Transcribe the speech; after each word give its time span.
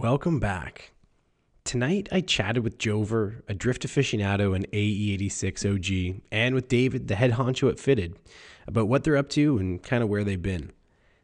Welcome 0.00 0.40
back. 0.40 0.92
Tonight 1.64 2.10
I 2.12 2.20
chatted 2.20 2.62
with 2.62 2.76
Jover, 2.76 3.40
a 3.48 3.54
drift 3.54 3.86
aficionado 3.86 4.54
and 4.54 4.70
AE86 4.72 5.64
OG, 5.64 6.20
and 6.30 6.54
with 6.54 6.68
David, 6.68 7.08
the 7.08 7.14
head 7.14 7.32
honcho 7.32 7.70
at 7.70 7.80
Fitted, 7.80 8.18
about 8.66 8.88
what 8.88 9.04
they're 9.04 9.16
up 9.16 9.30
to 9.30 9.56
and 9.56 9.82
kind 9.82 10.02
of 10.02 10.10
where 10.10 10.22
they've 10.22 10.42
been. 10.42 10.72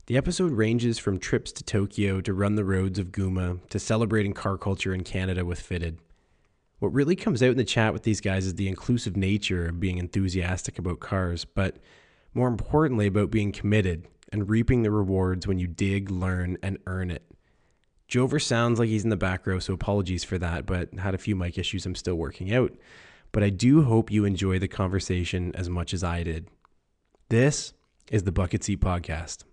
The 0.07 0.17
episode 0.17 0.53
ranges 0.53 0.99
from 0.99 1.19
trips 1.19 1.53
to 1.53 1.63
Tokyo 1.63 2.23
to 2.23 2.33
run 2.33 2.55
the 2.55 2.65
roads 2.65 2.99
of 2.99 3.13
Gunma 3.13 3.61
to 3.69 3.79
celebrating 3.79 4.33
car 4.33 4.57
culture 4.57 4.95
in 4.95 5.05
Canada 5.05 5.45
with 5.45 5.61
Fitted. 5.61 5.99
What 6.79 6.95
really 6.95 7.15
comes 7.15 7.43
out 7.43 7.51
in 7.51 7.59
the 7.59 7.65
chat 7.65 7.93
with 7.93 8.05
these 8.05 8.23
guys 8.23 8.47
is 8.47 8.55
the 8.55 8.69
inclusive 8.69 9.19
nature 9.19 9.67
of 9.67 9.81
being 9.81 9.99
enthusiastic 9.99 10.79
about 10.79 11.01
cars, 11.01 11.45
but 11.45 11.77
more 12.33 12.49
importantly, 12.49 13.07
about 13.07 13.31
being 13.31 13.53
committed 13.53 14.09
and 14.33 14.49
reaping 14.49 14.83
the 14.83 14.91
rewards 14.91 15.47
when 15.47 15.59
you 15.59 15.67
dig, 15.67 16.11
learn, 16.11 16.57
and 16.63 16.79
earn 16.87 17.11
it. 17.11 17.32
Jover 18.13 18.43
sounds 18.43 18.79
like 18.79 18.91
he's 18.91 19.05
in 19.05 19.11
the 19.11 19.17
back 19.17 19.47
row, 19.47 19.59
so 19.59 19.73
apologies 19.73 20.23
for 20.23 20.37
that, 20.37 20.67
but 20.67 20.93
had 20.99 21.15
a 21.15 21.19
few 21.19 21.35
mic 21.35 21.57
issues 21.57 21.87
I'm 21.87 21.95
still 21.95 22.17
working 22.17 22.53
out. 22.53 22.71
But 23.33 23.43
I 23.43 23.49
do 23.49 23.85
hope 23.85 24.11
you 24.11 24.27
enjoy 24.27 24.59
the 24.59 24.69
conversation 24.69 25.51
as 25.55 25.71
much 25.71 25.95
as 25.95 26.05
I 26.05 26.23
did. 26.23 26.49
This 27.31 27.73
is 28.11 28.25
the 28.25 28.31
Bucket 28.31 28.65
Seat 28.65 28.83
Podcast. 28.83 29.45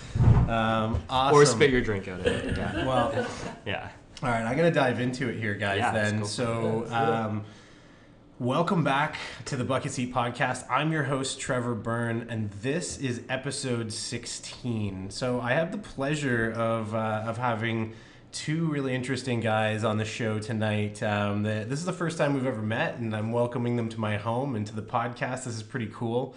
Um, 0.22 1.02
awesome. 1.08 1.36
Or 1.36 1.44
spit 1.44 1.70
your 1.70 1.80
drink 1.80 2.08
out 2.08 2.20
of 2.20 2.26
it. 2.26 2.56
Yeah. 2.56 2.86
Well, 2.86 3.26
yeah. 3.66 3.90
all 4.22 4.28
right, 4.28 4.44
I'm 4.44 4.56
going 4.56 4.72
to 4.72 4.78
dive 4.78 5.00
into 5.00 5.28
it 5.28 5.38
here, 5.38 5.54
guys, 5.54 5.78
Yeah, 5.78 5.92
then. 5.92 6.24
So, 6.24 6.86
um, 6.90 7.44
welcome 8.38 8.84
back 8.84 9.16
to 9.46 9.56
the 9.56 9.64
Bucket 9.64 9.92
Seat 9.92 10.14
Podcast. 10.14 10.64
I'm 10.70 10.92
your 10.92 11.04
host, 11.04 11.40
Trevor 11.40 11.74
Byrne, 11.74 12.26
and 12.30 12.50
this 12.62 12.98
is 12.98 13.22
episode 13.28 13.92
16. 13.92 15.10
So, 15.10 15.40
I 15.40 15.52
have 15.52 15.72
the 15.72 15.78
pleasure 15.78 16.52
of, 16.52 16.94
uh, 16.94 17.24
of 17.26 17.38
having 17.38 17.94
two 18.32 18.66
really 18.66 18.94
interesting 18.94 19.40
guys 19.40 19.82
on 19.84 19.98
the 19.98 20.04
show 20.04 20.38
tonight. 20.38 21.02
Um, 21.02 21.42
the, 21.42 21.64
this 21.68 21.78
is 21.78 21.86
the 21.86 21.92
first 21.92 22.18
time 22.18 22.34
we've 22.34 22.46
ever 22.46 22.62
met, 22.62 22.98
and 22.98 23.14
I'm 23.16 23.32
welcoming 23.32 23.76
them 23.76 23.88
to 23.90 24.00
my 24.00 24.16
home 24.16 24.54
and 24.54 24.66
to 24.66 24.74
the 24.76 24.82
podcast. 24.82 25.44
This 25.44 25.56
is 25.56 25.62
pretty 25.62 25.90
cool. 25.92 26.34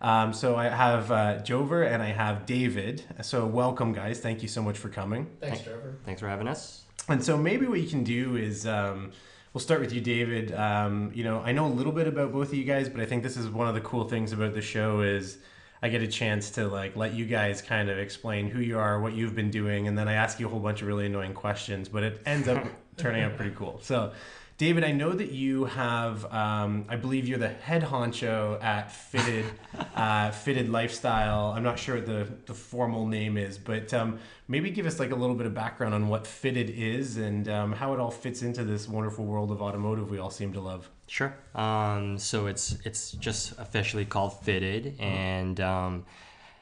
Um, 0.00 0.32
so 0.32 0.56
I 0.56 0.68
have 0.68 1.10
uh, 1.10 1.38
Jover 1.42 1.86
and 1.86 2.02
I 2.02 2.08
have 2.08 2.46
David. 2.46 3.02
So 3.22 3.46
welcome, 3.46 3.92
guys. 3.92 4.20
Thank 4.20 4.42
you 4.42 4.48
so 4.48 4.62
much 4.62 4.78
for 4.78 4.88
coming. 4.88 5.26
Thanks, 5.40 5.60
Trevor. 5.60 5.96
Thanks 6.04 6.20
for 6.20 6.28
having 6.28 6.48
us. 6.48 6.84
And 7.08 7.22
so 7.22 7.36
maybe 7.36 7.66
what 7.66 7.80
you 7.80 7.88
can 7.88 8.04
do 8.04 8.36
is 8.36 8.66
um, 8.66 9.12
we'll 9.52 9.60
start 9.60 9.80
with 9.80 9.92
you, 9.92 10.00
David. 10.00 10.54
Um, 10.54 11.10
you 11.14 11.24
know, 11.24 11.40
I 11.40 11.52
know 11.52 11.66
a 11.66 11.68
little 11.68 11.92
bit 11.92 12.06
about 12.06 12.32
both 12.32 12.48
of 12.48 12.54
you 12.54 12.64
guys, 12.64 12.88
but 12.88 13.00
I 13.00 13.06
think 13.06 13.22
this 13.22 13.36
is 13.36 13.48
one 13.48 13.68
of 13.68 13.74
the 13.74 13.80
cool 13.80 14.08
things 14.08 14.32
about 14.32 14.54
the 14.54 14.62
show 14.62 15.00
is 15.02 15.38
I 15.82 15.88
get 15.88 16.02
a 16.02 16.08
chance 16.08 16.50
to 16.52 16.66
like 16.66 16.96
let 16.96 17.12
you 17.12 17.26
guys 17.26 17.60
kind 17.60 17.90
of 17.90 17.98
explain 17.98 18.48
who 18.48 18.60
you 18.60 18.78
are, 18.78 19.00
what 19.00 19.12
you've 19.12 19.34
been 19.34 19.50
doing, 19.50 19.86
and 19.86 19.98
then 19.98 20.08
I 20.08 20.14
ask 20.14 20.40
you 20.40 20.46
a 20.46 20.50
whole 20.50 20.60
bunch 20.60 20.82
of 20.82 20.88
really 20.88 21.06
annoying 21.06 21.34
questions, 21.34 21.88
but 21.88 22.02
it 22.02 22.22
ends 22.24 22.48
up 22.48 22.66
turning 22.96 23.22
out 23.22 23.36
pretty 23.36 23.54
cool. 23.54 23.80
So. 23.82 24.12
David, 24.60 24.84
I 24.84 24.92
know 24.92 25.14
that 25.14 25.32
you 25.32 25.64
have, 25.64 26.30
um, 26.30 26.84
I 26.86 26.96
believe 26.96 27.26
you're 27.26 27.38
the 27.38 27.48
head 27.48 27.82
honcho 27.82 28.62
at 28.62 28.92
Fitted, 28.92 29.46
uh, 29.94 30.32
Fitted 30.32 30.68
Lifestyle. 30.68 31.54
I'm 31.56 31.62
not 31.62 31.78
sure 31.78 31.94
what 31.94 32.04
the, 32.04 32.28
the 32.44 32.52
formal 32.52 33.06
name 33.06 33.38
is, 33.38 33.56
but 33.56 33.94
um, 33.94 34.18
maybe 34.48 34.68
give 34.68 34.84
us 34.84 35.00
like 35.00 35.12
a 35.12 35.14
little 35.14 35.34
bit 35.34 35.46
of 35.46 35.54
background 35.54 35.94
on 35.94 36.08
what 36.08 36.26
Fitted 36.26 36.68
is 36.68 37.16
and 37.16 37.48
um, 37.48 37.72
how 37.72 37.94
it 37.94 38.00
all 38.00 38.10
fits 38.10 38.42
into 38.42 38.62
this 38.62 38.86
wonderful 38.86 39.24
world 39.24 39.50
of 39.50 39.62
automotive 39.62 40.10
we 40.10 40.18
all 40.18 40.28
seem 40.28 40.52
to 40.52 40.60
love. 40.60 40.90
Sure. 41.06 41.34
Um, 41.54 42.18
so 42.18 42.46
it's 42.46 42.76
it's 42.84 43.12
just 43.12 43.58
officially 43.58 44.04
called 44.04 44.42
Fitted, 44.42 44.94
and 45.00 45.58
um, 45.58 46.04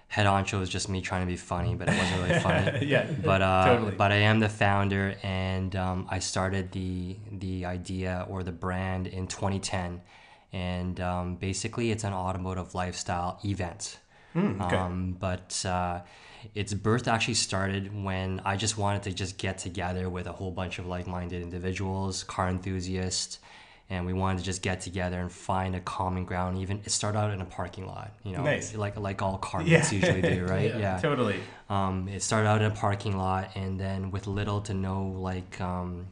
head 0.09 0.27
honcho 0.27 0.61
is 0.63 0.69
just 0.69 0.89
me 0.89 1.01
trying 1.01 1.21
to 1.23 1.27
be 1.27 1.37
funny, 1.37 1.75
but 1.75 1.89
it 1.89 1.97
wasn't 1.99 2.23
really 2.23 2.41
funny. 2.49 2.87
Yeah, 2.87 3.07
But 3.25 3.43
uh, 3.43 3.65
totally. 3.67 3.93
but 3.97 4.11
I 4.13 4.17
am 4.17 4.41
the 4.41 4.49
founder, 4.49 5.15
and 5.23 5.75
um, 5.77 6.07
I 6.11 6.19
started 6.19 6.73
the 6.73 7.17
the 7.31 7.65
idea 7.67 8.27
or 8.29 8.43
the 8.43 8.53
brand 8.53 9.07
in 9.07 9.27
2010, 9.27 10.01
and 10.53 11.01
um, 11.01 11.37
basically 11.37 11.91
it's 11.91 12.05
an 12.05 12.13
automotive 12.15 12.75
lifestyle 12.75 13.39
event. 13.45 13.99
Hmm, 14.33 14.61
okay. 14.63 14.77
Um, 14.77 15.17
but 15.19 15.65
uh, 15.67 16.01
its 16.55 16.73
birth 16.75 17.09
actually 17.09 17.35
started 17.35 17.85
when 18.05 18.41
I 18.45 18.57
just 18.57 18.79
wanted 18.79 19.03
to 19.05 19.13
just 19.13 19.39
get 19.39 19.59
together 19.59 20.09
with 20.09 20.27
a 20.27 20.33
whole 20.33 20.51
bunch 20.51 20.79
of 20.79 20.87
like-minded 20.87 21.43
individuals, 21.43 22.25
car 22.25 22.49
enthusiasts, 22.49 23.39
and 23.91 24.05
we 24.05 24.13
wanted 24.13 24.39
to 24.39 24.45
just 24.45 24.61
get 24.63 24.81
together 24.81 25.19
and 25.21 25.33
find 25.33 25.75
a 25.75 25.81
common 25.81 26.25
ground. 26.25 26.59
Even 26.59 26.79
it 26.85 26.91
started 26.91 27.19
out 27.19 27.31
in 27.33 27.41
a 27.41 27.45
parking 27.45 27.87
lot, 27.87 28.13
you 28.23 28.33
know, 28.33 28.43
Nice. 28.43 28.75
like 28.75 28.99
like 28.99 29.23
all 29.23 29.39
car 29.39 29.63
Yeah. 29.63 29.79
meets 29.79 29.93
usually 29.93 30.23
do, 30.23 30.45
right? 30.47 30.75
Yeah. 30.79 30.99
Totally. 30.99 31.41
Um, 31.71 32.09
it 32.09 32.23
started 32.23 32.49
out 32.49 32.61
in 32.63 32.71
a 32.71 32.75
parking 32.75 33.17
lot, 33.17 33.51
and 33.57 33.79
then 33.81 34.11
with 34.11 34.27
little 34.27 34.61
to 34.63 34.75
no 34.75 35.05
like 35.05 35.61
um, 35.61 36.07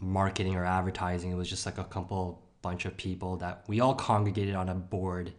marketing 0.00 0.56
or 0.56 0.64
advertising, 0.64 1.30
it 1.30 1.34
was 1.36 1.48
just 1.48 1.66
like 1.66 1.78
a 1.78 1.84
couple 1.84 2.42
bunch 2.62 2.84
of 2.86 2.96
people 2.96 3.36
that 3.36 3.62
we 3.68 3.80
all 3.80 3.94
congregated 3.94 4.54
on 4.54 4.68
a 4.68 4.74
board, 4.74 5.32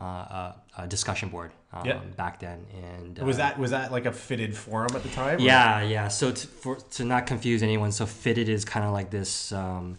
uh, 0.00 0.04
a, 0.04 0.54
a 0.78 0.86
discussion 0.86 1.28
board 1.28 1.52
um, 1.72 1.84
Yeah. 1.86 1.98
back 2.16 2.40
then. 2.40 2.66
And 2.82 3.18
Was 3.18 3.36
uh, 3.36 3.42
that 3.42 3.58
was 3.58 3.70
that 3.72 3.92
like 3.92 4.06
a 4.06 4.12
Fitted 4.12 4.56
forum 4.56 4.90
at 4.94 5.02
the 5.02 5.08
time? 5.10 5.38
or- 5.38 5.42
Yeah, 5.42 5.82
yeah. 5.82 6.08
So 6.08 6.30
to, 6.32 6.46
for 6.46 6.76
to 6.76 7.04
not 7.04 7.26
confuse 7.26 7.62
anyone, 7.62 7.92
so 7.92 8.06
fitted 8.06 8.48
is 8.48 8.64
kind 8.64 8.84
of 8.86 8.92
like 8.92 9.10
this. 9.10 9.52
Um, 9.52 9.98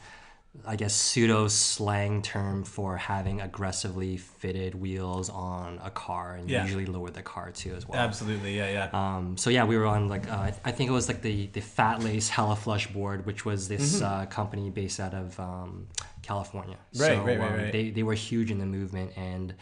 I 0.66 0.76
guess 0.76 0.94
pseudo 0.94 1.48
slang 1.48 2.22
term 2.22 2.64
for 2.64 2.98
having 2.98 3.42
aggressively 3.42 4.18
fitted 4.18 4.76
wheels 4.76 5.30
on 5.30 5.80
a 5.84 5.90
car 5.90 6.36
and 6.36 6.50
Yeah. 6.50 6.64
usually 6.64 6.86
lower 6.86 7.10
the 7.10 7.22
car 7.22 7.52
too 7.52 7.74
as 7.76 7.88
well. 7.88 8.00
Absolutely. 8.00 8.58
Yeah. 8.58 8.70
Yeah. 8.72 8.90
Um, 9.18 9.38
so 9.38 9.50
yeah, 9.50 9.66
we 9.66 9.78
were 9.78 9.86
on 9.86 10.08
like 10.08 10.32
uh, 10.32 10.52
I 10.64 10.72
think 10.72 10.90
it 10.90 10.94
was 10.94 11.08
like 11.08 11.22
the 11.22 11.48
the 11.48 11.62
Fatlace 11.62 12.30
Hellaflush 12.30 12.94
board, 12.94 13.26
which 13.26 13.46
was 13.46 13.68
this 13.68 14.02
uh, 14.02 14.26
company 14.28 14.70
based 14.70 15.00
out 15.00 15.14
of 15.14 15.40
um, 15.40 15.88
California. 16.22 16.78
Mm-hmm. 16.94 17.02
Right, 17.02 17.18
so, 17.18 17.24
right, 17.24 17.40
right, 17.40 17.52
um, 17.52 17.58
right. 17.64 17.72
They 17.72 17.90
they 17.92 18.04
were 18.04 18.14
huge 18.14 18.52
in 18.52 18.60
the 18.60 18.66
movement, 18.66 19.12
and 19.18 19.54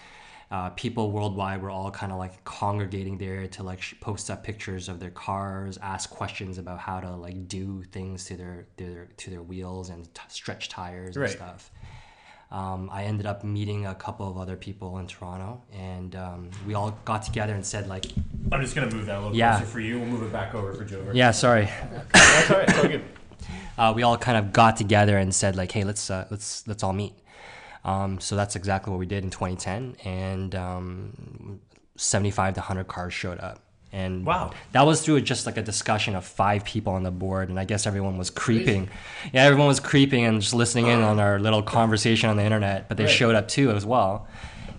uh, 0.53 0.69
people 0.83 1.09
worldwide 1.11 1.59
were 1.63 1.71
all 1.71 1.89
kind 1.89 2.11
of 2.11 2.19
like 2.19 2.35
congregating 2.43 3.17
there 3.17 3.47
to 3.47 3.63
like 3.63 3.81
sh- 3.81 3.95
post 3.99 4.29
up 4.29 4.43
pictures 4.43 4.87
of 4.87 4.99
their 4.99 5.09
cars, 5.09 5.79
ask 5.81 6.09
questions 6.11 6.57
about 6.59 6.77
how 6.87 6.99
to 6.99 7.09
like 7.27 7.47
do 7.47 7.83
things 7.91 8.25
to 8.25 8.37
their 8.37 8.67
their 8.77 9.07
to 9.17 9.31
their 9.31 9.41
wheels 9.41 9.89
and 9.89 10.01
t- 10.13 10.21
stretch 10.27 10.69
tires 10.69 11.17
Right. 11.17 11.29
and 11.29 11.35
stuff. 11.39 11.71
Um, 12.51 12.87
I 12.93 13.05
ended 13.05 13.25
up 13.25 13.43
meeting 13.43 13.87
a 13.87 13.95
couple 13.95 14.29
of 14.29 14.37
other 14.37 14.55
people 14.55 14.99
in 14.99 15.07
Toronto, 15.07 15.63
and 15.73 16.15
um, 16.15 16.51
we 16.67 16.75
all 16.75 16.91
got 17.03 17.23
together 17.23 17.55
and 17.55 17.65
said 17.65 17.87
like, 17.87 18.05
I'm 18.51 18.61
just 18.61 18.75
gonna 18.75 18.93
move 18.93 19.07
that 19.07 19.17
a 19.17 19.21
little 19.21 19.35
Yeah. 19.35 19.55
closer 19.57 19.71
for 19.71 19.79
you. 19.79 19.97
We'll 19.99 20.07
move 20.09 20.21
it 20.23 20.31
back 20.31 20.53
over 20.53 20.71
for 20.75 20.85
Joe." 20.85 21.03
yeah, 21.13 21.31
sorry. 21.31 21.67
That's 22.13 22.51
all 22.51 22.57
right. 22.59 22.69
It's 22.69 22.77
all 22.77 22.87
good. 22.87 23.03
uh, 23.79 23.93
we 23.95 24.03
all 24.03 24.17
kind 24.19 24.37
of 24.37 24.53
got 24.53 24.77
together 24.77 25.17
and 25.17 25.33
said 25.33 25.55
like, 25.55 25.71
hey, 25.71 25.83
let's 25.83 26.11
uh, 26.11 26.27
let's 26.29 26.67
let's 26.67 26.83
all 26.83 26.93
meet. 26.93 27.13
Um, 27.85 28.19
so 28.19 28.35
that's 28.35 28.55
exactly 28.55 28.91
what 28.91 28.99
we 28.99 29.05
did 29.05 29.23
in 29.23 29.29
2010, 29.29 29.97
and 30.05 30.55
um, 30.55 31.59
75 31.95 32.53
to 32.55 32.59
100 32.61 32.87
cars 32.87 33.13
showed 33.13 33.39
up. 33.39 33.59
And 33.91 34.25
Wow. 34.25 34.51
that 34.71 34.85
was 34.87 35.01
through 35.03 35.21
just 35.21 35.45
like 35.45 35.57
a 35.57 35.61
discussion 35.61 36.15
of 36.15 36.25
five 36.25 36.63
people 36.63 36.93
on 36.93 37.03
the 37.03 37.11
board, 37.11 37.49
and 37.49 37.59
I 37.59 37.65
guess 37.65 37.85
everyone 37.85 38.17
was 38.17 38.29
creeping. 38.31 38.89
Yeah, 39.31 39.43
everyone 39.43 39.67
was 39.67 39.79
creeping 39.79 40.25
and 40.25 40.41
just 40.41 40.53
listening 40.55 40.87
in 40.87 41.01
on 41.01 41.19
our 41.19 41.39
little 41.39 41.61
conversation 41.61 42.29
on 42.29 42.37
the 42.37 42.43
internet, 42.43 42.87
but 42.87 42.97
they 42.97 43.03
Right. 43.03 43.11
showed 43.13 43.35
up 43.35 43.47
too 43.47 43.69
as 43.71 43.85
well. 43.85 44.27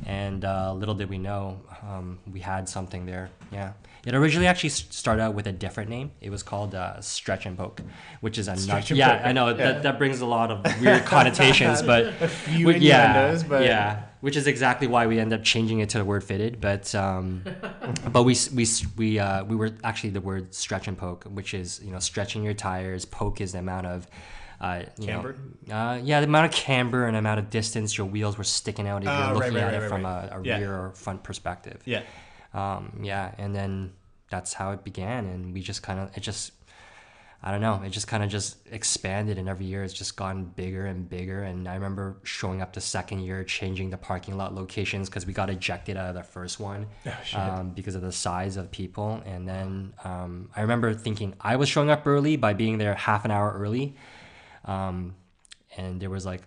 And 0.06 0.44
uh, 0.44 0.72
little 0.74 0.94
did 0.94 1.08
we 1.08 1.18
know, 1.18 1.60
um, 1.82 2.18
we 2.32 2.40
had 2.40 2.68
something 2.68 3.06
there. 3.06 3.30
Yeah. 3.52 3.72
It 4.06 4.14
originally 4.14 4.46
actually 4.46 4.68
started 4.70 5.22
out 5.22 5.34
with 5.34 5.46
a 5.46 5.52
different 5.52 5.88
name. 5.88 6.10
It 6.20 6.28
was 6.30 6.42
called 6.42 6.74
uh, 6.74 7.00
Stretch 7.00 7.46
and 7.46 7.56
Poke, 7.56 7.80
which 8.20 8.36
is 8.36 8.48
a 8.48 8.52
nut. 8.52 8.58
Stretch 8.60 8.90
and 8.90 8.98
Yeah, 8.98 9.16
Poke. 9.16 9.26
I 9.26 9.32
know 9.32 9.48
Yeah. 9.48 9.54
that, 9.54 9.82
that 9.84 9.98
brings 9.98 10.20
a 10.20 10.26
lot 10.26 10.50
of 10.50 10.62
weird 10.80 11.04
connotations, 11.06 11.80
but 11.82 12.06
A 12.20 12.28
few 12.28 12.66
we- 12.66 12.76
yeah, 12.78 13.42
but 13.48 13.64
yeah, 13.64 14.02
which 14.20 14.36
is 14.36 14.46
exactly 14.46 14.86
why 14.88 15.06
we 15.06 15.18
end 15.18 15.32
up 15.32 15.42
changing 15.42 15.80
it 15.80 15.88
to 15.90 15.98
the 15.98 16.04
word 16.04 16.22
fitted. 16.22 16.60
But 16.60 16.94
um, 16.94 17.44
but 18.12 18.24
we 18.24 18.36
we 18.54 18.66
we 18.96 19.18
uh, 19.18 19.44
we 19.44 19.56
were 19.56 19.70
actually 19.82 20.10
the 20.10 20.20
word 20.20 20.54
stretch 20.54 20.86
and 20.86 20.98
poke, 20.98 21.24
which 21.24 21.54
is 21.54 21.80
you 21.82 21.90
know 21.90 21.98
stretching 21.98 22.42
your 22.42 22.54
tires. 22.54 23.04
Poke 23.06 23.40
is 23.40 23.52
the 23.52 23.58
amount 23.60 23.86
of 23.86 24.06
uh, 24.60 24.82
you 24.98 25.06
Camber? 25.06 25.36
know, 25.66 25.74
uh, 25.74 26.00
yeah, 26.02 26.20
the 26.20 26.26
amount 26.26 26.46
of 26.46 26.52
camber 26.52 27.06
and 27.06 27.16
amount 27.16 27.38
of 27.38 27.50
distance 27.50 27.96
your 27.98 28.06
wheels 28.06 28.38
were 28.38 28.44
sticking 28.44 28.86
out 28.86 29.02
if 29.02 29.08
Oh, 29.08 29.12
you're 29.12 29.26
right, 29.26 29.34
looking 29.34 29.54
right, 29.54 29.62
at 29.62 29.66
right, 29.66 29.74
it 29.74 29.80
right, 29.80 29.88
from 29.88 30.04
right. 30.04 30.28
a, 30.30 30.38
a 30.38 30.42
Yeah. 30.42 30.58
rear 30.58 30.74
or 30.74 30.90
front 30.92 31.22
perspective. 31.22 31.80
Yeah. 31.84 32.02
Um, 32.54 33.00
yeah, 33.02 33.34
and 33.36 33.54
then 33.54 33.92
that's 34.30 34.54
how 34.54 34.72
it 34.72 34.84
began, 34.84 35.26
and 35.26 35.52
we 35.52 35.60
just 35.60 35.82
kind 35.82 36.00
of 36.00 36.16
it 36.16 36.20
just 36.20 36.52
I 37.46 37.50
don't 37.50 37.60
know. 37.60 37.82
It 37.84 37.90
just 37.90 38.08
kind 38.08 38.24
of 38.24 38.30
just 38.30 38.56
expanded, 38.70 39.36
and 39.36 39.50
every 39.50 39.66
year 39.66 39.84
it's 39.84 39.92
just 39.92 40.16
gotten 40.16 40.46
bigger 40.46 40.86
and 40.86 41.06
bigger. 41.06 41.42
And 41.42 41.68
I 41.68 41.74
remember 41.74 42.16
showing 42.22 42.62
up 42.62 42.72
the 42.72 42.80
second 42.80 43.20
year, 43.20 43.44
changing 43.44 43.90
the 43.90 43.98
parking 43.98 44.38
lot 44.38 44.54
locations 44.54 45.10
because 45.10 45.26
we 45.26 45.34
got 45.34 45.50
ejected 45.50 45.98
out 45.98 46.08
of 46.08 46.14
the 46.14 46.22
first 46.22 46.58
one 46.58 46.86
um, 47.34 47.70
because 47.70 47.96
of 47.96 48.00
the 48.00 48.12
size 48.12 48.56
of 48.56 48.70
people. 48.70 49.22
And 49.26 49.46
then 49.46 49.92
um, 50.04 50.48
I 50.56 50.62
remember 50.62 50.94
thinking 50.94 51.34
I 51.38 51.56
was 51.56 51.68
showing 51.68 51.90
up 51.90 52.06
early 52.06 52.36
by 52.36 52.54
being 52.54 52.78
there 52.78 52.94
half 52.94 53.26
an 53.26 53.30
hour 53.30 53.52
early, 53.52 53.94
um, 54.64 55.14
and 55.76 56.00
there 56.00 56.10
was 56.10 56.24
like 56.24 56.40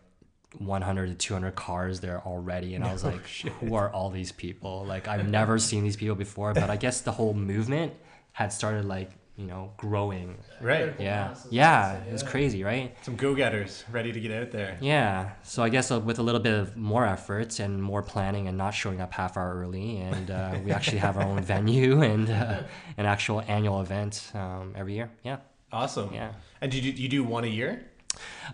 100 0.60 1.08
to 1.10 1.16
200 1.16 1.56
cars 1.56 2.00
there 2.00 2.22
already 2.26 2.76
and 2.76 2.84
i 2.84 2.92
was 2.92 3.04
like 3.04 3.26
who 3.60 3.76
are 3.76 3.90
all 3.92 4.10
these 4.10 4.32
people 4.32 4.86
like 4.86 5.08
i've 5.08 5.28
never 5.28 5.60
seen 5.60 5.84
these 5.84 5.96
people 5.96 6.16
before 6.16 6.54
but 6.54 6.70
i 6.70 6.76
guess 6.76 7.02
the 7.02 7.12
whole 7.12 7.34
movement 7.34 7.94
had 8.32 8.52
started 8.52 8.86
like 8.86 9.12
you 9.36 9.46
know 9.46 9.72
growing 9.78 10.36
Right. 10.60 10.96
yeah 11.00 11.36
yeah 11.52 11.94
it 12.04 12.12
was 12.12 12.24
crazy 12.24 12.64
right 12.64 12.96
Some 13.04 13.16
go-getters 13.16 13.84
ready 13.92 14.12
to 14.12 14.20
get 14.20 14.32
out 14.32 14.50
there. 14.50 14.78
yeah 14.82 15.32
so 15.44 15.62
i 15.62 15.70
guess 15.70 15.92
uh, 15.92 16.00
with 16.00 16.18
a 16.18 16.24
little 16.24 16.42
bit 16.42 16.54
of 16.60 16.76
more 16.76 17.06
effort 17.06 17.60
and 17.60 17.82
more 17.82 18.02
planning 18.02 18.48
and 18.48 18.58
not 18.58 18.72
showing 18.72 19.00
up 19.00 19.14
half 19.14 19.38
hour 19.38 19.54
early 19.62 19.98
and 20.00 20.32
uh, 20.32 20.58
we 20.66 20.72
actually 20.72 20.98
have 20.98 21.18
our 21.18 21.24
own 21.24 21.42
venue 21.54 22.02
and 22.02 22.32
uh, 22.32 22.64
an 22.98 23.06
actual 23.06 23.44
annual 23.48 23.80
event 23.82 24.32
um, 24.34 24.74
every 24.76 24.94
year 24.96 25.12
yeah 25.24 25.38
Awesome. 25.70 26.14
Yeah. 26.14 26.32
And 26.62 26.72
do 26.72 26.80
you, 26.80 26.94
you 26.94 27.10
do 27.10 27.26
one 27.26 27.44
a 27.44 27.48
year? 27.48 27.84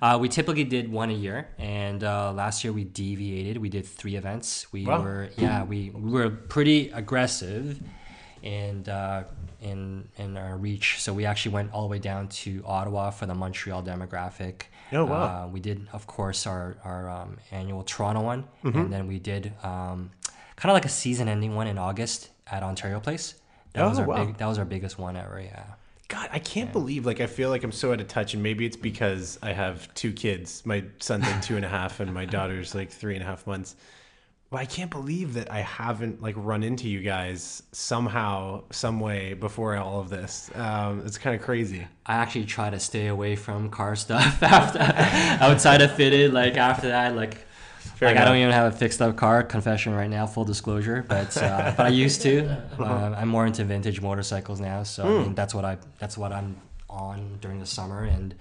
Uh, 0.02 0.18
we 0.20 0.28
typically 0.30 0.64
did 0.64 0.92
one 0.92 1.10
a 1.10 1.14
year, 1.14 1.48
and 1.58 2.04
uh, 2.04 2.32
last 2.34 2.64
year 2.64 2.74
we 2.74 2.84
deviated. 2.84 3.58
We 3.58 3.70
did 3.70 3.86
three 3.86 4.16
events. 4.16 4.72
We 4.74 4.86
Wow. 4.86 5.02
were 5.04 5.30
yeah 5.38 5.64
we, 5.64 5.90
we 5.92 6.12
were 6.12 6.30
pretty 6.30 6.90
aggressive, 6.90 7.80
and 8.44 8.88
uh, 8.90 9.24
in 9.62 10.08
in 10.18 10.38
our 10.38 10.58
reach. 10.58 11.00
So 11.02 11.14
we 11.14 11.26
actually 11.26 11.54
went 11.54 11.72
all 11.74 11.82
the 11.84 11.88
way 11.88 12.00
down 12.00 12.28
to 12.44 12.64
Ottawa 12.66 13.12
for 13.12 13.26
the 13.26 13.36
Montreal 13.36 13.84
demographic. 13.84 14.64
Oh, 14.92 15.06
wow. 15.06 15.24
Uh, 15.46 15.48
we 15.48 15.60
did 15.60 15.88
of 15.94 16.06
course 16.08 16.46
our 16.46 16.76
our 16.84 17.10
um, 17.10 17.38
annual 17.52 17.84
Toronto 17.84 18.22
one, 18.22 18.44
Mm-hmm. 18.64 18.78
and 18.78 18.94
then 18.94 19.08
we 19.08 19.20
did 19.20 19.54
um, 19.64 20.12
kind 20.56 20.70
of 20.72 20.74
like 20.76 20.86
a 20.86 20.90
season-ending 20.90 21.56
one 21.56 21.68
in 21.68 21.78
August 21.78 22.30
at 22.48 22.62
Ontario 22.64 23.00
Place. 23.00 23.36
That 23.74 23.86
was 23.90 23.98
Oh, 23.98 24.02
our 24.04 24.08
wow. 24.08 24.26
big. 24.26 24.38
That 24.38 24.48
was 24.48 24.60
our 24.60 24.66
biggest 24.66 25.00
one 25.00 25.16
ever. 25.18 25.42
Yeah. 25.42 25.64
God, 26.10 26.30
I 26.32 26.40
can't 26.40 26.72
believe 26.72 27.06
like 27.06 27.22
I 27.22 27.28
feel 27.28 27.50
like 27.50 27.64
I'm 27.64 27.72
so 27.72 27.94
out 27.94 28.02
of 28.02 28.08
touch, 28.08 28.34
and 28.34 28.44
maybe 28.44 28.66
it's 28.66 28.78
because 28.78 29.40
I 29.42 29.54
have 29.54 29.92
two 29.94 30.12
kids. 30.14 30.66
My 30.66 30.84
son's 31.00 31.26
like 31.26 31.42
two 31.42 31.56
and 31.56 31.66
a 31.66 31.70
half, 31.80 32.00
and 32.00 32.14
my 32.14 32.26
daughter's 32.26 32.76
like 32.76 32.92
three 32.92 33.16
and 33.16 33.24
a 33.24 33.26
half 33.26 33.48
months. 33.48 33.76
But 34.54 34.60
I 34.60 34.66
can't 34.66 34.92
believe 34.92 35.34
that 35.34 35.52
I 35.52 35.62
haven't 35.62 36.22
like 36.22 36.36
run 36.38 36.62
into 36.62 36.88
you 36.88 37.02
guys 37.02 37.64
somehow, 37.72 38.66
some 38.70 39.00
way 39.00 39.34
before 39.34 39.76
all 39.78 40.00
of 40.00 40.10
this. 40.10 40.52
Um, 40.54 41.02
it's 41.06 41.18
kind 41.18 41.36
of 41.36 41.42
crazy. 41.42 41.88
I 42.06 42.14
actually 42.14 42.46
try 42.46 42.70
to 42.70 42.80
stay 42.80 43.08
away 43.08 43.36
from 43.36 43.72
car 43.72 43.96
stuff 43.96 44.44
after 44.44 44.80
outside 45.44 45.82
of 45.82 45.96
fitted. 45.96 46.34
Like 46.34 46.56
after 46.56 46.90
that, 46.90 47.16
like 47.16 47.48
Fair 48.04 48.14
like 48.16 48.22
I 48.22 48.26
don't 48.26 48.38
even 48.38 48.52
have 48.52 48.74
a 48.74 48.76
fixed 48.76 49.02
up 49.02 49.16
car. 49.16 49.44
Confession 49.44 49.94
right 49.94 50.10
now, 50.10 50.26
full 50.28 50.46
disclosure. 50.46 51.06
But 51.08 51.36
uh, 51.38 51.74
but 51.78 51.86
I 51.86 51.90
used 51.90 52.22
to. 52.24 52.48
Uh, 52.80 53.16
I'm 53.18 53.30
more 53.30 53.46
into 53.46 53.64
vintage 53.64 54.02
motorcycles 54.02 54.60
now, 54.60 54.84
so 54.84 55.04
I 55.04 55.24
mean 55.24 55.36
that's 55.36 55.54
what 55.56 55.66
I 55.66 55.78
that's 56.00 56.18
what 56.18 56.32
I'm 56.32 56.58
on 56.90 57.38
during 57.42 57.60
the 57.60 57.66
summer, 57.66 58.04
and 58.04 58.36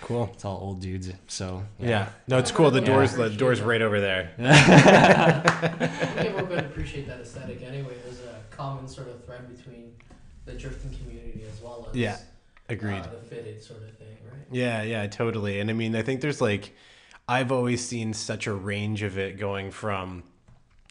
Cool. 0.00 0.30
it's 0.32 0.44
all 0.44 0.58
old 0.62 0.80
dudes. 0.80 1.12
So 1.26 1.64
Yeah. 1.78 2.08
No, 2.28 2.38
it's 2.38 2.50
cool. 2.50 2.70
The 2.70 2.80
doors, 2.80 3.12
the 3.14 3.28
doors 3.28 3.60
right 3.60 3.82
over 3.82 4.00
there. 4.00 4.30
I 4.38 5.40
think 5.76 6.16
everyone 6.16 6.48
would 6.48 6.58
appreciate 6.60 7.06
that 7.08 7.20
aesthetic 7.20 7.62
anyway. 7.62 7.94
There's 8.04 8.20
a 8.20 8.40
common 8.50 8.88
sort 8.88 9.08
of 9.08 9.22
thread 9.24 9.54
between 9.54 9.94
the 10.46 10.52
drifting 10.52 10.92
community 10.96 11.44
as 11.52 11.60
well 11.60 11.86
as 11.90 11.96
Yeah. 11.96 12.16
Agreed. 12.70 13.00
uh, 13.00 13.08
the 13.10 13.34
fitted 13.34 13.62
sort 13.62 13.82
of 13.82 13.96
thing, 13.98 14.16
right? 14.30 14.40
Yeah, 14.50 14.82
yeah, 14.82 15.06
totally. 15.08 15.60
And 15.60 15.68
I 15.68 15.72
mean, 15.72 15.94
I 15.96 16.02
think 16.02 16.20
there's 16.20 16.40
like, 16.40 16.74
I've 17.28 17.52
always 17.52 17.86
seen 17.86 18.14
such 18.14 18.46
a 18.46 18.52
range 18.54 19.02
of 19.02 19.18
it 19.18 19.38
going 19.38 19.70
from, 19.70 20.22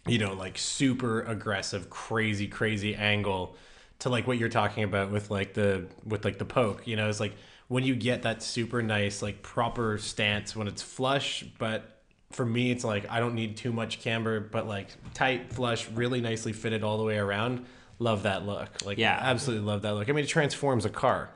you 0.05 0.19
know, 0.19 0.33
like 0.33 0.57
super 0.57 1.21
aggressive, 1.23 1.89
crazy, 1.89 2.47
crazy 2.47 2.95
angle 2.95 3.55
to 3.99 4.09
like 4.09 4.27
what 4.27 4.37
you're 4.37 4.47
talking 4.47 4.83
about 4.83 5.11
with 5.11 5.31
like 5.31 5.55
the, 5.55 5.87
with 6.05 6.23
like 6.23 6.37
the 6.37 6.45
poke, 6.45 6.85
you 6.87 6.95
know, 6.95 7.09
it's 7.09 7.19
like 7.19 7.33
when 7.67 7.83
you 7.83 7.95
get 7.95 8.21
that 8.21 8.43
super 8.43 8.83
nice, 8.83 9.21
like 9.23 9.41
proper 9.41 9.97
stance 9.97 10.55
when 10.55 10.67
it's 10.67 10.83
flush, 10.83 11.43
but 11.57 12.01
for 12.31 12.45
me, 12.45 12.69
it's 12.71 12.83
like 12.83 13.09
I 13.09 13.19
don't 13.19 13.33
need 13.33 13.57
too 13.57 13.73
much 13.73 13.99
camber, 13.99 14.39
but 14.39 14.67
like 14.67 14.89
tight, 15.15 15.51
flush, 15.51 15.89
really 15.89 16.21
nicely 16.21 16.53
fitted 16.53 16.83
all 16.83 16.97
the 16.99 17.03
way 17.03 17.17
around. 17.17 17.65
Love 17.99 18.23
that 18.23 18.45
look. 18.45 18.85
Like, 18.85 18.99
Yeah. 18.99 19.17
absolutely 19.19 19.65
love 19.65 19.81
that 19.81 19.95
look. 19.95 20.07
I 20.07 20.11
mean, 20.11 20.23
it 20.23 20.27
transforms 20.27 20.85
a 20.85 20.89
car. 20.89 21.31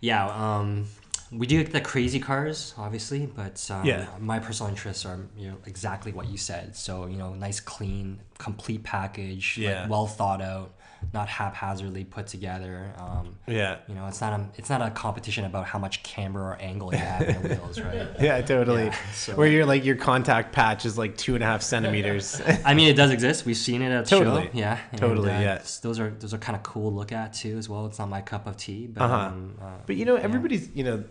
Yeah, 0.00 0.26
um, 0.26 0.86
we 1.32 1.46
do 1.46 1.64
the 1.64 1.80
crazy 1.80 2.20
cars, 2.20 2.74
obviously, 2.76 3.26
but 3.26 3.66
um, 3.70 3.84
Yeah. 3.86 4.06
my 4.20 4.38
personal 4.38 4.68
interests 4.70 5.04
are 5.06 5.18
you 5.36 5.48
know 5.50 5.56
exactly 5.66 6.12
what 6.12 6.28
you 6.28 6.36
said. 6.36 6.76
So 6.76 7.06
you 7.06 7.16
know, 7.16 7.34
nice, 7.34 7.58
clean, 7.60 8.20
complete 8.38 8.82
package, 8.82 9.56
like, 9.58 9.64
Yeah. 9.66 9.88
well 9.88 10.06
thought 10.06 10.42
out, 10.42 10.74
not 11.14 11.28
haphazardly 11.28 12.04
put 12.04 12.26
together. 12.26 12.92
Um, 12.98 13.36
Yeah. 13.46 13.78
you 13.88 13.94
know, 13.94 14.06
it's 14.08 14.20
not 14.20 14.38
a 14.38 14.44
it's 14.56 14.68
not 14.68 14.82
a 14.82 14.90
competition 14.90 15.44
about 15.46 15.66
how 15.66 15.78
much 15.78 16.02
camber 16.02 16.40
or 16.42 16.56
angle 16.60 16.92
you 16.92 16.98
have 16.98 17.22
in 17.22 17.42
the 17.42 17.48
wheels, 17.48 17.80
right? 17.80 18.08
Yeah, 18.20 18.40
totally. 18.42 18.84
Yeah, 18.84 18.96
so- 19.14 19.34
Where 19.36 19.48
you're 19.48 19.64
like 19.66 19.84
your 19.86 19.96
contact 19.96 20.52
patch 20.52 20.84
is 20.84 20.98
like 20.98 21.16
two 21.16 21.34
and 21.34 21.42
a 21.42 21.46
half 21.46 21.62
centimeters. 21.62 22.40
I 22.64 22.74
mean, 22.74 22.88
it 22.88 22.94
does 22.94 23.10
exist. 23.10 23.46
We've 23.46 23.56
seen 23.56 23.80
it 23.80 23.90
at 23.90 24.06
Totally. 24.06 24.44
show. 24.44 24.50
Yeah, 24.52 24.78
and, 24.92 25.00
Totally, 25.00 25.30
uh, 25.30 25.40
yeah. 25.40 25.62
Those 25.80 25.98
are 25.98 26.10
those 26.10 26.34
are 26.34 26.38
kind 26.38 26.56
of 26.56 26.62
cool 26.62 26.90
to 26.90 26.96
look 26.96 27.10
at 27.10 27.32
too, 27.32 27.56
as 27.56 27.68
well. 27.70 27.86
It's 27.86 27.98
not 27.98 28.10
my 28.10 28.20
cup 28.20 28.46
of 28.46 28.56
tea, 28.58 28.86
but 28.86 29.02
Uh-huh. 29.02 29.14
um, 29.28 29.54
uh, 29.62 29.64
but 29.86 29.96
you 29.96 30.04
know, 30.04 30.16
everybody's 30.16 30.68
you 30.74 30.84
know, 30.84 31.02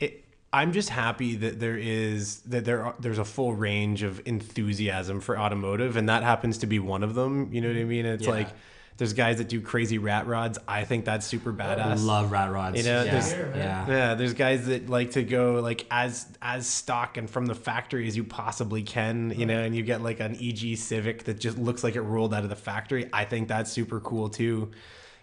it, 0.00 0.24
I'm 0.52 0.72
just 0.72 0.88
happy 0.88 1.36
that 1.36 1.60
there 1.60 1.76
is 1.76 2.40
that 2.40 2.64
there 2.64 2.84
are, 2.84 2.94
there's 2.98 3.18
a 3.18 3.24
full 3.24 3.54
range 3.54 4.02
of 4.02 4.20
enthusiasm 4.26 5.20
for 5.20 5.38
automotive, 5.38 5.96
and 5.96 6.08
that 6.08 6.22
happens 6.22 6.58
to 6.58 6.66
be 6.66 6.78
one 6.78 7.02
of 7.02 7.14
them. 7.14 7.52
You 7.52 7.60
know 7.60 7.68
what 7.68 7.76
I 7.76 7.84
mean? 7.84 8.06
It's 8.06 8.24
Yeah. 8.24 8.30
like 8.30 8.48
there's 8.96 9.12
guys 9.12 9.36
that 9.36 9.48
do 9.50 9.60
crazy 9.60 9.98
rat 9.98 10.26
rods. 10.26 10.58
I 10.66 10.84
think 10.84 11.04
that's 11.04 11.26
super 11.26 11.52
badass. 11.52 11.84
I 11.84 11.94
love 11.96 12.32
rat 12.32 12.50
rods. 12.50 12.78
You 12.78 12.84
know, 12.84 13.04
yeah, 13.04 13.10
there's- 13.10 13.32
yeah. 13.54 13.86
Yeah, 13.86 14.14
there's 14.14 14.32
guys 14.32 14.66
that 14.68 14.88
like 14.88 15.10
to 15.10 15.22
go 15.22 15.60
like 15.60 15.84
as 15.90 16.26
as 16.40 16.66
stock 16.66 17.18
and 17.18 17.28
from 17.28 17.44
the 17.44 17.54
factory 17.54 18.08
as 18.08 18.16
you 18.16 18.24
possibly 18.24 18.82
can, 18.82 19.34
you 19.36 19.44
know, 19.44 19.60
and 19.62 19.76
you 19.76 19.82
get 19.82 20.00
like 20.02 20.20
an 20.20 20.36
EG 20.40 20.76
Civic 20.78 21.24
that 21.24 21.38
just 21.38 21.58
looks 21.58 21.84
like 21.84 21.96
it 21.96 22.00
rolled 22.02 22.32
out 22.32 22.44
of 22.44 22.48
the 22.48 22.56
factory. 22.56 23.10
I 23.12 23.26
think 23.26 23.48
that's 23.48 23.70
super 23.70 24.00
cool 24.00 24.30
too. 24.30 24.70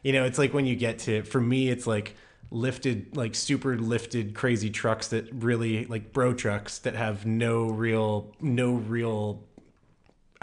You 0.04 0.14
know, 0.14 0.26
it's 0.26 0.38
like 0.38 0.54
when 0.54 0.68
you 0.68 0.76
get 0.76 1.00
to 1.00 1.24
for 1.24 1.42
me 1.42 1.70
it's 1.70 1.88
like 1.88 2.16
lifted 2.54 3.18
like 3.18 3.34
super 3.34 3.78
lifted 3.78 4.36
crazy 4.36 4.70
trucks 4.70 5.08
that 5.08 5.28
really 5.34 5.86
like 5.86 6.14
bro 6.14 6.34
trucks 6.34 6.78
that 6.80 6.94
have 6.94 7.26
no 7.26 7.66
real 7.66 8.32
no 8.40 8.74
real 8.74 9.44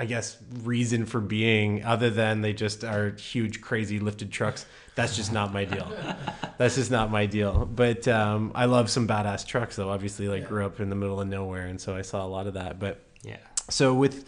I 0.00 0.06
guess 0.06 0.38
reason 0.62 1.04
for 1.04 1.20
being 1.20 1.84
other 1.84 2.08
than 2.08 2.40
they 2.40 2.54
just 2.54 2.84
are 2.84 3.10
huge, 3.10 3.60
crazy 3.60 4.00
lifted 4.00 4.32
trucks. 4.32 4.64
That's 4.94 5.14
just 5.14 5.30
not 5.30 5.52
my 5.52 5.66
deal. 5.66 5.92
That's 6.56 6.76
just 6.76 6.90
not 6.90 7.10
my 7.10 7.26
deal. 7.26 7.66
But 7.66 8.08
um, 8.08 8.50
I 8.54 8.64
love 8.64 8.88
some 8.88 9.06
badass 9.06 9.46
trucks 9.46 9.76
though. 9.76 9.90
Obviously, 9.90 10.26
like 10.26 10.48
grew 10.48 10.64
up 10.64 10.80
in 10.80 10.88
the 10.88 10.96
middle 10.96 11.20
of 11.20 11.28
nowhere, 11.28 11.66
and 11.66 11.78
so 11.78 11.94
I 11.94 12.00
saw 12.00 12.24
a 12.24 12.28
lot 12.28 12.46
of 12.46 12.54
that. 12.54 12.78
But 12.78 13.04
yeah. 13.22 13.36
so 13.68 13.92
with 13.92 14.26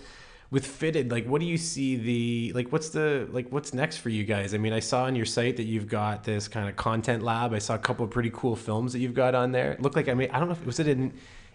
with 0.52 0.64
fitted, 0.66 1.11
like 1.11 1.26
what 1.26 1.40
do 1.40 1.47
you 1.47 1.56
see 1.56 1.97
the 1.97 2.52
like 2.54 2.71
what's 2.71 2.90
the 2.90 3.26
like 3.32 3.49
what's 3.50 3.73
next 3.75 3.97
for 3.97 4.11
you 4.11 4.23
guys? 4.23 4.54
I 4.54 4.59
mean, 4.59 4.73
I 4.75 4.80
saw 4.80 5.04
on 5.04 5.16
your 5.16 5.25
site 5.26 5.56
that 5.56 5.64
you've 5.64 5.88
got 5.88 6.23
this 6.25 6.47
kind 6.47 6.68
of 6.68 6.76
content 6.76 7.23
lab. 7.25 7.52
I 7.54 7.59
saw 7.59 7.75
a 7.75 7.78
couple 7.78 8.04
of 8.04 8.11
pretty 8.11 8.30
cool 8.32 8.54
films 8.54 8.92
that 8.92 9.00
you've 9.00 9.14
got 9.14 9.35
on 9.35 9.50
there. 9.52 9.73
It 9.73 9.82
looked 9.82 9.97
like 9.97 10.09
I 10.09 10.14
mean, 10.14 10.30
I 10.30 10.38
don't 10.38 10.49
know 10.49 10.54
if 10.54 10.64
was 10.66 10.78
it 10.78 10.87
an 10.88 11.14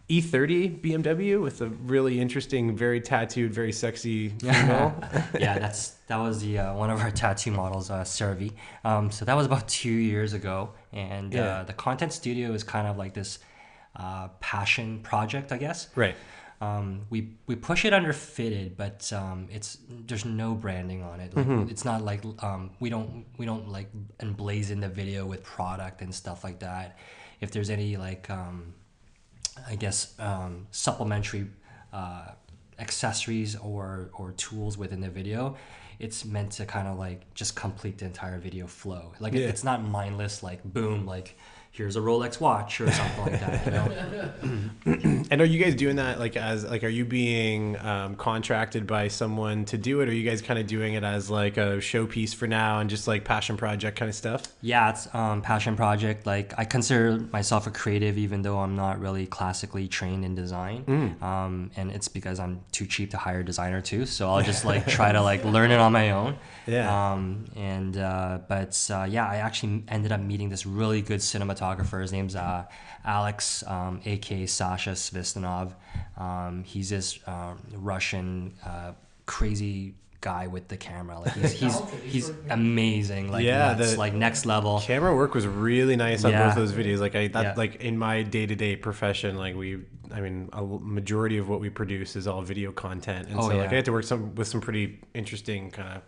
E30 0.10 0.82
BMW 0.82 1.42
with 1.42 1.62
a 1.62 1.68
really 1.68 2.20
interesting, 2.20 2.76
very 2.76 3.02
tattooed, 3.02 3.54
very 3.54 3.74
sexy 3.74 4.30
female. 4.30 4.96
yeah, 5.40 5.60
that's 5.60 5.90
that 6.08 6.18
was 6.18 6.42
the 6.42 6.58
uh, 6.60 6.74
one 6.74 6.90
of 6.90 7.00
our 7.02 7.12
tattoo 7.12 7.52
models, 7.52 7.92
uh, 7.92 8.04
Servi. 8.04 8.54
Um, 8.84 9.12
so 9.12 9.26
that 9.26 9.36
was 9.36 9.46
about 9.46 9.68
two 9.68 9.92
years 9.92 10.34
ago, 10.34 10.72
and 10.94 11.34
Yeah. 11.34 11.42
uh, 11.60 11.64
the 11.66 11.74
content 11.74 12.14
studio 12.14 12.54
is 12.54 12.64
kind 12.64 12.88
of 12.88 12.98
like 12.98 13.14
this 13.14 13.40
uh, 13.96 14.30
passion 14.40 15.00
project, 15.04 15.52
I 15.52 15.58
guess. 15.58 15.90
right. 15.96 16.16
Um, 16.60 17.06
we 17.12 17.36
we 17.46 17.56
push 17.56 17.86
it 17.86 17.94
under 17.94 18.14
fitted, 18.14 18.78
but 18.78 19.12
um, 19.14 19.48
it's 19.52 19.78
there's 20.08 20.26
no 20.26 20.56
branding 20.56 21.04
on 21.04 21.20
it. 21.20 21.36
Like, 21.36 21.46
It's 21.70 21.86
not 21.86 22.02
like 22.04 22.24
um, 22.44 22.72
we 22.80 22.90
don't 22.90 23.26
we 23.38 23.46
don't 23.46 23.70
like 23.70 23.90
emblazon 24.20 24.82
the 24.82 24.90
video 24.90 25.26
with 25.26 25.44
product 25.44 26.02
and 26.02 26.14
stuff 26.14 26.44
like 26.44 26.60
that. 26.60 26.98
If 27.42 27.52
there's 27.52 27.70
any 27.70 27.96
like 27.98 28.30
um, 28.32 28.74
I 29.68 29.76
guess 29.76 30.14
um, 30.20 30.66
supplementary 30.72 31.48
uh, 31.94 32.30
accessories 32.80 33.56
or 33.56 34.10
or 34.14 34.32
tools 34.34 34.78
within 34.78 35.02
the 35.02 35.10
video, 35.10 35.58
it's 36.00 36.26
meant 36.26 36.52
to 36.54 36.66
kind 36.66 36.88
of 36.88 36.98
like 36.98 37.32
just 37.36 37.56
complete 37.56 38.00
the 38.00 38.06
entire 38.06 38.40
video 38.40 38.66
flow. 38.68 39.14
Like 39.20 39.34
it- 39.34 39.42
it's 39.50 39.64
not 39.64 39.84
mindless 39.84 40.42
like 40.42 40.64
boom 40.64 41.06
like 41.06 41.38
here's 41.78 41.96
a 41.96 42.00
Rolex 42.00 42.40
watch 42.40 42.82
or 42.82 42.92
something 42.92 43.22
like 43.24 43.40
that. 43.40 43.66
You 43.66 43.72
know? 43.72 45.24
And 45.30 45.42
are 45.42 45.46
you 45.46 45.62
guys 45.62 45.76
doing 45.76 45.98
that 45.98 46.20
like 46.20 46.38
as 46.38 46.64
like 46.64 46.84
are 46.84 46.90
you 46.90 47.04
being 47.04 47.78
um, 47.80 48.16
contracted 48.16 48.88
by 48.88 49.10
someone 49.10 49.66
to 49.66 49.78
do 49.78 50.00
it? 50.00 50.08
Or 50.08 50.12
are 50.12 50.16
you 50.16 50.28
guys 50.28 50.42
kind 50.42 50.60
of 50.60 50.68
doing 50.68 50.94
it 50.94 51.04
as 51.04 51.30
like 51.30 51.58
a 51.58 51.78
showpiece 51.78 52.34
for 52.34 52.48
now 52.48 52.80
and 52.80 52.90
just 52.90 53.08
like 53.08 53.26
passion 53.26 53.58
project 53.58 54.00
kind 54.00 54.08
of 54.08 54.16
stuff? 54.16 54.44
Yeah, 54.62 54.90
it's 54.90 55.14
um, 55.14 55.42
passion 55.42 55.76
project. 55.76 56.26
Like 56.26 56.54
I 56.58 56.64
consider 56.64 57.20
myself 57.32 57.68
a 57.68 57.72
creative, 57.72 58.18
even 58.18 58.42
though 58.42 58.60
I'm 58.60 58.76
not 58.76 59.00
really 59.00 59.26
classically 59.26 59.88
trained 59.88 60.24
in 60.24 60.34
design. 60.34 60.86
Mm. 60.86 61.22
Um, 61.22 61.72
and 61.76 61.92
it's 61.92 62.08
because 62.08 62.40
I'm 62.40 62.62
too 62.72 62.86
cheap 62.86 63.12
to 63.12 63.18
hire 63.18 63.42
a 63.42 63.46
designer 63.46 63.82
too. 63.82 64.06
So 64.06 64.30
I'll 64.30 64.44
just 64.44 64.64
like 64.72 64.88
try 64.88 65.12
to 65.12 65.22
like 65.22 65.44
learn 65.44 65.72
it 65.72 65.80
on 65.80 65.92
my 65.92 66.12
own. 66.12 66.38
Yeah. 66.66 67.12
Um, 67.12 67.46
and 67.56 67.98
uh, 67.98 68.40
but 68.48 68.90
uh, 68.92 69.06
yeah, 69.10 69.28
I 69.28 69.38
actually 69.38 69.84
ended 69.90 70.14
up 70.14 70.22
meeting 70.22 70.50
this 70.50 70.66
really 70.66 71.02
good 71.02 71.20
cinematographer. 71.20 71.67
His 71.76 72.12
name's 72.12 72.36
uh, 72.36 72.66
Alex, 73.06 73.64
um, 73.68 74.02
aka 74.06 74.46
Sasha 74.46 74.92
Svistanov. 74.92 75.74
Um, 76.18 76.64
he's 76.64 76.90
this 76.90 77.20
uh, 77.28 77.54
Russian 77.76 78.54
uh, 78.66 78.94
crazy 79.26 79.96
guy 80.20 80.48
with 80.48 80.68
the 80.68 80.78
camera. 80.78 81.20
Like 81.20 81.34
he's 81.34 81.52
he's, 81.60 81.80
He's 81.80 82.28
he's 82.28 82.32
amazing. 82.50 83.32
Like 83.32 83.46
Yeah, 83.46 83.74
that's 83.76 83.94
the- 83.94 84.00
like 84.00 84.14
next 84.14 84.46
level. 84.46 84.80
Camera 84.82 85.16
work 85.16 85.34
was 85.36 85.46
really 85.46 85.96
nice 85.96 86.26
on 86.26 86.32
Yeah. 86.32 86.48
both 86.48 86.56
those 86.56 86.72
videos. 86.74 87.00
Like 87.00 87.16
I 87.16 87.28
that 87.30 87.44
Yeah. 87.44 87.54
like 87.56 87.76
in 87.78 87.98
my 87.98 88.24
day 88.24 88.46
to 88.46 88.56
day 88.56 88.76
profession, 88.76 89.38
like 89.38 89.56
we, 89.56 89.80
I 90.12 90.22
mean, 90.22 90.50
a 90.54 90.64
majority 90.64 91.38
of 91.38 91.50
what 91.50 91.60
we 91.60 91.70
produce 91.70 92.16
is 92.16 92.28
all 92.28 92.42
video 92.42 92.72
content, 92.72 93.28
and 93.30 93.38
Oh, 93.40 93.50
so 93.50 93.58
like. 93.58 93.70
I 93.72 93.76
had 93.76 93.86
to 93.86 93.92
work 93.92 94.06
some 94.06 94.34
with 94.36 94.48
some 94.48 94.60
pretty 94.62 95.00
interesting 95.14 95.70
kind 95.72 95.98
of 95.98 96.02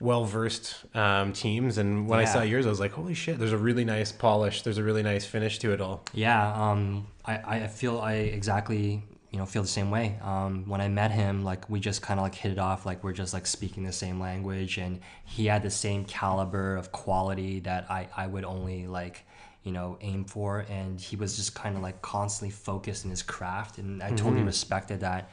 well 0.00 0.24
versed 0.24 0.84
um, 0.94 1.32
teams. 1.32 1.78
And 1.78 2.08
when 2.08 2.18
I 2.18 2.24
saw 2.24 2.42
yours, 2.42 2.66
I 2.66 2.68
was 2.68 2.80
like, 2.80 2.92
holy 2.92 3.14
shit! 3.14 3.38
There's 3.38 3.52
a 3.52 3.58
really 3.58 3.84
nice 3.84 4.12
polish. 4.12 4.62
There's 4.62 4.78
a 4.78 4.82
really 4.82 5.02
nice 5.02 5.24
finish 5.24 5.58
to 5.60 5.72
it 5.72 5.80
all. 5.80 6.04
Yeah, 6.12 6.52
um, 6.52 7.06
I, 7.24 7.36
I 7.36 7.66
feel 7.66 7.98
I 8.00 8.14
exactly 8.14 9.02
you 9.34 9.38
know 9.38 9.46
feel 9.46 9.62
the 9.62 9.68
same 9.68 9.90
way. 9.90 10.16
Um, 10.22 10.64
when 10.68 10.80
I 10.80 10.86
met 10.86 11.10
him, 11.10 11.42
like 11.42 11.68
we 11.68 11.80
just 11.80 12.02
kind 12.02 12.20
of 12.20 12.22
like 12.22 12.36
hit 12.36 12.52
it 12.52 12.58
off. 12.58 12.86
Like 12.86 13.02
we're 13.02 13.12
just 13.12 13.34
like 13.34 13.48
speaking 13.48 13.82
the 13.82 13.92
same 13.92 14.20
language, 14.20 14.78
and 14.78 15.00
he 15.24 15.46
had 15.46 15.64
the 15.64 15.70
same 15.70 16.04
caliber 16.04 16.76
of 16.76 16.92
quality 16.92 17.58
that 17.60 17.90
I 17.90 18.08
I 18.16 18.28
would 18.28 18.44
only 18.44 18.86
like 18.86 19.26
you 19.64 19.72
know 19.72 19.98
aim 20.02 20.24
for, 20.24 20.64
and 20.70 21.00
he 21.00 21.16
was 21.16 21.34
just 21.36 21.52
kind 21.52 21.76
of 21.76 21.82
like 21.82 22.00
constantly 22.00 22.52
focused 22.52 23.04
in 23.04 23.10
his 23.10 23.24
craft, 23.24 23.78
and 23.78 24.04
I 24.04 24.10
totally 24.10 24.44
respected 24.44 25.00
that. 25.00 25.30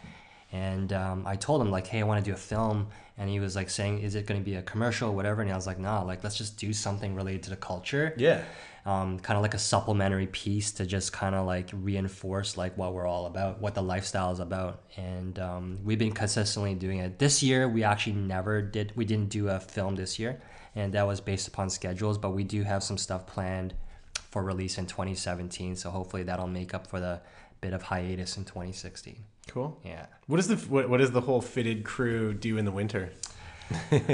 And 0.53 0.91
um, 0.91 1.23
I 1.25 1.35
told 1.37 1.61
him 1.61 1.71
like, 1.71 1.87
hey, 1.87 1.99
I 2.01 2.03
want 2.03 2.23
to 2.23 2.29
do 2.29 2.33
a 2.33 2.37
film, 2.37 2.87
and 3.17 3.29
he 3.29 3.39
was 3.39 3.55
like 3.55 3.69
saying, 3.69 3.99
is 3.99 4.15
it 4.15 4.25
going 4.25 4.39
to 4.39 4.43
be 4.43 4.55
a 4.55 4.61
commercial, 4.61 5.09
or 5.09 5.15
whatever? 5.15 5.41
And 5.41 5.51
I 5.51 5.55
was 5.55 5.65
like, 5.67 5.79
nah, 5.79 6.01
like 6.03 6.23
let's 6.23 6.37
just 6.37 6.57
do 6.57 6.73
something 6.73 7.15
related 7.15 7.43
to 7.43 7.49
the 7.51 7.55
culture 7.55 8.13
Yeah. 8.17 8.43
um, 8.85 9.17
kind 9.19 9.37
of 9.37 9.43
like 9.43 9.53
a 9.53 9.59
supplementary 9.59 10.27
piece 10.27 10.71
to 10.73 10.85
just 10.85 11.13
kind 11.13 11.35
of 11.35 11.45
like 11.45 11.69
reinforce 11.71 12.57
like 12.57 12.77
what 12.77 12.93
we're 12.93 13.07
all 13.07 13.27
about, 13.27 13.61
what 13.61 13.75
the 13.75 13.81
lifestyle 13.83 14.31
is 14.33 14.39
about, 14.39 14.81
and 14.97 15.39
um, 15.39 15.79
we've 15.85 15.99
been 15.99 16.11
consistently 16.11 16.73
doing 16.75 16.99
it. 16.99 17.17
This 17.17 17.41
year, 17.41 17.69
we 17.69 17.83
actually 17.85 18.17
never 18.17 18.61
did. 18.61 18.91
We 18.95 19.05
didn't 19.05 19.29
do 19.29 19.47
a 19.47 19.59
film 19.59 19.95
this 19.95 20.19
year, 20.19 20.41
and 20.75 20.91
that 20.93 21.07
was 21.07 21.21
based 21.21 21.47
upon 21.47 21.69
schedules. 21.69 22.17
But 22.17 22.31
we 22.31 22.43
do 22.43 22.63
have 22.63 22.83
some 22.83 22.97
stuff 22.97 23.25
planned 23.25 23.73
for 24.31 24.43
release 24.43 24.77
in 24.77 24.85
2017. 24.85 25.75
So 25.77 25.89
hopefully 25.91 26.23
that'll 26.23 26.47
make 26.47 26.73
up 26.73 26.87
for 26.87 26.99
the 26.99 27.21
bit 27.61 27.73
of 27.73 27.83
hiatus 27.83 28.35
in 28.37 28.43
2016. 28.45 29.23
Cool. 29.53 29.77
Yeah. 29.83 30.05
What 30.27 30.39
is 30.39 30.47
the 30.47 30.55
what, 30.55 30.89
what 30.89 30.99
does 30.99 31.11
the 31.11 31.19
whole 31.19 31.41
fitted 31.41 31.83
crew 31.83 32.33
do 32.33 32.57
in 32.57 32.65
the 32.65 32.71
winter? 32.71 33.11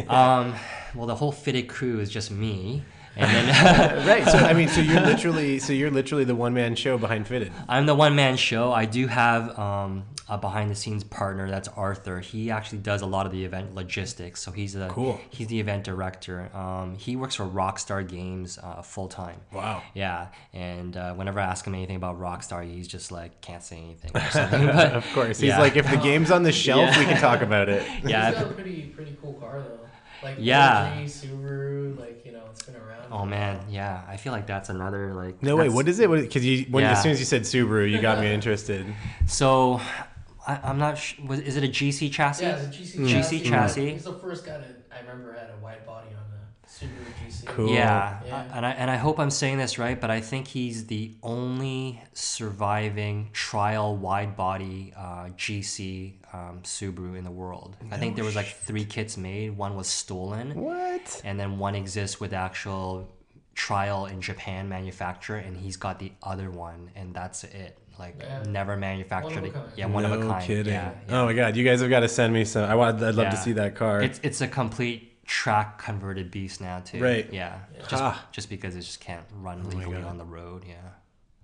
Um, 0.08 0.53
well, 0.94 1.08
the 1.08 1.15
whole 1.15 1.32
fitted 1.32 1.67
crew 1.67 2.00
is 2.00 2.12
just 2.12 2.29
me, 2.29 2.84
and 3.17 3.29
then. 3.50 4.07
right. 4.07 4.25
So 4.27 4.38
I 4.38 4.53
mean, 4.59 4.67
so 4.67 4.81
you're 4.81 5.01
literally 5.01 5.59
so 5.59 5.74
you're 5.74 5.91
literally 5.91 6.24
the 6.24 6.36
one 6.36 6.53
man 6.53 6.75
show 6.75 6.97
behind 6.97 7.27
fitted. 7.27 7.51
I'm 7.67 7.86
the 7.86 7.95
one 7.95 8.15
man 8.15 8.38
show. 8.38 8.71
I 8.71 8.86
do 8.86 9.07
have 9.07 9.57
um, 9.57 10.03
a 10.29 10.38
behind 10.38 10.69
the 10.71 10.75
scenes 10.75 11.03
partner. 11.03 11.50
That's 11.50 11.67
Arthur. 11.69 12.19
He 12.19 12.51
actually 12.51 12.79
does 12.79 13.01
a 13.01 13.05
lot 13.05 13.25
of 13.25 13.31
the 13.31 13.43
event 13.45 13.74
logistics. 13.75 14.41
So 14.41 14.51
he's 14.51 14.74
the 14.74 14.88
Cool. 14.89 15.19
He's 15.29 15.47
the 15.47 15.59
event 15.59 15.83
director. 15.83 16.50
Um, 16.55 16.95
he 16.97 17.15
works 17.15 17.36
for 17.36 17.45
Rockstar 17.45 18.07
Games 18.07 18.57
uh, 18.62 18.81
full 18.81 19.07
time. 19.07 19.41
Wow. 19.51 19.81
Yeah, 19.93 20.27
and 20.53 20.95
uh, 20.95 21.13
whenever 21.13 21.39
I 21.39 21.43
ask 21.45 21.65
him 21.65 21.74
anything 21.74 21.95
about 21.95 22.19
Rockstar, 22.19 22.63
he's 22.69 22.88
just 22.88 23.12
like 23.12 23.41
can't 23.41 23.63
say 23.63 23.77
anything 23.77 24.12
or 24.15 24.29
something. 24.29 24.65
But 24.67 24.93
Of 24.97 25.05
course. 25.13 25.39
He's 25.39 25.50
Yeah. 25.50 25.59
like, 25.59 25.75
if 25.75 25.89
the 25.89 25.97
game's 25.97 26.29
on 26.31 26.43
the 26.43 26.51
shelf, 26.51 26.95
we 26.97 27.05
can 27.05 27.19
talk 27.19 27.41
about 27.41 27.69
it. 27.69 27.86
yeah, 28.05 28.29
He's 28.31 28.39
got 28.41 28.51
a 28.51 28.53
pretty 28.53 28.81
pretty 28.95 29.17
cool 29.21 29.33
car 29.36 29.59
though. 29.62 29.79
Like 30.24 30.36
Yeah. 30.39 30.93
LG, 30.97 31.05
Subaru, 31.05 32.00
like 32.00 32.25
you 32.25 32.31
know, 32.31 32.43
it's 32.51 32.63
been 32.63 32.75
around. 32.75 33.05
Oh 33.12 33.25
man, 33.25 33.59
yeah. 33.69 34.01
I 34.07 34.17
feel 34.17 34.33
like 34.33 34.47
that's 34.47 34.69
another 34.69 35.13
like. 35.13 35.41
No, 35.43 35.55
wait, 35.55 35.69
what 35.71 35.88
is 35.88 36.00
it? 36.00 36.09
Because 36.09 36.45
you, 36.45 36.65
when, 36.69 36.83
Yeah. 36.83 36.91
as 36.91 37.01
soon 37.03 37.12
as 37.12 37.19
you 37.19 37.25
said 37.25 37.43
Subaru, 37.43 37.89
you 37.89 38.01
got 38.01 38.19
me 38.19 38.31
interested. 38.33 38.86
So, 39.27 39.79
I, 40.45 40.59
I'm 40.63 40.77
not. 40.79 40.97
Sh- 40.97 41.19
was, 41.19 41.39
is 41.39 41.55
it 41.57 41.63
a 41.63 41.67
GC 41.67 42.12
chassis? 42.12 42.45
Yeah, 42.45 42.55
it's 42.57 42.65
a 42.77 42.81
GC 42.81 43.00
GC 43.00 43.09
chassis. 43.09 43.39
chassis. 43.50 43.91
He's 43.91 44.03
the 44.03 44.13
first 44.13 44.45
guy 44.45 44.57
that 44.57 44.86
I 44.91 45.00
remember 45.01 45.33
had 45.33 45.50
a 45.51 45.63
wide 45.63 45.86
body 45.86 46.09
on 46.09 46.24
the 46.31 46.67
Subaru 46.67 47.05
GC. 47.29 47.45
Cool. 47.45 47.69
Yeah, 47.74 48.19
Yeah. 48.25 48.43
and 48.53 48.65
I 48.65 48.71
and 48.71 48.91
I 48.91 48.97
hope 48.97 49.19
I'm 49.19 49.29
saying 49.31 49.57
this 49.59 49.77
right, 49.79 50.00
but 50.01 50.09
I 50.12 50.19
think 50.19 50.47
he's 50.47 50.88
the 50.88 51.15
only 51.24 52.01
surviving 52.13 53.29
trial 53.33 53.95
wide 53.95 54.36
body 54.36 54.93
uh, 54.97 55.29
GC 55.38 56.15
um, 56.34 56.62
Subaru 56.63 57.17
in 57.17 57.24
the 57.24 57.31
world. 57.31 57.75
I 57.91 57.98
think 57.98 58.15
there 58.15 58.25
was 58.25 58.36
like 58.36 58.48
three 58.48 58.86
kits 58.86 59.17
made. 59.17 59.57
One 59.57 59.75
was 59.75 59.88
stolen, 59.88 60.55
What? 60.55 61.22
and 61.24 61.39
then 61.39 61.57
one 61.60 61.75
exists 61.75 62.19
with 62.19 62.34
actual 62.34 63.07
trial 63.55 64.05
in 64.05 64.22
Japan 64.22 64.69
manufacturer, 64.69 65.38
and 65.38 65.57
he's 65.57 65.77
got 65.77 66.00
the 66.00 66.12
other 66.22 66.51
one, 66.51 66.91
and 66.96 67.13
that's 67.13 67.43
it. 67.43 67.77
Like 67.98 68.15
Yeah. 68.19 68.43
never 68.43 68.77
manufactured. 68.77 69.36
One 69.36 69.38
of 69.38 69.43
a 69.43 69.48
it- 69.48 69.53
kind. 69.53 69.72
Yeah, 69.75 69.86
one 69.88 70.05
of 70.05 70.12
a 70.12 70.19
kind. 70.27 70.43
kidding. 70.43 70.74
Yeah, 70.74 70.91
yeah. 71.10 71.19
Oh 71.22 71.25
my 71.25 71.34
god, 71.34 71.55
you 71.55 71.63
guys 71.63 71.81
have 71.81 71.89
got 71.89 72.01
to 72.01 72.07
send 72.07 72.31
me 72.34 72.46
some. 72.46 72.69
I 72.69 72.75
want. 72.75 73.01
I'd 73.01 73.15
love 73.15 73.31
to 73.31 73.38
see 73.38 73.53
that 73.53 73.75
car. 73.75 74.01
It's 74.03 74.19
it's 74.22 74.41
a 74.41 74.48
complete 74.48 75.25
track 75.25 75.79
converted 75.79 76.29
beast 76.29 76.62
now 76.62 76.79
too. 76.81 77.01
Right. 77.01 77.27
Yeah. 77.34 77.57
Yeah. 77.75 77.79
Just 77.88 78.03
Ah. 78.03 78.25
just 78.31 78.50
because 78.50 78.75
it 78.75 78.81
just 78.81 79.00
can't 79.00 79.25
run 79.34 79.63
legally 79.72 79.98
God. 80.01 80.05
on 80.12 80.17
the 80.19 80.25
road. 80.25 80.63
Yeah. 80.67 80.75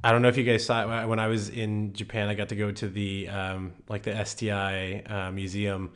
I 0.03 0.11
don't 0.11 0.21
know 0.21 0.27
if 0.27 0.37
you 0.37 0.43
guys 0.43 0.65
saw 0.65 1.03
it 1.03 1.07
when 1.07 1.19
I 1.19 1.27
was 1.27 1.49
in 1.49 1.93
Japan. 1.93 2.27
I 2.27 2.33
got 2.33 2.49
to 2.49 2.55
go 2.55 2.71
to 2.71 2.87
the 2.87 3.29
um, 3.29 3.71
like 3.87 4.03
the 4.03 4.23
STI 4.25 5.01
uh, 5.07 5.31
museum, 5.31 5.91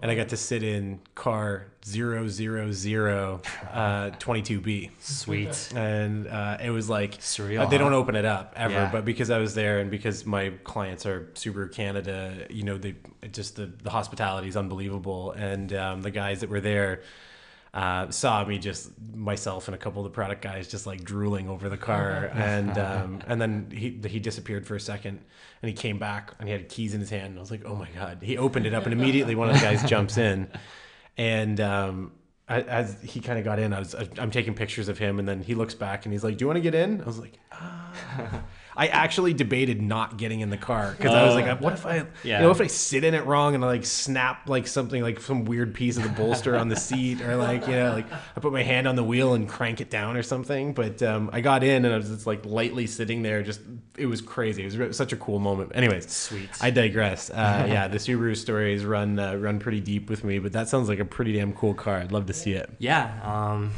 and 0.00 0.10
I 0.10 0.14
got 0.14 0.30
to 0.30 0.36
sit 0.36 0.62
in 0.62 1.00
car 1.14 1.66
000 1.84 2.16
uh, 2.16 2.22
22B. 4.18 4.90
Sweet. 5.00 5.72
and 5.76 6.26
uh, 6.28 6.58
it 6.62 6.70
was 6.70 6.88
like 6.88 7.18
Surreal, 7.18 7.68
they 7.68 7.76
don't 7.78 7.92
open 7.92 8.16
it 8.16 8.24
up 8.24 8.54
ever 8.56 8.72
Yeah. 8.74 8.88
but 8.90 9.04
because 9.04 9.30
i 9.30 9.38
was 9.38 9.54
there 9.54 9.80
and 9.80 9.90
because 9.90 10.24
my 10.24 10.50
clients 10.64 11.06
are 11.06 11.30
Subaru 11.34 11.72
Canada 11.72 12.46
you 12.50 12.62
know 12.62 12.78
they 12.78 12.94
just 13.32 13.56
the, 13.56 13.66
the 13.82 13.90
hospitality 13.90 14.48
is 14.48 14.56
unbelievable 14.56 15.32
and 15.32 15.72
um, 15.74 16.02
the 16.02 16.10
guys 16.10 16.40
that 16.40 16.50
were 16.50 16.60
there 16.60 17.02
uh, 17.74 18.10
saw 18.10 18.44
me 18.44 18.58
just 18.58 18.90
myself 19.14 19.66
and 19.68 19.74
a 19.74 19.78
couple 19.78 20.04
of 20.04 20.10
the 20.10 20.14
product 20.14 20.42
guys 20.42 20.68
just 20.68 20.86
like 20.86 21.02
drooling 21.04 21.48
over 21.48 21.68
the 21.68 21.76
car. 21.78 22.30
And 22.34 22.76
um, 22.78 23.20
and 23.26 23.40
then 23.40 23.70
he 23.72 23.98
he 24.06 24.18
disappeared 24.20 24.66
for 24.66 24.74
a 24.76 24.80
second 24.80 25.20
and 25.62 25.68
he 25.68 25.72
came 25.74 25.98
back 25.98 26.34
and 26.38 26.48
he 26.48 26.52
had 26.52 26.68
keys 26.68 26.92
in 26.94 27.00
his 27.00 27.08
hand. 27.10 27.28
And 27.28 27.38
I 27.38 27.40
was 27.40 27.50
like 27.50 27.64
oh 27.64 27.74
my 27.76 27.88
god. 27.94 28.18
He 28.22 28.36
opened 28.36 28.66
it 28.66 28.74
up 28.74 28.84
and 28.84 28.92
immediately 28.92 29.34
one 29.34 29.48
of 29.48 29.54
the 29.54 29.62
guys 29.62 29.82
jumps 29.88 30.18
in. 30.18 30.48
And 31.16 31.60
um, 31.60 32.12
I- 32.48 32.62
as 32.62 33.00
he 33.02 33.20
kind 33.20 33.38
of 33.38 33.44
got 33.44 33.58
in, 33.58 33.72
I 33.72 33.78
was 33.78 33.94
I'm 34.18 34.30
taking 34.30 34.54
pictures 34.54 34.88
of 34.88 34.98
him, 34.98 35.18
and 35.18 35.26
then 35.28 35.42
he 35.42 35.54
looks 35.54 35.74
back 35.74 36.04
and 36.04 36.12
he's 36.12 36.24
like, 36.24 36.36
"Do 36.36 36.42
you 36.42 36.46
want 36.48 36.56
to 36.58 36.62
get 36.62 36.74
in?" 36.74 37.00
I 37.00 37.04
was 37.04 37.18
like, 37.18 37.38
ah. 37.52 38.42
I 38.76 38.86
actually 38.88 39.34
debated 39.34 39.82
not 39.82 40.16
getting 40.16 40.40
in 40.40 40.50
the 40.50 40.56
car 40.56 40.94
because 40.96 41.14
I 41.14 41.24
was 41.24 41.34
like, 41.34 41.60
"What 41.60 41.74
if 41.74 41.84
I, 41.86 42.06
Yeah. 42.24 42.38
you 42.38 42.44
know, 42.44 42.50
if 42.50 42.60
I 42.60 42.66
sit 42.68 43.04
in 43.04 43.14
it 43.14 43.26
wrong 43.26 43.54
and 43.54 43.64
I 43.64 43.66
like 43.68 43.84
snap 43.84 44.48
like 44.48 44.66
something 44.66 45.02
like 45.02 45.20
some 45.20 45.44
weird 45.44 45.74
piece 45.74 45.96
of 45.96 46.02
the 46.04 46.08
bolster 46.08 46.56
on 46.56 46.68
the 46.68 46.76
seat, 46.76 47.20
or 47.20 47.36
like 47.36 47.66
you 47.66 47.74
know, 47.74 47.92
like 47.92 48.06
I 48.12 48.40
put 48.40 48.52
my 48.52 48.62
hand 48.62 48.88
on 48.88 48.96
the 48.96 49.04
wheel 49.04 49.34
and 49.34 49.48
crank 49.48 49.80
it 49.80 49.90
down 49.90 50.16
or 50.16 50.22
something." 50.22 50.72
But 50.72 51.02
um, 51.02 51.28
I 51.32 51.40
got 51.40 51.62
in 51.62 51.84
and 51.84 51.92
I 51.92 51.96
was 51.96 52.08
just 52.08 52.26
like 52.26 52.46
lightly 52.46 52.86
sitting 52.86 53.22
there, 53.22 53.42
just 53.42 53.60
it 53.98 54.06
was 54.06 54.20
crazy. 54.22 54.64
It 54.64 54.78
was 54.78 54.96
such 54.96 55.12
a 55.12 55.16
cool 55.16 55.38
moment. 55.38 55.72
Anyways, 55.74 56.10
Sweet. 56.10 56.48
I 56.60 56.70
digress. 56.70 57.28
Uh, 57.30 57.66
yeah, 57.68 57.88
the 57.88 57.98
Subaru 57.98 58.36
stories 58.36 58.84
run 58.84 59.18
uh, 59.18 59.34
run 59.36 59.58
pretty 59.58 59.80
deep 59.80 60.08
with 60.08 60.24
me, 60.24 60.38
but 60.38 60.52
that 60.52 60.68
sounds 60.68 60.88
like 60.88 60.98
a 60.98 61.04
pretty 61.04 61.34
damn 61.34 61.52
cool 61.52 61.74
car. 61.74 61.98
I'd 61.98 62.10
love 62.12 62.26
to 62.26 62.32
see 62.32 62.52
it. 62.52 62.70
Yeah. 62.78 63.10
Um, 63.22 63.72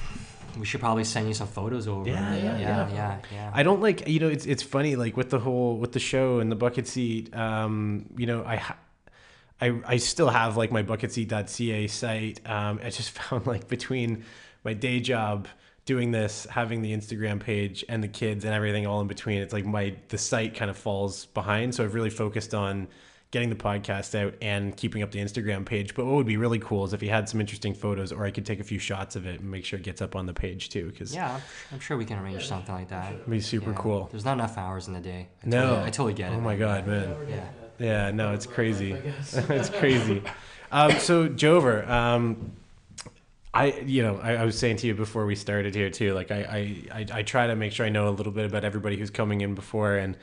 we 0.59 0.67
should 0.67 0.81
probably 0.81 1.05
send 1.05 1.29
you 1.29 1.35
some 1.35 1.49
photos 1.49 1.89
over. 1.89 2.09
Yeah, 2.09 2.35
yeah, 2.35 2.59
yeah, 2.59 2.89
yeah, 2.89 3.19
yeah. 3.33 3.51
I 3.53 3.63
don't 3.63 3.81
like 3.81 4.09
you 4.09 4.21
know 4.21 4.29
it's 4.29 4.47
it's 4.47 4.63
funny 4.63 4.97
like 4.97 5.17
with 5.17 5.31
the 5.31 5.39
whole 5.39 5.79
with 5.79 5.93
the 5.93 6.01
show 6.01 6.39
and 6.39 6.51
the 6.51 6.57
bucket 6.57 6.87
seat. 6.87 7.35
Um, 7.35 8.07
you 8.17 8.27
know 8.27 8.45
I. 8.45 8.57
Ha- 8.57 8.79
I, 9.61 9.81
I 9.87 9.97
still 9.99 10.29
have 10.29 10.57
like 10.57 10.73
my 10.73 10.83
bucketseat.ca 10.83 11.87
site. 11.87 12.41
Um, 12.45 12.81
I 12.83 12.91
just 12.91 13.11
found 13.19 13.47
like 13.47 13.69
between 13.69 14.25
my 14.65 14.75
day 14.75 14.99
job 14.99 15.47
doing 15.85 16.11
this, 16.11 16.47
having 16.51 16.83
the 16.83 16.93
Instagram 16.93 17.41
page 17.41 17.85
and 17.89 18.03
the 18.03 18.09
kids 18.09 18.45
and 18.45 18.55
everything 18.55 18.87
all 18.87 19.01
in 19.01 19.07
between, 19.07 19.41
it's 19.41 19.53
like 19.53 19.65
my 19.65 19.95
the 20.09 20.19
site 20.19 20.55
kind 20.55 20.71
of 20.71 20.77
falls 20.77 21.27
behind. 21.27 21.75
So 21.75 21.85
I've 21.85 21.95
really 21.95 22.11
focused 22.11 22.55
on 22.55 22.89
getting 23.35 23.51
the 23.51 23.57
podcast 23.57 24.19
out 24.19 24.33
and 24.41 24.77
keeping 24.77 25.03
up 25.03 25.11
the 25.11 25.19
Instagram 25.19 25.67
page. 25.67 25.95
But 25.95 26.07
what 26.07 26.15
would 26.15 26.27
be 26.27 26.37
really 26.37 26.61
cool 26.61 26.85
is 26.85 26.93
if 26.93 27.03
you 27.03 27.11
had 27.11 27.29
some 27.29 27.41
interesting 27.41 27.75
photos, 27.75 28.13
or 28.13 28.25
I 28.25 28.31
could 28.31 28.47
take 28.47 28.61
a 28.61 28.65
few 28.65 28.79
shots 28.79 29.17
of 29.17 29.27
it 29.27 29.41
and 29.41 29.51
make 29.51 29.65
sure 29.65 29.79
it 29.79 29.83
gets 29.85 30.01
up 30.01 30.15
on 30.17 30.25
the 30.27 30.33
page 30.33 30.71
too, 30.71 30.87
because 30.91 31.13
Yeah, 31.15 31.39
I'm 31.73 31.81
sure 31.81 31.97
we 31.97 32.05
can 32.05 32.19
arrange 32.21 32.47
something 32.47 32.75
like 32.75 32.89
that. 32.89 33.13
it'd 33.13 33.29
be 33.29 33.41
super 33.41 33.71
Yeah. 33.73 33.77
cool. 33.77 34.09
There's 34.11 34.25
not 34.25 34.35
enough 34.35 34.57
hours 34.57 34.87
in 34.89 34.95
the 34.95 35.01
day. 35.01 35.27
I 35.45 35.49
No. 35.49 35.61
totally, 35.61 35.81
I 35.83 35.91
totally 35.91 36.15
get 36.15 36.33
it. 36.33 36.37
Oh 36.37 36.41
my 36.41 36.57
god, 36.57 36.87
man. 36.87 37.15
Yeah. 37.29 37.45
Yeah, 37.79 38.11
no, 38.13 38.33
it's 38.35 38.47
crazy. 38.47 38.93
It's 39.51 39.69
crazy. 39.69 40.23
Um, 40.71 40.93
so 41.01 41.29
Jover, 41.29 41.87
um, 41.89 42.53
I 43.53 43.67
you 43.85 44.03
know 44.03 44.19
I, 44.23 44.35
I 44.37 44.45
was 44.45 44.57
saying 44.59 44.77
to 44.79 44.87
you 44.87 44.95
before 44.95 45.27
we 45.27 45.35
started 45.37 45.75
here 45.75 45.91
too. 45.91 46.15
Like 46.15 46.31
I, 46.31 46.39
I 46.93 46.99
I 47.01 47.07
I 47.19 47.23
try 47.23 47.47
to 47.49 47.55
make 47.57 47.73
sure 47.73 47.85
I 47.87 47.89
know 47.89 48.09
a 48.09 48.15
little 48.19 48.33
bit 48.33 48.47
about 48.47 48.65
everybody 48.65 48.97
who's 48.97 49.11
coming 49.11 49.41
in 49.41 49.55
before 49.55 49.97
and. 49.97 50.17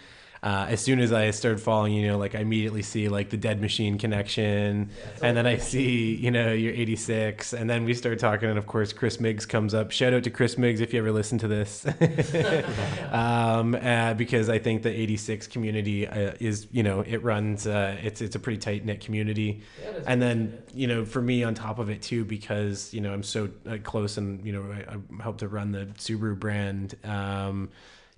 Uh, 0.43 0.65
as 0.69 0.81
soon 0.81 0.99
as 0.99 1.13
I 1.13 1.29
started 1.29 1.61
following, 1.61 1.93
you 1.93 2.07
know, 2.07 2.17
like 2.17 2.33
I 2.33 2.39
immediately 2.39 2.81
see 2.81 3.09
like 3.09 3.29
the 3.29 3.37
Dead 3.37 3.61
Machine 3.61 3.99
connection, 3.99 4.89
Yeah, 4.97 5.27
and 5.27 5.37
then 5.37 5.45
I 5.45 5.57
see, 5.57 6.15
you 6.15 6.31
know, 6.31 6.51
you're 6.51 6.73
86, 6.73 7.53
and 7.53 7.69
then 7.69 7.85
we 7.85 7.93
start 7.93 8.17
talking, 8.17 8.49
and 8.49 8.57
of 8.57 8.65
course, 8.65 8.91
Chris 8.91 9.19
Miggs 9.19 9.45
comes 9.45 9.75
up. 9.75 9.91
Shout 9.91 10.13
out 10.13 10.23
to 10.23 10.31
Chris 10.31 10.57
Miggs 10.57 10.81
if 10.81 10.93
you 10.93 10.99
ever 10.99 11.11
listen 11.11 11.37
to 11.37 11.47
this, 11.47 11.85
um, 13.11 13.75
uh, 13.75 14.13
because 14.15 14.49
I 14.49 14.57
think 14.59 14.83
the 14.83 14.89
86 14.89 15.47
community 15.47 16.07
uh, 16.07 16.33
is, 16.39 16.67
you 16.71 16.83
know, 16.83 17.01
it 17.01 17.23
runs, 17.23 17.67
uh, 17.67 17.97
it's 18.01 18.21
it's 18.21 18.35
a 18.35 18.39
pretty 18.39 18.57
tight 18.57 18.85
knit 18.85 19.01
community, 19.01 19.61
Yeah, 19.83 19.99
and 20.07 20.21
then 20.21 20.57
you 20.73 20.87
know, 20.87 21.05
for 21.05 21.21
me 21.21 21.43
on 21.43 21.53
top 21.53 21.79
of 21.79 21.89
it 21.89 22.01
too, 22.01 22.25
because 22.25 22.93
you 22.93 23.01
know 23.01 23.13
I'm 23.13 23.23
so 23.23 23.49
uh, 23.69 23.77
close, 23.83 24.17
and 24.17 24.43
you 24.45 24.53
know 24.53 24.63
I, 24.71 24.95
I 24.95 25.21
help 25.21 25.37
to 25.39 25.47
run 25.47 25.71
the 25.71 25.85
Subaru 25.97 26.37
brand. 26.39 26.95
Um, 27.03 27.69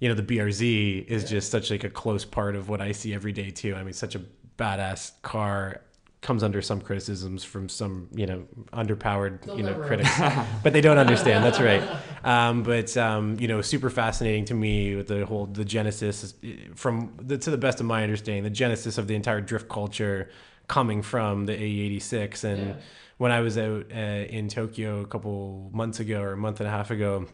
you 0.04 0.10
know, 0.10 0.16
the 0.16 0.24
BRZ 0.24 1.06
is 1.08 1.24
Yeah. 1.24 1.30
just 1.30 1.50
such 1.50 1.72
like 1.72 1.86
a 1.86 1.90
close 1.90 2.26
part 2.26 2.58
of 2.58 2.68
what 2.68 2.82
I 2.82 2.92
see 2.92 3.14
every 3.14 3.32
day 3.32 3.50
too. 3.52 3.74
I 3.74 3.84
mean, 3.84 3.94
such 3.94 4.16
a 4.16 4.22
badass 4.58 5.14
car 5.22 5.82
comes 6.20 6.44
under 6.44 6.62
some 6.62 6.80
criticisms 6.82 7.44
from 7.44 7.68
some 7.68 8.08
you 8.14 8.26
know 8.26 8.44
underpowered 8.72 9.42
They'll 9.46 9.58
you 9.58 9.64
know 9.64 9.76
critics 9.88 10.18
but 10.64 10.72
they 10.72 10.80
don't 10.80 10.98
understand 10.98 11.44
that's 11.44 11.60
right 11.72 11.84
um, 12.24 12.64
but 12.64 12.96
um, 12.96 13.38
you 13.42 13.48
know 13.50 13.62
super 13.62 13.90
fascinating 13.90 14.46
to 14.46 14.54
me 14.54 14.96
with 14.96 15.08
the 15.10 15.26
whole 15.26 15.48
the 15.48 15.66
genesis 15.66 16.34
from 16.76 16.96
the, 17.22 17.38
to 17.38 17.50
the 17.52 17.58
best 17.58 17.82
of 17.82 17.88
my 17.88 18.04
understanding 18.04 18.44
the 18.44 18.50
genesis 18.64 18.98
of 18.98 19.08
the 19.08 19.16
entire 19.16 19.42
drift 19.42 19.68
culture 19.68 20.30
coming 20.70 21.02
from 21.02 21.46
the 21.46 21.54
AE86 21.54 22.44
and 22.46 22.62
Yeah. 22.70 22.76
when 23.18 23.32
I 23.34 23.42
was 23.42 23.58
out 23.58 23.86
uh, 23.94 23.98
in 24.38 24.48
Tokyo 24.48 25.02
a 25.02 25.06
couple 25.08 25.70
months 25.74 26.00
ago 26.00 26.22
or 26.22 26.32
a 26.32 26.38
month 26.38 26.62
and 26.62 26.68
a 26.68 26.72
half 26.72 26.90
ago 26.90 27.26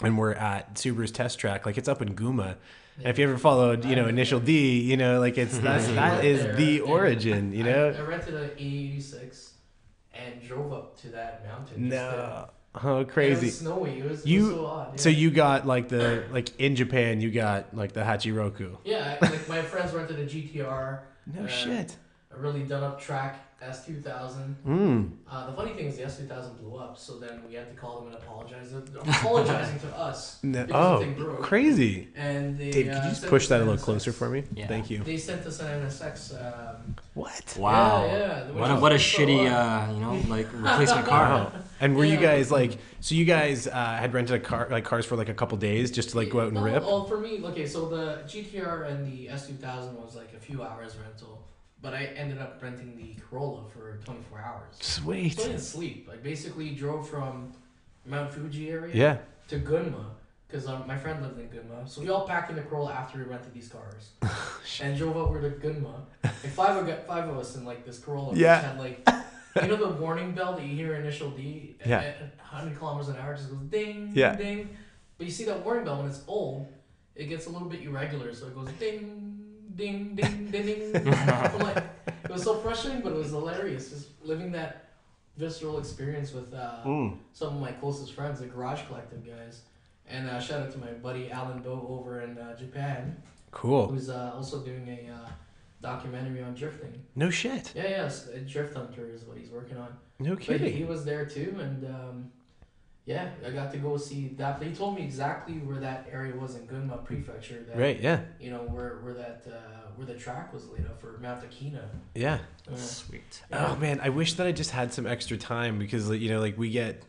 and 0.00 0.16
we're 0.16 0.32
at 0.32 0.74
Subaru's 0.74 1.10
test 1.10 1.38
track 1.38 1.66
like 1.66 1.76
it's 1.78 1.88
up 1.88 2.00
in 2.02 2.14
Gunma 2.14 2.56
and 2.98 3.06
if 3.06 3.18
you 3.18 3.24
ever 3.26 3.38
followed, 3.38 3.84
you 3.86 3.96
know, 3.96 4.06
Initial 4.06 4.38
D, 4.38 4.80
you 4.80 4.96
know, 4.98 5.18
like 5.18 5.38
it's 5.38 5.56
that's 5.66 5.86
that 5.88 6.24
is 6.24 6.56
the 6.56 6.80
origin, 6.80 7.52
you 7.52 7.64
know. 7.64 7.88
I, 7.96 7.98
I 7.98 8.02
rented 8.02 8.34
an 8.34 8.50
E86 8.50 9.50
and 10.14 10.42
drove 10.42 10.72
up 10.72 11.00
to 11.00 11.08
that 11.08 11.42
mountain. 11.46 11.88
No, 11.88 12.50
oh 12.84 12.98
It 13.00 13.08
crazy. 13.08 13.46
was 13.46 13.58
snowy. 13.58 13.98
It 14.00 14.04
was, 14.10 14.26
You- 14.26 14.40
it 14.40 14.48
was 14.48 14.54
so 14.56 14.66
odd. 14.66 15.00
So 15.00 15.08
you 15.08 15.30
got 15.30 15.66
like 15.66 15.88
the 15.88 16.24
like 16.30 16.58
in 16.60 16.76
Japan, 16.76 17.20
you 17.22 17.30
got 17.30 17.74
like 17.74 17.92
the 17.92 18.00
Hachiroku. 18.02 18.76
Yeah, 18.84 19.16
like 19.22 19.48
my 19.48 19.62
friends 19.62 19.92
rented 19.94 20.18
a 20.18 20.26
GTR, 20.26 21.00
No 21.34 21.44
Uh, 21.44 21.46
shit. 21.46 21.96
a 22.30 22.38
really 22.38 22.62
done 22.62 22.82
up 22.84 23.00
track 23.00 23.51
S2000. 23.70 24.54
Mm. 24.66 25.10
Uh, 25.30 25.46
the 25.50 25.56
funny 25.56 25.72
thing 25.72 25.86
is 25.86 25.96
the 25.96 26.02
S2000 26.04 26.58
blew 26.60 26.76
up, 26.76 26.98
so 26.98 27.18
then 27.18 27.40
we 27.48 27.54
had 27.54 27.68
to 27.70 27.74
call 27.74 28.00
them 28.00 28.08
and 28.12 28.16
apologize. 28.16 28.70
They're 28.72 28.82
apologizing 29.02 29.78
to 29.80 29.88
us. 29.96 30.38
No, 30.42 30.66
Because 30.66 31.00
the 31.00 31.04
oh, 31.06 31.14
thing 31.14 31.14
broke. 31.14 31.42
crazy. 31.42 32.08
And 32.16 32.58
they, 32.58 32.70
Dave, 32.70 32.88
uh, 32.90 32.94
could 32.94 33.04
you 33.04 33.10
just 33.10 33.26
push 33.26 33.48
that 33.48 33.56
a 33.60 33.64
little 33.64 33.76
NSX. 33.76 33.82
closer 33.82 34.12
for 34.12 34.28
me? 34.28 34.44
Yeah. 34.54 34.66
Thank 34.66 34.90
you. 34.90 35.02
They 35.04 35.16
sent 35.16 35.46
us 35.46 35.60
an 35.60 35.82
NSX. 35.82 36.34
Um, 36.34 36.96
What? 37.14 37.56
Wow. 37.58 38.06
Yeah, 38.06 38.18
yeah, 38.18 38.52
what 38.52 38.70
a, 38.70 38.76
what 38.76 38.92
a 38.92 38.96
shitty, 38.96 39.46
uh, 39.50 39.92
you 39.92 40.00
know, 40.00 40.20
like 40.28 40.48
replacement 40.52 41.06
car. 41.06 41.28
Wow. 41.28 41.52
And 41.80 41.96
were 41.96 42.04
you 42.04 42.14
Yeah. 42.14 42.22
guys 42.36 42.50
like? 42.50 42.78
So 43.00 43.14
you 43.14 43.24
guys 43.24 43.66
uh, 43.66 43.72
had 43.72 44.14
rented 44.14 44.36
a 44.36 44.40
car, 44.40 44.68
like 44.70 44.84
cars 44.84 45.04
for 45.04 45.16
like 45.16 45.28
a 45.28 45.34
couple 45.34 45.58
days, 45.58 45.90
just 45.90 46.10
to 46.10 46.16
like 46.16 46.30
go 46.30 46.40
out 46.40 46.48
and 46.48 46.54
No, 46.56 46.62
rip. 46.62 46.82
Well, 46.84 47.04
for 47.04 47.18
me, 47.18 47.42
okay, 47.44 47.66
so 47.66 47.88
the 47.88 48.22
GTR 48.26 48.88
and 48.90 49.04
the 49.04 49.26
S2000 49.26 49.94
was 49.94 50.14
like 50.14 50.32
a 50.34 50.38
few 50.38 50.62
hours 50.62 50.96
rental, 50.96 51.41
but 51.82 51.92
I 51.94 52.04
ended 52.16 52.38
up 52.38 52.62
renting 52.62 52.96
the 52.96 53.20
Corolla 53.28 53.64
for 53.68 53.98
24 54.04 54.38
hours. 54.40 54.76
Sweet. 54.80 55.36
So 55.36 55.42
I 55.42 55.46
didn't 55.48 55.60
sleep. 55.60 56.06
Like 56.08 56.22
basically 56.22 56.70
drove 56.70 57.08
from 57.08 57.52
Mount 58.06 58.32
Fuji 58.32 58.70
area 58.70 58.94
Yeah. 58.94 59.16
to 59.48 59.58
Gunma 59.58 60.04
because 60.46 60.66
um, 60.68 60.84
my 60.86 60.96
friend 60.96 61.20
lived 61.22 61.38
in 61.40 61.48
Gunma. 61.48 61.88
So 61.88 62.00
we 62.00 62.08
all 62.08 62.26
packed 62.26 62.50
in 62.50 62.56
the 62.56 62.62
Corolla 62.62 62.92
after 62.92 63.18
we 63.18 63.24
rented 63.24 63.52
these 63.52 63.68
cars 63.68 64.10
and 64.82 64.96
drove 64.96 65.16
over 65.16 65.40
to 65.40 65.50
Gunma. 65.56 65.94
Like 66.22 66.32
five 66.34 66.76
of 66.88 67.06
five 67.06 67.28
of 67.28 67.36
us 67.36 67.56
in 67.56 67.64
like 67.64 67.84
this 67.84 67.98
Corolla. 67.98 68.34
Yeah. 68.36 68.60
Had 68.60 68.78
like 68.78 69.06
you 69.60 69.68
know 69.68 69.76
the 69.76 69.88
warning 70.00 70.32
bell 70.32 70.54
that 70.54 70.64
you 70.64 70.74
hear 70.76 70.94
initial 70.94 71.30
D 71.30 71.74
Yeah. 71.84 71.98
at 72.00 72.20
100 72.38 72.78
kilometers 72.78 73.08
an 73.08 73.16
hour 73.16 73.34
just 73.34 73.50
goes 73.50 73.58
ding 73.62 74.12
Yeah. 74.14 74.36
ding. 74.36 74.68
But 75.18 75.26
you 75.26 75.32
see 75.32 75.44
that 75.46 75.64
warning 75.64 75.84
bell 75.84 75.98
when 75.98 76.06
it's 76.06 76.22
old, 76.28 76.68
it 77.16 77.26
gets 77.26 77.46
a 77.46 77.50
little 77.50 77.68
bit 77.68 77.82
irregular, 77.82 78.32
so 78.34 78.46
it 78.46 78.54
goes 78.54 78.68
ding 78.78 79.31
ding 79.76 80.14
ding 80.14 80.48
ding 80.50 80.66
ding. 80.66 81.14
I'm 81.14 81.58
like, 81.60 81.84
it 82.24 82.30
was 82.30 82.42
so 82.42 82.56
frustrating, 82.56 83.00
but 83.02 83.12
it 83.12 83.16
was 83.18 83.30
hilarious. 83.30 83.90
Just 83.90 84.08
living 84.24 84.52
that 84.52 84.90
visceral 85.36 85.78
experience 85.78 86.32
with 86.32 86.52
uh, 86.54 86.82
Mm. 86.84 87.16
some 87.32 87.54
of 87.56 87.60
my 87.60 87.72
closest 87.72 88.12
friends, 88.12 88.40
the 88.40 88.46
Garage 88.46 88.82
Collective 88.86 89.24
guys. 89.26 89.62
And 90.08 90.28
uh, 90.28 90.40
shout 90.40 90.60
out 90.62 90.72
to 90.72 90.78
my 90.78 90.92
buddy 90.92 91.30
Alan 91.30 91.62
Bo 91.62 91.86
over 91.88 92.20
in 92.20 92.36
uh, 92.36 92.56
Japan, 92.56 93.16
Cool. 93.50 93.88
who's 93.88 94.10
uh, 94.10 94.32
also 94.34 94.60
doing 94.60 94.86
a 94.88 95.12
uh, 95.12 95.28
documentary 95.80 96.42
on 96.42 96.54
drifting. 96.54 96.92
No 97.16 97.30
shit. 97.30 97.72
Yeah, 97.74 97.84
yes, 97.88 98.28
a 98.28 98.40
Drift 98.40 98.74
Hunter 98.76 99.08
is 99.10 99.24
what 99.24 99.38
he's 99.38 99.50
working 99.50 99.78
on. 99.78 99.96
No 100.18 100.36
kidding. 100.36 100.58
But 100.62 100.70
he, 100.70 100.78
he 100.78 100.84
was 100.84 101.04
there 101.04 101.24
too, 101.24 101.56
and 101.60 101.84
um, 101.86 102.30
yeah, 103.04 103.30
I 103.44 103.50
got 103.50 103.72
to 103.72 103.78
go 103.78 103.96
see 103.96 104.28
that. 104.38 104.60
They 104.60 104.72
told 104.72 104.94
me 104.94 105.02
exactly 105.02 105.54
where 105.54 105.78
that 105.80 106.08
area 106.10 106.36
was 106.36 106.54
in 106.54 106.68
Gunma 106.68 107.04
Prefecture. 107.04 107.64
That, 107.66 107.76
Right. 107.76 108.00
Yeah. 108.00 108.20
You 108.38 108.50
know 108.50 108.60
where 108.60 108.98
where 109.02 109.14
that 109.14 109.44
uh, 109.46 109.90
where 109.96 110.06
the 110.06 110.14
track 110.14 110.52
was 110.52 110.68
laid 110.68 110.86
out 110.86 111.00
for 111.00 111.18
Mount 111.20 111.42
Akina. 111.42 111.82
Yeah. 112.14 112.38
Uh, 112.70 112.76
Sweet. 112.76 113.42
Oh 113.52 113.74
man, 113.76 114.00
I 114.00 114.10
wish 114.10 114.34
that 114.34 114.46
I 114.46 114.52
just 114.52 114.70
had 114.70 114.92
some 114.92 115.06
extra 115.06 115.36
time 115.36 115.78
because 115.78 116.08
you 116.10 116.30
know, 116.30 116.40
like 116.40 116.56
we 116.56 116.70
get 116.70 117.02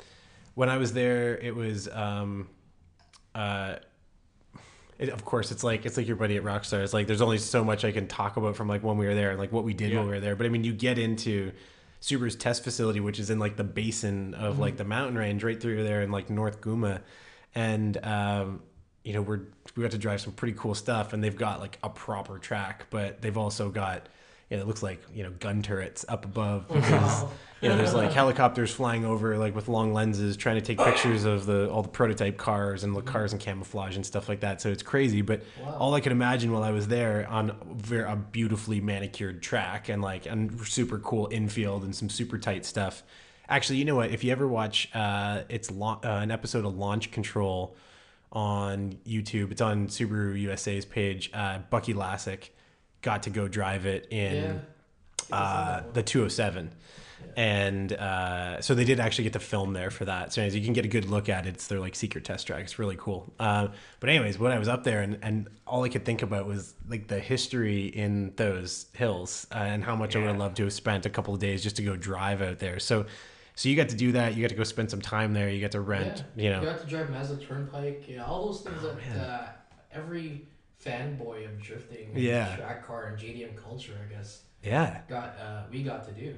when 0.56 0.67
I 0.69 0.77
was 0.77 0.93
there, 0.93 1.38
it 1.38 1.56
was 1.56 1.88
um 1.89 2.49
uh 3.36 3.75
it, 4.97 5.10
of 5.10 5.25
course 5.25 5.51
it's 5.51 5.63
like 5.63 5.86
it's 5.86 5.97
like 5.97 6.08
your 6.08 6.15
buddy 6.15 6.38
at 6.38 6.43
Rockstar. 6.43 6.84
It's 6.84 6.93
like 6.93 7.06
there's 7.06 7.21
only 7.21 7.38
so 7.38 7.63
much 7.63 7.86
I 7.86 7.91
can 7.91 8.08
talk 8.08 8.38
about 8.38 8.56
from 8.56 8.67
like 8.67 8.84
when 8.84 8.97
we 8.97 9.06
were 9.06 9.15
there 9.15 9.29
and 9.29 9.39
like 9.39 9.51
what 9.51 9.63
we 9.63 9.75
did 9.75 9.93
when 9.93 10.06
we 10.06 10.12
were 10.12 10.19
there. 10.19 10.36
But 10.36 10.47
I 10.47 10.49
mean, 10.49 10.63
you 10.63 10.73
get 10.73 10.97
into 10.97 11.51
Subaru's 12.03 12.35
test 12.35 12.65
facility, 12.65 12.99
which 12.99 13.17
is 13.17 13.29
in 13.29 13.39
like 13.39 13.55
the 13.55 13.63
basin 13.63 14.33
of 14.33 14.59
like 14.59 14.75
the 14.75 14.83
mountain 14.83 15.17
range 15.17 15.41
right 15.41 15.59
through 15.59 15.85
there 15.85 16.01
in 16.01 16.11
like 16.11 16.29
North 16.29 16.59
Gunma, 16.59 16.99
and 17.55 17.97
um, 18.05 18.61
you 19.05 19.13
know 19.13 19.21
we're 19.21 19.39
we 19.77 19.83
got 19.83 19.91
to 19.91 19.97
drive 19.97 20.19
some 20.19 20.33
pretty 20.33 20.53
cool 20.57 20.75
stuff, 20.75 21.13
and 21.13 21.23
they've 21.23 21.37
got 21.37 21.61
like 21.61 21.79
a 21.81 21.89
proper 21.89 22.39
track, 22.39 22.87
but 22.89 23.21
they've 23.21 23.37
also 23.37 23.69
got 23.69 24.09
know, 24.57 24.63
it 24.63 24.67
looks 24.67 24.83
like 24.83 25.01
you 25.13 25.23
know 25.23 25.31
gun 25.39 25.61
turrets 25.61 26.05
up 26.07 26.25
above 26.25 26.67
because 26.73 27.23
you 27.61 27.69
know 27.69 27.77
there's 27.77 27.93
like 27.93 28.11
helicopters 28.11 28.71
flying 28.71 29.05
over 29.05 29.37
like 29.37 29.55
with 29.55 29.67
long 29.67 29.93
lenses 29.93 30.35
trying 30.37 30.55
to 30.55 30.61
take 30.61 30.77
pictures 30.89 31.23
of 31.25 31.45
the 31.45 31.69
all 31.69 31.81
the 31.81 31.89
prototype 31.89 32.37
cars 32.37 32.83
and 32.83 32.95
the 32.95 33.01
cars 33.01 33.33
in 33.33 33.39
camouflage 33.39 33.95
and 33.95 34.05
stuff 34.05 34.27
like 34.29 34.41
that. 34.41 34.61
So 34.61 34.69
it's 34.69 34.83
crazy, 34.83 35.21
but 35.21 35.41
Wow. 35.61 35.77
all 35.79 35.93
I 35.93 36.01
could 36.01 36.11
imagine 36.11 36.51
while 36.51 36.63
I 36.63 36.71
was 36.71 36.87
there 36.87 37.27
on 37.29 37.51
a 37.91 37.95
a 38.03 38.15
beautifully 38.15 38.81
manicured 38.81 39.41
track 39.41 39.89
and 39.89 40.01
like 40.01 40.25
and 40.25 40.59
super 40.67 40.99
cool 40.99 41.27
infield 41.31 41.83
and 41.83 41.95
some 41.95 42.09
super 42.09 42.37
tight 42.37 42.65
stuff. 42.65 43.03
Actually, 43.49 43.77
you 43.79 43.85
know 43.85 43.95
what? 43.95 44.09
If 44.11 44.23
you 44.23 44.31
ever 44.31 44.47
watch, 44.47 44.89
uh, 44.95 45.41
it's 45.49 45.69
la- 45.69 45.99
uh, 46.03 46.19
an 46.21 46.31
episode 46.31 46.65
of 46.65 46.77
Launch 46.77 47.11
Control 47.11 47.75
on 48.31 48.97
YouTube. 49.05 49.51
It's 49.51 49.61
on 49.61 49.87
Subaru 49.87 50.39
USA's 50.41 50.85
page. 50.85 51.29
Uh, 51.33 51.59
Bucky 51.69 51.93
Lasek 51.93 52.49
got 53.03 53.23
to 53.23 53.29
go 53.29 53.47
drive 53.47 53.85
it 53.85 54.07
in 54.09 54.61
yeah. 55.29 55.35
uh, 55.35 55.83
the 55.93 56.01
207. 56.01 56.71
And 57.35 57.93
uh, 57.93 58.61
so 58.61 58.75
they 58.75 58.83
did 58.83 58.99
actually 58.99 59.23
get 59.23 59.33
to 59.33 59.39
film 59.39 59.73
there 59.73 59.89
for 59.89 60.05
that. 60.05 60.33
So 60.33 60.41
anyways, 60.41 60.55
you 60.55 60.63
can 60.63 60.73
get 60.73 60.85
a 60.85 60.89
good 60.89 61.05
look 61.05 61.29
at 61.29 61.45
it. 61.47 61.55
It's 61.55 61.67
their 61.67 61.79
like 61.79 61.95
secret 61.95 62.25
test 62.25 62.45
track. 62.47 62.61
It's 62.63 62.77
really 62.77 62.97
cool. 62.97 63.33
Uh, 63.39 63.69
but 63.99 64.09
anyways, 64.09 64.37
when 64.37 64.51
I 64.51 64.59
was 64.59 64.67
up 64.67 64.83
there 64.83 65.01
and, 65.01 65.17
and 65.23 65.49
all 65.65 65.83
I 65.83 65.89
could 65.89 66.05
think 66.05 66.21
about 66.21 66.45
was 66.45 66.75
like 66.87 67.07
the 67.07 67.19
history 67.19 67.85
in 67.85 68.33
those 68.35 68.87
hills 68.93 69.47
uh, 69.51 69.57
and 69.57 69.83
how 69.83 69.95
much 69.95 70.15
I 70.15 70.19
would 70.19 70.27
have 70.27 70.37
loved 70.37 70.57
to 70.57 70.63
have 70.63 70.73
spent 70.73 71.05
a 71.05 71.09
couple 71.09 71.33
of 71.33 71.39
days 71.39 71.63
just 71.63 71.77
to 71.77 71.83
go 71.83 71.95
drive 71.95 72.41
out 72.41 72.59
there. 72.59 72.79
So 72.79 73.05
so 73.55 73.69
you 73.69 73.75
got 73.75 73.89
to 73.89 73.95
do 73.95 74.11
that. 74.13 74.35
You 74.35 74.41
got 74.41 74.49
to 74.49 74.55
go 74.55 74.63
spend 74.63 74.89
some 74.89 75.01
time 75.01 75.33
there. 75.33 75.49
You 75.49 75.61
got 75.61 75.71
to 75.71 75.81
rent. 75.81 76.23
You 76.35 76.45
You 76.45 76.49
know. 76.51 76.63
got 76.63 76.79
to 76.81 76.87
drive 76.87 77.09
Mazda 77.09 77.37
Turnpike. 77.45 78.05
Yeah, 78.07 78.25
all 78.25 78.47
those 78.47 78.61
things 78.61 78.79
Oh, 78.83 78.95
that 79.15 79.19
uh, 79.19 79.47
every 79.91 80.47
fanboy 80.84 81.46
of 81.46 81.62
drifting, 81.62 82.10
and 82.13 82.17
Yeah. 82.24 82.56
track 82.56 82.86
car 82.86 83.06
and 83.06 83.17
JDM 83.17 83.56
culture, 83.56 83.93
I 84.04 84.13
guess, 84.13 84.43
Yeah. 84.63 85.02
got 85.08 85.38
uh, 85.39 85.63
we 85.72 85.84
got 85.84 86.04
to 86.08 86.12
do. 86.13 86.36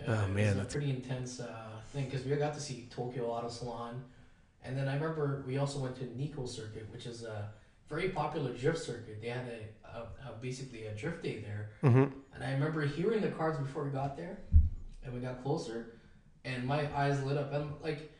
Uh, 0.00 0.04
Oh, 0.08 0.24
it 0.24 0.28
man, 0.30 0.34
was 0.34 0.52
a 0.52 0.54
that's- 0.56 0.72
pretty 0.72 0.90
intense 0.90 1.40
uh, 1.40 1.80
thing 1.92 2.06
because 2.06 2.24
we 2.24 2.34
got 2.36 2.54
to 2.54 2.60
see 2.60 2.88
Tokyo 2.90 3.26
Auto 3.30 3.48
Salon, 3.48 4.02
and 4.64 4.76
then 4.76 4.88
I 4.88 4.94
remember 4.94 5.44
we 5.46 5.58
also 5.58 5.78
went 5.78 5.96
to 5.96 6.04
Nikko 6.18 6.46
Circuit, 6.46 6.86
which 6.92 7.06
is 7.06 7.22
a 7.24 7.50
very 7.88 8.08
popular 8.10 8.52
drift 8.52 8.78
circuit. 8.78 9.20
They 9.20 9.28
had 9.28 9.46
a, 9.46 9.88
a, 9.98 10.30
a 10.30 10.32
basically 10.40 10.86
a 10.86 10.94
drift 10.94 11.22
day 11.22 11.40
there, 11.40 11.70
Mm-hmm. 11.82 12.12
and 12.34 12.44
I 12.44 12.52
remember 12.52 12.82
hearing 12.86 13.20
the 13.20 13.30
cars 13.30 13.56
before 13.58 13.84
we 13.84 13.90
got 13.90 14.16
there, 14.16 14.38
and 15.04 15.12
we 15.14 15.20
got 15.20 15.42
closer, 15.42 15.94
and 16.44 16.66
my 16.66 16.88
eyes 16.96 17.22
lit 17.22 17.36
up. 17.36 17.52
And 17.52 17.70
like, 17.82 18.10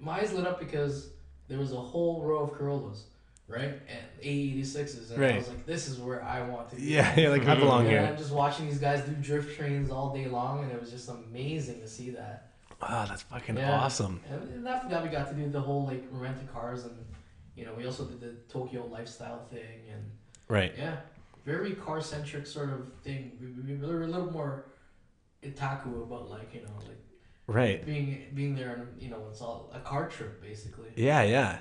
my 0.00 0.20
eyes 0.20 0.32
lit 0.32 0.46
up 0.46 0.58
because 0.58 1.10
there 1.48 1.58
was 1.58 1.72
a 1.72 1.76
whole 1.80 2.22
row 2.22 2.38
of 2.38 2.52
Corollas, 2.52 3.04
right, 3.50 3.74
and 3.88 4.22
A86s, 4.22 5.10
and 5.14 5.24
I 5.24 5.36
was 5.36 5.48
like, 5.48 5.66
this 5.66 5.88
is 5.88 5.98
where 5.98 6.22
I 6.22 6.42
want 6.48 6.70
to 6.70 6.76
be. 6.76 6.82
Yeah, 6.82 7.18
you're 7.18 7.30
like 7.36 7.46
I 7.46 7.54
belong 7.56 7.80
And 7.82 7.90
here. 7.90 8.02
I'm 8.02 8.16
just 8.16 8.32
watching 8.32 8.66
these 8.66 8.78
guys 8.78 9.02
do 9.02 9.12
drift 9.14 9.56
trains 9.56 9.90
all 9.90 10.14
day 10.14 10.26
long, 10.26 10.62
and 10.64 10.72
it 10.72 10.80
was 10.80 10.90
just 10.90 11.08
amazing 11.08 11.80
to 11.80 11.88
see 11.88 12.10
that. 12.10 12.52
Wow, 12.80 13.04
that's 13.08 13.22
fucking 13.22 13.56
Yeah. 13.58 13.70
awesome. 13.70 14.20
And 14.30 14.66
after 14.66 14.88
that, 14.88 15.02
we 15.02 15.08
got 15.10 15.28
to 15.28 15.34
do 15.34 15.48
the 15.50 15.60
whole 15.60 15.84
like 15.84 16.04
rent 16.10 16.38
a 16.42 16.46
cars, 16.52 16.84
and 16.84 16.96
you 17.56 17.64
know, 17.66 17.74
we 17.74 17.84
also 17.84 18.04
did 18.04 18.20
the 18.20 18.32
Tokyo 18.48 18.86
lifestyle 18.86 19.44
thing, 19.50 19.80
and 19.92 20.02
Right. 20.48 20.72
yeah, 20.78 20.96
very 21.44 21.74
car 21.74 22.00
centric 22.00 22.46
sort 22.46 22.70
of 22.70 22.90
thing. 23.04 23.32
We, 23.40 23.48
we, 23.48 23.74
we 23.74 23.86
were 23.86 24.02
a 24.02 24.06
little 24.06 24.32
more 24.32 24.66
otaku 25.42 26.02
about 26.02 26.30
like 26.30 26.54
you 26.54 26.62
know 26.62 26.74
like 26.86 26.96
Right. 27.46 27.84
being 27.84 28.26
being 28.34 28.54
there, 28.54 28.74
and 28.74 29.02
you 29.02 29.10
know, 29.10 29.22
it's 29.30 29.40
all 29.40 29.70
a 29.74 29.80
car 29.80 30.08
trip 30.08 30.40
basically. 30.40 30.90
Yeah, 30.94 31.22
yeah. 31.22 31.58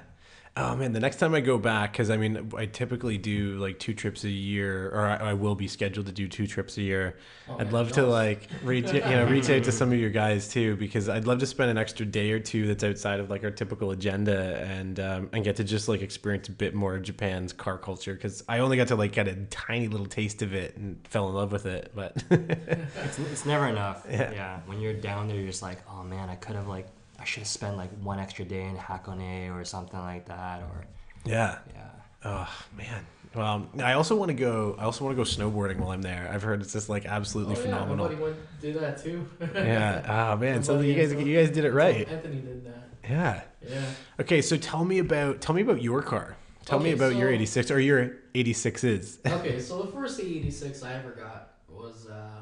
Oh 0.58 0.76
man, 0.76 0.92
the 0.92 1.00
next 1.00 1.18
time 1.18 1.34
I 1.36 1.40
go 1.40 1.58
back, 1.58 1.94
because 1.94 2.10
I 2.10 2.18
mean, 2.18 2.52
I 2.58 2.66
typically 2.66 3.18
do 3.18 3.58
like 3.58 3.80
two 3.80 3.94
trips 3.94 4.24
a 4.26 4.30
year, 4.30 4.90
or 4.90 5.06
I, 5.08 5.30
I 5.30 5.34
will 5.34 5.56
be 5.56 5.68
scheduled 5.68 6.08
to 6.08 6.12
do 6.12 6.28
two 6.28 6.48
trips 6.48 6.76
a 6.78 6.82
year. 6.82 7.18
Oh, 7.48 7.58
I'd 7.60 7.72
love 7.72 7.92
to 7.94 8.06
like 8.06 8.50
reach, 8.64 8.92
you 8.92 9.00
know, 9.00 9.26
reach 9.26 9.50
out 9.50 9.64
to 9.64 9.72
some 9.72 9.94
of 9.94 10.00
your 10.00 10.10
guys 10.10 10.50
too, 10.50 10.76
because 10.76 11.08
I'd 11.08 11.26
love 11.26 11.40
to 11.40 11.46
spend 11.46 11.72
an 11.72 11.78
extra 11.78 12.06
day 12.06 12.32
or 12.32 12.40
two 12.40 12.68
that's 12.68 12.84
outside 12.84 13.20
of 13.22 13.30
like 13.30 13.44
our 13.44 13.52
typical 13.52 13.92
agenda, 13.92 14.58
and 14.62 15.00
um, 15.00 15.30
and 15.32 15.44
get 15.46 15.56
to 15.58 15.64
just 15.64 15.88
like 15.88 16.02
experience 16.02 16.50
a 16.50 16.52
bit 16.52 16.74
more 16.74 16.96
of 16.96 17.04
Japan's 17.04 17.54
car 17.54 17.78
culture, 17.78 18.14
because 18.14 18.44
I 18.50 18.60
only 18.60 18.76
got 18.76 18.88
to 18.90 18.96
like 18.96 19.14
get 19.14 19.28
a 19.30 19.36
tiny 19.52 19.88
little 19.88 20.08
taste 20.08 20.42
of 20.42 20.54
it 20.54 20.76
and 20.76 21.00
fell 21.08 21.30
in 21.30 21.36
love 21.36 21.52
with 21.54 21.68
it, 21.68 21.92
but 21.96 22.22
It's, 22.32 23.20
it's 23.20 23.46
never 23.46 23.68
enough. 23.68 24.06
Yeah. 24.10 24.32
Yeah. 24.32 24.60
When 24.66 24.82
you're 24.82 24.94
down 24.94 25.28
there, 25.28 25.38
you're 25.38 25.48
just 25.48 25.62
like, 25.62 25.78
oh 25.90 26.04
man, 26.04 26.30
I 26.30 26.36
could 26.36 26.56
have 26.56 26.68
like, 26.68 26.88
I 27.20 27.26
should 27.26 27.42
have 27.42 27.48
spent 27.48 27.78
like 27.78 27.92
one 28.02 28.20
extra 28.20 28.46
day 28.46 28.64
in 28.64 28.76
Hakone 28.78 29.54
or 29.54 29.64
something 29.66 30.00
like 30.00 30.26
that. 30.28 30.62
Or 30.62 30.86
yeah. 31.26 31.60
yeah. 31.74 31.90
Oh 32.26 32.50
man. 32.78 33.06
Well, 33.36 33.68
I 33.84 33.94
also 33.94 34.16
want 34.16 34.30
to 34.30 34.34
go. 34.34 34.76
I 34.80 34.84
also 34.86 35.06
want 35.06 35.16
to 35.16 35.24
go 35.24 35.28
snowboarding 35.30 35.78
while 35.78 35.92
I'm 35.92 36.02
there. 36.02 36.30
I've 36.34 36.42
heard 36.42 36.62
it's 36.62 36.74
just 36.74 36.90
like 36.90 37.06
absolutely 37.06 37.54
Oh, 37.56 37.58
yeah, 37.58 37.64
phenomenal. 37.64 38.06
my 38.08 38.12
buddy 38.12 38.22
went 38.22 38.62
did 38.62 38.76
that 38.80 39.02
too. 39.04 39.28
Yeah. 39.54 40.32
Oh 40.34 40.38
man. 40.38 40.58
My 40.58 40.62
So 40.64 40.80
you 40.80 40.96
guys, 40.96 41.14
you 41.14 41.38
guys 41.38 41.52
did 41.52 41.66
it 41.66 41.72
right. 41.74 42.08
Anthony 42.10 42.38
did 42.38 42.66
that. 42.66 42.90
Yeah. 43.04 43.42
Yeah. 43.70 43.86
Okay. 44.20 44.42
So 44.42 44.58
tell 44.58 44.84
me 44.84 45.00
about 45.00 45.42
tell 45.42 45.54
me 45.54 45.62
about 45.62 45.82
your 45.82 46.02
car. 46.02 46.38
Tell 46.66 46.80
me 46.80 46.90
Okay, 46.90 46.94
about 46.94 47.16
your 47.16 47.30
86 47.32 47.72
or 47.72 47.80
your 47.80 48.18
86s. 48.36 49.18
okay, 49.40 49.60
so 49.60 49.82
the 49.84 49.92
first 49.92 50.20
A86 50.20 50.84
I 50.84 50.94
ever 50.94 51.12
got 51.12 51.54
was 51.68 52.08
uh, 52.08 52.42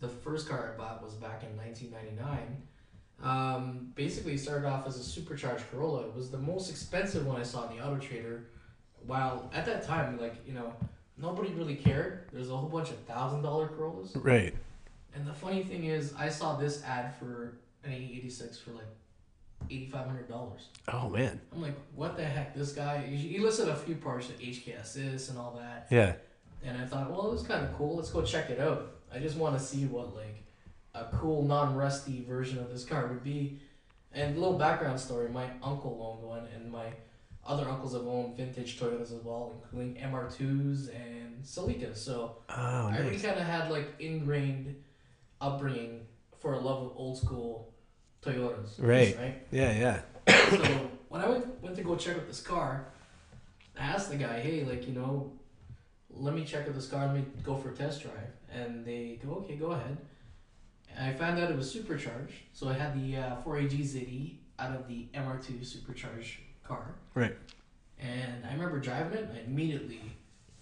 the 0.00 0.08
first 0.08 0.48
car 0.48 0.72
I 0.72 0.78
bought 0.78 1.02
was 1.02 1.14
back 1.14 1.42
in 1.42 1.56
1999. 1.56 2.62
Um, 3.22 3.92
basically, 3.94 4.36
started 4.36 4.66
off 4.66 4.86
as 4.86 4.96
a 4.96 5.04
supercharged 5.04 5.64
Corolla. 5.70 6.06
It 6.06 6.14
was 6.14 6.30
the 6.30 6.38
most 6.38 6.70
expensive 6.70 7.26
one 7.26 7.40
I 7.40 7.42
saw 7.42 7.68
in 7.68 7.76
the 7.76 7.84
Auto 7.84 7.98
Trader. 7.98 8.46
While 9.06 9.50
at 9.54 9.66
that 9.66 9.84
time, 9.84 10.18
like 10.18 10.36
you 10.46 10.54
know, 10.54 10.72
nobody 11.18 11.50
really 11.50 11.74
cared. 11.74 12.28
There's 12.32 12.50
a 12.50 12.56
whole 12.56 12.68
bunch 12.68 12.90
of 12.90 12.96
thousand 13.00 13.42
dollar 13.42 13.68
Corollas. 13.68 14.14
Right. 14.16 14.54
And 15.14 15.26
the 15.26 15.34
funny 15.34 15.64
thing 15.64 15.84
is, 15.84 16.14
I 16.18 16.28
saw 16.28 16.56
this 16.56 16.82
ad 16.84 17.14
for 17.16 17.58
an 17.84 17.90
A86 17.90 18.62
for 18.62 18.70
like 18.72 18.86
eighty 19.70 19.86
five 19.86 20.06
hundred 20.06 20.28
dollars. 20.28 20.68
Oh 20.88 21.08
man. 21.08 21.40
I'm 21.52 21.60
like, 21.60 21.74
what 21.94 22.16
the 22.16 22.24
heck? 22.24 22.54
This 22.54 22.72
guy, 22.72 22.98
he 23.02 23.38
listed 23.38 23.68
a 23.68 23.76
few 23.76 23.96
parts 23.96 24.28
of 24.28 24.38
HK 24.38 24.80
Assist 24.80 25.30
and 25.30 25.38
all 25.38 25.58
that. 25.58 25.88
Yeah. 25.90 26.14
And 26.64 26.78
I 26.80 26.84
thought, 26.86 27.10
well, 27.10 27.28
it 27.28 27.32
was 27.32 27.42
kind 27.42 27.64
of 27.64 27.74
cool. 27.76 27.96
Let's 27.96 28.10
go 28.10 28.22
check 28.22 28.50
it 28.50 28.60
out. 28.60 28.92
I 29.12 29.18
just 29.18 29.36
want 29.36 29.58
to 29.58 29.64
see 29.64 29.86
what 29.86 30.14
like 30.14 30.44
a 30.94 31.04
cool 31.16 31.42
non-rusty 31.42 32.24
version 32.24 32.58
of 32.58 32.70
this 32.70 32.84
car 32.84 33.06
would 33.08 33.24
be. 33.24 33.60
And 34.12 34.36
a 34.36 34.40
little 34.40 34.58
background 34.58 34.98
story: 35.00 35.28
my 35.28 35.46
uncle 35.62 36.18
owned 36.18 36.28
one, 36.28 36.48
and 36.54 36.70
my 36.70 36.86
other 37.46 37.68
uncles 37.68 37.92
have 37.94 38.06
owned 38.06 38.36
vintage 38.36 38.78
Toyotas 38.78 39.12
as 39.16 39.22
well, 39.24 39.52
including 39.62 39.96
MR2s 40.02 40.88
and 40.88 41.42
Celicas. 41.44 41.96
So 41.96 42.36
Oh 42.48 42.52
I 42.54 42.96
already 42.96 43.18
kind 43.18 43.38
of 43.38 43.46
had 43.46 43.70
like 43.70 43.94
ingrained 44.00 44.74
upbringing 45.40 46.06
for 46.38 46.54
a 46.54 46.58
love 46.58 46.82
of 46.82 46.92
old 46.96 47.18
school 47.18 47.72
Toyotas. 48.22 48.78
Right. 48.78 49.16
Right. 49.16 49.46
Yeah. 49.50 49.72
Yeah. 50.26 50.36
so 50.50 50.90
when 51.08 51.22
I 51.22 51.28
went 51.28 51.62
went 51.62 51.76
to 51.76 51.82
go 51.82 51.96
check 51.96 52.16
out 52.16 52.26
this 52.26 52.42
car, 52.42 52.86
I 53.78 53.82
asked 53.84 54.10
the 54.10 54.16
guy, 54.16 54.40
"Hey, 54.40 54.64
like 54.64 54.86
you 54.86 54.94
know, 54.94 55.32
let 56.10 56.34
me 56.34 56.44
check 56.44 56.66
out 56.68 56.74
this 56.74 56.88
car. 56.88 57.06
Let 57.06 57.14
me 57.16 57.24
go 57.42 57.56
for 57.56 57.70
a 57.70 57.74
test 57.74 58.02
drive." 58.02 58.32
And 58.52 58.84
they 58.84 59.18
go, 59.24 59.34
"Okay, 59.36 59.56
go 59.56 59.72
ahead." 59.72 59.96
And 60.96 61.06
I 61.08 61.12
found 61.12 61.38
out 61.38 61.50
it 61.50 61.56
was 61.56 61.70
supercharged, 61.70 62.34
so 62.52 62.68
I 62.68 62.74
had 62.74 62.94
the 63.00 63.16
uh, 63.16 63.36
4A-GZE 63.42 64.34
out 64.58 64.74
of 64.74 64.88
the 64.88 65.06
MR2 65.14 65.64
supercharged 65.64 66.38
car. 66.64 66.94
Right. 67.14 67.36
And 67.98 68.44
I 68.48 68.52
remember 68.52 68.78
driving 68.80 69.18
it, 69.18 69.28
and 69.28 69.38
I 69.38 69.40
immediately 69.42 70.00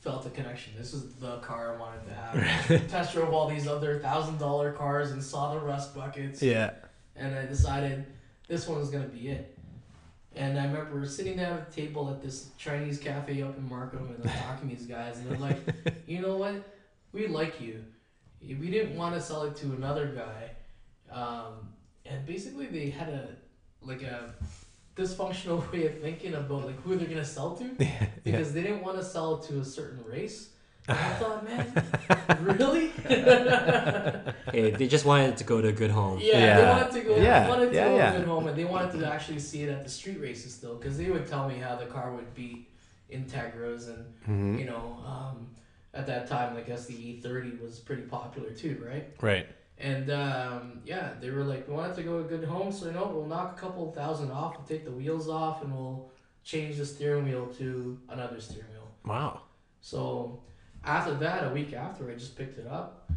felt 0.00 0.26
a 0.26 0.30
connection. 0.30 0.74
This 0.76 0.92
is 0.94 1.14
the 1.14 1.38
car 1.38 1.74
I 1.74 1.78
wanted 1.80 2.06
to 2.08 2.14
have. 2.14 2.88
Test 2.90 3.14
drove 3.14 3.32
all 3.32 3.48
these 3.48 3.66
other 3.66 3.98
thousand 3.98 4.38
dollar 4.38 4.72
cars 4.72 5.10
and 5.12 5.22
saw 5.22 5.54
the 5.54 5.60
rust 5.60 5.94
buckets 5.94 6.40
Yeah. 6.42 6.70
and 7.16 7.34
I 7.34 7.46
decided 7.46 8.06
this 8.46 8.68
one 8.68 8.78
was 8.78 8.90
gonna 8.90 9.08
be 9.08 9.28
it. 9.28 9.56
And 10.36 10.58
I 10.58 10.66
remember 10.66 11.04
sitting 11.04 11.36
down 11.36 11.54
at 11.58 11.70
the 11.72 11.82
table 11.82 12.08
at 12.10 12.22
this 12.22 12.50
Chinese 12.58 12.98
cafe 12.98 13.42
up 13.42 13.56
in 13.58 13.68
Markham, 13.68 14.08
and 14.08 14.30
I'm 14.30 14.38
talking 14.38 14.68
to 14.70 14.76
these 14.76 14.86
guys, 14.86 15.18
and 15.18 15.28
they're 15.30 15.38
like, 15.38 15.58
"You 16.06 16.20
know 16.20 16.36
what? 16.36 16.54
We 17.12 17.26
like 17.26 17.60
you. 17.60 17.84
We 18.40 18.70
didn't 18.70 18.96
want 18.96 19.14
to 19.14 19.20
sell 19.20 19.42
it 19.44 19.56
to 19.56 19.66
another 19.72 20.06
guy." 20.06 20.50
Um, 21.10 21.68
and 22.06 22.24
basically, 22.26 22.66
they 22.66 22.90
had 22.90 23.08
a 23.08 23.28
like 23.82 24.02
a 24.02 24.34
dysfunctional 24.96 25.60
way 25.72 25.86
of 25.86 25.98
thinking 26.00 26.34
about 26.34 26.66
like 26.66 26.80
who 26.82 26.96
they're 26.96 27.08
gonna 27.08 27.24
sell 27.24 27.54
to 27.56 27.64
Yeah. 27.78 28.06
because 28.24 28.52
they 28.52 28.62
didn't 28.62 28.82
want 28.82 28.98
to 28.98 29.04
sell 29.04 29.36
it 29.36 29.42
to 29.48 29.60
a 29.60 29.64
certain 29.64 30.04
race. 30.04 30.50
And 30.88 30.96
I 30.98 31.10
thought, 31.20 31.44
man, 31.44 31.84
really? 32.40 32.88
Hey, 34.52 34.70
they 34.70 34.88
just 34.88 35.04
wanted 35.04 35.36
to 35.36 35.44
go 35.44 35.60
to 35.60 35.68
a 35.68 35.72
good 35.72 35.90
home. 35.90 36.18
Yeah, 36.22 36.56
they 36.56 36.66
wanted 36.66 36.92
to 36.92 37.00
go. 37.08 37.16
Yeah, 37.16 37.44
They 37.44 37.50
wanted 37.50 37.68
to 37.70 37.76
yeah, 37.76 37.88
go 37.88 37.96
yeah. 37.96 38.10
to 38.10 38.16
a 38.16 38.18
good 38.20 38.28
home, 38.28 38.46
and 38.46 38.56
they 38.56 38.64
wanted 38.64 38.98
to 38.98 39.06
actually 39.06 39.38
see 39.38 39.62
it 39.64 39.68
at 39.68 39.84
the 39.84 39.90
street 39.90 40.18
races 40.20 40.54
still, 40.54 40.76
because 40.76 40.96
they 40.96 41.10
would 41.10 41.26
tell 41.26 41.46
me 41.48 41.56
how 41.58 41.76
the 41.76 41.84
car 41.86 42.12
would 42.14 42.34
beat 42.34 42.70
Integras, 43.12 43.88
and 43.88 44.04
Mhm. 44.26 44.58
you 44.60 44.64
know, 44.66 44.96
um, 45.06 45.48
at 45.94 46.06
that 46.06 46.28
time, 46.28 46.56
I 46.56 46.60
guess 46.60 46.86
the 46.86 46.94
E30 46.94 47.60
was 47.60 47.78
pretty 47.78 48.02
popular 48.02 48.50
too, 48.50 48.82
right? 48.86 49.08
Right. 49.20 49.46
And 49.78 50.10
um, 50.10 50.80
yeah, 50.84 51.12
they 51.20 51.30
were 51.30 51.44
like, 51.44 51.68
we 51.68 51.74
wanted 51.74 51.96
to 51.96 52.02
go 52.02 52.20
to 52.20 52.26
a 52.26 52.28
good 52.28 52.46
home, 52.48 52.72
so 52.72 52.86
you 52.86 52.92
know, 52.92 53.10
we'll 53.12 53.26
knock 53.26 53.56
a 53.56 53.60
couple 53.60 53.90
thousand 53.92 54.30
off, 54.32 54.56
we'll 54.56 54.66
take 54.66 54.84
the 54.84 54.90
wheels 54.90 55.28
off, 55.28 55.62
and 55.62 55.72
we'll 55.72 56.10
change 56.42 56.76
the 56.76 56.86
steering 56.86 57.24
wheel 57.24 57.46
to 57.58 57.98
another 58.08 58.40
steering 58.40 58.70
wheel. 58.72 58.88
Wow. 59.04 59.42
So 59.80 60.42
after 60.84 61.14
that, 61.14 61.50
a 61.50 61.54
week 61.54 61.72
after, 61.74 62.10
I 62.10 62.14
just 62.14 62.36
picked 62.36 62.58
it 62.58 62.66
up, 62.66 63.10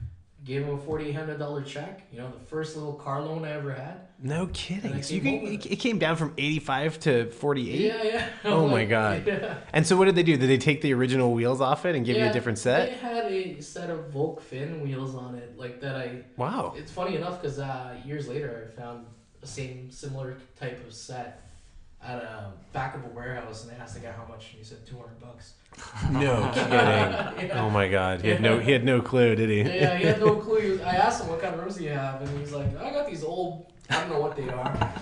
gave 0.43 0.63
him 0.63 0.73
a 0.75 0.77
forty 0.77 1.05
eight 1.09 1.15
hundred 1.15 1.37
dollar 1.39 1.61
check. 1.61 2.07
You 2.11 2.19
know, 2.19 2.31
the 2.31 2.45
first 2.45 2.75
little 2.75 2.93
car 2.93 3.21
loan 3.21 3.45
I 3.45 3.51
ever 3.51 3.73
had. 3.73 4.07
No 4.23 4.47
kidding. 4.53 5.01
So 5.01 5.15
you 5.15 5.21
can, 5.21 5.33
it, 5.47 5.65
it 5.65 5.75
came 5.77 5.97
down 5.97 6.15
from 6.15 6.33
85 6.37 6.99
to 7.01 7.31
48. 7.31 7.79
Yeah, 7.79 8.03
yeah. 8.03 8.25
Oh 8.45 8.65
I'm 8.65 8.71
my 8.71 8.85
God. 8.85 9.25
Yeah. 9.25 9.55
And 9.73 9.85
so 9.87 9.97
what 9.97 10.05
did 10.05 10.13
they 10.15 10.21
do? 10.21 10.37
Did 10.37 10.47
they 10.47 10.59
take 10.59 10.81
the 10.81 10.93
original 10.93 11.33
wheels 11.33 11.59
off 11.59 11.85
it 11.87 11.95
and 11.95 12.05
give 12.05 12.17
you 12.17 12.23
a 12.23 12.25
Yeah, 12.27 12.31
different 12.31 12.59
They 12.59 12.61
set? 12.61 12.93
had 12.99 13.25
a 13.31 13.59
set 13.61 13.89
of 13.89 14.09
Volk 14.11 14.39
fin 14.41 14.81
wheels 14.81 15.15
on 15.15 15.33
it, 15.33 15.57
like 15.57 15.81
that. 15.81 15.95
I. 15.95 16.23
Wow. 16.37 16.75
It's 16.77 16.91
funny 16.91 17.15
enough 17.15 17.41
because 17.41 17.57
uh, 17.57 17.95
years 18.05 18.27
later 18.27 18.71
I 18.71 18.79
found 18.79 19.07
the 19.39 19.47
same 19.47 19.89
similar 19.89 20.37
type 20.59 20.85
of 20.85 20.93
set 20.93 21.41
at 22.03 22.17
a 22.17 22.51
back 22.73 22.95
of 22.95 23.03
a 23.05 23.09
warehouse, 23.09 23.63
and 23.63 23.71
they 23.71 23.81
asked 23.81 23.93
the 23.95 23.99
guy 23.99 24.11
how 24.11 24.25
much, 24.25 24.49
and 24.51 24.59
he 24.59 24.63
said 24.63 24.85
two 24.85 24.97
hundred 24.97 25.19
bucks. 25.19 25.53
No 26.11 26.51
kidding. 26.53 26.71
yeah. 26.71 27.51
Oh 27.63 27.69
my 27.69 27.87
god. 27.87 28.21
He 28.21 28.29
had 28.29 28.41
no 28.41 28.59
he 28.59 28.71
had 28.71 28.83
no 28.83 29.01
clue, 29.01 29.35
did 29.35 29.49
he? 29.49 29.61
Yeah, 29.61 29.97
he 29.97 30.05
had 30.05 30.19
no 30.19 30.35
clue. 30.45 30.71
Was, 30.73 30.81
I 30.81 30.95
asked 30.95 31.21
him 31.23 31.29
what 31.29 31.41
kind 31.41 31.53
of 31.55 31.61
rooms 31.61 31.75
do 31.77 31.83
you 31.83 31.89
have, 31.91 32.21
and 32.21 32.39
he's 32.39 32.51
like, 32.51 32.67
I 32.77 32.91
got 32.91 33.07
these 33.07 33.23
old. 33.23 33.71
I 33.89 33.99
don't 33.99 34.09
know 34.09 34.19
what 34.21 34.37
they 34.37 34.47
are. 34.47 34.93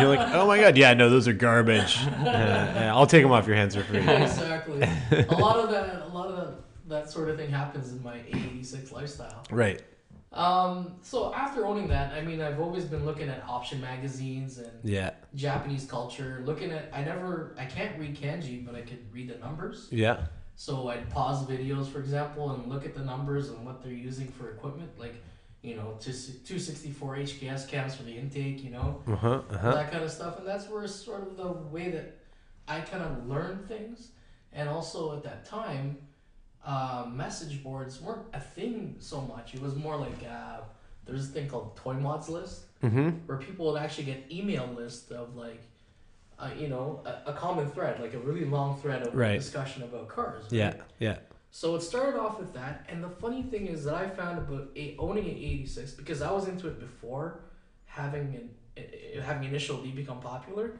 You're 0.00 0.08
like, 0.16 0.34
"Oh 0.34 0.46
my 0.46 0.58
god. 0.58 0.78
Yeah, 0.78 0.94
no, 0.94 1.10
those 1.10 1.28
are 1.28 1.34
garbage. 1.34 1.98
Uh, 2.06 2.90
I'll 2.94 3.06
take 3.06 3.22
them 3.22 3.32
off 3.32 3.46
your 3.46 3.56
hands 3.56 3.74
for 3.74 3.82
free." 3.82 3.98
exactly. 3.98 4.80
A 4.82 5.34
lot 5.36 5.56
of 5.56 5.70
that, 5.70 6.02
a 6.02 6.08
lot 6.08 6.28
of 6.28 6.36
that, 6.36 6.54
that 6.88 7.10
sort 7.10 7.28
of 7.28 7.36
thing 7.36 7.50
happens 7.50 7.92
in 7.92 8.02
my 8.02 8.20
'86 8.28 8.92
lifestyle. 8.92 9.44
Right. 9.50 9.82
Um, 10.34 10.96
so 11.02 11.32
after 11.32 11.64
owning 11.66 11.88
that, 11.88 12.12
I 12.12 12.20
mean, 12.22 12.40
I've 12.40 12.60
always 12.60 12.84
been 12.84 13.04
looking 13.04 13.28
at 13.28 13.44
option 13.48 13.80
magazines 13.80 14.58
and 14.58 14.70
Yeah. 14.82 15.10
Japanese 15.34 15.86
culture. 15.86 16.42
Looking 16.44 16.70
at, 16.72 16.90
I 16.92 17.04
never, 17.04 17.54
I 17.58 17.64
can't 17.66 17.98
read 17.98 18.16
kanji, 18.16 18.64
but 18.66 18.74
I 18.74 18.82
could 18.82 19.12
read 19.12 19.28
the 19.28 19.38
numbers. 19.38 19.88
Yeah. 19.90 20.26
So 20.56 20.88
I'd 20.88 21.08
pause 21.10 21.46
videos, 21.46 21.86
for 21.88 21.98
example, 22.00 22.50
and 22.52 22.68
look 22.68 22.84
at 22.84 22.94
the 22.94 23.04
numbers 23.04 23.48
and 23.50 23.64
what 23.64 23.82
they're 23.82 23.92
using 23.92 24.28
for 24.28 24.50
equipment, 24.50 24.90
like, 24.98 25.16
you 25.62 25.76
know, 25.76 25.96
two 26.00 26.12
two 26.44 26.58
sixty 26.58 26.90
four 26.90 27.16
HKS 27.16 27.66
cams 27.68 27.94
for 27.94 28.02
the 28.02 28.16
intake, 28.16 28.62
you 28.62 28.70
know, 28.70 29.02
Uh-huh. 29.06 29.42
Uh-huh. 29.50 29.72
that 29.74 29.90
kind 29.90 30.04
of 30.04 30.10
stuff. 30.10 30.38
And 30.38 30.46
that's 30.46 30.68
where 30.68 30.86
sort 30.86 31.22
of 31.22 31.36
the 31.36 31.48
way 31.48 31.90
that 31.90 32.18
I 32.68 32.80
kind 32.80 33.02
of 33.02 33.26
learned 33.26 33.66
things. 33.68 34.08
and 34.56 34.68
also 34.68 35.16
at 35.16 35.22
that 35.24 35.44
time, 35.44 35.96
uh, 36.64 37.06
message 37.12 37.62
boards 37.62 38.00
weren't 38.00 38.26
a 38.32 38.40
thing 38.40 38.96
so 38.98 39.20
much. 39.20 39.54
It 39.54 39.60
was 39.62 39.74
more 39.76 39.96
like 39.96 40.18
uh, 40.28 40.60
there's 41.04 41.28
a 41.28 41.32
thing 41.32 41.48
called 41.48 41.76
Toy 41.76 41.94
Mods 41.94 42.28
List 42.28 42.62
Mm-hmm. 42.82 43.10
where 43.26 43.38
people 43.38 43.72
would 43.72 43.80
actually 43.80 44.04
get 44.04 44.26
email 44.30 44.66
list 44.76 45.10
of 45.10 45.34
like, 45.36 45.62
uh, 46.38 46.50
you 46.58 46.68
know, 46.68 47.00
a, 47.06 47.30
a 47.30 47.32
common 47.32 47.70
thread, 47.70 47.98
like 47.98 48.12
a 48.12 48.18
really 48.18 48.44
long 48.44 48.78
thread 48.78 49.02
of 49.06 49.14
Right. 49.14 49.38
discussion 49.38 49.82
about 49.84 50.08
cars. 50.08 50.42
right? 50.44 50.52
Yeah. 50.52 50.74
Yeah. 50.98 51.16
So 51.50 51.76
it 51.76 51.80
started 51.82 52.18
off 52.20 52.38
with 52.38 52.52
that, 52.54 52.84
and 52.90 53.02
the 53.02 53.08
funny 53.08 53.42
thing 53.42 53.68
is 53.68 53.84
that 53.84 53.94
I 53.94 54.08
found 54.08 54.38
about 54.38 54.68
a, 54.76 54.96
owning 54.98 55.24
an 55.24 55.36
'86 55.36 55.92
because 55.92 56.20
I 56.20 56.30
was 56.30 56.46
into 56.46 56.66
it 56.68 56.78
before 56.78 57.40
having 57.86 58.34
an, 58.34 58.50
eh, 58.76 59.20
having 59.22 59.44
initial 59.48 59.78
D 59.78 59.92
become 59.92 60.20
popular. 60.20 60.72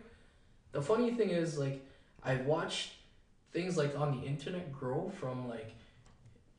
The 0.72 0.82
funny 0.82 1.12
thing 1.14 1.30
is 1.30 1.56
like 1.56 1.86
I 2.22 2.34
watched 2.36 2.92
things 3.54 3.78
like 3.78 3.98
on 3.98 4.20
the 4.20 4.26
internet 4.26 4.70
grow 4.72 5.10
from 5.18 5.48
like 5.48 5.70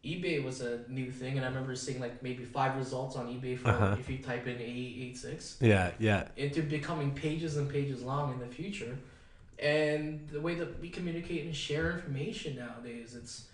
eBay 0.03 0.43
was 0.43 0.61
a 0.61 0.81
new 0.87 1.09
thing, 1.11 1.35
and 1.37 1.43
I 1.45 1.49
remember 1.49 1.75
seeing 1.75 1.99
like 1.99 2.21
maybe 2.23 2.43
five 2.45 2.75
results 2.77 3.15
on 3.15 3.25
eBay 3.27 3.57
for 3.57 3.69
Uh-huh. 3.69 3.95
if 3.99 4.07
you 4.09 4.19
type 4.19 4.45
in 4.47 4.57
A86 4.57 5.57
Yeah. 5.61 5.91
Yeah. 5.99 6.27
into 6.37 6.61
becoming 6.61 7.11
pages 7.11 7.57
and 7.57 7.69
pages 7.69 8.01
long 8.03 8.33
in 8.33 8.39
the 8.39 8.47
future. 8.47 8.97
And 9.59 10.27
the 10.29 10.41
way 10.41 10.55
that 10.55 10.79
we 10.81 10.89
communicate 10.89 11.45
and 11.45 11.55
share 11.55 11.91
information 11.91 12.55
nowadays, 12.57 13.15
it's 13.15 13.47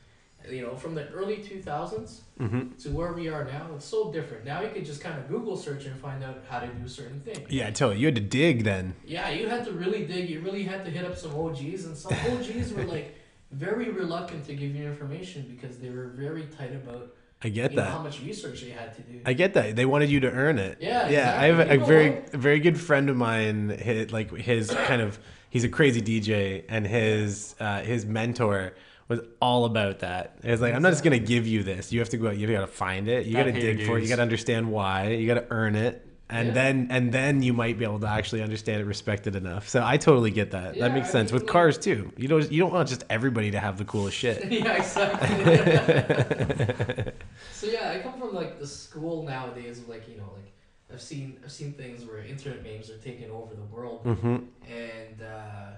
you 0.49 0.61
know 0.63 0.75
from 0.75 0.95
the 0.95 1.07
early 1.09 1.37
two 1.37 1.61
thousands 1.61 2.21
Mm-hmm. 2.39 2.75
to 2.79 2.89
where 2.89 3.13
we 3.13 3.27
are 3.29 3.43
now, 3.45 3.67
it's 3.75 3.85
so 3.85 4.11
different. 4.11 4.43
Now 4.43 4.61
you 4.61 4.69
could 4.69 4.83
just 4.83 4.99
kind 4.99 5.17
of 5.19 5.27
Google 5.29 5.55
search 5.55 5.85
and 5.85 5.95
find 5.99 6.23
out 6.23 6.37
how 6.49 6.59
to 6.59 6.67
do 6.67 6.87
certain 6.87 7.19
things. 7.21 7.47
Yeah. 7.49 7.69
Totally. 7.69 7.99
You 8.01 8.07
had 8.07 8.15
to 8.15 8.21
dig 8.21 8.63
then. 8.63 8.95
Yeah, 9.05 9.29
you 9.29 9.47
had 9.47 9.63
to 9.65 9.71
really 9.71 10.05
dig. 10.05 10.27
You 10.29 10.41
really 10.41 10.63
had 10.63 10.83
to 10.85 10.91
hit 10.91 11.05
up 11.05 11.15
some 11.15 11.33
OGs, 11.35 11.85
and 11.85 11.95
some 11.95 12.13
OGs 12.13 12.73
were 12.73 12.83
like 12.85 13.15
very 13.51 13.89
reluctant 13.89 14.45
to 14.45 14.53
give 14.53 14.75
you 14.75 14.85
information 14.85 15.45
because 15.49 15.77
they 15.77 15.89
were 15.89 16.07
very 16.07 16.43
tight 16.57 16.73
about 16.73 17.15
I 17.43 17.49
get 17.49 17.71
you 17.71 17.77
know, 17.77 17.83
that. 17.83 17.91
how 17.91 18.01
much 18.01 18.21
research 18.21 18.61
they 18.61 18.69
had 18.69 18.95
to 18.95 19.01
do. 19.01 19.21
I 19.25 19.33
get 19.33 19.55
that. 19.55 19.75
They 19.75 19.85
wanted 19.85 20.09
you 20.09 20.19
to 20.21 20.31
earn 20.31 20.59
it. 20.59 20.77
Yeah, 20.79 21.09
Yeah. 21.09 21.39
I 21.39 21.45
have 21.47 21.59
a, 21.59 21.73
a 21.73 21.85
very, 21.85 22.23
a 22.33 22.37
very 22.37 22.59
good 22.59 22.79
friend 22.79 23.09
of 23.09 23.17
mine. 23.17 23.69
His, 23.69 24.13
like 24.13 24.31
his 24.31 24.69
kind 24.71 25.01
of, 25.01 25.19
he's 25.49 25.63
a 25.63 25.69
crazy 25.69 26.01
DJ, 26.01 26.63
and 26.69 26.85
his 26.85 27.55
uh, 27.59 27.81
his 27.81 28.05
mentor 28.05 28.73
was 29.07 29.21
all 29.41 29.65
about 29.65 29.99
that. 29.99 30.35
It's 30.37 30.45
was 30.45 30.61
like, 30.61 30.75
I'm 30.75 30.83
not 30.83 30.91
just 30.91 31.03
gonna 31.03 31.19
give 31.19 31.47
you 31.47 31.63
this. 31.63 31.91
You 31.91 31.99
have 31.99 32.09
to 32.09 32.17
go 32.17 32.27
out. 32.27 32.37
You 32.37 32.47
got 32.47 32.61
to 32.61 32.67
find 32.67 33.07
it. 33.07 33.25
You 33.25 33.33
got 33.33 33.39
Gotta 33.39 33.53
to 33.53 33.59
pay 33.59 33.75
dig 33.75 33.87
for 33.87 33.97
it. 33.97 34.03
You 34.03 34.09
got 34.09 34.17
to 34.17 34.21
understand 34.21 34.71
why. 34.71 35.09
You 35.09 35.25
got 35.27 35.41
to 35.41 35.47
earn 35.49 35.75
it. 35.75 36.07
And 36.31 36.47
Yeah. 36.47 36.53
then 36.53 36.87
and 36.89 37.11
then 37.11 37.43
you 37.43 37.53
might 37.53 37.77
be 37.77 37.83
able 37.83 37.99
to 37.99 38.07
actually 38.07 38.41
understand 38.41 38.81
it, 38.81 38.85
respect 38.85 39.27
it 39.27 39.35
enough. 39.35 39.67
So 39.69 39.83
I 39.85 39.97
totally 39.97 40.31
get 40.31 40.51
that. 40.51 40.77
Yeah, 40.77 40.85
that 40.85 40.91
makes 40.93 41.09
I 41.09 41.11
sense 41.11 41.31
mean, 41.31 41.33
with 41.33 41.45
cars 41.45 41.77
too. 41.77 42.11
You 42.17 42.27
don't 42.29 42.51
you 42.51 42.59
don't 42.61 42.73
want 42.73 42.87
just 42.89 43.03
everybody 43.09 43.51
to 43.51 43.59
have 43.59 43.77
the 43.77 43.85
coolest 43.85 44.17
shit. 44.17 44.47
yeah, 44.49 44.73
exactly. 44.75 45.27
so 47.51 47.67
yeah, 47.67 47.89
I 47.89 47.99
come 48.01 48.13
from 48.19 48.33
like 48.33 48.59
the 48.59 48.67
school 48.67 49.25
nowadays 49.25 49.79
of 49.79 49.89
like 49.89 50.07
you 50.07 50.15
know 50.17 50.29
like 50.33 50.53
I've 50.91 51.01
seen 51.01 51.37
I've 51.43 51.51
seen 51.51 51.73
things 51.73 52.05
where 52.05 52.19
internet 52.23 52.63
memes 52.63 52.89
are 52.89 52.97
taking 52.97 53.29
over 53.31 53.53
the 53.53 53.63
world, 53.63 54.01
hmm 54.03 54.37
and 54.63 55.21
uh, 55.21 55.75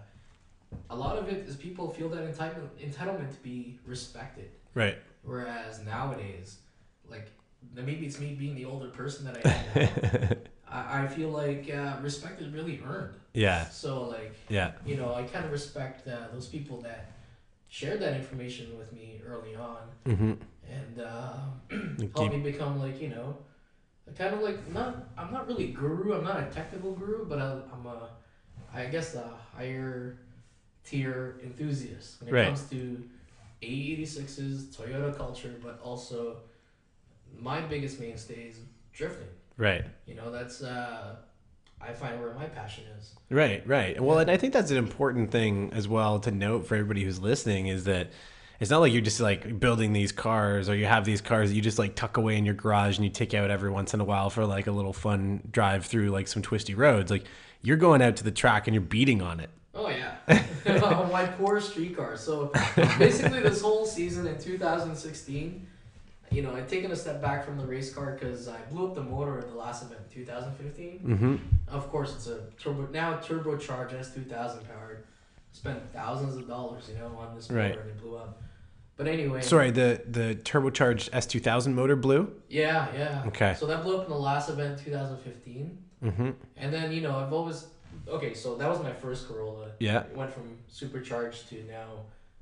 a 0.89 0.95
lot 0.95 1.17
of 1.17 1.27
it 1.29 1.45
is 1.47 1.55
people 1.55 1.91
feel 1.91 2.09
that 2.09 2.23
entitlement 2.31 2.69
entitlement 2.87 3.31
to 3.35 3.41
be 3.41 3.79
respected. 3.85 4.49
Right. 4.73 4.97
Whereas 5.23 5.83
nowadays, 5.85 6.59
like 7.09 7.31
maybe 7.75 8.05
it's 8.05 8.19
me 8.19 8.33
being 8.35 8.55
the 8.55 8.65
older 8.65 8.87
person 8.89 9.25
that 9.25 9.37
I 9.37 9.41
am. 9.41 10.37
I, 10.67 11.03
I 11.03 11.07
feel 11.07 11.29
like 11.29 11.69
uh, 11.73 11.97
respect 12.01 12.41
is 12.41 12.49
really 12.49 12.81
earned. 12.85 13.15
yeah. 13.33 13.65
So 13.65 14.07
like 14.07 14.35
Yeah. 14.49 14.71
you 14.85 14.95
know, 14.95 15.13
I 15.13 15.23
kind 15.23 15.45
of 15.45 15.51
respect 15.51 16.07
uh, 16.07 16.27
those 16.33 16.47
people 16.47 16.81
that 16.81 17.11
shared 17.69 18.01
that 18.01 18.13
information 18.15 18.77
with 18.77 18.91
me 18.93 19.21
early 19.25 19.55
on 19.55 19.77
hmm 20.05 20.33
and 20.69 20.99
uh, 20.99 21.35
Keep, 22.15 22.15
helped 22.15 22.31
me 22.35 22.51
become 22.51 22.79
like 22.79 23.01
you 23.01 23.09
know, 23.09 23.37
a 24.07 24.11
kind 24.11 24.33
of 24.33 24.41
like 24.41 24.67
not 24.71 25.09
I'm 25.17 25.31
not 25.31 25.47
really 25.47 25.67
guru. 25.67 26.13
I'm 26.17 26.23
not 26.23 26.39
a 26.39 26.45
technical 26.45 26.93
guru, 26.93 27.25
but 27.25 27.39
I, 27.39 27.59
I'm 27.73 27.85
a 27.85 28.09
I 28.73 28.85
guess 28.87 29.15
a 29.15 29.31
higher 29.55 30.17
tier 30.83 31.39
enthusiast 31.43 32.21
when 32.21 32.29
it 32.29 32.33
Right. 32.33 32.45
comes 32.45 32.69
to 32.71 33.03
A86s, 33.61 34.75
Toyota 34.75 35.15
culture, 35.15 35.55
but 35.63 35.79
also 35.81 36.37
my 37.39 37.61
biggest 37.61 37.99
mainstay 37.99 38.47
is 38.49 38.59
drifting. 38.93 39.27
right. 39.57 39.85
You 40.05 40.15
know, 40.15 40.31
that's 40.31 40.61
uh, 40.63 41.15
I 41.81 41.93
find 41.93 42.19
where 42.21 42.33
my 42.33 42.45
passion 42.45 42.85
is. 42.99 43.15
Right, 43.29 43.65
right. 43.67 43.99
Well, 44.01 44.19
and 44.19 44.29
I 44.31 44.37
think 44.37 44.53
that's 44.53 44.71
an 44.71 44.77
important 44.77 45.31
thing 45.31 45.71
as 45.73 45.87
well 45.87 46.19
to 46.21 46.31
note 46.31 46.65
for 46.67 46.75
everybody 46.75 47.03
who's 47.03 47.19
listening 47.19 47.67
is 47.67 47.83
that 47.85 48.11
it's 48.59 48.69
not 48.69 48.79
like 48.79 48.93
you're 48.93 49.01
just 49.01 49.19
like 49.19 49.59
building 49.59 49.91
these 49.91 50.11
cars 50.11 50.69
or 50.69 50.75
you 50.75 50.85
have 50.85 51.03
these 51.03 51.19
cars 51.19 51.49
that 51.49 51.55
you 51.55 51.61
just 51.61 51.79
like 51.79 51.95
tuck 51.95 52.17
away 52.17 52.37
in 52.37 52.45
your 52.45 52.53
garage 52.53 52.97
and 52.97 53.03
you 53.03 53.11
take 53.11 53.33
out 53.33 53.49
every 53.51 53.69
once 53.69 53.93
in 53.93 53.99
a 53.99 54.05
while 54.05 54.29
for 54.29 54.45
like 54.45 54.67
a 54.67 54.71
little 54.71 54.93
fun 54.93 55.41
drive 55.51 55.85
through 55.85 56.09
like 56.09 56.27
some 56.27 56.41
twisty 56.41 56.73
roads. 56.73 57.11
Like 57.11 57.25
you're 57.61 57.77
going 57.77 58.01
out 58.01 58.15
to 58.17 58.23
the 58.23 58.31
track 58.31 58.67
and 58.67 58.73
you're 58.73 58.81
beating 58.81 59.21
on 59.21 59.39
it. 59.39 59.49
Oh 59.75 59.89
yeah, 59.89 60.15
my 61.11 61.25
poor 61.25 61.59
street 61.59 61.97
car. 61.97 62.15
So 62.15 62.51
basically, 62.99 63.41
this 63.41 63.61
whole 63.61 63.85
season 63.85 64.27
in 64.27 64.37
2016, 64.37 65.67
you 66.33 66.41
know, 66.41 66.55
I'd 66.55 66.67
taken 66.67 66.91
a 66.91 66.95
step 66.95 67.21
back 67.21 67.45
from 67.45 67.57
the 67.57 67.65
race 67.65 67.93
car 67.93 68.17
because 68.19 68.47
I 68.47 68.57
blew 68.71 68.87
up 68.87 68.95
the 68.95 69.03
motor 69.03 69.37
at 69.39 69.47
the 69.49 69.55
last 69.55 69.83
event 69.83 69.99
in 70.09 70.13
2015. 70.25 70.99
Mm-hmm. 71.05 71.35
Of 71.67 71.89
course, 71.89 72.13
it's 72.15 72.27
a 72.27 72.41
turbo 72.59 72.87
now 72.91 73.17
turbocharged 73.17 73.93
S2000 73.93 74.29
powered. 74.67 75.03
Spent 75.51 75.79
thousands 75.93 76.35
of 76.35 76.47
dollars, 76.47 76.89
you 76.89 76.97
know, 76.97 77.15
on 77.19 77.35
this 77.35 77.49
motor 77.49 77.61
Right. 77.61 77.79
and 77.79 77.89
it 77.89 78.01
blew 78.01 78.15
up. 78.17 78.41
But 78.97 79.07
anyway, 79.07 79.41
Sorry, 79.41 79.69
the 79.71 80.01
the 80.07 80.35
turbocharged 80.43 81.09
S2000 81.11 81.73
motor 81.73 81.95
blew. 81.95 82.31
Yeah, 82.49 82.87
yeah. 82.95 83.23
Okay. 83.27 83.55
So 83.59 83.65
that 83.67 83.83
blew 83.83 83.97
up 83.97 84.05
in 84.05 84.09
the 84.11 84.17
last 84.17 84.49
event, 84.49 84.79
2015, 84.79 85.77
Mm-hmm. 86.03 86.31
and 86.57 86.73
then 86.73 86.91
you 86.91 87.01
know 87.01 87.15
I've 87.17 87.31
always 87.31 87.67
okay. 88.07 88.33
So 88.33 88.55
that 88.55 88.67
was 88.69 88.81
my 88.83 88.91
first 88.93 89.27
Corolla. 89.27 89.71
Yeah. 89.79 90.01
It 90.01 90.15
went 90.17 90.31
from 90.33 90.57
supercharged 90.67 91.47
to 91.49 91.63
now. 91.63 91.87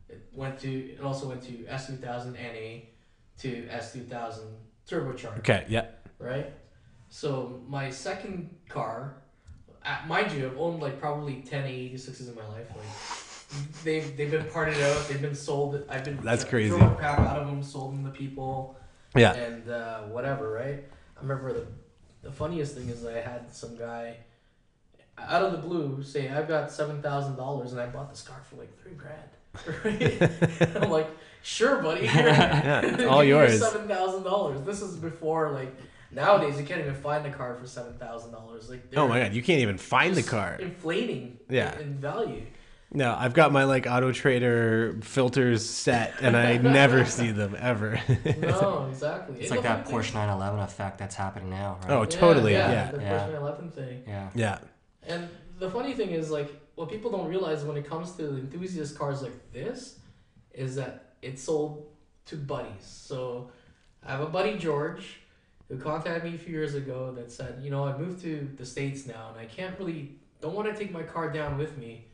It 0.10 0.22
went 0.34 0.60
to. 0.62 0.70
It 0.94 1.02
also 1.02 1.28
went 1.30 1.44
to 1.44 1.66
S 1.68 1.88
two 1.88 1.96
thousand 1.98 2.34
NA 2.34 2.82
to 3.42 3.68
S 3.70 3.94
two 3.94 4.02
thousand 4.02 4.48
turbocharged. 4.88 5.40
Okay. 5.40 5.66
Yeah. 5.68 5.86
Right. 6.20 6.52
So 7.10 7.62
my 7.68 7.90
second 7.90 8.50
car, 8.70 9.16
uh, 9.86 9.98
mind 10.08 10.32
you, 10.32 10.46
I've 10.46 10.58
owned 10.58 10.82
like 10.82 11.00
probably 11.00 11.42
ten 11.42 11.66
eighty 11.66 11.98
sixes 11.98 12.30
in 12.30 12.36
my 12.36 12.48
life. 12.48 12.68
Like 12.70 13.84
they've 13.84 14.16
they've 14.16 14.32
been 14.32 14.46
parted 14.46 14.82
out. 14.82 15.08
They've 15.08 15.22
been 15.22 15.36
sold. 15.36 15.84
I've 15.90 16.04
been 16.06 16.18
That's 16.24 16.44
crazy. 16.44 16.78
Crap 16.78 17.20
out 17.20 17.40
of 17.40 17.48
them, 17.48 17.62
sold 17.64 17.94
them 17.94 18.06
to 18.06 18.12
people 18.12 18.78
Yeah. 19.16 19.34
and 19.34 19.70
uh, 19.70 20.02
whatever, 20.04 20.52
right? 20.52 20.84
I 21.18 21.22
remember 21.22 21.54
the 21.54 21.68
the 22.22 22.32
funniest 22.32 22.76
thing 22.76 22.90
is 22.90 23.06
I 23.06 23.20
had 23.20 23.52
some 23.54 23.76
guy 23.76 24.18
out 25.18 25.44
of 25.44 25.52
the 25.52 25.58
blue 25.58 26.02
say, 26.04 26.30
"I've 26.30 26.48
got 26.48 26.72
seven 26.72 27.02
thousand 27.02 27.36
dollars 27.36 27.72
and 27.74 27.82
I 27.82 27.88
bought 27.88 28.10
this 28.10 28.22
car 28.22 28.42
for 28.50 28.56
like 28.58 28.72
three 28.82 28.94
grand." 28.94 29.30
Right? 29.84 30.78
I'm 30.82 30.90
like, 30.90 31.10
"Sure, 31.44 31.82
buddy. 31.82 32.06
Yeah. 32.06 32.82
It's 32.86 33.04
all 33.04 33.24
yours. 33.24 33.60
Seven 33.60 33.88
thousand 33.88 34.24
dollars. 34.24 34.62
This 34.62 34.82
is 34.82 34.96
before 34.98 35.52
like 35.52 35.74
nowadays 36.12 36.60
you 36.60 36.66
can't 36.66 36.82
even 36.82 36.96
find 36.96 37.26
a 37.26 37.32
car 37.32 37.56
for 37.56 37.68
seven 37.68 37.94
thousand 37.98 38.32
dollars. 38.32 38.70
Like, 38.70 38.84
Oh 38.96 39.08
my 39.08 39.20
god, 39.22 39.34
you 39.34 39.42
can't 39.42 39.62
even 39.62 39.78
find 39.78 40.16
the 40.16 40.24
car. 40.24 40.58
inflating. 40.60 41.40
Yeah. 41.50 41.78
in 41.80 41.96
value. 42.00 42.44
No, 42.94 43.16
I've 43.18 43.34
got 43.34 43.54
my 43.54 43.64
like 43.64 43.88
Auto 43.88 44.12
Trader 44.12 44.98
filters 45.02 45.66
set, 45.68 46.14
and 46.22 46.36
I 46.36 46.58
never 46.82 47.06
see 47.06 47.32
them 47.32 47.56
ever. 47.58 47.98
No, 48.40 48.88
exactly. 48.92 49.40
It's 49.40 49.50
And 49.50 49.62
like 49.62 49.64
that 49.64 49.88
thing- 49.88 49.96
Porsche 49.96 50.14
911 50.14 50.60
effect 50.60 50.98
that's 50.98 51.16
happening 51.16 51.50
now, 51.52 51.80
right? 51.84 51.92
oh, 51.92 52.04
totally. 52.04 52.52
Yeah, 52.52 52.70
Yeah. 52.70 52.92
the 52.92 52.98
Yeah. 53.02 53.10
Porsche 53.12 53.32
911 53.32 53.72
thing. 53.72 54.04
yeah. 54.06 54.30
Yeah. 54.36 54.58
And 55.08 55.30
the 55.58 55.70
funny 55.72 55.94
thing 55.94 56.10
is, 56.10 56.30
like, 56.32 56.52
what 56.76 56.90
people 56.90 57.10
don't 57.12 57.28
realize 57.30 57.64
when 57.64 57.78
it 57.78 57.88
comes 57.88 58.12
to 58.18 58.28
enthusiast 58.28 58.98
cars 59.00 59.22
like 59.22 59.54
this 59.54 60.00
is 60.54 60.76
that 60.76 61.11
it's 61.22 61.44
sold 61.44 61.88
to 62.26 62.36
buddies. 62.36 62.84
So 62.84 63.52
I 64.06 64.12
have 64.12 64.22
a 64.22 64.26
buddy, 64.28 64.58
George, 64.58 65.20
who 65.68 65.78
contacted 65.78 66.30
me 66.32 66.36
a 66.36 66.40
few 66.40 66.54
years 66.54 66.76
ago 66.76 67.12
that 67.14 67.32
said, 67.32 67.60
you 67.62 67.70
know, 67.70 67.86
I 67.86 67.98
moved 67.98 68.22
to 68.24 68.50
the 68.58 68.66
States 68.66 69.06
now 69.08 69.30
and 69.32 69.40
I 69.40 69.46
can't 69.46 69.78
really, 69.80 70.14
don't 70.42 70.54
want 70.56 70.68
to 70.72 70.78
take 70.78 70.92
my 70.92 71.04
car 71.04 71.32
down 71.32 71.58
with 71.58 71.78
me. 71.78 72.06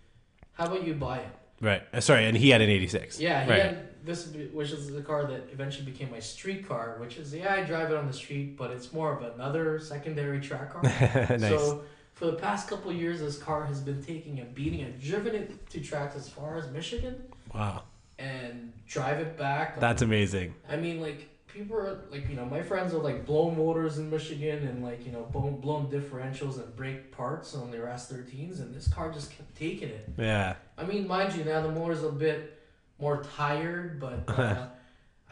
How 0.53 0.65
about 0.65 0.85
you 0.85 0.93
buy 0.95 1.19
it? 1.19 1.29
Right. 1.59 1.81
Uh, 1.93 1.99
Sorry, 1.99 2.25
and 2.25 2.37
he 2.37 2.49
had 2.49 2.61
an 2.61 2.69
86. 2.69 3.19
Yeah, 3.19 3.43
he 3.43 3.49
Right. 3.49 3.61
had 3.61 4.05
this, 4.05 4.27
which 4.53 4.71
is 4.71 4.91
the 4.91 5.01
car 5.01 5.25
that 5.25 5.49
eventually 5.51 5.85
became 5.89 6.11
my 6.11 6.19
street 6.19 6.67
car, 6.67 6.97
which 6.99 7.17
is, 7.17 7.33
yeah, 7.33 7.53
I 7.53 7.63
drive 7.63 7.91
it 7.91 7.97
on 7.97 8.05
the 8.07 8.13
street, 8.13 8.57
but 8.57 8.71
it's 8.71 8.93
more 8.93 9.17
of 9.17 9.23
another 9.35 9.79
secondary 9.79 10.39
track 10.39 10.71
car. 10.73 10.83
nice. 11.37 11.39
So 11.41 11.83
for 12.13 12.25
the 12.25 12.33
past 12.33 12.69
couple 12.69 12.91
of 12.91 12.97
years, 12.97 13.19
this 13.19 13.37
car 13.37 13.65
has 13.65 13.81
been 13.81 14.03
taking 14.03 14.39
a 14.39 14.43
beating. 14.45 14.85
I've 14.85 15.01
driven 15.01 15.33
it 15.35 15.69
to 15.71 15.79
tracks 15.81 16.15
as 16.15 16.29
far 16.29 16.57
as 16.57 16.69
Michigan 16.71 17.23
wow. 17.53 17.83
And 18.19 18.73
drive 18.87 19.19
it 19.19 19.37
back. 19.37 19.79
That's 19.79 20.01
amazing. 20.01 20.55
I 20.69 20.77
mean, 20.77 21.01
like 21.01 21.29
people 21.47 21.77
are 21.77 21.99
like 22.11 22.29
you 22.29 22.35
know 22.35 22.45
my 22.45 22.61
friends 22.61 22.93
are 22.93 22.99
like 22.99 23.25
blown 23.25 23.57
motors 23.57 23.97
in 23.97 24.09
Michigan 24.09 24.67
and 24.67 24.83
like 24.83 25.05
you 25.05 25.11
know 25.11 25.23
blown 25.31 25.59
blown 25.59 25.87
differentials 25.87 26.57
and 26.57 26.75
brake 26.75 27.11
parts 27.11 27.55
on 27.55 27.71
their 27.71 27.85
S13s, 27.85 28.59
and 28.59 28.73
this 28.73 28.87
car 28.87 29.11
just 29.11 29.31
kept 29.31 29.55
taking 29.55 29.89
it. 29.89 30.09
Yeah. 30.17 30.55
I 30.77 30.83
mean, 30.83 31.07
mind 31.07 31.33
you, 31.35 31.43
now 31.43 31.61
the 31.61 31.71
motor's 31.71 32.03
a 32.03 32.11
bit 32.11 32.59
more 32.99 33.23
tired, 33.35 33.99
but 33.99 34.23
uh, 34.27 34.67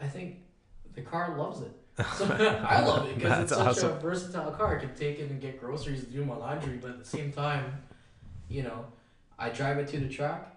I 0.00 0.06
think 0.06 0.38
the 0.94 1.02
car 1.02 1.36
loves 1.36 1.62
it. 1.62 1.72
So 2.14 2.26
I 2.68 2.84
love 2.84 3.08
it 3.08 3.16
because 3.16 3.50
it's 3.50 3.52
such 3.52 3.90
a 3.90 3.94
versatile 3.96 4.50
car. 4.52 4.76
I 4.76 4.80
can 4.80 4.94
take 4.94 5.18
it 5.18 5.30
and 5.30 5.40
get 5.40 5.60
groceries 5.60 6.04
and 6.04 6.12
do 6.12 6.24
my 6.24 6.36
laundry, 6.36 6.78
but 6.78 6.90
at 6.90 6.98
the 6.98 7.04
same 7.04 7.32
time, 7.32 7.82
you 8.48 8.62
know, 8.62 8.86
I 9.38 9.50
drive 9.50 9.78
it 9.78 9.88
to 9.88 9.98
the 9.98 10.08
track, 10.08 10.55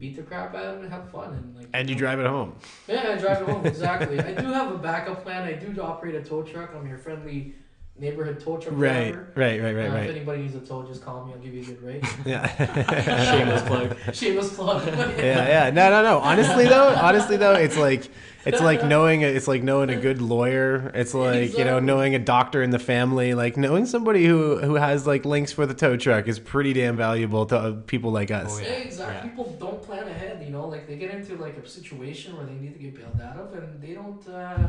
beat 0.00 0.16
the 0.16 0.22
crap 0.22 0.54
out 0.54 0.64
of 0.64 0.74
them 0.76 0.84
and 0.84 0.92
have 0.92 1.10
fun, 1.10 1.34
and 1.34 1.56
like. 1.56 1.68
And 1.74 1.88
you 1.88 1.94
drive 1.94 2.18
it 2.18 2.26
home. 2.26 2.56
Yeah, 2.88 3.12
I 3.12 3.18
drive 3.18 3.42
it 3.42 3.48
home 3.48 3.66
exactly. 3.66 4.18
I 4.18 4.32
do 4.32 4.46
have 4.46 4.72
a 4.72 4.78
backup 4.78 5.22
plan. 5.22 5.46
I 5.46 5.52
do 5.52 5.80
operate 5.80 6.14
a 6.14 6.22
tow 6.22 6.42
truck. 6.42 6.74
I'm 6.74 6.88
your 6.88 6.98
friendly 6.98 7.54
neighborhood 8.00 8.40
tow 8.40 8.56
truck 8.56 8.74
Right, 8.76 9.12
driver. 9.12 9.32
right, 9.36 9.62
right, 9.62 9.76
right, 9.76 9.90
Uh, 9.90 10.04
If 10.04 10.10
anybody 10.16 10.42
needs 10.42 10.54
a 10.54 10.60
tow, 10.60 10.82
just 10.86 11.02
call 11.02 11.24
me. 11.26 11.32
I'll 11.32 11.38
give 11.40 11.54
you 11.54 11.62
a 11.62 11.64
good 11.64 11.82
rate. 11.82 12.04
Yeah. 12.24 12.46
Shameless 13.30 13.62
plug. 13.62 13.96
Shameless 14.14 14.54
plug. 14.56 14.86
yeah, 15.18 15.48
yeah. 15.66 15.70
No, 15.70 15.90
no, 15.90 16.02
no. 16.02 16.18
Honestly 16.18 16.66
though, 16.66 16.88
honestly 16.94 17.36
though, 17.36 17.54
it's 17.54 17.76
like 17.76 18.08
it's 18.46 18.60
like 18.60 18.82
knowing 18.82 19.20
it's 19.22 19.46
like 19.48 19.62
knowing 19.62 19.90
a 19.90 19.96
good 19.96 20.20
lawyer. 20.22 20.90
It's 20.94 21.14
like 21.14 21.56
you 21.58 21.64
know 21.64 21.78
knowing 21.78 22.14
a 22.14 22.18
doctor 22.18 22.62
in 22.62 22.70
the 22.70 22.78
family. 22.78 23.34
Like 23.34 23.56
knowing 23.56 23.86
somebody 23.86 24.24
who 24.26 24.58
who 24.58 24.74
has 24.74 25.06
like 25.06 25.24
links 25.24 25.52
for 25.52 25.66
the 25.66 25.74
tow 25.74 25.96
truck 25.96 26.28
is 26.28 26.38
pretty 26.38 26.72
damn 26.72 26.96
valuable 26.96 27.46
to 27.46 27.56
uh, 27.58 27.72
people 27.86 28.12
like 28.12 28.30
us. 28.30 28.50
Oh, 28.52 28.58
Yeah, 28.58 28.68
Yeah, 28.70 28.78
exactly. 28.86 29.14
yeah. 29.14 29.22
People 29.22 29.56
don't 29.58 29.82
plan 29.82 30.06
ahead. 30.08 30.42
You 30.44 30.50
know, 30.52 30.68
like 30.68 30.86
they 30.86 30.96
get 30.96 31.10
into 31.10 31.36
like 31.36 31.56
a 31.56 31.68
situation 31.68 32.36
where 32.36 32.46
they 32.46 32.54
need 32.54 32.72
to 32.74 32.78
get 32.80 32.94
bailed 32.94 33.20
out 33.20 33.36
of, 33.36 33.54
and 33.54 33.82
they 33.82 33.94
don't. 33.94 34.26
Uh, 34.28 34.68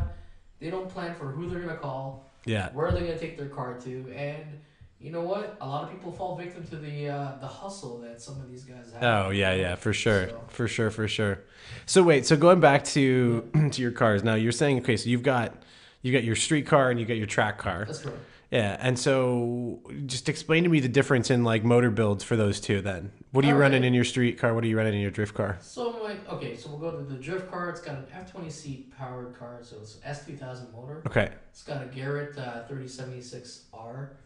they 0.60 0.70
don't 0.70 0.90
plan 0.90 1.16
for 1.16 1.26
who 1.32 1.50
they're 1.50 1.62
gonna 1.62 1.76
call, 1.80 2.31
Yeah. 2.46 2.70
where 2.74 2.88
are 2.88 2.92
they're 2.92 3.02
gonna 3.02 3.20
take 3.20 3.38
their 3.38 3.50
car 3.50 3.78
to, 3.84 4.14
and 4.16 4.60
you 5.00 5.12
know 5.12 5.22
what? 5.22 5.58
A 5.62 5.68
lot 5.68 5.84
of 5.84 5.92
people 5.92 6.12
fall 6.12 6.36
victim 6.36 6.64
to 6.68 6.76
the 6.76 7.10
uh, 7.10 7.38
the 7.40 7.48
hustle 7.48 8.00
that 8.02 8.22
some 8.22 8.40
of 8.42 8.50
these 8.50 8.64
guys 8.64 8.92
have. 9.00 9.28
Oh 9.28 9.30
yeah, 9.32 9.54
yeah, 9.54 9.76
for 9.76 9.94
sure, 9.94 10.30
So- 10.30 10.42
for 10.48 10.68
sure, 10.68 10.92
for 10.92 11.08
sure. 11.08 11.40
So 11.86 12.04
wait, 12.04 12.26
so 12.26 12.36
going 12.36 12.60
back 12.60 12.84
to 12.86 13.50
to 13.72 13.82
your 13.82 13.92
cars 13.92 14.24
now, 14.24 14.36
you're 14.36 14.52
saying 14.52 14.80
okay, 14.80 14.98
so 14.98 15.10
you've 15.10 15.24
got 15.24 15.54
you 16.02 16.12
got 16.12 16.24
your 16.24 16.36
street 16.36 16.66
car 16.68 16.90
and 16.92 17.00
you 17.00 17.06
got 17.06 17.18
your 17.18 17.28
track 17.28 17.58
car. 17.58 17.86
That's 17.86 18.00
correct. 18.02 18.18
Yeah, 18.52 18.76
and 18.82 19.00
so 19.00 19.80
just 20.06 20.28
explain 20.28 20.64
to 20.64 20.70
me 20.70 20.82
the 20.82 20.90
difference 20.90 21.32
in 21.32 21.46
like 21.46 21.64
motor 21.64 21.90
builds 21.90 22.22
for 22.26 22.36
those 22.36 22.60
two. 22.60 22.82
Then, 22.82 23.12
what 23.32 23.46
are 23.46 23.48
you 23.48 23.54
All 23.54 23.62
running 23.62 23.84
right. 23.84 23.88
in 23.88 23.94
your 23.94 24.04
street 24.04 24.38
car? 24.38 24.54
What 24.54 24.66
are 24.66 24.68
you 24.68 24.78
running 24.78 24.94
in 24.94 25.00
your 25.00 25.10
drift 25.10 25.34
car? 25.34 25.58
So 25.62 26.02
like, 26.04 26.28
okay, 26.30 26.58
so 26.58 26.70
we'll 26.70 26.80
go 26.92 26.98
to 26.98 27.04
the 27.04 27.16
drift 27.16 27.50
car. 27.50 27.70
It's 27.70 27.80
got 27.80 27.96
an 27.96 28.06
F 28.14 28.30
twenty 28.30 28.50
C 28.50 28.88
powered 28.98 29.36
car, 29.40 29.60
so 29.62 29.78
it's 29.82 30.00
S 30.04 30.26
two 30.26 30.36
thousand 30.36 30.68
motor. 30.74 31.02
Okay, 31.08 31.30
It's 31.50 31.64
got 31.64 31.82
a 31.82 31.86
Garrett 31.86 32.38
uh, 32.38 32.64
thirty 32.64 32.90
seventy 32.90 33.22
six 33.22 33.68
R, 33.74 34.18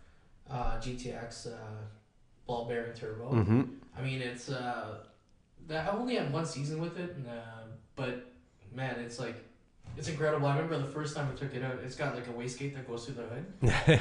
uh, 0.50 0.80
GTX 0.80 1.54
uh, 1.54 1.58
ball 2.48 2.68
bearing 2.68 2.96
turbo. 2.96 3.32
mm-hmm. 3.32 3.62
I 3.96 4.02
mean, 4.02 4.22
it's 4.22 4.50
uh, 4.50 5.02
that 5.68 5.88
I 5.88 5.96
only 5.96 6.16
had 6.16 6.34
one 6.34 6.48
season 6.48 6.80
with 6.82 6.98
it, 6.98 7.16
and, 7.16 7.28
uh, 7.28 7.68
but 7.96 8.26
man, 8.74 9.00
it's 9.00 9.20
like 9.20 9.36
it's 9.98 10.08
incredible. 10.10 10.48
I 10.48 10.56
remember 10.56 10.78
the 10.78 10.92
first 10.92 11.16
time 11.16 11.30
I 11.32 11.36
took 11.38 11.54
it 11.56 11.64
out. 11.64 11.80
It's 11.84 11.96
got 11.96 12.16
like 12.16 12.28
a 12.28 12.32
wastegate 12.32 12.74
that 12.76 12.88
goes 12.88 13.06
through 13.06 13.16
the 13.16 13.24
hood, 13.24 13.46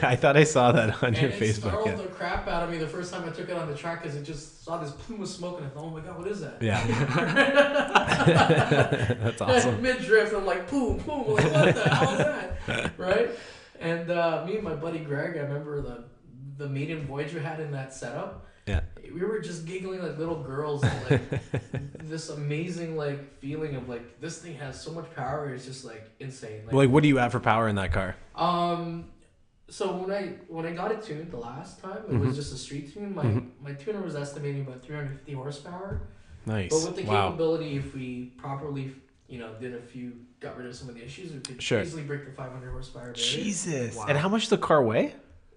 I 0.05 0.17
thought 0.17 0.37
I 0.37 0.45
saw 0.45 0.73
that 0.73 1.03
on 1.03 1.09
and 1.15 1.19
your 1.19 1.31
it 1.31 1.41
Facebook. 1.41 1.61
startled 1.71 1.87
Yeah. 1.87 1.95
the 1.97 2.05
crap 2.09 2.49
out 2.49 2.63
of 2.65 2.71
me 2.71 2.79
the 2.79 2.87
first 2.89 3.13
time 3.13 3.25
I 3.29 3.33
took 3.33 3.49
it 3.49 3.57
on 3.57 3.69
the 3.69 3.77
track 3.77 4.03
because 4.03 4.17
it 4.17 4.25
just 4.25 4.65
saw 4.65 4.79
this 4.79 4.91
plume 4.93 5.23
of 5.23 5.29
smoke 5.29 5.59
and 5.59 5.67
I 5.67 5.71
thought, 5.71 5.85
oh 5.85 5.91
my 5.91 6.01
god, 6.01 6.19
what 6.19 6.27
is 6.29 6.41
that? 6.41 6.61
Yeah, 6.61 6.83
that's 9.23 9.41
awesome. 9.41 9.83
Mid 9.83 10.01
drift, 10.03 10.35
I'm 10.35 10.47
like, 10.47 10.69
boom, 10.71 10.99
boom, 10.99 11.35
like 11.35 11.45
what 11.53 11.75
the 11.75 11.89
hell 11.95 12.13
is 12.13 12.19
that? 12.19 12.99
Right? 12.99 13.31
And 13.81 14.11
uh, 14.11 14.45
me 14.47 14.55
and 14.57 14.65
my 14.65 14.75
buddy 14.75 14.99
Greg, 15.01 15.37
I 15.37 15.41
remember 15.41 15.81
the 15.83 16.05
the 16.57 16.69
maiden 16.69 17.05
voyage 17.07 17.35
we 17.35 17.41
had 17.41 17.59
in 17.61 17.73
that 17.73 17.93
setup. 17.93 18.47
We 19.13 19.21
were 19.21 19.41
just 19.41 19.67
giggling 19.67 20.03
like 20.03 20.19
little 20.19 20.43
girls, 20.43 20.83
and, 20.85 21.11
like 21.11 21.21
this 22.05 22.29
amazing 22.31 22.97
like 22.97 23.39
feeling 23.41 23.77
of 23.77 23.89
like 23.89 24.21
this 24.21 24.39
thing 24.41 24.57
has 24.57 24.81
so 24.81 24.93
much 24.93 25.07
power. 25.15 25.53
It's 25.55 25.65
just 25.65 25.85
like 25.85 26.11
insane. 26.21 26.63
Like, 26.67 26.75
like, 26.75 26.91
what 26.91 27.03
do 27.03 27.09
you 27.09 27.19
at 27.19 27.33
for 27.33 27.41
power 27.41 27.69
in 27.69 27.77
that 27.77 27.93
car? 27.93 28.17
um, 28.35 29.11
so 29.69 29.97
when 29.97 30.11
I 30.11 30.23
when 30.49 30.67
I 30.67 30.73
got 30.73 30.93
it 30.93 31.03
tuned 31.03 31.31
the 31.33 31.39
last 31.39 31.81
time, 31.81 31.99
it 32.09 32.11
Mhm. 32.13 32.27
was 32.27 32.37
just 32.37 32.53
a 32.53 32.57
street 32.57 32.93
tune. 32.93 33.15
My 33.15 33.25
Mhm. 33.25 33.51
my 33.63 33.73
tuner 33.73 34.03
was 34.03 34.15
estimating 34.15 34.63
about 34.67 34.83
350 34.83 35.33
horsepower. 35.33 36.03
Nice. 36.47 36.71
But 36.71 36.85
with 36.91 36.97
the 37.03 37.11
wow. 37.11 37.29
capability, 37.31 37.77
if 37.79 37.95
we 37.95 38.35
properly, 38.37 38.93
you 39.29 39.39
know, 39.39 39.55
did 39.59 39.75
a 39.75 39.81
few, 39.81 40.13
got 40.41 40.59
rid 40.59 40.67
of 40.67 40.77
some 40.77 40.91
of 40.91 40.95
the 40.97 41.03
issues, 41.03 41.33
we 41.33 41.41
could 41.41 41.63
Sure. 41.63 41.81
easily 41.81 42.03
break 42.03 42.27
the 42.27 42.33
500 42.33 42.71
horsepower 42.71 43.05
barrier. 43.05 43.15
Jesus. 43.15 43.97
Wow. 43.97 44.05
And 44.09 44.19
how 44.19 44.29
much 44.29 44.43
does 44.43 44.51
the 44.51 44.59
car 44.59 44.83
weigh? 44.83 45.15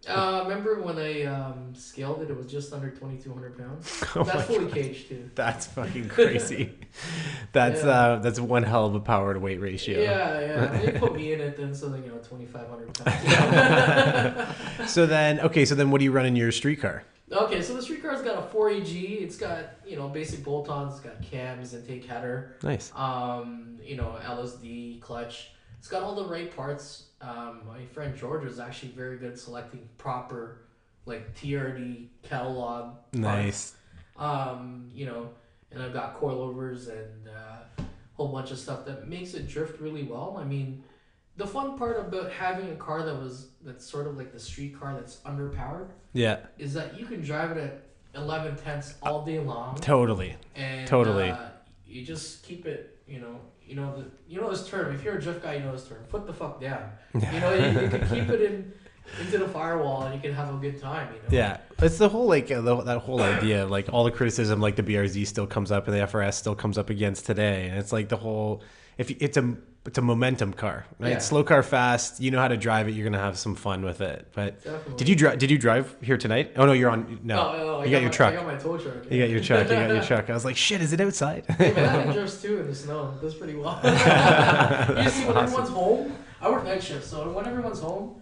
Uh, 0.08 0.42
remember 0.44 0.82
when 0.82 0.98
I 0.98 1.24
um, 1.26 1.74
scaled 1.76 2.22
it? 2.22 2.30
It 2.30 2.38
was 2.38 2.48
just 2.48 2.72
under 2.74 2.90
2,200 2.90 3.58
pounds. 3.58 4.04
Oh 4.16 4.24
That's 4.24 4.48
God. 4.48 4.72
caged 4.72 5.10
too. 5.10 5.30
That's 5.36 5.68
fucking 5.68 6.08
crazy. 6.18 6.74
that's 7.52 7.84
Yeah. 7.84 7.90
uh 7.90 8.20
that's 8.20 8.40
one 8.40 8.64
hell 8.64 8.86
of 8.86 8.96
a 8.96 9.00
power 9.00 9.34
to 9.34 9.40
weight 9.40 9.60
ratio. 9.62 10.02
Yeah, 10.02 10.40
yeah. 10.40 10.68
They 10.80 10.92
put 11.00 11.14
me 11.16 11.34
in 11.34 11.42
it 11.42 11.58
then, 11.58 11.74
so 11.76 11.90
then 11.90 12.04
you 12.04 12.10
know, 12.10 12.18
2,500 12.18 12.94
pounds. 12.94 14.92
So 14.92 15.06
then 15.06 15.40
okay, 15.42 15.66
so 15.66 15.76
then 15.76 15.92
what 15.92 16.00
do 16.00 16.06
you 16.06 16.12
run 16.12 16.26
in 16.26 16.36
your 16.36 16.52
street 16.52 16.80
car? 16.82 17.04
okay, 17.30 17.62
so 17.62 17.74
the 17.74 17.82
street 17.82 18.02
car's 18.02 18.22
got 18.22 18.38
a 18.38 18.42
4AG. 18.56 19.22
It's 19.22 19.36
got 19.38 19.66
you 19.86 19.98
know 19.98 20.08
basic 20.08 20.44
bolt-ons. 20.44 20.94
It's 20.96 21.04
got 21.04 21.22
cams, 21.22 21.74
intake 21.74 22.06
header. 22.06 22.56
Nice. 22.64 22.92
um, 22.96 23.78
you 23.84 23.98
know, 23.98 24.16
LSD, 24.24 25.02
clutch. 25.02 25.52
It's 25.80 25.88
got 25.88 26.04
all 26.04 26.16
the 26.16 26.26
right 26.26 26.54
parts. 26.56 27.06
Um, 27.22 27.62
my 27.68 27.86
friend 27.94 28.16
George 28.16 28.44
was 28.44 28.60
actually 28.60 28.92
very 28.92 29.18
good 29.18 29.38
selecting 29.40 29.88
proper, 29.98 30.62
like 31.06 31.36
TRD 31.36 32.08
catalog. 32.24 32.96
parts. 32.96 33.14
Nice. 33.14 33.74
Um, 34.18 34.90
you 34.94 35.06
know, 35.06 35.30
and 35.72 35.82
I've 35.82 35.94
got 35.94 36.20
coilovers 36.20 36.90
and 36.90 37.28
uh, 37.28 37.82
a 37.82 37.84
whole 38.16 38.30
bunch 38.30 38.52
of 38.52 38.58
stuff 38.58 38.86
that 38.86 39.08
makes 39.08 39.34
it 39.34 39.48
drift 39.48 39.80
really 39.80 40.04
well. 40.04 40.38
I 40.40 40.44
mean, 40.44 40.84
the 41.38 41.46
fun 41.46 41.78
part 41.78 42.00
about 42.00 42.32
having 42.32 42.72
a 42.72 42.76
car 42.76 43.04
that 43.04 43.16
was 43.16 43.50
that's 43.64 43.86
sort 43.86 44.08
of 44.08 44.18
like 44.18 44.34
the 44.34 44.40
street 44.40 44.80
car 44.80 44.96
that's 44.96 45.18
underpowered 45.18 45.90
Yeah, 46.14 46.40
is 46.58 46.74
that 46.74 47.00
you 47.00 47.06
can 47.06 47.22
drive 47.22 47.52
it 47.56 47.60
at 48.16 48.20
11 48.20 48.56
tenths 48.56 48.96
all 49.04 49.24
day 49.24 49.38
long 49.38 49.76
totally. 49.76 50.36
and 50.56 50.88
Totally. 50.88 51.30
uh, 51.30 51.50
you 51.86 52.04
just 52.04 52.42
keep 52.44 52.66
it 52.66 52.98
you 53.08 53.20
know 53.20 53.40
you 53.68 53.76
know 53.76 53.96
the 53.98 54.06
you 54.28 54.40
know 54.40 54.50
this 54.50 54.68
term 54.68 54.94
if 54.94 55.04
you're 55.04 55.18
a 55.18 55.22
drift 55.22 55.44
guy 55.44 55.56
you 55.56 55.60
know 55.62 55.72
this 55.72 55.88
term 55.88 55.98
Put 56.10 56.26
the 56.26 56.34
fuck 56.34 56.62
down. 56.62 56.90
You 57.14 57.40
know 57.40 57.54
you, 57.54 57.82
you 57.82 57.90
can 57.90 58.08
keep 58.10 58.30
it 58.30 58.42
in 58.42 58.74
into 59.22 59.38
the 59.38 59.48
firewall 59.48 60.04
and 60.04 60.16
you 60.16 60.22
can 60.22 60.34
have 60.34 60.54
a 60.54 60.58
good 60.58 60.80
time 60.82 61.08
you 61.14 61.20
know? 61.20 61.28
Yeah, 61.30 61.58
it's 61.80 61.98
the 61.98 62.10
whole 62.10 62.28
like 62.28 62.52
uh, 62.52 62.62
the, 62.62 62.82
that 62.84 63.00
whole 63.00 63.22
idea 63.22 63.66
like 63.66 63.90
all 63.92 64.04
the 64.04 64.12
criticism 64.12 64.60
like 64.60 64.76
the 64.76 64.84
BRZ 64.84 65.26
still 65.28 65.48
comes 65.48 65.72
up 65.72 65.88
and 65.88 65.96
the 65.96 66.02
FRS 66.02 66.34
still 66.34 66.56
comes 66.56 66.78
up 66.78 66.90
against 66.90 67.26
today, 67.26 67.70
and 67.70 67.78
it's 67.80 67.92
like 67.92 68.10
the 68.10 68.18
whole 68.18 68.62
if 68.98 69.10
it's 69.22 69.38
a 69.38 69.56
it's 69.88 69.98
a 69.98 70.02
momentum 70.02 70.52
car, 70.52 70.86
right? 71.00 71.14
Yeah. 71.14 71.18
Slow 71.20 71.46
car, 71.46 71.64
fast. 71.64 72.20
You 72.20 72.30
know 72.30 72.40
how 72.40 72.50
to 72.50 72.58
drive 72.58 72.90
it. 72.90 72.92
You're 72.92 73.06
gonna 73.06 73.24
have 73.24 73.38
some 73.38 73.56
fun 73.56 73.84
with 73.86 74.02
it. 74.02 74.28
But 74.34 74.62
Definitely. 74.62 74.96
did 74.98 75.10
you 75.10 75.16
drive? 75.16 75.40
Did 75.40 75.50
you 75.50 75.58
drive 75.58 75.96
here 76.02 76.18
tonight? 76.18 76.52
Oh 76.58 76.66
no, 76.66 76.74
you're 76.74 76.90
on. 76.90 77.20
No, 77.24 77.40
oh, 77.40 77.42
oh, 77.42 77.54
oh, 77.54 77.58
no, 77.58 77.80
no, 77.80 77.84
you 77.86 77.92
got 77.92 78.02
your 78.02 78.10
my, 78.10 78.16
truck. 78.16 78.34
I 78.34 78.36
got 78.36 78.46
my 78.46 78.58
tow 78.58 78.78
truck 78.78 79.10
You 79.10 79.22
got 79.22 79.30
your 79.30 79.40
truck. 79.40 79.70
You 79.70 79.76
got 79.76 79.90
your 79.90 80.04
truck. 80.12 80.30
I 80.30 80.34
was 80.34 80.44
like, 80.44 80.58
shit, 80.58 80.82
is 80.82 80.92
it 80.92 81.00
outside? 81.00 81.46
hey 81.58 81.72
man, 81.74 82.10
it 82.10 82.14
drifts 82.20 82.42
too 82.42 82.60
in 82.60 82.68
the 82.68 82.76
snow. 82.76 83.14
It 83.18 83.22
does 83.22 83.34
pretty 83.34 83.56
well. 83.56 83.80
Usually 83.84 85.26
when 85.26 85.38
everyone's 85.38 85.70
home, 85.70 86.18
I 86.42 86.50
work 86.50 86.66
night 86.66 86.84
shift, 86.84 87.06
so 87.06 87.32
when 87.32 87.48
everyone's 87.48 87.80
home 87.80 88.22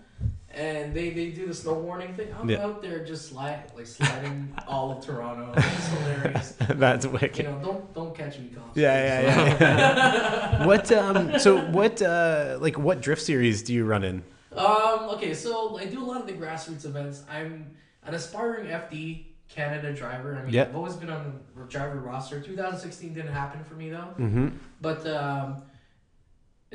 and 0.56 0.94
they, 0.94 1.10
they 1.10 1.30
do 1.32 1.48
the 1.48 1.54
snow 1.54 1.74
warning 1.74 2.14
thing, 2.14 2.30
I'm 2.40 2.50
Yeah. 2.50 2.64
out 2.66 2.82
there 2.82 3.04
just 3.04 3.30
slide 3.30 3.64
like 3.76 3.86
sliding 3.88 4.54
all 4.68 4.92
of 4.98 5.06
Toronto. 5.06 5.52
It's 5.58 5.88
hilarious. 5.90 6.52
That's 6.70 7.06
wicked. 7.06 7.46
You 7.46 7.52
know, 7.52 7.60
don't 7.62 7.94
don't 7.94 8.16
catch 8.16 8.40
me, 8.40 8.50
cops. 8.56 8.76
Yeah, 8.78 8.96
yeah, 8.96 9.22
yeah. 9.22 9.58
yeah. 9.60 10.66
what 10.70 10.92
um? 10.92 11.38
So 11.40 11.58
what 11.72 12.02
uh? 12.02 12.58
Like 12.62 12.78
what 12.78 13.02
drift 13.02 13.22
series 13.22 13.64
do 13.64 13.74
you 13.74 13.86
run 13.86 14.04
in? 14.04 14.24
Um, 14.56 15.10
okay, 15.16 15.34
so 15.34 15.78
I 15.78 15.86
do 15.86 16.02
a 16.02 16.06
lot 16.06 16.22
of 16.22 16.28
the 16.28 16.34
grassroots 16.34 16.86
events. 16.86 17.24
I'm 17.30 17.76
an 18.06 18.14
aspiring 18.14 18.68
FD 18.68 19.26
Canada 19.50 19.94
driver. 19.94 20.38
I 20.38 20.44
mean, 20.44 20.54
Yeah. 20.54 20.64
I've 20.64 20.76
always 20.76 20.96
been 20.96 21.10
on 21.10 21.40
the 21.56 21.64
driver 21.66 22.00
roster. 22.00 22.40
2016 22.40 23.14
didn't 23.14 23.34
happen 23.34 23.64
for 23.66 23.74
me 23.76 23.90
though. 23.90 24.14
Mm-hmm. 24.18 24.48
But 24.82 25.06
um, 25.08 25.64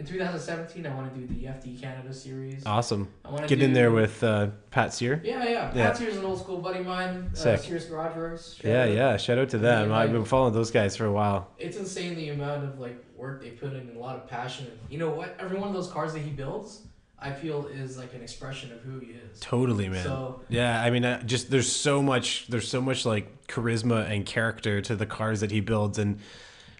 in 0.00 0.06
2017, 0.06 0.86
I 0.86 0.94
want 0.94 1.14
to 1.14 1.20
do 1.20 1.26
the 1.26 1.44
FD 1.44 1.78
Canada 1.78 2.12
series. 2.14 2.64
Awesome. 2.64 3.08
I 3.22 3.28
want 3.28 3.42
to 3.42 3.48
Get 3.54 3.62
in 3.62 3.74
there 3.74 3.90
with 3.90 4.24
uh, 4.24 4.48
Pat 4.70 4.94
Sear. 4.94 5.20
Yeah, 5.22 5.44
yeah. 5.44 5.50
Yeah. 5.74 5.88
Pat 5.88 5.98
Sears 5.98 6.16
an 6.16 6.24
old 6.24 6.38
school 6.40 6.56
buddy 6.58 6.78
of 6.80 6.86
mine. 6.86 7.28
Uh, 7.32 7.36
Sick. 7.36 7.60
Sears 7.60 7.84
Garage 7.84 8.16
Works. 8.16 8.58
Yeah, 8.64 8.84
out. 8.84 8.90
yeah. 8.90 9.16
Shout 9.18 9.36
out 9.36 9.50
to 9.50 9.58
them. 9.58 9.90
Yeah, 9.90 9.96
I've 9.96 10.08
like- 10.08 10.12
been 10.12 10.24
following 10.24 10.54
those 10.54 10.70
guys 10.70 10.96
for 10.96 11.04
a 11.04 11.12
while. 11.12 11.48
It's 11.58 11.76
insane 11.76 12.16
the 12.16 12.30
amount 12.30 12.64
of 12.64 12.80
like 12.80 12.96
work 13.14 13.42
they 13.42 13.50
put 13.50 13.74
in 13.74 13.80
and 13.80 13.96
a 13.96 14.00
lot 14.00 14.16
of 14.16 14.26
passion. 14.26 14.68
And 14.68 14.78
you 14.88 14.96
know 14.98 15.10
what? 15.10 15.36
Every 15.38 15.58
one 15.58 15.68
of 15.68 15.74
those 15.74 15.88
cars 15.90 16.14
that 16.14 16.20
he 16.20 16.30
builds, 16.30 16.80
I 17.18 17.32
feel 17.32 17.66
is 17.66 17.98
like 17.98 18.14
an 18.14 18.22
expression 18.22 18.72
of 18.72 18.80
who 18.80 19.00
he 19.00 19.08
is. 19.12 19.38
Totally, 19.40 19.90
man. 19.90 20.02
So 20.02 20.40
Yeah, 20.48 20.82
I 20.82 20.88
mean, 20.88 21.04
uh, 21.04 21.22
just 21.24 21.50
there's 21.50 21.70
so 21.70 22.02
much, 22.02 22.46
there's 22.48 22.68
so 22.68 22.80
much 22.80 23.04
like 23.04 23.46
charisma 23.48 24.10
and 24.10 24.24
character 24.24 24.80
to 24.80 24.96
the 24.96 25.04
cars 25.04 25.40
that 25.40 25.50
he 25.50 25.60
builds, 25.60 25.98
and 25.98 26.20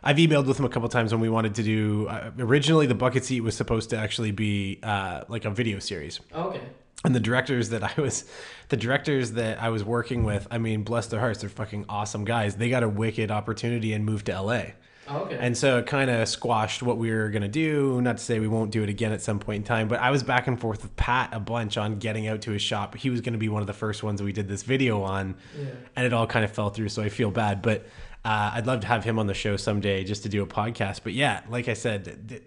I've 0.03 0.17
emailed 0.17 0.47
with 0.47 0.59
him 0.59 0.65
a 0.65 0.69
couple 0.69 0.89
times 0.89 1.13
when 1.13 1.21
we 1.21 1.29
wanted 1.29 1.55
to 1.57 1.63
do. 1.63 2.07
Uh, 2.09 2.31
originally, 2.39 2.87
the 2.87 2.95
bucket 2.95 3.25
seat 3.25 3.41
was 3.43 3.57
supposed 3.57 3.91
to 3.91 3.99
actually 3.99 4.31
be 4.33 4.79
uh, 4.83 5.23
like 5.29 5.45
a 5.45 5.51
video 5.51 5.79
series, 5.79 6.21
okay. 6.35 6.63
and 7.05 7.15
the 7.15 7.21
directors 7.21 7.69
that 7.71 7.83
I 7.83 8.01
was, 8.01 8.25
the 8.69 8.77
directors 8.77 9.33
that 9.33 9.63
I 9.63 9.69
was 9.69 9.85
working 9.85 10.25
with, 10.25 10.47
I 10.51 10.59
mean, 10.59 10.83
bless 10.85 11.07
their 11.09 11.21
hearts, 11.21 11.41
they're 11.41 11.51
fucking 11.51 11.87
awesome 11.89 12.25
guys. 12.25 12.57
They 12.57 12.71
got 12.71 12.83
a 12.83 12.89
wicked 12.89 13.31
opportunity 13.31 13.93
and 13.93 14.05
moved 14.07 14.27
to 14.27 14.41
LA. 14.41 14.63
Oh, 15.09 15.23
okay. 15.23 15.37
And 15.41 15.57
so 15.59 15.79
it 15.79 15.87
kind 15.87 16.09
of 16.09 16.29
squashed 16.29 16.85
what 16.85 16.97
we 16.97 17.11
were 17.11 17.31
going 17.31 17.43
to 17.43 17.49
do. 17.49 18.01
Not 18.01 18.19
to 18.19 18.23
say 18.23 18.39
we 18.39 18.47
won't 18.47 18.71
do 18.71 18.85
it 18.85 18.89
again 18.89 19.11
at 19.11 19.21
some 19.21 19.41
point 19.41 19.57
in 19.57 19.65
time, 19.65 19.89
but 19.89 19.99
I 19.99 20.13
was 20.13 20.23
back 20.23 20.47
and 20.47 20.61
forth 20.61 20.83
with 20.83 20.95
Pat 20.95 21.31
a 21.33 21.41
bunch 21.41 21.77
on 21.77 21.99
getting 21.99 22.29
out 22.29 22.43
to 22.43 22.53
his 22.53 22.63
shop. 22.63 22.95
He 22.95 23.11
was 23.11 23.21
going 23.21 23.33
to 23.33 23.39
be 23.39 23.49
one 23.49 23.61
of 23.61 23.67
the 23.67 23.73
first 23.73 24.05
ones 24.05 24.23
we 24.23 24.33
did 24.33 24.47
this 24.47 24.63
video 24.63 25.03
on, 25.03 25.35
Yeah. 25.59 25.71
and 25.97 26.07
it 26.07 26.13
all 26.13 26.29
kind 26.29 26.45
of 26.45 26.53
fell 26.53 26.71
through. 26.71 26.91
So 26.91 27.03
I 27.03 27.09
feel 27.09 27.33
bad, 27.33 27.61
but 27.61 27.87
uh, 28.25 28.53
I'd 28.55 28.67
love 28.67 28.81
to 28.81 28.87
have 28.87 29.05
him 29.05 29.19
on 29.19 29.27
the 29.27 29.35
show 29.35 29.57
someday 29.57 30.05
just 30.05 30.23
to 30.25 30.29
do 30.29 30.43
a 30.43 30.47
podcast. 30.47 31.01
But 31.05 31.13
yeah, 31.15 31.41
like 31.49 31.69
I 31.69 31.75
said, 31.75 32.05
the, 32.29 32.41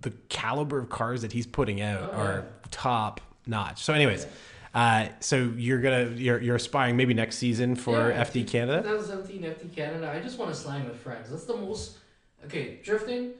the 0.00 0.10
caliber 0.28 0.78
of 0.78 0.88
cars 0.88 1.22
that 1.22 1.32
he's 1.32 1.46
putting 1.46 1.80
out 1.80 2.10
Oh, 2.12 2.16
are 2.16 2.34
yeah. 2.36 2.42
top 2.70 3.20
notch. 3.46 3.82
So, 3.82 3.92
anyways. 3.94 4.26
Uh, 4.72 5.08
so 5.18 5.52
you're 5.56 5.80
gonna 5.80 6.10
you're, 6.14 6.40
you're 6.40 6.54
aspiring 6.54 6.96
maybe 6.96 7.12
next 7.12 7.38
season 7.38 7.74
for 7.74 8.10
Yeah, 8.10 8.22
FD 8.24 8.46
Canada. 8.46 8.82
2017 8.88 9.42
FD 9.42 9.74
Canada. 9.74 10.12
I 10.14 10.20
just 10.20 10.38
want 10.38 10.54
to 10.54 10.56
slang 10.60 10.84
with 10.88 10.96
friends. 10.96 11.28
That's 11.28 11.42
the 11.44 11.56
most. 11.56 11.98
Okay, 12.44 12.78
drifting, 12.84 13.32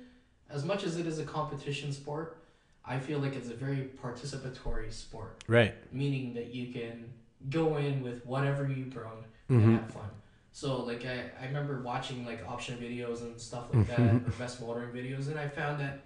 as 0.50 0.64
much 0.64 0.82
as 0.82 0.96
it 0.96 1.06
is 1.06 1.20
a 1.20 1.24
competition 1.24 1.92
sport, 1.92 2.38
I 2.84 2.98
feel 2.98 3.20
like 3.20 3.36
it's 3.36 3.48
a 3.48 3.54
very 3.54 3.90
participatory 4.02 4.92
sport. 4.92 5.44
Right. 5.46 5.72
Meaning 5.92 6.34
that 6.34 6.52
you 6.52 6.72
can 6.72 7.04
go 7.48 7.76
in 7.76 8.02
with 8.02 8.26
whatever 8.26 8.66
you 8.68 8.86
bring 8.86 9.06
and 9.48 9.78
have 9.78 9.88
fun. 9.92 10.10
So 10.52 10.82
like 10.82 11.04
I, 11.06 11.30
I 11.40 11.46
remember 11.46 11.80
watching 11.82 12.26
like 12.26 12.46
option 12.48 12.76
videos 12.78 13.22
and 13.22 13.40
stuff 13.40 13.64
like 13.72 13.86
that, 13.88 14.00
or 14.00 14.32
best 14.38 14.60
motoring 14.60 14.90
videos, 14.90 15.28
and 15.28 15.38
I 15.38 15.48
found 15.48 15.80
that 15.80 16.00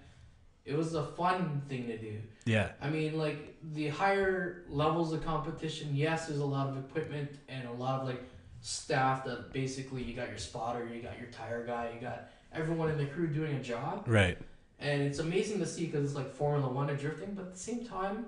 it 0.65 0.77
was 0.77 0.95
a 0.95 1.05
fun 1.05 1.63
thing 1.69 1.87
to 1.89 1.99
do. 1.99 2.19
Yeah. 2.47 2.71
I 2.81 2.89
mean, 2.91 3.19
like 3.19 3.57
the 3.73 3.89
higher 3.89 4.65
levels 4.69 5.13
of 5.13 5.25
competition, 5.25 5.91
yes, 5.95 6.27
there's 6.27 6.41
a 6.41 6.45
lot 6.45 6.69
of 6.69 6.79
equipment 6.79 7.31
and 7.49 7.67
a 7.69 7.73
lot 7.73 8.01
of 8.01 8.07
like 8.07 8.23
staff 8.61 9.25
that 9.25 9.53
basically 9.53 10.03
you 10.03 10.15
got 10.15 10.29
your 10.29 10.39
spotter, 10.39 10.89
you 10.93 11.03
got 11.03 11.19
your 11.19 11.29
tire 11.29 11.67
guy, 11.67 11.91
you 11.95 12.01
got 12.01 12.31
everyone 12.53 12.91
in 12.91 12.97
the 12.99 13.07
crew 13.07 13.27
doing 13.27 13.57
a 13.57 13.63
job, 13.63 14.05
Right. 14.07 14.39
and 14.79 15.03
it's 15.03 15.19
amazing 15.19 15.59
to 15.59 15.67
see 15.67 15.87
because 15.87 16.05
it's 16.05 16.15
like 16.15 16.31
Formula 16.33 16.71
One 16.73 16.89
and 16.91 16.99
drifting, 16.99 17.35
but 17.35 17.47
at 17.47 17.53
the 17.53 17.59
same 17.59 17.85
time, 17.85 18.27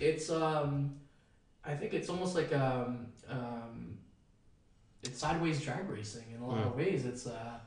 it's 0.00 0.30
um, 0.30 0.96
I 1.64 1.74
think 1.74 1.92
it's 1.94 2.08
almost 2.08 2.34
like 2.34 2.52
um 2.54 3.06
um, 3.28 3.97
it's 5.02 5.18
sideways 5.18 5.60
drag 5.60 5.88
racing 5.88 6.24
in 6.34 6.40
a 6.40 6.46
lot 6.46 6.66
of 6.66 6.74
ways. 6.74 7.04
It's 7.04 7.26
uh, 7.26 7.58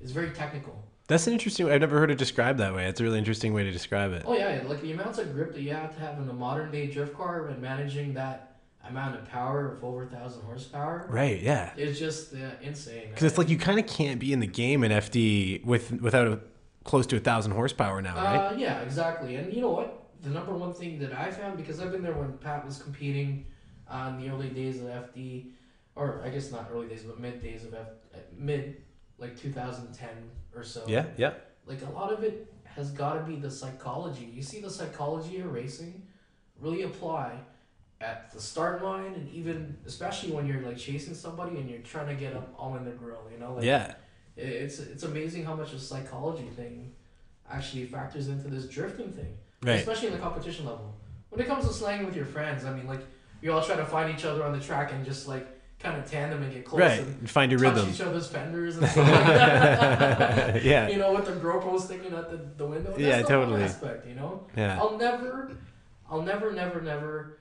it's 0.00 0.12
very 0.12 0.30
technical. 0.30 0.82
That's 1.08 1.26
an 1.26 1.32
interesting. 1.32 1.70
I've 1.70 1.80
never 1.80 1.98
heard 1.98 2.10
it 2.10 2.18
described 2.18 2.58
that 2.58 2.74
way. 2.74 2.86
It's 2.86 3.00
a 3.00 3.04
really 3.04 3.18
interesting 3.18 3.54
way 3.54 3.62
to 3.62 3.70
describe 3.70 4.12
it. 4.12 4.24
Oh 4.26 4.36
yeah, 4.36 4.62
like 4.66 4.80
the 4.80 4.92
amounts 4.92 5.18
of 5.18 5.32
grip 5.32 5.54
that 5.54 5.62
you 5.62 5.72
have 5.72 5.94
to 5.94 6.00
have 6.00 6.18
in 6.18 6.28
a 6.28 6.32
modern 6.32 6.70
day 6.70 6.86
drift 6.88 7.14
car 7.14 7.46
and 7.46 7.60
managing 7.62 8.14
that 8.14 8.56
amount 8.88 9.16
of 9.16 9.24
power 9.28 9.72
of 9.72 9.84
over 9.84 10.04
a 10.04 10.06
thousand 10.06 10.42
horsepower 10.42 11.06
Right. 11.08 11.40
Yeah. 11.42 11.72
It's 11.76 11.98
just 11.98 12.34
uh, 12.34 12.50
insane. 12.62 13.08
Because 13.08 13.24
it's 13.24 13.38
like 13.38 13.48
you 13.48 13.58
kind 13.58 13.78
of 13.78 13.86
can't 13.86 14.20
be 14.20 14.32
in 14.32 14.40
the 14.40 14.46
game 14.46 14.84
in 14.84 14.92
FD 14.92 15.64
with 15.64 15.92
without 16.00 16.28
a 16.28 16.40
close 16.84 17.06
to 17.06 17.16
a 17.16 17.20
thousand 17.20 17.52
horsepower 17.52 18.00
now, 18.00 18.14
right? 18.14 18.52
Uh, 18.52 18.56
yeah, 18.56 18.80
exactly. 18.80 19.36
And 19.36 19.52
you 19.52 19.60
know 19.60 19.70
what? 19.70 20.04
The 20.22 20.30
number 20.30 20.52
one 20.52 20.72
thing 20.72 20.98
that 21.00 21.12
I 21.12 21.30
found 21.30 21.56
because 21.56 21.80
I've 21.80 21.92
been 21.92 22.02
there 22.02 22.14
when 22.14 22.32
Pat 22.38 22.64
was 22.64 22.80
competing 22.82 23.46
uh, 23.88 24.12
in 24.12 24.24
the 24.24 24.32
early 24.32 24.48
days 24.48 24.80
of 24.80 24.86
FD, 24.86 25.50
or 25.96 26.22
I 26.24 26.28
guess 26.28 26.52
not 26.52 26.68
early 26.72 26.86
days, 26.88 27.02
but 27.02 27.18
mid 27.18 27.42
days 27.42 27.64
of 27.64 27.74
F, 27.74 27.88
mid 28.36 28.82
like 29.18 29.36
2010 29.38 30.08
or 30.54 30.62
so. 30.62 30.84
yeah. 30.86 31.06
Yeah. 31.16 31.34
like 31.66 31.82
a 31.82 31.90
lot 31.90 32.12
of 32.12 32.22
it 32.22 32.52
has 32.64 32.90
got 32.90 33.14
to 33.14 33.20
be 33.20 33.36
the 33.36 33.50
psychology. 33.50 34.30
You 34.32 34.42
see 34.42 34.60
the 34.60 34.70
psychology 34.70 35.38
of 35.40 35.50
racing 35.52 36.02
really 36.60 36.82
apply 36.82 37.38
at 38.02 38.30
the 38.30 38.40
start 38.40 38.84
line, 38.84 39.14
and 39.14 39.28
even 39.30 39.76
especially 39.86 40.30
when 40.32 40.46
you're 40.46 40.60
like 40.60 40.76
chasing 40.76 41.14
somebody 41.14 41.56
and 41.56 41.68
you're 41.70 41.78
trying 41.80 42.08
to 42.08 42.14
get 42.14 42.34
them 42.34 42.44
all 42.58 42.76
in 42.76 42.84
the 42.84 42.90
grill. 42.90 43.22
You 43.32 43.38
know, 43.38 43.54
like 43.54 43.64
Yeah. 43.64 43.94
it's 44.36 44.78
it's 44.78 45.02
amazing 45.04 45.44
how 45.44 45.54
much 45.54 45.72
a 45.72 45.78
psychology 45.78 46.48
thing 46.54 46.92
actually 47.50 47.86
factors 47.86 48.28
into 48.28 48.48
this 48.48 48.66
drifting 48.68 49.10
thing, 49.12 49.38
Right. 49.62 49.76
especially 49.80 50.08
in 50.08 50.12
the 50.14 50.20
competition 50.20 50.66
level. 50.66 50.94
When 51.30 51.40
it 51.40 51.46
comes 51.46 51.66
to 51.66 51.72
slanging 51.72 52.04
with 52.06 52.16
your 52.16 52.26
friends, 52.26 52.64
I 52.66 52.72
mean, 52.74 52.86
like 52.86 53.00
you 53.40 53.52
all 53.52 53.62
try 53.62 53.76
to 53.76 53.84
find 53.86 54.14
each 54.16 54.24
other 54.26 54.44
on 54.44 54.52
the 54.52 54.62
track 54.62 54.92
and 54.92 55.02
just 55.04 55.26
like 55.26 55.46
kind 55.78 55.98
of 55.98 56.10
tandem 56.10 56.42
and 56.42 56.52
get 56.52 56.64
close 56.64 56.80
Right. 56.80 57.00
and 57.00 57.28
Find 57.30 57.52
your 57.52 57.60
touch 57.60 57.74
rhythm. 57.76 57.90
each 57.90 58.00
other's 58.00 58.28
fenders 58.28 58.76
and 58.78 58.86
stuff 58.90 58.96
like 59.08 59.26
that. 59.26 60.64
yeah. 60.64 60.88
You 60.88 60.98
know, 60.98 61.12
with 61.14 61.26
the 61.26 61.32
GoPro 61.32 61.80
sticking 61.80 62.14
at 62.14 62.30
the, 62.30 62.38
the 62.56 62.66
window. 62.66 62.90
That's 62.90 63.00
Yeah, 63.00 63.22
totally. 63.22 63.62
Aspect, 63.62 64.06
you 64.06 64.14
know, 64.14 64.46
Yeah. 64.56 64.78
I'll 64.80 64.96
never, 64.96 65.52
I'll 66.10 66.22
never, 66.22 66.52
never, 66.52 66.80
never, 66.80 67.38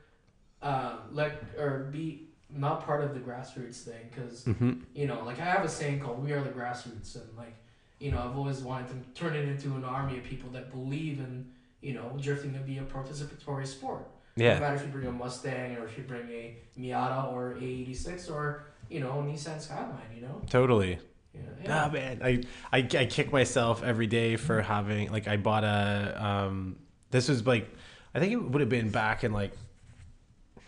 uh, 0.62 0.98
let 1.12 1.44
or 1.58 1.90
be 1.92 2.28
not 2.50 2.86
part 2.86 3.04
of 3.04 3.14
the 3.14 3.20
grassroots 3.20 3.82
thing 3.84 4.10
because 4.10 4.46
hmm 4.46 4.74
you 4.94 5.08
know, 5.08 5.24
like 5.26 5.40
I 5.40 5.46
have 5.46 5.64
a 5.66 5.70
saying 5.70 6.00
called 6.00 6.24
"We 6.24 6.32
are 6.32 6.42
the 6.42 6.50
grassroots," 6.50 7.16
and 7.16 7.38
like, 7.38 7.54
you 8.00 8.12
know, 8.12 8.20
I've 8.20 8.38
always 8.38 8.62
wanted 8.62 8.88
to 8.90 9.20
turn 9.20 9.36
it 9.36 9.48
into 9.48 9.76
an 9.76 9.84
army 9.84 10.18
of 10.18 10.24
people 10.24 10.50
that 10.52 10.72
believe 10.72 11.20
in, 11.20 11.48
you 11.82 11.94
know, 11.94 12.18
drifting 12.20 12.54
to 12.54 12.60
be 12.60 12.78
a 12.78 12.84
participatory 12.84 13.68
sport. 13.68 14.08
No 14.38 14.44
Yeah. 14.46 14.60
matter 14.60 14.76
if 14.76 14.84
you 14.84 14.90
bring 14.92 15.08
a 15.08 15.12
Mustang 15.12 15.78
or 15.78 15.86
if 15.88 15.98
you 15.98 16.04
bring 16.04 16.28
a 16.30 16.58
Miata 16.78 17.32
or 17.32 17.54
a 17.54 17.64
'86 17.64 18.30
or 18.30 18.66
you 18.90 19.00
know, 19.00 19.08
a 19.08 19.24
Nissan 19.24 19.62
Skyline, 19.62 20.10
you 20.14 20.22
know. 20.22 20.42
Totally. 20.50 21.00
Yeah, 21.34 21.42
yeah. 21.66 21.86
Ah 21.86 21.90
man, 21.90 22.20
I, 22.22 22.44
I 22.72 22.80
I 22.80 23.06
kick 23.06 23.32
myself 23.32 23.82
every 23.82 24.08
day 24.08 24.36
for 24.36 24.62
having 24.62 25.10
like 25.12 25.28
I 25.28 25.38
bought 25.38 25.64
a 25.64 26.18
um 26.24 26.76
this 27.12 27.30
was 27.30 27.46
like 27.48 27.68
I 28.14 28.20
think 28.20 28.34
it 28.34 28.38
would 28.38 28.60
have 28.60 28.70
been 28.70 28.90
back 28.90 29.24
in 29.24 29.32
like 29.32 29.54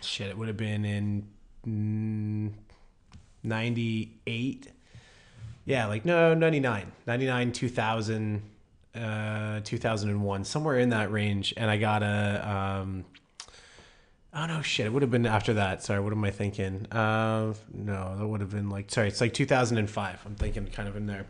shit 0.02 0.30
it 0.30 0.38
would 0.38 0.48
have 0.48 0.58
been 0.58 0.86
in 0.86 1.28
mm, 1.68 2.54
98 3.44 4.68
yeah 5.66 5.86
like 5.88 6.06
no 6.06 6.34
99 6.34 6.92
99 7.06 7.52
2000 7.52 8.42
uh 8.96 9.60
2001 9.64 10.44
somewhere 10.46 10.80
in 10.80 10.90
that 10.90 11.12
range 11.12 11.54
and 11.58 11.70
I 11.70 11.78
got 11.78 12.02
a 12.04 12.82
um 12.84 13.06
Oh 14.34 14.46
no, 14.46 14.62
shit! 14.62 14.86
It 14.86 14.94
would 14.94 15.02
have 15.02 15.12
been 15.12 15.26
after 15.26 15.54
that. 15.56 15.84
Sorry, 15.84 16.00
what 16.00 16.14
am 16.14 16.24
I 16.24 16.32
thinking? 16.32 16.86
Uh, 16.92 17.54
no, 17.74 18.16
that 18.18 18.28
would 18.28 18.42
have 18.42 18.52
been 18.52 18.70
like 18.70 18.92
sorry, 18.92 19.08
it's 19.08 19.22
like 19.22 19.34
2005. 19.34 20.22
I'm 20.26 20.36
thinking 20.36 20.68
kind 20.68 20.88
of 20.90 20.96
in 20.96 21.08
there. 21.08 21.26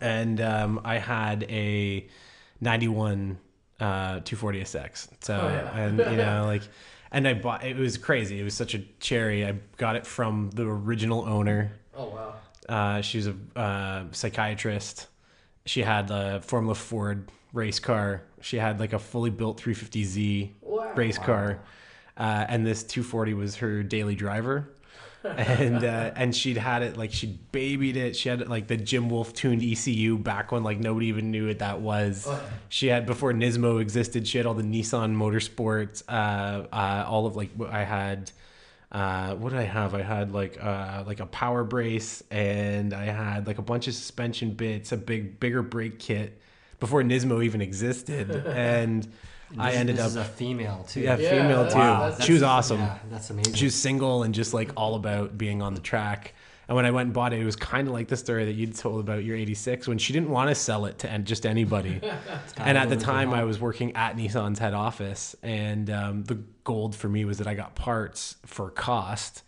And 0.00 0.40
um, 0.40 0.80
I 0.84 0.96
had 0.98 1.44
a 1.50 2.06
91 2.60 3.38
uh, 3.80 3.84
240SX. 4.20 5.08
So 5.20 5.38
Oh, 5.40 5.48
yeah. 5.48 5.76
and 5.78 5.98
you 5.98 6.16
know 6.16 6.44
like, 6.46 6.62
and 7.10 7.26
I 7.28 7.34
bought 7.34 7.64
it 7.64 7.76
was 7.76 7.98
crazy. 7.98 8.40
It 8.40 8.44
was 8.44 8.54
such 8.54 8.74
a 8.74 8.80
cherry. 9.00 9.46
I 9.46 9.54
got 9.76 9.96
it 9.96 10.06
from 10.06 10.50
the 10.54 10.66
original 10.66 11.24
owner. 11.26 11.72
Oh 11.96 12.06
wow. 12.08 12.34
Uh, 12.68 13.00
she 13.00 13.18
was 13.18 13.26
a 13.28 13.34
uh, 13.58 14.04
psychiatrist. 14.12 15.08
She 15.66 15.82
had 15.82 16.10
a 16.10 16.40
Formula 16.42 16.74
Ford 16.74 17.30
race 17.52 17.78
car. 17.78 18.22
She 18.40 18.56
had 18.58 18.80
like 18.80 18.92
a 18.92 18.98
fully 18.98 19.30
built 19.30 19.60
350Z 19.62 20.50
Wow. 20.62 20.92
race 20.94 21.18
car, 21.18 21.60
uh, 22.16 22.46
and 22.48 22.66
this 22.66 22.82
240 22.82 23.34
was 23.34 23.56
her 23.56 23.82
daily 23.82 24.14
driver. 24.14 24.68
and 25.24 25.84
uh, 25.84 26.10
and 26.16 26.34
she'd 26.34 26.56
had 26.56 26.82
it 26.82 26.96
like 26.96 27.12
she'd 27.12 27.52
babied 27.52 27.96
it. 27.96 28.16
She 28.16 28.28
had 28.28 28.48
like 28.48 28.66
the 28.66 28.76
Jim 28.76 29.08
Wolf 29.08 29.32
tuned 29.32 29.62
ECU 29.62 30.18
back 30.18 30.52
when 30.52 30.62
like 30.62 30.78
nobody 30.78 31.06
even 31.06 31.30
knew 31.30 31.48
what 31.48 31.60
that 31.60 31.80
was. 31.80 32.26
Oh. 32.28 32.40
She 32.68 32.88
had 32.88 33.06
before 33.06 33.32
Nismo 33.32 33.80
existed. 33.80 34.26
She 34.26 34.38
had 34.38 34.46
all 34.46 34.54
the 34.54 34.62
Nissan 34.62 35.14
Motorsports. 35.14 36.02
Uh, 36.08 36.66
uh, 36.72 37.04
all 37.06 37.26
of 37.26 37.36
like 37.36 37.50
what 37.54 37.70
I 37.70 37.84
had. 37.84 38.30
Uh, 38.90 39.34
what 39.36 39.50
did 39.50 39.58
I 39.58 39.64
have? 39.64 39.94
I 39.94 40.02
had 40.02 40.32
like 40.32 40.62
uh, 40.62 41.04
like 41.06 41.20
a 41.20 41.26
power 41.26 41.64
brace, 41.64 42.22
and 42.30 42.92
I 42.92 43.04
had 43.04 43.46
like 43.46 43.56
a 43.56 43.62
bunch 43.62 43.88
of 43.88 43.94
suspension 43.94 44.50
bits, 44.50 44.92
a 44.92 44.98
big 44.98 45.40
bigger 45.40 45.62
brake 45.62 45.98
kit 45.98 46.38
before 46.78 47.02
Nismo 47.02 47.42
even 47.42 47.62
existed, 47.62 48.30
and 48.46 49.06
I 49.58 49.70
This- 49.70 49.80
ended 49.80 49.96
this 49.96 50.02
up 50.04 50.08
is 50.10 50.16
a 50.16 50.24
female 50.24 50.84
too. 50.88 51.00
yeah, 51.00 51.16
Yeah, 51.16 51.30
female 51.30 51.64
that's- 51.64 51.72
too. 51.72 51.78
that's- 51.78 52.24
she 52.24 52.32
was 52.32 52.42
awesome. 52.42 52.80
Yeah, 52.80 52.98
that's 53.10 53.30
amazing. 53.30 53.54
She 53.54 53.64
was 53.66 53.74
single 53.74 54.22
and 54.22 54.34
just 54.34 54.54
like 54.54 54.70
all 54.76 54.94
about 54.94 55.36
being 55.38 55.60
on 55.62 55.74
the 55.74 55.80
track. 55.80 56.34
And 56.68 56.76
when 56.76 56.86
I 56.86 56.90
went 56.92 57.06
and 57.06 57.12
bought 57.14 57.32
it, 57.32 57.40
it 57.40 57.44
was 57.44 57.56
kind 57.56 57.88
of 57.88 57.92
like 57.92 58.08
the 58.08 58.16
story 58.16 58.44
that 58.46 58.52
you'd 58.54 58.76
told 58.76 59.00
about 59.00 59.24
your 59.24 59.36
86 59.36 59.86
when 59.88 59.98
she 59.98 60.12
didn't 60.12 60.30
want 60.30 60.48
to 60.48 60.54
sell 60.54 60.86
it 60.86 60.98
to 61.00 61.10
an- 61.10 61.24
just 61.24 61.44
anybody. 61.44 62.00
And 62.56 62.78
at 62.78 62.88
the 62.88 62.96
time. 62.96 63.34
I 63.34 63.44
was 63.44 63.60
working 63.60 63.94
at 63.96 64.16
Nissan's 64.16 64.58
head 64.58 64.72
office. 64.72 65.34
And 65.42 65.90
um, 65.90 66.24
the 66.24 66.38
gold 66.64 66.94
for 66.94 67.08
me 67.08 67.24
was 67.24 67.38
that 67.38 67.46
I 67.48 67.54
got 67.54 67.74
parts 67.74 68.36
for 68.46 68.70
cost, 68.70 69.42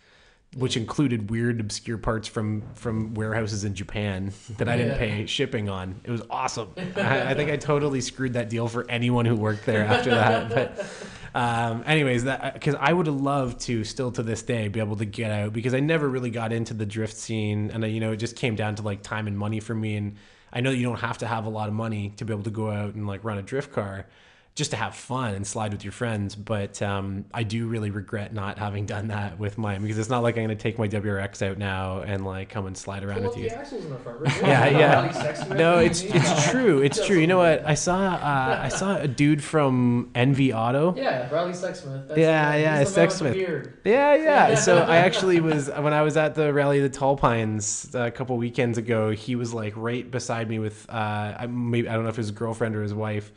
which 0.57 0.77
included 0.77 1.31
weird, 1.31 1.61
obscure 1.61 1.99
parts 1.99 2.29
from, 2.29 2.63
from 2.75 3.15
warehouses 3.15 3.65
in 3.65 3.75
Japan 3.75 4.33
that 4.59 4.69
I 4.69 4.77
didn't 4.77 4.93
Yeah. 4.93 4.99
pay 4.99 5.27
shipping 5.27 5.69
on. 5.69 6.01
It 6.05 6.11
was 6.11 6.23
awesome. 6.31 6.71
I, 6.97 7.31
I 7.31 7.35
think 7.35 7.51
I 7.51 7.57
totally 7.57 8.01
screwed 8.01 8.35
that 8.35 8.49
deal 8.51 8.69
for 8.69 8.89
anyone 8.91 9.27
who 9.27 9.35
worked 9.37 9.67
there 9.67 9.85
after 9.85 10.11
that. 10.11 10.51
But 10.55 10.87
um, 11.35 11.83
anyways, 11.87 12.25
that 12.25 12.55
because 12.55 12.77
I 12.79 12.93
would 12.93 13.07
have 13.07 13.21
loved 13.21 13.61
to 13.63 13.83
still 13.83 14.13
to 14.13 14.23
this 14.23 14.43
day 14.43 14.69
be 14.69 14.79
able 14.79 14.97
to 14.97 15.05
get 15.05 15.33
out 15.33 15.53
because 15.53 15.75
I 15.75 15.81
never 15.81 16.09
really 16.09 16.31
got 16.31 16.53
into 16.53 16.75
the 16.75 16.87
drift 16.87 17.17
scene, 17.17 17.71
and 17.73 17.83
uh, 17.83 17.89
you 17.89 17.99
know 17.99 18.13
it 18.13 18.19
just 18.19 18.37
came 18.37 18.55
down 18.55 18.77
to 18.77 18.83
like 18.83 19.03
time 19.03 19.27
and 19.27 19.37
money 19.37 19.59
for 19.59 19.75
me. 19.75 19.97
And 19.97 20.15
I 20.53 20.61
know 20.61 20.71
you 20.71 20.85
don't 20.85 21.01
have 21.01 21.19
to 21.19 21.27
have 21.27 21.47
a 21.47 21.51
lot 21.51 21.67
of 21.69 21.75
money 21.75 22.13
to 22.19 22.25
be 22.25 22.33
able 22.33 22.45
to 22.45 22.51
go 22.51 22.71
out 22.71 22.95
and 22.95 23.09
like 23.09 23.25
run 23.25 23.39
a 23.39 23.43
drift 23.43 23.73
car. 23.73 24.07
Just 24.55 24.71
to 24.71 24.77
have 24.77 24.95
fun 24.95 25.35
and 25.35 25.45
slide 25.45 25.73
with 25.73 25.83
your 25.83 25.93
friends. 25.93 26.37
But 26.37 26.81
um, 26.81 27.25
I 27.35 27.43
do 27.43 27.67
really 27.67 27.91
regret 27.91 28.33
not 28.33 28.57
having 28.59 28.87
done 28.87 29.09
that 29.09 29.37
with 29.37 29.59
mine 29.59 29.83
because 29.83 29.99
it's 29.99 30.09
not 30.09 30.23
like 30.23 30.37
I'm 30.37 30.45
going 30.45 30.57
to 30.57 30.63
take 30.63 30.79
my 30.79 30.87
WRX 30.87 31.45
out 31.45 31.59
now 31.59 32.03
and 32.03 32.25
like 32.25 32.51
come 32.51 32.67
and 32.67 32.77
slide 32.77 33.03
around 33.03 33.25
with 33.25 33.37
you. 33.37 33.49
axles 33.49 33.85
in 33.85 33.91
the 33.91 33.99
front. 33.99 34.21
right? 34.21 34.43
Yeah, 34.43 34.67
yeah. 34.69 35.55
No, 35.55 35.79
it's 35.79 36.03
it's 36.03 36.51
true. 36.51 36.81
It's 36.83 37.05
true. 37.05 37.19
You 37.19 37.27
know 37.27 37.39
what? 37.39 37.67
I 37.67 37.75
saw 37.75 37.99
uh, 37.99 38.61
I 38.63 38.69
saw 38.69 38.97
a 38.97 39.09
dude 39.09 39.43
from 39.43 40.11
Envy 40.15 40.53
Auto. 40.53 40.95
Yeah, 41.05 41.29
Riley 41.35 41.53
Sexsmith. 41.53 42.09
That's 42.09 42.19
Yeah, 42.19 42.55
yeah, 42.55 42.79
he's 42.79 42.95
the 42.95 43.03
with 43.03 43.13
Sexsmith. 43.13 43.73
Yeah, 43.85 44.15
yeah. 44.15 44.55
So 44.65 44.79
I 44.79 44.99
actually 44.99 45.41
was 45.41 45.69
when 45.69 45.93
I 45.93 46.01
was 46.03 46.17
at 46.17 46.35
the 46.35 46.53
Rally 46.53 46.79
of 46.79 46.91
the 46.91 46.99
Tall 46.99 47.17
Pines 47.17 47.95
uh, 47.95 48.05
a 48.05 48.11
couple 48.11 48.37
weekends 48.39 48.79
ago. 48.79 49.11
He 49.11 49.37
was 49.37 49.53
like 49.53 49.75
right 49.77 50.09
beside 50.09 50.49
me 50.49 50.61
with 50.61 50.89
uh, 50.89 51.35
I 51.39 51.47
maybe 51.47 51.89
I 51.89 51.95
don't 51.95 52.05
know 52.05 52.11
if 52.11 52.17
his 52.17 52.31
girlfriend 52.31 52.77
or 52.77 52.83
his 52.83 52.95
wife. 52.95 53.33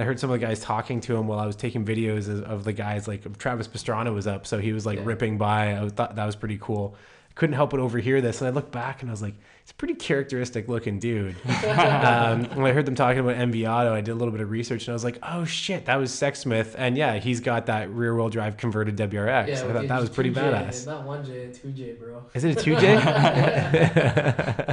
I 0.00 0.04
heard 0.04 0.18
some 0.20 0.30
of 0.30 0.38
the 0.40 0.46
guys 0.46 0.60
talking 0.60 1.00
to 1.02 1.16
him 1.16 1.26
while 1.26 1.38
I 1.38 1.46
was 1.46 1.56
taking 1.56 1.84
videos 1.84 2.28
of, 2.42 2.64
the 2.64 2.72
guys. 2.72 3.06
Like 3.08 3.38
Travis 3.38 3.68
Pastrana 3.68 4.12
was 4.14 4.26
up, 4.26 4.46
so 4.46 4.58
he 4.58 4.72
was 4.72 4.84
like 4.86 4.98
Yeah. 4.98 5.04
ripping 5.06 5.38
by. 5.38 5.76
I 5.80 5.88
thought 5.88 6.16
that 6.16 6.26
was 6.26 6.36
pretty 6.36 6.58
cool. 6.60 6.94
Couldn't 7.34 7.54
help 7.54 7.70
but 7.70 7.78
overhear 7.78 8.20
this, 8.20 8.40
and 8.40 8.48
I 8.48 8.50
looked 8.50 8.72
back 8.72 9.00
and 9.00 9.08
I 9.08 9.12
was 9.12 9.22
like, 9.22 9.34
"It's 9.62 9.70
a 9.70 9.74
pretty 9.76 9.94
characteristic 9.94 10.66
looking 10.66 10.98
dude." 10.98 11.36
um, 11.64 12.44
when 12.56 12.66
I 12.66 12.72
heard 12.72 12.84
them 12.84 12.96
talking 12.96 13.20
about 13.20 13.36
Envy 13.36 13.64
I 13.64 14.00
did 14.00 14.10
a 14.10 14.14
little 14.16 14.32
bit 14.32 14.40
of 14.40 14.50
research 14.50 14.82
and 14.88 14.92
I 14.92 14.94
was 14.94 15.04
like, 15.04 15.18
"Oh 15.22 15.44
shit, 15.44 15.84
that 15.84 15.94
was 15.96 16.10
Sexsmith." 16.10 16.74
And 16.76 16.96
yeah, 16.96 17.18
he's 17.18 17.38
got 17.38 17.66
that 17.66 17.90
rear 17.90 18.12
wheel 18.16 18.28
drive 18.28 18.56
converted 18.56 18.96
WRX. 18.96 19.46
Yeah, 19.46 19.54
I 19.54 19.72
thought 19.72 19.86
that 19.86 20.00
was 20.00 20.10
pretty 20.10 20.30
2J, 20.32 20.34
badass. 20.52 20.86
Not 20.86 21.04
one 21.04 21.24
J, 21.24 21.52
two 21.52 21.70
J, 21.70 21.92
bro. 21.92 22.24
Is 22.34 22.42
it 22.42 22.56
a 22.56 22.60
2J? 22.60 23.02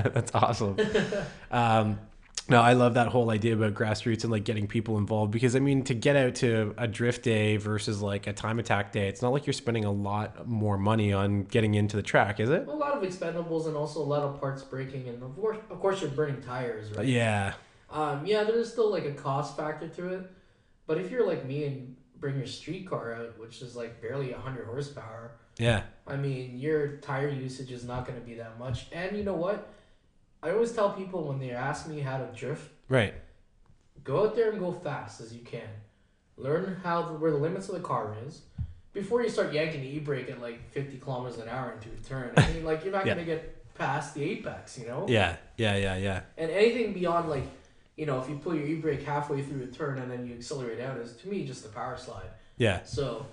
That's 0.16 0.32
awesome. 0.34 0.76
Um, 1.52 2.00
no, 2.48 2.62
I 2.62 2.74
love 2.74 2.94
that 2.94 3.08
whole 3.08 3.32
idea 3.32 3.54
about 3.54 3.74
grassroots 3.74 4.24
and 4.24 4.32
like 4.32 4.44
getting 4.44 4.68
people 4.68 4.98
involved 4.98 5.32
because 5.32 5.56
I 5.56 5.60
mean, 5.60 5.84
to 5.86 5.94
get 5.94 6.16
out 6.16 6.36
to 6.36 6.74
a 6.78 6.88
drift 6.88 7.24
day 7.24 7.58
versus 7.58 8.02
like 8.02 8.28
a 8.28 8.34
time 8.34 8.60
attack 8.60 8.92
day, 8.92 9.08
it's 9.08 9.22
not 9.22 9.32
like 9.32 9.46
you're 9.48 9.54
spending 9.54 9.86
a 9.86 9.92
lot 9.92 10.48
more 10.48 10.78
money 10.78 11.12
on 11.12 11.44
getting 11.44 11.74
into 11.76 11.96
the 11.96 12.04
track, 12.04 12.40
is 12.40 12.50
it? 12.50 12.68
A 12.68 12.74
lot 12.74 12.94
of 12.94 13.04
expendables 13.04 13.68
and 13.68 13.76
also 13.76 14.00
a 14.00 14.04
lot 14.04 14.22
of 14.22 14.40
parts 14.40 14.64
breaking, 14.64 15.10
and 15.10 15.24
of 15.24 15.36
course, 15.36 15.58
of 15.70 15.80
course, 15.80 16.02
you're 16.02 16.12
burning 16.12 16.42
tires, 16.42 16.92
right? 16.92 17.06
Yeah. 17.08 17.54
Um, 17.90 18.26
yeah, 18.26 18.44
there's 18.44 18.72
still 18.72 18.92
like 18.92 19.06
a 19.06 19.14
cost 19.14 19.58
factor 19.58 19.88
to 19.88 20.14
it, 20.14 20.32
but 20.86 21.00
if 21.00 21.10
you're 21.10 21.26
like 21.26 21.46
me 21.46 21.66
and 21.66 21.96
bring 22.20 22.38
your 22.38 22.48
street 22.48 22.88
car 22.90 23.14
out, 23.14 23.40
which 23.40 23.62
is 23.62 23.76
like 23.76 24.02
barely 24.02 24.32
100 24.32 24.66
horsepower, 24.66 25.32
Yeah. 25.58 25.84
I 26.08 26.16
mean, 26.16 26.58
your 26.60 26.98
tire 26.98 27.30
usage 27.30 27.72
is 27.72 27.84
not 27.84 28.06
going 28.06 28.20
to 28.20 28.26
be 28.26 28.36
that 28.36 28.60
much. 28.60 28.88
And 28.92 29.18
you 29.18 29.24
know 29.24 29.34
what? 29.36 29.70
I 30.46 30.52
always 30.52 30.72
tell 30.72 30.92
people 30.92 31.28
when 31.28 31.40
they 31.40 31.50
ask 31.52 31.88
me 31.88 32.00
how 32.02 32.20
to 32.20 32.26
drift, 32.38 32.70
Right. 32.88 33.16
go 34.04 34.26
out 34.26 34.36
there 34.36 34.52
and 34.52 34.60
go 34.60 34.72
fast 34.72 35.20
as 35.20 35.34
you 35.34 35.42
can. 35.44 35.68
Learn 36.38 36.80
how 36.84 37.02
the, 37.02 37.14
where 37.14 37.32
the 37.32 37.38
limits 37.38 37.68
of 37.68 37.74
the 37.76 37.82
car 37.82 38.16
is 38.28 38.42
before 38.94 39.24
you 39.24 39.30
start 39.30 39.54
yanking 39.54 39.82
the 39.82 39.88
e-brake 39.96 40.30
at 40.30 40.40
like 40.40 40.70
50 40.70 40.98
kilometers 41.00 41.40
an 41.40 41.50
hour 41.50 41.72
into 41.74 41.90
a 41.90 42.08
turn. 42.08 42.32
I 42.38 42.52
mean, 42.54 42.64
like 42.64 42.84
you're 42.84 42.94
not 42.94 43.06
Yeah. 43.08 43.16
going 43.16 43.26
to 43.26 43.34
get 43.34 43.74
past 43.74 44.14
the 44.14 44.24
apex, 44.24 44.78
you 44.78 44.86
know. 44.86 45.08
Yeah. 45.10 45.36
Yeah. 45.58 45.78
Yeah. 45.78 45.96
Yeah. 45.98 46.22
And 46.38 46.52
anything 46.52 46.94
beyond 46.94 47.28
like, 47.28 47.46
you 47.96 48.06
know, 48.06 48.22
if 48.22 48.30
you 48.30 48.36
pull 48.38 48.54
your 48.54 48.68
e-brake 48.68 49.02
halfway 49.02 49.42
through 49.42 49.64
a 49.64 49.68
turn 49.68 49.98
and 49.98 50.12
then 50.12 50.28
you 50.28 50.36
accelerate 50.36 50.80
out 50.80 50.98
is 51.00 51.14
to 51.14 51.28
me 51.28 51.44
just 51.48 51.66
a 51.66 51.70
power 51.70 51.98
slide. 51.98 52.30
Yeah. 52.58 52.84
So, 52.84 53.26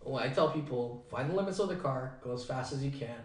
when 0.00 0.22
I 0.22 0.28
tell 0.28 0.50
people 0.50 1.04
find 1.10 1.30
the 1.30 1.34
limits 1.34 1.58
of 1.60 1.68
the 1.68 1.76
car, 1.76 2.18
go 2.22 2.32
as 2.34 2.44
fast 2.44 2.72
as 2.74 2.84
you 2.84 2.90
can. 2.90 3.16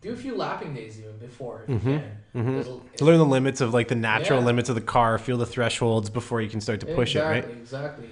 Do 0.00 0.12
a 0.12 0.16
few 0.16 0.36
lapping 0.36 0.74
days 0.74 0.98
even 1.00 1.16
before 1.18 1.64
if 1.66 1.70
you 1.70 1.78
can. 1.80 2.02
Mhm. 2.34 2.44
There's 2.54 2.68
a- 2.68 2.80
To 2.98 3.04
learn 3.04 3.18
the 3.18 3.24
limits 3.24 3.60
of 3.60 3.74
like 3.74 3.88
the 3.88 3.94
natural 3.96 4.38
Yeah. 4.40 4.46
limits 4.46 4.68
of 4.68 4.74
the 4.76 4.80
car, 4.80 5.18
feel 5.18 5.36
the 5.36 5.46
thresholds 5.46 6.08
before 6.08 6.40
you 6.40 6.48
can 6.48 6.60
start 6.60 6.80
to 6.80 6.86
push 6.86 7.16
exactly, 7.16 7.38
it, 7.38 7.52
right? 7.52 7.58
Exactly. 7.60 8.08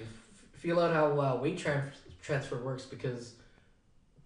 Feel 0.54 0.80
out 0.80 0.92
how 0.92 1.20
uh, 1.20 1.36
weight 1.40 1.58
tran- 1.58 1.90
transfer 2.22 2.56
works 2.62 2.84
because 2.84 3.34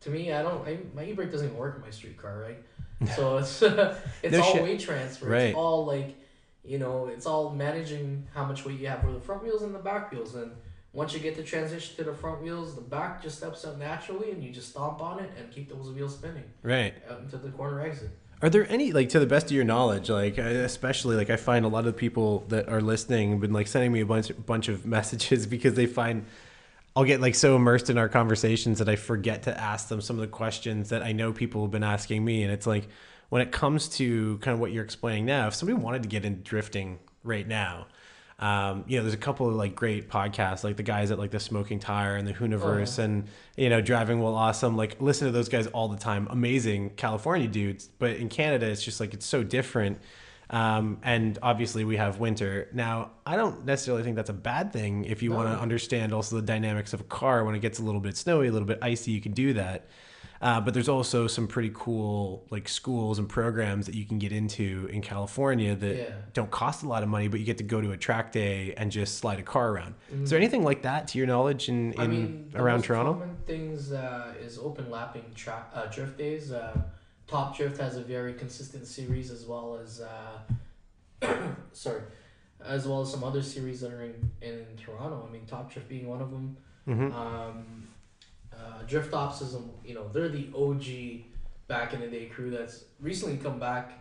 to 0.01 0.09
me, 0.11 0.33
I 0.33 0.43
don't. 0.43 0.67
I, 0.67 0.79
my 0.95 1.05
e-brake 1.05 1.31
doesn't 1.31 1.47
even 1.49 1.59
work 1.59 1.77
in 1.77 1.83
my 1.83 1.91
street 1.91 2.17
car, 2.17 2.41
right? 2.41 2.63
so 3.17 3.37
it's 3.39 3.61
it's 4.23 4.33
No 4.33 4.41
all 4.43 4.53
shit. 4.55 4.63
weight 4.63 4.81
transfer. 4.81 5.27
Right. 5.29 5.41
It's 5.49 5.57
all 5.57 5.85
like, 5.85 6.17
you 6.65 6.79
know, 6.79 7.09
it's 7.09 7.27
all 7.27 7.51
managing 7.51 8.27
how 8.33 8.45
much 8.47 8.65
weight 8.65 8.81
you 8.81 8.89
have 8.89 9.01
for 9.03 9.13
the 9.13 9.21
front 9.21 9.43
wheels 9.43 9.61
and 9.63 9.75
the 9.75 9.79
back 9.81 10.11
wheels. 10.11 10.35
And 10.35 10.53
once 10.93 11.15
you 11.15 11.21
get 11.21 11.37
the 11.37 11.43
transition 11.43 11.97
to 11.97 12.05
the 12.05 12.15
front 12.15 12.43
wheels, 12.43 12.75
the 12.75 12.81
back 12.81 13.23
just 13.23 13.39
steps 13.39 13.65
up 13.65 13.79
naturally, 13.79 14.31
and 14.33 14.43
you 14.43 14.51
just 14.51 14.71
stomp 14.71 15.01
on 15.01 15.21
it 15.21 15.31
and 15.39 15.51
keep 15.51 15.69
those 15.69 15.91
wheels 15.95 16.15
spinning 16.15 16.45
Right. 16.63 16.95
out 17.09 17.21
into 17.21 17.37
the 17.37 17.51
corner 17.51 17.81
exit. 17.81 18.11
Are 18.43 18.49
there 18.51 18.67
any 18.71 18.93
like 18.93 19.11
to 19.11 19.21
the 19.21 19.27
best 19.27 19.47
of 19.47 19.53
your 19.53 19.65
knowledge, 19.65 20.09
like 20.09 20.39
especially 20.39 21.15
like 21.17 21.29
I 21.29 21.37
find 21.37 21.65
a 21.65 21.69
lot 21.69 21.87
of 21.87 21.95
people 21.97 22.45
that 22.49 22.69
are 22.71 22.81
listening 22.81 23.33
have 23.33 23.41
been 23.41 23.53
like 23.53 23.67
sending 23.67 23.93
me 23.93 24.01
a 24.01 24.07
bunch 24.07 24.33
bunch 24.47 24.69
of 24.69 24.87
messages 24.97 25.47
because 25.47 25.75
they 25.75 25.87
find 25.87 26.25
I'll 26.97 27.05
get 27.05 27.21
like 27.21 27.35
so 27.35 27.55
immersed 27.55 27.91
in 27.91 27.99
our 27.99 28.09
conversations 28.09 28.79
that 28.79 28.89
I 28.89 28.97
forget 28.97 29.43
to 29.45 29.61
ask 29.61 29.89
them 29.89 30.01
some 30.01 30.17
of 30.17 30.23
the 30.23 30.27
questions 30.27 30.89
that 30.89 31.03
I 31.03 31.13
know 31.13 31.33
people 31.33 31.63
have 31.63 31.71
been 31.71 31.85
asking 31.85 32.25
me, 32.25 32.43
and 32.43 32.51
it's 32.51 32.67
like 32.67 32.89
when 33.29 33.43
it 33.43 33.53
comes 33.53 33.89
to 33.99 34.39
kind 34.39 34.55
of 34.55 34.59
what 34.61 34.73
you're 34.73 34.85
explaining 34.85 35.27
now, 35.27 35.47
if 35.47 35.55
somebody 35.55 35.79
wanted 35.81 36.03
to 36.03 36.09
get 36.09 36.25
into 36.25 36.41
drifting 36.43 36.99
right 37.23 37.47
now. 37.47 37.87
Um, 38.41 38.85
you 38.89 38.97
know, 38.97 39.03
there's 39.03 39.15
a 39.15 39.19
couple 39.19 39.47
of 39.49 39.55
like 39.55 39.75
great 39.75 40.09
podcasts, 40.09 40.65
like 40.65 40.77
the 40.77 40.83
guys 40.83 41.11
at 41.11 41.19
like 41.19 41.31
the 41.31 41.39
Smoking 41.39 41.79
Tire 41.79 42.17
and 42.17 42.27
the 42.27 42.33
Hooniverse, 42.33 42.99
and 42.99 43.29
you 43.57 43.69
know, 43.69 43.83
Driving 43.83 44.21
Well 44.21 44.35
Awesome. 44.35 44.79
Like, 44.79 45.01
listen 45.01 45.27
to 45.27 45.33
those 45.33 45.51
guys 45.51 45.67
all 45.69 45.89
the 45.89 45.99
time. 45.99 46.27
Amazing 46.31 46.91
California 46.97 47.47
dudes, 47.47 47.89
but 47.99 48.17
in 48.17 48.31
Canada, 48.31 48.67
it's 48.67 48.83
just 48.83 48.99
like 48.99 49.13
it's 49.13 49.27
so 49.27 49.43
different. 49.43 49.99
Um, 50.49 50.99
and 51.03 51.39
obviously, 51.43 51.85
we 51.85 51.99
have 51.99 52.19
winter 52.19 52.69
now. 52.73 53.11
I 53.27 53.37
don't 53.37 53.67
necessarily 53.67 54.03
think 54.03 54.17
that's 54.17 54.31
a 54.31 54.35
bad 54.35 54.73
thing 54.73 55.05
if 55.05 55.23
you 55.23 55.33
want 55.33 55.49
to 55.49 55.61
understand 55.61 56.15
also 56.15 56.37
the 56.37 56.43
dynamics 56.43 56.95
of 56.95 57.03
a 57.03 57.05
car. 57.05 57.45
When 57.45 57.55
it 57.55 57.61
gets 57.61 57.79
a 57.79 57.83
little 57.83 58.01
bit 58.01 58.17
snowy, 58.17 58.49
a 58.49 58.53
little 58.53 58.67
bit 58.67 58.79
icy, 58.81 59.13
you 59.13 59.21
can 59.21 59.33
do 59.33 59.53
that. 59.53 59.87
Uh, 60.43 60.59
but 60.59 60.73
there's 60.73 60.89
also 60.89 61.27
some 61.27 61.47
pretty 61.47 61.71
cool 61.75 62.47
like 62.51 62.67
schools 62.67 63.19
and 63.19 63.29
programs 63.29 63.85
that 63.85 63.95
you 63.95 64.07
can 64.07 64.19
get 64.19 64.33
into 64.33 64.89
in 64.91 65.03
California 65.03 65.75
that 65.75 65.97
Yeah. 65.97 66.11
don't 66.33 66.51
cost 66.51 66.83
a 66.83 66.89
lot 66.89 67.03
of 67.03 67.11
money, 67.11 67.29
but 67.29 67.41
you 67.41 67.45
get 67.47 67.59
to 67.59 67.65
go 67.65 67.81
to 67.83 67.93
a 67.93 67.97
track 67.99 68.33
day 68.33 68.73
and 68.79 68.91
just 68.91 69.19
slide 69.19 69.39
a 69.39 69.43
car 69.43 69.71
around. 69.71 69.95
Is 70.11 70.31
there 70.31 70.39
Mm-hmm. 70.39 70.43
anything 70.43 70.65
like 70.65 70.83
that 70.83 71.09
to 71.09 71.19
your 71.19 71.27
knowledge 71.27 71.69
in, 71.69 71.93
in 71.93 72.01
I 72.01 72.07
mean, 72.07 72.49
the 72.53 72.61
around 72.63 72.85
Toronto? 72.85 73.13
Common 73.13 73.37
things 73.47 73.93
uh, 73.93 74.33
is 74.41 74.57
open 74.59 74.91
lapping 74.91 75.25
tra- 75.35 75.67
uh, 75.75 75.87
drift 75.87 76.17
days. 76.17 76.53
Uh, 76.53 76.81
Top 77.27 77.57
Drift 77.57 77.79
has 77.79 77.97
a 77.97 78.03
very 78.03 78.33
consistent 78.35 78.87
series 78.87 79.31
as 79.31 79.45
well 79.47 79.79
as 79.81 80.01
uh, 80.01 80.39
sorry, 81.73 82.01
as 82.65 82.89
well 82.89 83.03
as 83.03 83.11
some 83.11 83.23
other 83.25 83.43
series 83.43 83.83
that 83.83 83.93
are 83.93 84.03
in, 84.03 84.31
in 84.41 84.65
Toronto. 84.77 85.27
I 85.29 85.31
mean, 85.33 85.45
Top 85.47 85.71
Drift 85.71 85.89
being 85.89 86.09
one 86.09 86.21
of 86.23 86.31
them. 86.31 86.57
Mhm. 86.89 87.15
Um, 87.15 87.89
uh, 88.61 88.83
Drift 88.87 89.13
Ops 89.15 89.41
is, 89.43 89.55
um, 89.55 89.71
you 89.85 89.95
know, 89.95 90.07
they're 90.13 90.29
the 90.29 90.49
OG 90.55 91.25
back 91.69 91.95
in 91.95 92.01
the 92.01 92.09
day 92.09 92.27
crew 92.27 92.51
that's 92.51 92.85
recently 93.01 93.37
come 93.37 93.59
back 93.59 93.93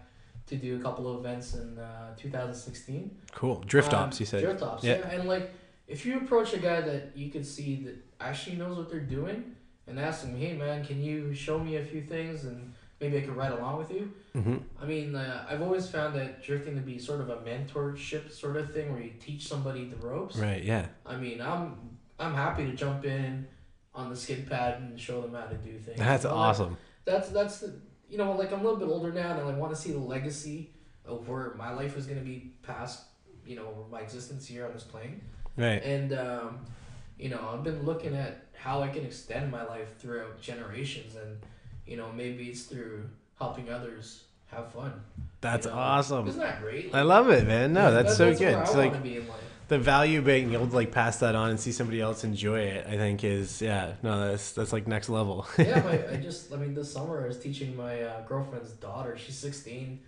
to 0.47 0.55
do 0.55 0.77
a 0.77 0.79
couple 0.79 1.11
of 1.11 1.19
events 1.19 1.53
in 1.53 1.77
uh, 1.77 2.15
2016. 2.17 3.15
Cool. 3.31 3.63
Drift 3.67 3.93
Um, 3.93 4.05
ops, 4.05 4.19
you 4.19 4.25
said. 4.25 4.41
Drift 4.43 4.61
ops, 4.63 4.83
Yeah. 4.83 4.97
yeah. 4.99 5.09
And 5.11 5.27
like, 5.27 5.51
if 5.87 6.05
you 6.05 6.17
approach 6.17 6.53
a 6.53 6.57
guy 6.59 6.81
that 6.81 7.11
you 7.15 7.29
can 7.31 7.43
see 7.43 7.83
that 7.85 7.95
actually 8.19 8.55
knows 8.57 8.77
what 8.77 8.89
they're 8.89 8.99
doing, 8.99 9.55
and 9.87 9.99
ask 9.99 10.21
them, 10.21 10.35
"Hey, 10.37 10.55
man, 10.55 10.85
can 10.85 11.01
you 11.01 11.33
show 11.33 11.57
me 11.57 11.77
a 11.77 11.83
few 11.83 12.01
things, 12.01 12.45
and 12.45 12.71
maybe 13.01 13.17
I 13.17 13.21
could 13.21 13.35
ride 13.35 13.51
along 13.51 13.77
with 13.79 13.91
you?" 13.91 14.11
hmm 14.33 14.57
I 14.79 14.85
mean, 14.85 15.15
uh, 15.15 15.47
I've 15.49 15.63
always 15.63 15.89
found 15.89 16.13
that 16.15 16.43
drifting 16.43 16.75
to 16.75 16.81
be 16.81 16.99
sort 16.99 17.21
of 17.21 17.29
a 17.31 17.37
mentorship 17.37 18.31
sort 18.31 18.55
of 18.57 18.71
thing, 18.71 18.91
where 18.91 19.01
you 19.01 19.13
teach 19.19 19.47
somebody 19.47 19.85
the 19.85 19.95
ropes. 19.95 20.35
Right. 20.37 20.63
Yeah. 20.63 20.85
I 21.07 21.15
mean, 21.15 21.41
I'm 21.41 21.75
I'm 22.19 22.35
happy 22.35 22.65
to 22.65 22.73
jump 22.73 23.03
in 23.05 23.47
on 23.93 24.09
the 24.09 24.15
skid 24.15 24.49
pad 24.49 24.79
and 24.79 24.99
show 24.99 25.21
them 25.21 25.33
how 25.33 25.45
to 25.45 25.55
do 25.55 25.77
things. 25.77 25.97
That's 25.97 26.25
awesome. 26.25 26.77
That's 27.05 27.29
that's 27.29 27.59
the 27.59 27.73
you 28.09 28.17
know 28.17 28.33
like 28.33 28.51
I'm 28.51 28.59
a 28.59 28.63
little 28.63 28.79
bit 28.79 28.87
older 28.87 29.11
now, 29.11 29.31
and 29.31 29.41
I 29.41 29.53
want 29.53 29.73
to 29.73 29.79
see 29.79 29.91
the 29.91 29.99
legacy 29.99 30.71
of 31.05 31.27
where 31.27 31.53
my 31.55 31.71
life 31.71 31.97
is 31.97 32.05
gonna 32.05 32.21
be 32.21 32.53
past 32.63 33.03
you 33.45 33.55
know 33.55 33.85
my 33.91 34.01
existence 34.01 34.45
here 34.45 34.65
on 34.65 34.73
this 34.73 34.83
plane. 34.83 35.21
Right. 35.57 35.83
And 35.83 36.13
um, 36.13 36.59
you 37.19 37.29
know, 37.29 37.49
I've 37.53 37.63
been 37.63 37.83
looking 37.83 38.15
at 38.15 38.45
how 38.53 38.81
I 38.81 38.87
can 38.87 39.05
extend 39.05 39.51
my 39.51 39.65
life 39.65 39.97
throughout 39.99 40.39
generations, 40.41 41.15
and 41.15 41.37
you 41.85 41.97
know, 41.97 42.11
maybe 42.13 42.45
it's 42.45 42.63
through 42.63 43.09
helping 43.37 43.69
others 43.69 44.23
have 44.47 44.71
fun. 44.71 44.93
That's 45.41 45.65
you 45.65 45.71
know? 45.71 45.77
awesome. 45.77 46.27
Isn't 46.27 46.39
that 46.39 46.61
great? 46.61 46.93
I 46.93 47.01
love 47.01 47.29
it, 47.29 47.45
man. 47.45 47.73
No, 47.73 47.91
that's, 47.91 48.17
so 48.17 48.31
good. 48.33 48.53
Where 48.53 48.61
It's 48.61 48.75
I 48.75 48.87
like 48.87 48.93
want 49.69 49.83
to 49.83 49.85
be 49.85 49.91
in 49.91 49.95
life. 49.95 50.01
the 50.05 50.17
value 50.17 50.19
of 50.19 50.25
being 50.25 50.53
able 50.53 50.67
to 50.67 50.75
like 50.75 50.91
pass 50.91 51.19
that 51.19 51.35
on 51.35 51.49
and 51.51 51.59
see 51.59 51.71
somebody 51.71 52.01
else 52.01 52.23
enjoy 52.23 52.59
it. 52.59 52.87
I 52.87 52.97
think 52.97 53.23
is 53.23 53.61
yeah. 53.61 53.93
No, 54.03 54.29
that's 54.29 54.51
that's 54.51 54.73
like 54.73 54.87
next 54.87 55.09
level. 55.09 55.47
yeah, 55.57 55.81
my, 55.83 56.13
I 56.13 56.17
just, 56.17 56.53
I 56.53 56.57
mean, 56.57 56.73
this 56.73 56.91
summer 56.91 57.23
I 57.23 57.27
was 57.27 57.39
teaching 57.39 57.75
my 57.75 58.01
uh, 58.01 58.21
girlfriend's 58.23 58.71
daughter. 58.71 59.17
She's 59.17 59.37
16, 59.37 59.99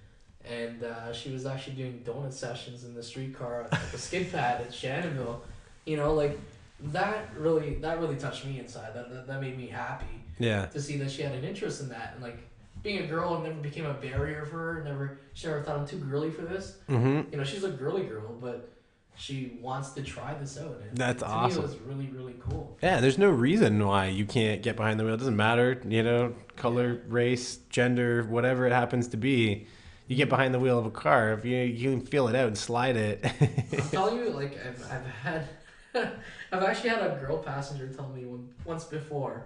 and 0.45 0.83
uh, 0.83 1.13
she 1.13 1.31
was 1.31 1.45
actually 1.45 1.75
doing 1.75 2.03
donut 2.05 2.33
sessions 2.33 2.83
in 2.83 2.93
the 2.93 3.03
streetcar 3.03 3.67
at 3.71 3.91
the 3.91 3.97
skid 3.97 4.31
pad 4.31 4.61
at 4.61 4.73
Shannonville. 4.73 5.41
You 5.85 5.97
know, 5.97 6.13
like 6.13 6.39
that 6.85 7.29
really, 7.37 7.75
that 7.75 7.99
really 7.99 8.15
touched 8.15 8.45
me 8.45 8.59
inside. 8.59 8.93
That, 8.93 9.09
that, 9.09 9.27
that 9.27 9.41
made 9.41 9.57
me 9.57 9.67
happy 9.67 10.05
yeah. 10.39 10.65
to 10.67 10.81
see 10.81 10.97
that 10.97 11.11
she 11.11 11.21
had 11.21 11.33
an 11.33 11.43
interest 11.43 11.81
in 11.81 11.89
that. 11.89 12.13
And 12.13 12.23
like 12.23 12.37
being 12.83 13.03
a 13.03 13.07
girl, 13.07 13.37
it 13.37 13.47
never 13.47 13.61
became 13.61 13.85
a 13.85 13.93
barrier 13.93 14.45
for 14.45 14.57
her. 14.57 14.83
Never, 14.83 15.19
she 15.33 15.47
never 15.47 15.61
thought 15.61 15.77
I'm 15.77 15.87
too 15.87 15.97
girly 15.97 16.31
for 16.31 16.41
this. 16.41 16.77
Mm-hmm. 16.89 17.31
You 17.31 17.37
know, 17.37 17.43
she's 17.43 17.63
a 17.63 17.69
girly 17.69 18.03
girl, 18.03 18.35
but 18.41 18.69
she 19.15 19.57
wants 19.61 19.91
to 19.91 20.01
try 20.03 20.33
this 20.33 20.57
out. 20.57 20.81
And 20.87 20.97
That's 20.97 21.21
awesome. 21.23 21.63
Me, 21.63 21.67
it 21.67 21.69
was 21.69 21.79
really 21.81 22.07
really 22.07 22.35
cool. 22.49 22.77
Yeah, 22.81 22.99
there's 23.01 23.17
no 23.17 23.29
reason 23.29 23.85
why 23.85 24.07
you 24.07 24.25
can't 24.25 24.61
get 24.61 24.75
behind 24.75 24.99
the 24.99 25.03
wheel. 25.05 25.13
It 25.13 25.17
doesn't 25.17 25.35
matter, 25.35 25.81
you 25.87 26.03
know, 26.03 26.35
color, 26.55 27.01
race, 27.07 27.57
gender, 27.69 28.23
whatever 28.23 28.65
it 28.65 28.71
happens 28.71 29.07
to 29.09 29.17
be. 29.17 29.67
You 30.07 30.15
get 30.17 30.27
behind 30.27 30.53
the 30.53 30.59
wheel 30.59 30.77
of 30.77 30.85
a 30.85 30.91
car, 30.91 31.31
if 31.33 31.45
you 31.45 31.57
you 31.57 31.91
can 31.91 32.01
feel 32.05 32.27
it 32.27 32.35
out 32.35 32.47
and 32.47 32.57
slide 32.57 32.97
it. 32.97 33.23
I'm 33.73 33.89
telling 33.89 34.17
you, 34.17 34.29
like 34.31 34.57
I've, 34.65 34.91
I've 34.91 35.05
had, 35.05 35.47
I've 36.51 36.63
actually 36.63 36.89
had 36.89 36.99
a 36.99 37.17
girl 37.19 37.37
passenger 37.37 37.87
tell 37.87 38.09
me 38.09 38.25
one, 38.25 38.49
once 38.65 38.83
before, 38.83 39.45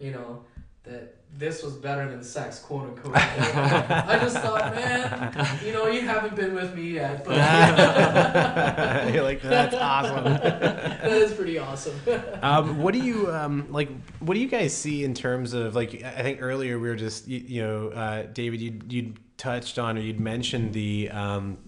you 0.00 0.10
know, 0.10 0.44
that 0.84 1.16
this 1.36 1.62
was 1.62 1.74
better 1.74 2.08
than 2.10 2.24
sex, 2.24 2.58
quote 2.58 2.88
unquote. 2.88 3.16
I 3.16 4.18
just 4.20 4.38
thought, 4.38 4.74
man, 4.74 5.58
you 5.64 5.72
know, 5.72 5.86
you 5.86 6.00
haven't 6.00 6.34
been 6.34 6.54
with 6.54 6.74
me 6.74 6.92
yet, 6.92 7.24
but 7.24 7.36
You're 9.14 9.22
like, 9.22 9.40
that's 9.42 9.74
awesome. 9.74 10.24
that 10.24 11.12
is 11.12 11.32
pretty 11.32 11.58
awesome. 11.58 11.94
um, 12.42 12.78
what 12.82 12.94
do 12.94 13.00
you 13.00 13.30
um, 13.32 13.66
like? 13.70 13.90
What 14.20 14.34
do 14.34 14.40
you 14.40 14.48
guys 14.48 14.76
see 14.76 15.04
in 15.04 15.14
terms 15.14 15.52
of 15.52 15.74
like? 15.76 16.02
I 16.02 16.22
think 16.22 16.42
earlier 16.42 16.78
we 16.78 16.88
were 16.88 16.96
just 16.96 17.28
you, 17.28 17.38
you 17.38 17.62
know, 17.62 17.88
uh, 17.88 18.22
David, 18.32 18.60
you 18.60 18.80
you 18.88 19.14
touched 19.36 19.78
on 19.78 19.96
or 19.98 20.00
you'd 20.00 20.20
mentioned 20.20 20.72
the 20.72 21.10
um, 21.10 21.58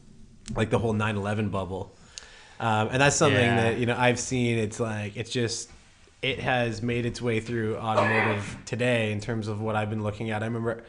like 0.57 0.71
the 0.71 0.79
whole 0.79 0.93
911 0.93 1.51
bubble, 1.51 1.97
um, 2.61 2.89
and 2.93 3.01
that's 3.01 3.17
something 3.17 3.41
Yeah. 3.41 3.71
that 3.71 3.79
you 3.79 3.87
know 3.87 3.97
I've 3.97 4.19
seen. 4.19 4.59
It's 4.59 4.81
like 4.81 5.17
it's 5.17 5.31
just 5.31 5.71
it 6.23 6.39
has 6.41 6.83
made 6.83 7.05
its 7.05 7.21
way 7.21 7.41
through 7.41 7.77
automotive 7.77 8.57
today 8.65 9.11
in 9.13 9.21
terms 9.21 9.49
of 9.49 9.61
what 9.61 9.75
I've 9.77 9.91
been 9.91 10.03
looking 10.05 10.31
at. 10.31 10.43
I 10.43 10.47
remember, 10.47 10.85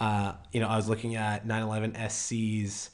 uh, 0.00 0.32
you 0.50 0.60
know, 0.60 0.68
I 0.68 0.76
was 0.76 0.88
looking 0.88 1.14
at 1.14 1.46
911 1.46 1.92
SCs 2.08 2.88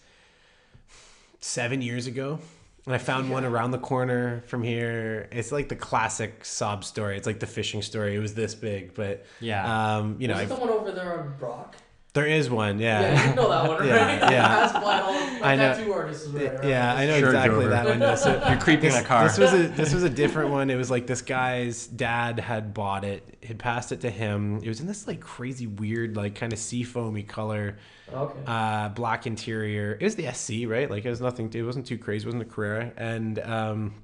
seven 1.41 1.83
years 1.83 2.07
ago. 2.07 2.39
And 2.87 2.95
I 2.95 2.99
found 2.99 3.31
one 3.31 3.47
around 3.47 3.71
the 3.71 3.79
corner 3.79 4.43
from 4.47 4.63
here. 4.63 5.27
It's 5.33 5.51
like 5.51 5.71
the 5.71 5.77
classic 5.77 6.45
sob 6.45 6.85
story. 6.85 7.17
It's 7.17 7.27
like 7.27 7.41
the 7.41 7.47
fishing 7.47 7.81
story. 7.81 8.15
It 8.15 8.19
was 8.19 8.35
this 8.35 8.55
big, 8.55 8.93
but 8.93 9.25
Yeah. 9.41 9.97
um, 9.97 10.17
you 10.19 10.29
know, 10.29 10.35
Was 10.35 10.43
it 10.43 10.49
the 10.49 10.55
one 10.57 10.69
over 10.69 10.93
there 10.93 11.19
on 11.21 11.35
Brock? 11.39 11.77
There 12.15 12.27
is 12.27 12.49
one. 12.49 12.79
Yeah, 12.79 13.01
Yeah, 13.01 13.29
you 13.31 13.35
know 13.35 13.49
that 13.51 13.69
one, 13.69 13.79
right? 13.81 13.87
Yeah, 13.89 14.31
yeah. 14.31 14.47
Pass 14.49 14.73
by 14.73 15.01
all 15.01 15.13
I 15.45 15.57
know. 15.57 15.75
tattoo 15.75 15.93
artist 15.93 16.27
is 16.27 16.33
right 16.33 16.65
yeah. 16.65 16.95
I 16.95 17.07
know 17.07 17.19
Sure, 17.19 17.29
exactly 17.29 17.65
Jover. 17.65 17.71
that 17.71 17.87
one. 17.87 17.99
No, 17.99 18.15
so 18.15 18.41
You're 18.49 18.59
creeping 18.61 18.91
this, 18.91 19.01
a 19.01 19.05
car. 19.05 19.25
This 19.25 19.37
was 19.37 19.53
a 19.53 19.67
this 19.69 19.93
was 19.93 20.05
a 20.05 20.09
different 20.23 20.51
one. 20.51 20.71
It 20.71 20.77
was 20.77 20.91
like 20.93 21.07
this 21.09 21.23
guy's 21.23 21.87
dad 21.89 22.39
had 22.39 22.73
bought 22.73 23.05
it, 23.05 23.37
had 23.45 23.59
passed 23.59 23.91
it 23.91 24.01
to 24.03 24.11
him. 24.11 24.59
It 24.63 24.69
was 24.69 24.81
in 24.81 24.87
this 24.87 25.07
like 25.09 25.21
crazy 25.21 25.67
weird 25.67 26.17
like 26.17 26.37
kind 26.37 26.53
of 26.53 26.59
sea 26.61 26.85
foamy 26.85 27.25
color, 27.25 27.79
Okay. 28.13 28.39
uh, 28.47 28.91
black 28.91 29.27
interior. 29.27 29.99
It 30.01 30.05
was 30.05 30.15
the 30.15 30.33
SC, 30.33 30.69
right? 30.69 30.89
Like 30.89 31.05
it 31.05 31.11
was 31.11 31.21
nothing. 31.21 31.51
It 31.53 31.63
wasn't 31.63 31.85
too 31.87 31.99
crazy. 31.99 32.23
It 32.25 32.29
wasn't 32.29 32.43
a 32.45 32.47
Carrera, 32.47 32.93
and 32.97 33.41
um, 33.41 33.95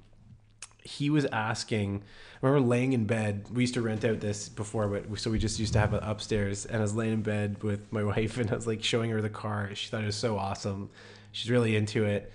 he 0.90 1.10
was 1.10 1.24
asking. 1.26 2.02
I 2.42 2.46
remember 2.46 2.68
laying 2.68 2.92
in 2.94 3.04
bed. 3.04 3.46
We 3.52 3.62
used 3.62 3.74
to 3.74 3.82
rent 3.82 4.04
out 4.04 4.20
this 4.20 4.48
before, 4.48 4.88
but 4.88 5.18
so 5.18 5.30
we 5.30 5.38
just 5.38 5.60
used 5.60 5.74
to 5.74 5.78
have 5.78 5.94
it 5.94 6.00
upstairs. 6.02 6.66
And 6.66 6.78
I 6.78 6.80
was 6.80 6.94
laying 6.94 7.12
in 7.12 7.22
bed 7.22 7.62
with 7.62 7.92
my 7.92 8.02
wife, 8.14 8.38
and 8.38 8.50
I 8.50 8.54
was 8.54 8.66
like 8.66 8.82
showing 8.82 9.10
her 9.10 9.20
the 9.20 9.30
car. 9.30 9.70
She 9.74 9.88
thought 9.88 10.02
it 10.02 10.06
was 10.06 10.16
so 10.16 10.36
awesome. 10.36 10.90
She's 11.32 11.50
really 11.50 11.76
into 11.76 12.04
it, 12.04 12.32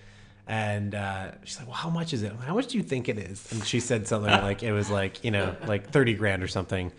and 0.47 0.95
uh, 0.95 1.31
she's 1.43 1.57
like, 1.57 1.67
"Well, 1.67 1.75
how 1.75 1.89
much 1.89 2.13
is 2.13 2.23
it? 2.23 2.33
How 2.33 2.55
much 2.55 2.67
do 2.67 2.77
you 2.77 2.83
think 2.83 3.09
it 3.09 3.17
is?" 3.17 3.51
And 3.51 3.65
she 3.65 3.79
said 3.79 4.07
something 4.07 4.31
like 4.41 4.63
it 4.63 4.71
was 4.71 4.89
like 4.89 5.23
you 5.23 5.31
know 5.31 5.55
like 5.67 5.89
thirty 5.89 6.13
grand 6.13 6.43
or 6.43 6.47
something. 6.47 6.91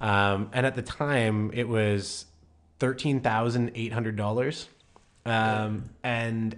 Um, 0.00 0.50
and 0.52 0.66
at 0.66 0.74
the 0.74 0.82
time, 0.82 1.50
it 1.54 1.68
was 1.68 2.26
thirteen 2.78 3.20
thousand 3.20 3.72
eight 3.74 3.92
hundred 3.92 4.16
dollars, 4.16 4.68
um, 5.26 5.90
and 6.04 6.54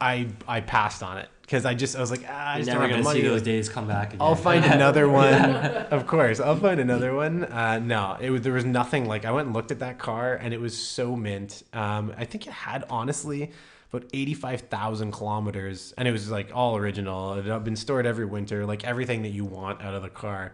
I 0.00 0.28
I 0.48 0.60
passed 0.60 1.02
on 1.02 1.18
it 1.18 1.28
because 1.46 1.64
I 1.64 1.74
just 1.74 1.96
I 1.96 2.00
was 2.00 2.10
like 2.10 2.24
ah, 2.28 2.32
I 2.32 2.56
You're 2.56 2.64
just 2.64 2.66
never 2.66 2.80
don't 2.80 2.90
have 2.90 2.96
gonna 2.98 3.04
money. 3.04 3.20
see 3.22 3.26
those 3.28 3.42
days 3.42 3.68
come 3.68 3.86
back 3.86 4.08
again. 4.08 4.20
I'll 4.20 4.34
find 4.34 4.64
another 4.64 5.08
one. 5.24 5.34
of 5.34 6.06
course, 6.06 6.40
I'll 6.40 6.56
find 6.56 6.80
another 6.80 7.14
one. 7.14 7.44
Uh, 7.44 7.78
no, 7.78 8.16
it 8.20 8.30
was 8.30 8.42
there 8.42 8.52
was 8.52 8.64
nothing 8.64 9.06
like 9.06 9.24
I 9.24 9.30
went 9.30 9.46
and 9.46 9.54
looked 9.54 9.70
at 9.70 9.78
that 9.78 9.98
car 9.98 10.34
and 10.34 10.52
it 10.52 10.60
was 10.60 10.76
so 10.76 11.16
mint. 11.16 11.62
Um, 11.72 12.12
I 12.18 12.24
think 12.24 12.46
it 12.46 12.52
had 12.52 12.84
honestly 12.90 13.52
about 13.92 14.10
eighty 14.12 14.34
five 14.34 14.62
thousand 14.62 15.12
kilometers 15.12 15.94
and 15.96 16.08
it 16.08 16.12
was 16.12 16.28
like 16.30 16.50
all 16.52 16.76
original. 16.76 17.34
It 17.34 17.44
had 17.46 17.64
been 17.64 17.76
stored 17.76 18.06
every 18.06 18.26
winter, 18.26 18.66
like 18.66 18.84
everything 18.84 19.22
that 19.22 19.30
you 19.30 19.44
want 19.44 19.80
out 19.82 19.94
of 19.94 20.02
the 20.02 20.08
car, 20.10 20.52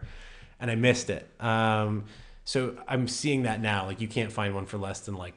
and 0.61 0.70
I 0.70 0.74
missed 0.74 1.09
it. 1.11 1.26
Um, 1.40 2.05
so 2.45 2.76
I'm 2.86 3.09
seeing 3.09 3.45
that 3.45 3.61
now. 3.62 3.86
Like 3.86 4.01
you 4.01 4.09
can't 4.09 4.30
find 4.30 4.55
one 4.55 4.66
for 4.66 4.76
less 4.76 5.01
than 5.01 5.14
like 5.14 5.34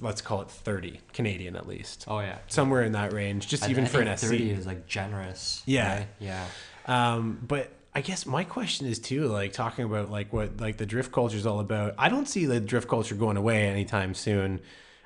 let's 0.00 0.20
call 0.20 0.42
it 0.42 0.50
thirty 0.50 1.00
Canadian 1.12 1.56
at 1.56 1.66
least, 1.66 2.04
Oh 2.08 2.20
yeah. 2.20 2.38
somewhere 2.48 2.82
in 2.82 2.92
that 2.92 3.12
range. 3.12 3.48
Just 3.48 3.64
I- 3.64 3.70
even 3.70 3.84
I 3.84 3.88
for 3.88 4.00
an 4.00 4.16
SC. 4.16 4.24
30 4.26 4.50
is 4.50 4.66
like 4.66 4.86
generous. 4.86 5.62
Yeah. 5.66 5.98
right? 5.98 6.06
Yeah. 6.18 6.46
Um, 6.86 7.40
but 7.46 7.70
I 7.94 8.00
guess 8.02 8.26
my 8.26 8.44
question 8.44 8.86
is 8.86 8.98
too, 8.98 9.26
like 9.26 9.52
talking 9.52 9.84
about 9.86 10.10
like 10.10 10.32
what 10.32 10.60
like 10.60 10.76
the 10.76 10.86
drift 10.86 11.12
culture 11.12 11.36
is 11.36 11.46
all 11.46 11.60
about. 11.60 11.94
I 11.98 12.08
don't 12.08 12.26
see 12.28 12.44
the 12.46 12.60
drift 12.60 12.88
culture 12.88 13.14
going 13.14 13.36
away 13.36 13.66
anytime 13.68 14.14
soon. 14.14 14.60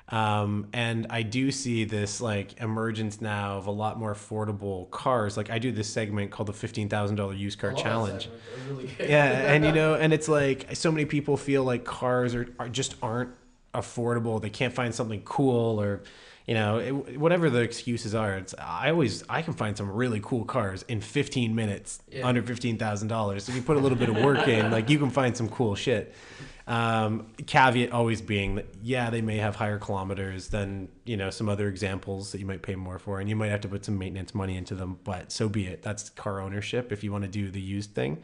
Um, 0.09 0.67
and 0.73 1.07
I 1.09 1.21
do 1.21 1.51
see 1.51 1.85
this 1.85 2.19
like 2.19 2.59
emergence 2.59 3.21
now 3.21 3.57
of 3.57 3.67
a 3.67 3.71
lot 3.71 3.97
more 3.97 4.13
affordable 4.13 4.91
cars. 4.91 5.37
Like 5.37 5.49
I 5.49 5.57
do 5.57 5.71
this 5.71 5.87
segment 5.87 6.31
called 6.31 6.49
the 6.49 6.53
fifteen 6.53 6.89
thousand 6.89 7.15
dollar 7.15 7.33
used 7.33 7.59
car 7.59 7.69
I 7.69 7.73
love 7.75 7.77
that 7.83 7.89
challenge. 7.89 8.21
segment. 8.23 8.41
It 8.43 8.73
was 8.75 8.83
really. 8.97 9.09
Yeah, 9.09 9.23
and 9.53 9.63
you 9.63 9.71
know, 9.71 9.93
and 9.95 10.11
it's 10.11 10.27
like 10.27 10.75
so 10.75 10.91
many 10.91 11.05
people 11.05 11.37
feel 11.37 11.63
like 11.63 11.85
cars 11.85 12.35
are, 12.35 12.49
are 12.59 12.67
just 12.67 12.95
aren't 13.01 13.29
affordable. 13.73 14.41
They 14.41 14.49
can't 14.49 14.73
find 14.73 14.93
something 14.93 15.21
cool 15.23 15.81
or 15.81 16.01
you 16.47 16.55
know, 16.55 16.79
it, 16.79 17.19
whatever 17.19 17.49
the 17.51 17.59
excuses 17.59 18.15
are. 18.15 18.35
It's 18.35 18.55
I 18.59 18.89
always 18.89 19.23
I 19.29 19.41
can 19.41 19.53
find 19.53 19.77
some 19.77 19.89
really 19.91 20.19
cool 20.21 20.43
cars 20.43 20.83
in 20.87 20.99
15 20.99 21.53
minutes 21.55 22.01
Yeah. 22.11 22.27
under 22.27 22.41
$15,000. 22.41 23.47
If 23.47 23.55
you 23.55 23.61
put 23.61 23.77
a 23.77 23.79
little 23.79 23.97
bit 23.97 24.09
of 24.09 24.17
work 24.17 24.47
in, 24.47 24.71
like 24.71 24.89
you 24.89 24.97
can 24.97 25.11
find 25.11 25.37
some 25.37 25.47
cool 25.49 25.75
shit. 25.75 26.13
Um, 26.67 27.27
caveat 27.47 27.91
always 27.91 28.21
being 28.21 28.55
that 28.55 28.67
yeah, 28.81 29.09
they 29.09 29.21
may 29.21 29.37
have 29.37 29.55
higher 29.55 29.77
kilometers 29.77 30.47
than 30.49 30.89
you 31.05 31.17
know 31.17 31.29
some 31.29 31.49
other 31.49 31.67
examples 31.67 32.31
that 32.31 32.39
you 32.39 32.45
might 32.45 32.61
pay 32.61 32.75
more 32.75 32.99
for, 32.99 33.19
and 33.19 33.27
you 33.27 33.35
might 33.35 33.49
have 33.49 33.61
to 33.61 33.67
put 33.67 33.83
some 33.83 33.97
maintenance 33.97 34.33
money 34.35 34.55
into 34.57 34.75
them. 34.75 34.99
But 35.03 35.31
so 35.31 35.49
be 35.49 35.67
it. 35.67 35.81
That's 35.81 36.09
car 36.11 36.39
ownership. 36.39 36.91
If 36.91 37.03
you 37.03 37.11
want 37.11 37.23
to 37.23 37.29
do 37.29 37.49
the 37.49 37.59
used 37.59 37.93
thing, 37.95 38.21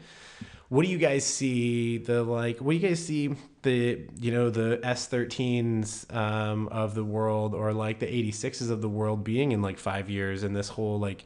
what 0.68 0.84
do 0.84 0.90
you 0.90 0.98
guys 0.98 1.24
see 1.24 1.98
the 1.98 2.22
like? 2.22 2.58
What 2.58 2.72
do 2.72 2.78
you 2.78 2.88
guys 2.88 3.04
see 3.04 3.34
the 3.62 4.06
you 4.20 4.32
know 4.32 4.50
the 4.50 4.80
S13s 4.82 6.14
um, 6.14 6.68
of 6.68 6.94
the 6.94 7.04
world 7.04 7.54
or 7.54 7.72
like 7.72 7.98
the 7.98 8.06
86s 8.06 8.70
of 8.70 8.82
the 8.82 8.88
world 8.88 9.24
being 9.24 9.52
in 9.52 9.62
like 9.62 9.78
five 9.78 10.10
years 10.10 10.42
and 10.42 10.54
this 10.54 10.68
whole 10.68 10.98
like 10.98 11.24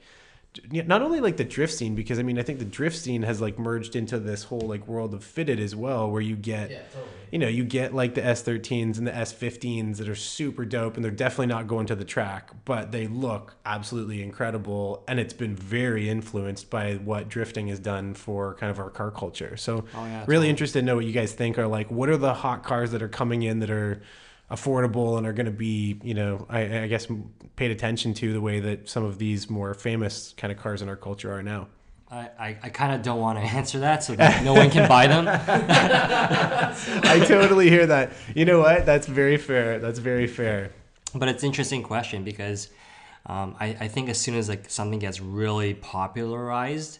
not 0.70 1.00
only 1.02 1.20
like 1.20 1.36
the 1.38 1.44
drift 1.44 1.72
scene 1.72 1.94
because 1.94 2.18
I 2.18 2.22
mean 2.22 2.38
I 2.38 2.42
think 2.42 2.58
the 2.58 2.64
drift 2.66 2.96
scene 2.96 3.22
has 3.22 3.40
like 3.40 3.58
merged 3.58 3.96
into 3.96 4.18
this 4.18 4.44
whole 4.44 4.60
like 4.60 4.86
world 4.86 5.14
of 5.14 5.24
fitted 5.24 5.58
as 5.58 5.74
well 5.74 6.10
where 6.10 6.20
you 6.20 6.36
get 6.36 6.70
Yeah, 6.70 6.82
totally. 6.92 7.08
you 7.30 7.38
know, 7.38 7.48
you 7.48 7.64
get 7.64 7.94
like 7.94 8.14
the 8.14 8.20
S13s 8.20 8.98
and 8.98 9.06
the 9.06 9.12
S15s 9.12 9.96
that 9.96 10.08
are 10.10 10.14
super 10.14 10.66
dope 10.66 10.96
and 10.96 11.02
they're 11.04 11.10
definitely 11.10 11.46
not 11.46 11.66
going 11.66 11.86
to 11.86 11.94
the 11.94 12.04
track, 12.04 12.50
but 12.66 12.92
they 12.92 13.06
look 13.06 13.54
absolutely 13.64 14.22
incredible. 14.22 15.02
And 15.08 15.18
it's 15.18 15.32
been 15.32 15.56
very 15.56 16.10
influenced 16.10 16.68
by 16.68 16.96
what 16.96 17.30
drifting 17.30 17.68
has 17.68 17.78
done 17.78 18.12
for 18.12 18.54
kind 18.56 18.70
of 18.70 18.78
our 18.78 18.90
car 18.90 19.10
culture. 19.10 19.56
So, 19.56 19.86
Oh, 19.94 20.04
yeah, 20.04 20.18
really 20.20 20.26
totally. 20.26 20.48
interested 20.50 20.80
to 20.80 20.84
know 20.84 20.96
what 20.96 21.06
you 21.06 21.12
guys 21.12 21.32
think 21.32 21.58
are 21.58 21.66
like, 21.66 21.90
what 21.90 22.10
are 22.10 22.18
the 22.18 22.34
hot 22.34 22.62
cars 22.62 22.90
that 22.90 23.00
are 23.02 23.08
coming 23.08 23.42
in 23.42 23.60
that 23.60 23.70
are 23.70 24.02
affordable 24.52 25.16
and 25.16 25.26
are 25.26 25.32
going 25.32 25.46
to 25.46 25.52
be, 25.52 25.98
you 26.04 26.14
know, 26.14 26.46
I, 26.48 26.82
I 26.82 26.86
guess 26.86 27.06
paid 27.56 27.70
attention 27.70 28.14
to 28.14 28.32
the 28.32 28.40
way 28.40 28.60
that 28.60 28.88
some 28.88 29.04
of 29.04 29.18
these 29.18 29.48
more 29.48 29.74
famous 29.74 30.34
kind 30.36 30.52
of 30.52 30.58
cars 30.58 30.82
in 30.82 30.88
our 30.88 30.96
culture 30.96 31.32
are 31.32 31.42
now. 31.42 31.68
I, 32.10 32.28
I, 32.38 32.58
I 32.64 32.68
kind 32.68 32.92
of 32.92 33.02
don't 33.02 33.20
want 33.20 33.38
to 33.38 33.44
answer 33.44 33.80
that 33.80 34.04
so 34.04 34.14
that 34.16 34.44
no 34.44 34.52
one 34.52 34.70
can 34.70 34.86
buy 34.88 35.06
them. 35.06 35.26
I 35.28 37.24
totally 37.26 37.70
hear 37.70 37.86
that. 37.86 38.12
You 38.34 38.44
know 38.44 38.60
what? 38.60 38.84
That's 38.84 39.06
very 39.06 39.38
fair. 39.38 39.78
That's 39.78 39.98
very 39.98 40.26
fair. 40.26 40.70
But 41.14 41.28
it's 41.28 41.42
an 41.42 41.46
interesting 41.46 41.82
question 41.82 42.22
because 42.22 42.68
um, 43.24 43.56
I, 43.58 43.76
I 43.80 43.88
think 43.88 44.10
as 44.10 44.20
soon 44.20 44.34
as 44.34 44.48
like 44.48 44.68
something 44.68 44.98
gets 44.98 45.20
really 45.20 45.72
popularized, 45.74 46.98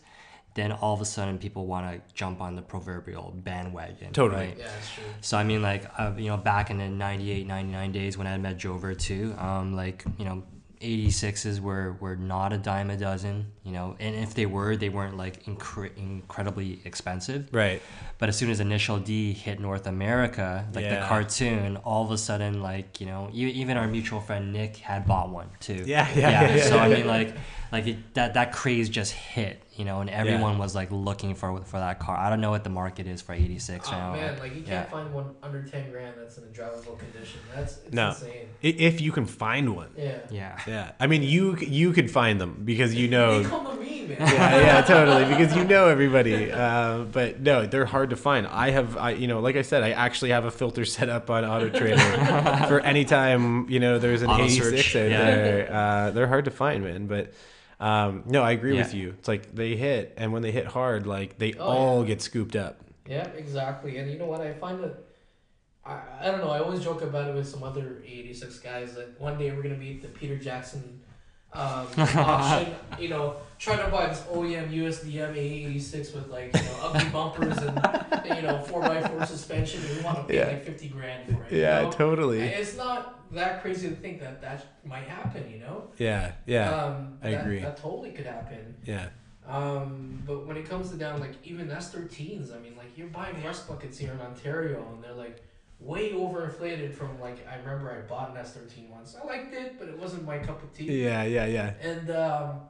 then 0.55 0.73
all 0.73 0.93
of 0.95 1.01
a 1.01 1.05
sudden 1.05 1.39
people 1.39 1.67
want 1.67 1.91
to 1.91 2.15
jump 2.15 2.41
on 2.41 2.57
the 2.57 2.63
proverbial 2.63 3.33
bandwagon. 3.37 4.13
Totally. 4.13 4.47
right? 4.49 4.57
Yeah, 4.59 4.67
that's 4.67 4.91
true. 4.95 5.05
So 5.21 5.39
I 5.39 5.45
mean, 5.45 5.63
like, 5.63 5.85
uh, 5.99 6.13
you 6.17 6.29
know, 6.29 6.37
back 6.37 6.71
in 6.71 6.79
the 6.79 6.89
98, 6.89 7.47
99 7.47 7.93
days 7.93 8.19
when 8.19 8.27
I 8.27 8.37
met 8.39 8.59
Jover 8.59 8.97
too, 8.99 9.35
um, 9.39 9.75
like, 9.75 10.05
you 10.19 10.25
know, 10.25 10.43
86s 10.83 11.61
were, 11.61 11.93
were 12.01 12.17
not 12.17 12.53
a 12.53 12.59
dime 12.59 12.91
a 12.91 12.97
dozen, 12.97 13.47
you 13.63 13.71
know, 13.71 13.97
and 14.01 14.17
if 14.17 14.35
they 14.35 14.47
were, 14.47 14.75
they 14.77 14.89
weren't 14.89 15.17
like 15.17 15.45
incre- 15.45 15.97
incredibly 15.97 16.81
expensive. 16.85 17.49
Right. 17.53 17.81
But 18.19 18.29
as 18.29 18.37
soon 18.37 18.51
as 18.51 18.59
Initial 18.59 18.99
D 18.99 19.33
hit 19.33 19.61
North 19.61 19.87
America, 19.87 20.67
like 20.75 20.85
Yeah. 20.85 21.01
the 21.01 21.07
cartoon, 21.07 21.77
all 21.79 22.05
of 22.05 22.11
a 22.11 22.19
sudden, 22.19 22.63
like 22.63 23.01
you 23.01 23.07
know, 23.07 23.31
e- 23.33 23.47
even 23.51 23.77
our 23.77 23.87
mutual 23.87 24.21
friend 24.21 24.53
Nick 24.53 24.77
had 24.79 25.07
bought 25.07 25.31
one 25.31 25.51
too. 25.61 25.85
Yeah, 25.87 26.09
yeah, 26.17 26.31
yeah, 26.31 26.55
yeah, 26.57 26.65
so 26.65 26.79
I 26.79 26.89
mean, 26.89 27.07
like, 27.07 27.37
like 27.73 27.87
it, 27.87 28.15
that 28.15 28.35
that 28.35 28.53
craze 28.53 28.89
just 28.91 29.13
hit, 29.13 29.63
you 29.77 29.85
know, 29.87 30.01
and 30.01 30.11
everyone 30.11 30.59
was 30.59 30.75
like 30.75 30.91
looking 30.93 31.35
for 31.35 31.63
for 31.65 31.79
that 31.79 31.99
car. 31.99 32.17
I 32.17 32.29
don't 32.31 32.41
know 32.43 32.51
what 32.51 32.65
the 32.65 32.71
market 32.71 33.07
is 33.07 33.23
for 33.23 33.33
'86 33.33 33.89
Oh 33.89 33.93
now. 33.93 34.13
man, 34.13 34.39
like 34.39 34.51
you 34.55 34.63
can't 34.63 34.69
yeah. 34.69 34.85
find 34.85 35.13
one 35.13 35.35
under 35.43 35.63
ten 35.63 35.91
grand 35.91 36.15
that's 36.19 36.37
in 36.39 36.45
a 36.45 36.47
drivable 36.49 36.99
condition. 36.99 37.41
That's 37.55 37.79
it's 37.79 37.93
No. 37.95 38.11
insane. 38.11 38.49
If 38.61 39.01
you 39.01 39.11
can 39.11 39.27
find 39.27 39.75
one. 39.75 39.89
Yeah. 39.97 40.19
Yeah. 40.31 40.61
Yeah, 40.67 40.93
I 41.01 41.07
mean 41.07 41.23
you 41.23 41.57
you 41.57 41.93
could 41.93 42.11
find 42.11 42.41
them 42.41 42.61
because 42.65 42.95
you 42.95 43.09
They 43.09 43.17
know. 43.17 43.43
come 43.49 43.67
to 43.67 43.83
me. 43.83 43.89
team, 44.07 44.09
man. 44.11 44.19
yeah, 44.21 44.61
yeah, 44.61 44.83
totally. 44.83 45.25
Because 45.25 45.57
you 45.57 45.65
know 45.65 45.89
everybody. 45.89 46.53
Uh, 46.53 47.05
but 47.05 47.41
no, 47.41 47.67
they're 47.67 47.87
hard 47.87 48.11
to 48.11 48.17
find. 48.17 48.47
I 48.47 48.71
have, 48.71 48.97
I, 48.97 49.11
you 49.13 49.27
know, 49.27 49.41
like 49.41 49.57
I 49.57 49.63
said, 49.63 49.83
I 49.83 49.91
actually 49.93 50.31
have 50.31 50.45
a 50.45 50.51
filter 50.51 50.85
set 50.97 51.09
up 51.09 51.31
on 51.31 51.45
Auto 51.45 51.69
Trader 51.71 51.99
for 52.69 52.81
any 52.81 53.05
time 53.05 53.69
you 53.71 53.81
know 53.81 53.99
there's 53.99 54.23
an 54.23 54.31
Auto 54.31 54.45
86 54.45 54.95
out 54.97 55.11
yeah. 55.11 55.19
there. 55.25 55.73
Uh, 55.73 56.11
they're 56.11 56.27
hard 56.29 56.45
to 56.45 56.51
find, 56.51 56.85
man. 56.85 57.07
But 57.07 57.33
um, 57.83 58.23
no, 58.27 58.43
I 58.43 58.53
agree 58.53 58.73
with 58.75 58.95
you. 58.95 59.11
It's 59.19 59.29
like 59.29 59.55
they 59.55 59.77
hit, 59.77 60.15
and 60.17 60.33
when 60.33 60.43
they 60.43 60.53
hit 60.53 60.67
hard, 60.67 61.07
like 61.07 61.39
they 61.39 61.53
Oh, 61.55 61.65
all 61.65 62.05
get 62.05 62.23
scooped 62.23 62.57
up. 62.57 62.81
Yeah, 63.07 63.27
exactly. 63.37 63.99
And 63.99 64.11
you 64.11 64.19
know 64.19 64.27
what? 64.27 64.41
I 64.41 64.53
find 64.55 64.83
that 64.85 64.95
I, 65.85 65.99
I 66.21 66.27
don't 66.31 66.41
know. 66.41 66.51
I 66.51 66.61
always 66.61 66.81
joke 66.83 67.03
about 67.03 67.29
it 67.29 67.35
with 67.35 67.49
some 67.49 67.63
other 67.65 68.03
'86 68.07 68.61
guys 68.61 68.95
that 68.95 69.21
one 69.21 69.37
day 69.37 69.51
we're 69.51 69.63
gonna 69.63 69.75
beat 69.75 70.01
the 70.01 70.09
Barrett 70.09 70.43
Jackson 70.43 71.01
um, 71.53 71.87
auction. 71.99 72.73
You 73.01 73.09
know, 73.09 73.37
trying 73.63 73.79
to 73.79 73.89
buy 73.89 74.07
this 74.09 74.21
OEM 74.23 74.71
USDM 74.73 75.35
AE86 75.37 76.15
with 76.15 76.29
like 76.29 76.55
you 76.57 76.63
know 76.63 76.77
ugly 76.83 77.09
bumpers 77.13 77.57
and 77.59 78.37
you 78.37 78.43
know 78.43 78.59
four 78.59 78.85
x 78.85 79.07
four 79.09 79.25
suspension. 79.25 79.81
And 79.85 79.99
we 79.99 80.03
want 80.05 80.19
to 80.19 80.25
pay 80.25 80.37
Yeah. 80.39 80.47
like 80.49 80.65
fifty 80.65 80.89
grand 80.89 81.27
for 81.27 81.45
it. 81.45 81.53
you 81.53 81.61
Yeah, 81.63 81.83
know? 81.83 81.91
totally. 81.93 82.41
It's 82.43 82.77
not 82.77 83.31
that 83.33 83.63
crazy 83.63 83.89
to 83.89 83.95
think 83.95 84.21
that 84.21 84.41
that 84.43 84.67
might 84.85 85.05
happen. 85.05 85.49
You 85.51 85.61
know. 85.61 85.85
Yeah, 85.99 86.33
yeah, 86.47 86.75
Um, 86.75 87.19
I 87.23 87.31
that, 87.31 87.41
agree. 87.43 87.61
That 87.61 87.77
totally 87.77 88.11
could 88.11 88.27
happen. 88.27 88.75
yeah. 88.85 89.09
Um, 89.47 90.23
but 90.27 90.47
when 90.47 90.57
it 90.57 90.69
comes 90.69 90.91
to 90.91 90.97
down 90.97 91.21
like 91.21 91.35
even 91.45 91.69
S13s, 91.69 92.55
I 92.57 92.59
mean 92.61 92.77
like 92.77 92.97
you're 92.97 93.09
buying 93.09 93.43
rust 93.45 93.69
buckets 93.69 93.99
here 93.99 94.13
in 94.13 94.21
Ontario 94.21 94.85
and 94.93 95.03
they're 95.03 95.13
like 95.15 95.43
way 95.81 96.13
overinflated 96.13 96.95
from 96.95 97.21
like 97.21 97.47
I 97.49 97.57
remember 97.59 97.91
I 97.93 98.01
bought 98.09 98.31
an 98.31 98.37
S13 98.37 98.89
once. 98.91 99.17
I 99.21 99.27
liked 99.27 99.53
it, 99.55 99.79
but 99.79 99.89
it 99.89 99.99
wasn't 99.99 100.25
my 100.25 100.39
cup 100.39 100.63
of 100.63 100.73
tea. 100.73 101.05
Yeah, 101.05 101.25
yeah, 101.25 101.47
yeah. 101.47 101.75
And 101.83 102.11
um, 102.11 102.61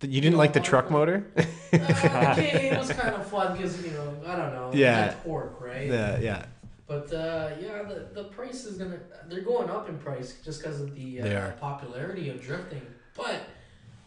You 0.00 0.20
didn't 0.20 0.38
like 0.38 0.52
the 0.52 0.60
truck 0.60 0.90
motor? 0.90 1.26
uh, 1.36 1.44
okay, 1.72 2.70
it 2.70 2.78
was 2.78 2.90
kind 2.92 3.16
of 3.16 3.26
fun 3.26 3.56
because 3.56 3.84
you 3.84 3.90
know 3.90 4.14
I 4.26 4.36
don't 4.36 4.52
know. 4.52 4.70
Yeah. 4.72 5.14
torque, 5.24 5.60
right? 5.60 5.86
Yeah, 5.86 6.18
yeah. 6.18 6.44
But 6.86 7.12
uh, 7.12 7.50
yeah, 7.60 7.82
the 7.82 8.08
the 8.14 8.24
price 8.24 8.64
is 8.64 8.78
gonna 8.78 9.00
they're 9.28 9.40
going 9.40 9.68
up 9.68 9.88
in 9.88 9.98
price 9.98 10.38
just 10.44 10.62
because 10.62 10.80
of 10.80 10.94
the 10.94 11.20
uh, 11.20 11.50
popularity 11.52 12.30
of 12.30 12.40
drifting. 12.40 12.82
But 13.16 13.42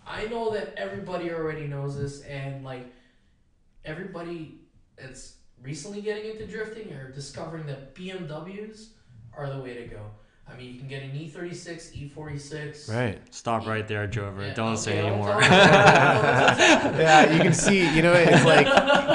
I 0.08 0.28
know 0.28 0.52
that 0.52 0.74
everybody 0.78 1.32
already 1.32 1.68
knows 1.68 1.98
this, 1.98 2.22
and 2.22 2.64
like 2.64 2.88
everybody 3.84 4.62
that's 4.98 5.36
recently 5.62 6.02
getting 6.02 6.32
into 6.32 6.48
drifting 6.48 6.94
are 6.94 7.12
discovering 7.12 7.66
that 7.68 7.96
BMWs 7.96 8.88
are 9.38 9.50
the 9.54 9.62
way 9.62 9.76
to 9.76 9.88
go. 9.88 10.02
I 10.54 10.58
mean, 10.58 10.74
you 10.74 10.80
can 10.80 10.88
get 10.88 11.04
an 11.04 11.16
E 11.16 11.32
E36, 11.34 12.12
E46. 12.16 12.90
Right. 12.90 13.20
Stop 13.34 13.66
right 13.68 13.88
there, 13.88 14.08
Jover. 14.08 14.48
Yeah, 14.48 14.54
Don't 14.54 14.74
okay, 14.74 14.82
say 14.82 15.00
I'll 15.00 15.08
anymore. 15.08 15.42
you. 15.42 15.48
Yeah, 17.02 17.34
you 17.34 17.42
can 17.42 17.54
see, 17.54 17.94
you 17.96 18.02
know, 18.02 18.14
it's 18.14 18.44
like 18.46 18.68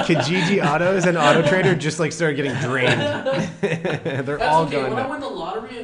Kijiji 0.05 0.65
Autos 0.65 1.05
and 1.05 1.17
Auto 1.17 1.41
Trader 1.47 1.75
just 1.75 1.99
like 1.99 2.11
started 2.11 2.35
getting 2.35 2.55
drained. 2.55 2.99
They're 3.61 4.23
That's 4.23 4.43
all 4.43 4.63
okay. 4.63 4.71
going 4.71 4.93
When 4.93 4.99
I 4.99 5.05
up. 5.05 5.09
win 5.11 5.19
the 5.19 5.27
lottery, 5.29 5.76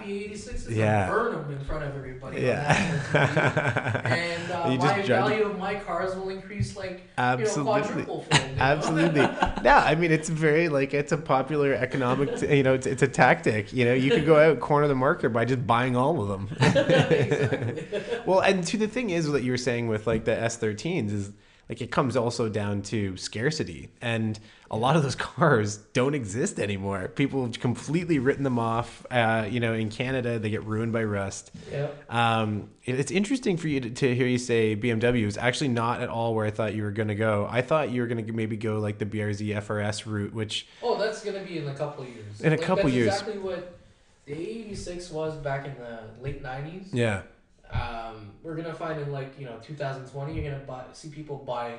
I'm 0.00 0.04
gonna 0.04 0.14
buy 0.14 0.22
all 0.22 0.34
the 0.34 0.36
crappy 0.36 0.70
86s 0.70 0.76
Yeah. 0.76 1.02
and 1.04 1.12
burn 1.12 1.32
them 1.32 1.58
in 1.58 1.64
front 1.64 1.84
of 1.84 1.96
everybody. 1.96 2.40
Yeah. 2.42 4.02
and 4.06 4.52
uh, 4.52 4.68
You 4.70 4.78
just 4.78 4.96
my 4.96 5.02
value 5.02 5.44
of 5.44 5.58
my 5.58 5.74
cars 5.76 6.14
will 6.16 6.28
increase 6.30 6.76
like 6.76 6.90
you 6.90 6.98
know 7.16 7.22
Absolutely. 7.24 7.80
quadruple 7.82 8.22
fold. 8.22 8.26
you 8.50 8.56
know? 8.56 8.62
Absolutely. 8.62 9.28
No, 9.62 9.70
I 9.70 9.94
mean 9.94 10.10
it's 10.10 10.28
very 10.28 10.68
like 10.68 10.92
it's 10.92 11.12
a 11.12 11.16
popular 11.16 11.72
economic, 11.74 12.36
t- 12.36 12.56
you 12.56 12.62
know, 12.64 12.74
it's, 12.74 12.86
it's 12.86 13.02
a 13.02 13.06
tactic. 13.08 13.72
You 13.72 13.84
know, 13.84 13.94
you 13.94 14.10
could 14.10 14.26
go 14.26 14.36
out 14.36 14.58
corner 14.58 14.88
the 14.88 14.94
market 14.96 15.30
by 15.30 15.44
just 15.44 15.64
buying 15.66 15.94
all 15.96 16.20
of 16.20 16.28
them. 16.28 16.48
exactly. 16.60 18.02
well, 18.26 18.40
and 18.40 18.66
to 18.66 18.76
the 18.76 18.88
thing 18.88 19.10
is 19.10 19.30
that 19.30 19.42
you 19.44 19.52
were 19.52 19.56
saying 19.56 19.86
with 19.86 20.06
like 20.08 20.24
the 20.24 20.32
S13s 20.34 21.12
is 21.12 21.30
like 21.68 21.80
it 21.80 21.90
comes 21.90 22.16
also 22.16 22.48
down 22.48 22.82
to 22.82 23.16
scarcity, 23.16 23.88
and 24.00 24.38
a 24.70 24.76
lot 24.76 24.96
of 24.96 25.02
those 25.02 25.14
cars 25.30 25.76
don't 25.94 26.14
exist 26.14 26.58
anymore. 26.58 27.08
People 27.08 27.44
have 27.44 27.58
completely 27.60 28.18
written 28.18 28.42
them 28.44 28.58
off. 28.58 29.06
Uh, 29.10 29.46
you 29.50 29.60
know, 29.60 29.72
in 29.72 29.88
Canada 29.90 30.38
they 30.38 30.50
get 30.50 30.64
ruined 30.64 30.92
by 30.92 31.04
rust. 31.04 31.50
Yeah. 31.70 31.88
Um, 32.10 32.68
it- 32.84 32.98
it's 33.00 33.10
interesting 33.12 33.56
for 33.56 33.68
you 33.68 33.80
to, 33.80 33.90
to 33.90 34.14
hear 34.14 34.26
you 34.26 34.38
say 34.38 34.76
BMW 34.76 35.26
is 35.26 35.38
actually 35.38 35.68
not 35.68 36.00
at 36.02 36.08
all 36.08 36.34
where 36.34 36.44
I 36.46 36.50
thought 36.50 36.74
you 36.74 36.82
were 36.82 36.90
going 36.90 37.08
to 37.08 37.14
go. 37.14 37.46
I 37.50 37.62
thought 37.62 37.90
you 37.90 38.02
were 38.02 38.06
going 38.08 38.24
to 38.26 38.32
maybe 38.32 38.56
go 38.56 38.78
like 38.80 38.98
the 38.98 39.06
BRZ 39.06 39.54
FRS 39.62 40.04
route, 40.04 40.34
which 40.34 40.66
Oh, 40.82 40.98
that's 40.98 41.24
gonna 41.24 41.44
be 41.44 41.58
in 41.58 41.68
a 41.68 41.74
couple 41.74 42.04
years. 42.04 42.40
In 42.40 42.52
a 42.52 42.58
couple 42.58 42.84
that's 42.84 42.94
years. 42.94 43.08
Exactly 43.08 43.38
what 43.38 43.78
the 44.26 44.32
86 44.32 45.10
was 45.10 45.36
back 45.36 45.66
in 45.66 45.74
the 45.76 46.00
late 46.22 46.42
90s. 46.42 46.86
yeah, 46.92 47.22
Um, 47.72 48.32
we're 48.42 48.54
gonna 48.56 48.74
find 48.74 49.00
in 49.00 49.10
like 49.12 49.38
you 49.38 49.46
know 49.46 49.56
2020, 49.62 50.34
you're 50.34 50.44
gonna 50.52 50.64
buy 50.64 50.82
see 50.92 51.08
people 51.08 51.36
buying 51.38 51.78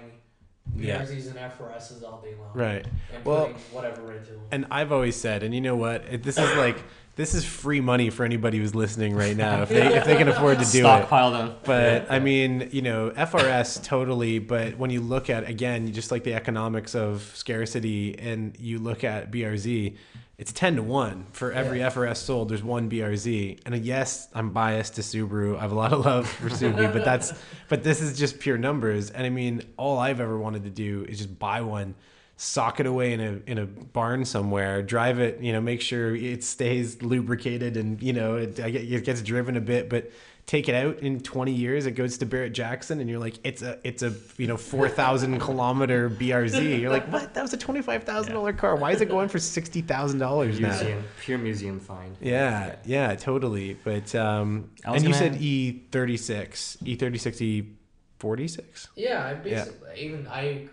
Yeah. 0.75 1.01
BRZs 1.03 1.27
and 1.27 1.37
FRSs 1.37 2.03
all 2.03 2.21
day 2.21 2.35
long. 2.39 2.51
right. 2.53 2.85
And 3.13 3.25
Well- 3.25 3.49
whatever 3.71 4.13
into 4.13 4.31
them. 4.31 4.41
And 4.51 4.65
I've 4.71 4.91
always 4.91 5.15
said, 5.15 5.43
and 5.43 5.53
you 5.53 5.61
know 5.61 5.75
what? 5.75 6.03
It, 6.09 6.23
this 6.23 6.37
is 6.37 6.55
like 6.57 6.77
this 7.15 7.35
is 7.35 7.45
free 7.45 7.79
money 7.79 8.09
for 8.09 8.23
anybody 8.25 8.57
who's 8.57 8.73
listening 8.73 9.13
right 9.15 9.37
now 9.37 9.61
if 9.61 9.69
they 9.69 9.95
if 9.97 10.05
they 10.05 10.15
can 10.15 10.29
afford 10.29 10.57
to 10.59 10.65
do 10.65 10.79
it. 10.79 10.81
Stockpile 10.81 11.31
them. 11.31 11.55
But 11.63 12.09
I 12.09 12.17
mean, 12.19 12.69
you 12.71 12.81
know, 12.81 13.11
FRS 13.11 13.83
totally. 13.83 14.39
But 14.39 14.77
when 14.79 14.89
you 14.89 14.99
look 15.01 15.29
at 15.29 15.47
again, 15.47 15.91
just 15.93 16.11
like 16.11 16.23
the 16.23 16.33
economics 16.33 16.95
of 16.95 17.31
scarcity, 17.35 18.17
and 18.17 18.55
you 18.59 18.79
look 18.79 19.03
at 19.03 19.31
BRZ, 19.31 19.95
it's 20.37 20.51
ten 20.51 20.75
to 20.77 20.83
one 20.83 21.25
for 21.31 21.51
every 21.51 21.79
Yeah. 21.79 21.89
FRS 21.89 22.17
sold. 22.17 22.49
There's 22.49 22.63
one 22.63 22.89
BRZ, 22.89 23.59
and 23.65 23.75
yes, 23.85 24.27
I'm 24.33 24.49
biased 24.51 24.95
to 24.95 25.01
Subaru. 25.01 25.57
I 25.57 25.61
have 25.61 25.71
a 25.71 25.75
lot 25.75 25.93
of 25.93 26.05
love 26.05 26.27
for 26.27 26.49
Subaru, 26.49 26.91
but 26.91 27.05
that's 27.05 27.33
but 27.69 27.83
this 27.83 28.01
is 28.01 28.17
just 28.17 28.39
pure 28.39 28.57
numbers. 28.57 29.11
And 29.11 29.25
I 29.25 29.29
mean, 29.29 29.61
all 29.77 29.99
I've 29.99 30.19
ever 30.19 30.37
wanted 30.37 30.63
to 30.63 30.69
do 30.69 31.05
is 31.07 31.19
just 31.19 31.37
buy 31.39 31.61
one. 31.61 31.95
Sock 32.35 32.79
it 32.79 32.87
away 32.87 33.13
in 33.13 33.21
a 33.21 33.41
in 33.45 33.57
a 33.59 33.65
barn 33.67 34.25
somewhere. 34.25 34.81
Drive 34.81 35.19
it, 35.19 35.39
you 35.39 35.53
know. 35.53 35.61
Make 35.61 35.81
sure 35.81 36.15
it 36.15 36.43
stays 36.43 37.01
lubricated 37.03 37.77
and 37.77 38.01
you 38.01 38.11
know 38.11 38.35
it, 38.37 38.57
it 38.57 39.05
gets 39.05 39.21
driven 39.21 39.55
a 39.55 39.61
bit, 39.61 39.87
but 39.87 40.11
take 40.45 40.67
it 40.67 40.75
out 40.75 40.99
in 40.99 41.19
20 41.21 41.53
years 41.53 41.85
it 41.85 41.91
goes 41.91 42.17
to 42.17 42.25
barrett 42.25 42.53
jackson 42.53 42.99
and 42.99 43.09
you're 43.09 43.17
like 43.19 43.35
it's 43.45 43.61
a 43.61 43.79
it's 43.85 44.03
a 44.03 44.13
you 44.37 44.45
know 44.45 44.57
4000 44.57 45.39
kilometer 45.39 46.09
brz 46.09 46.79
you're 46.81 46.89
like 46.91 47.07
what? 47.11 47.33
That 47.33 47.41
was 47.41 47.53
a 47.53 47.57
$25000 47.57 48.57
car. 48.57 48.75
Why 48.75 48.91
is 48.91 48.99
it 49.01 49.07
going 49.09 49.29
for 49.29 49.37
$60000 49.37 50.15
now? 50.17 50.35
Museum, 50.43 51.03
pure 51.21 51.37
museum 51.37 51.79
find. 51.79 52.17
yeah 52.21 52.75
yeah 52.85 53.15
totally. 53.15 53.75
But 53.83 54.13
um 54.15 54.69
and 54.85 54.95
you 55.03 55.11
gonna- 55.11 55.13
said 55.15 55.41
E 55.41 55.81
e36 55.91 56.77
e36 56.83 57.73
e46 58.19 58.87
Yeah, 58.95 59.25
I 59.25 59.33
basically 59.35 59.89
even 59.97 60.27
I 60.27 60.67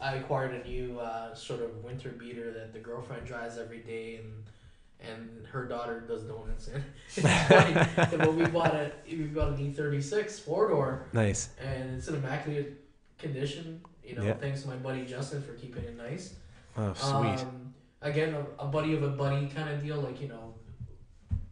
I 0.00 0.16
acquired 0.16 0.52
a 0.54 0.68
new 0.68 0.98
uh, 1.00 1.34
sort 1.34 1.62
of 1.62 1.82
winter 1.82 2.10
beater 2.10 2.52
that 2.52 2.72
the 2.74 2.78
girlfriend 2.78 3.24
drives 3.26 3.56
every 3.56 3.78
day, 3.78 4.16
and 4.16 4.44
and 5.00 5.46
her 5.46 5.66
daughter 5.66 6.00
does 6.00 6.22
donuts 6.24 6.68
in. 6.68 6.82
It's 7.16 7.48
funny, 7.48 7.74
but 8.16 8.34
we 8.34 8.46
bought 8.46 8.74
a 8.74 8.92
we 9.08 9.24
bought 9.24 9.52
an 9.52 9.60
E 9.60 9.70
thirty 9.72 10.00
six 10.00 10.38
four 10.38 10.68
door, 10.68 11.06
nice 11.12 11.50
and 11.60 11.96
it's 11.98 12.08
in 12.08 12.14
immaculate 12.16 12.80
condition. 13.18 13.80
You 14.04 14.16
know, 14.16 14.22
Yeah. 14.24 14.34
thanks 14.34 14.62
to 14.62 14.68
my 14.68 14.76
buddy 14.76 15.04
Justin 15.06 15.42
for 15.42 15.52
keeping 15.54 15.84
it 15.84 15.96
nice. 15.96 16.34
oh 16.76 16.92
sweet 16.94 17.40
Um, 17.40 17.74
again, 18.02 18.34
a, 18.34 18.64
a 18.64 18.66
buddy 18.66 18.94
of 18.94 19.02
a 19.02 19.08
buddy 19.10 19.46
kind 19.48 19.68
of 19.70 19.82
deal, 19.82 19.96
like 19.98 20.20
you 20.20 20.28
know, 20.28 20.54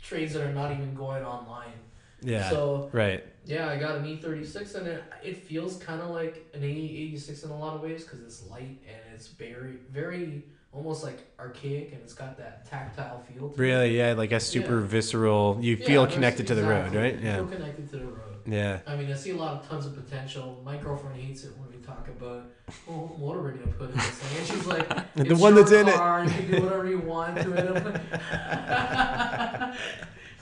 trades 0.03 0.32
that 0.34 0.43
are 0.47 0.53
not 0.53 0.70
even 0.72 0.95
going 0.95 1.24
online. 1.24 1.78
yeah 2.22 2.49
So 2.51 2.88
right 2.93 3.24
yeah, 3.45 3.68
I 3.68 3.76
got 3.76 3.97
an 3.97 4.05
E36 4.05 4.76
and 4.76 4.86
it, 4.86 5.03
it 5.24 5.36
feels 5.36 5.76
kind 5.76 6.01
of 6.01 6.11
like 6.11 6.49
an 6.55 6.61
AE86 6.62 7.45
in 7.45 7.51
a 7.51 7.59
lot 7.59 7.74
of 7.74 7.80
ways 7.82 8.05
because 8.05 8.20
it's 8.20 8.47
light 8.49 8.78
and 8.86 9.14
it's 9.14 9.26
very, 9.26 9.78
very 9.90 10.45
almost 10.72 11.02
like 11.02 11.18
archaic 11.38 11.92
and 11.92 12.02
it's 12.02 12.14
got 12.14 12.36
that 12.38 12.64
tactile 12.66 13.24
feel 13.28 13.48
to 13.50 13.54
it. 13.54 13.58
really 13.62 13.96
yeah 13.98 14.12
like 14.14 14.32
a 14.32 14.40
super 14.40 14.80
Yeah. 14.80 14.86
visceral 14.86 15.58
you 15.60 15.76
Yeah, 15.76 15.84
feel 15.84 16.06
connected 16.06 16.46
to 16.48 16.54
the 16.54 16.64
road 16.64 16.94
exactly. 16.94 16.98
right 17.00 17.14
You 17.14 17.26
yeah 17.26 17.36
feel 17.36 17.46
connected 17.46 17.88
to 17.90 17.96
the 17.96 18.04
road. 18.06 18.36
yeah 18.46 18.80
I 18.88 18.96
mean, 18.96 19.10
I 19.10 19.14
see 19.14 19.30
a 19.30 19.36
lot 19.36 19.52
of 19.62 19.68
tons 19.68 19.86
of 19.86 19.94
potential. 19.94 20.60
My 20.64 20.76
girlfriend 20.76 21.16
hates 21.20 21.44
it 21.44 21.52
when 21.56 21.68
we 21.70 21.76
talk 21.84 22.08
about, 22.08 22.50
well, 22.86 23.14
what 23.16 23.36
we're 23.36 23.52
going 23.52 23.68
to 23.70 23.74
put 23.76 23.90
in 23.90 23.96
this 23.96 24.06
thing. 24.18 24.38
And 24.38 24.46
she's 24.46 24.66
like, 24.66 25.14
The 25.14 25.36
one 25.36 25.54
that's 25.54 25.72
in 25.72 25.88
it." 25.88 26.00
You 26.24 26.30
can 26.30 26.46
do 26.50 26.60
whatever 26.60 26.86
you 26.88 26.98
want 26.98 27.36
to 27.42 27.52
it. 27.52 27.84
Like, 27.84 28.00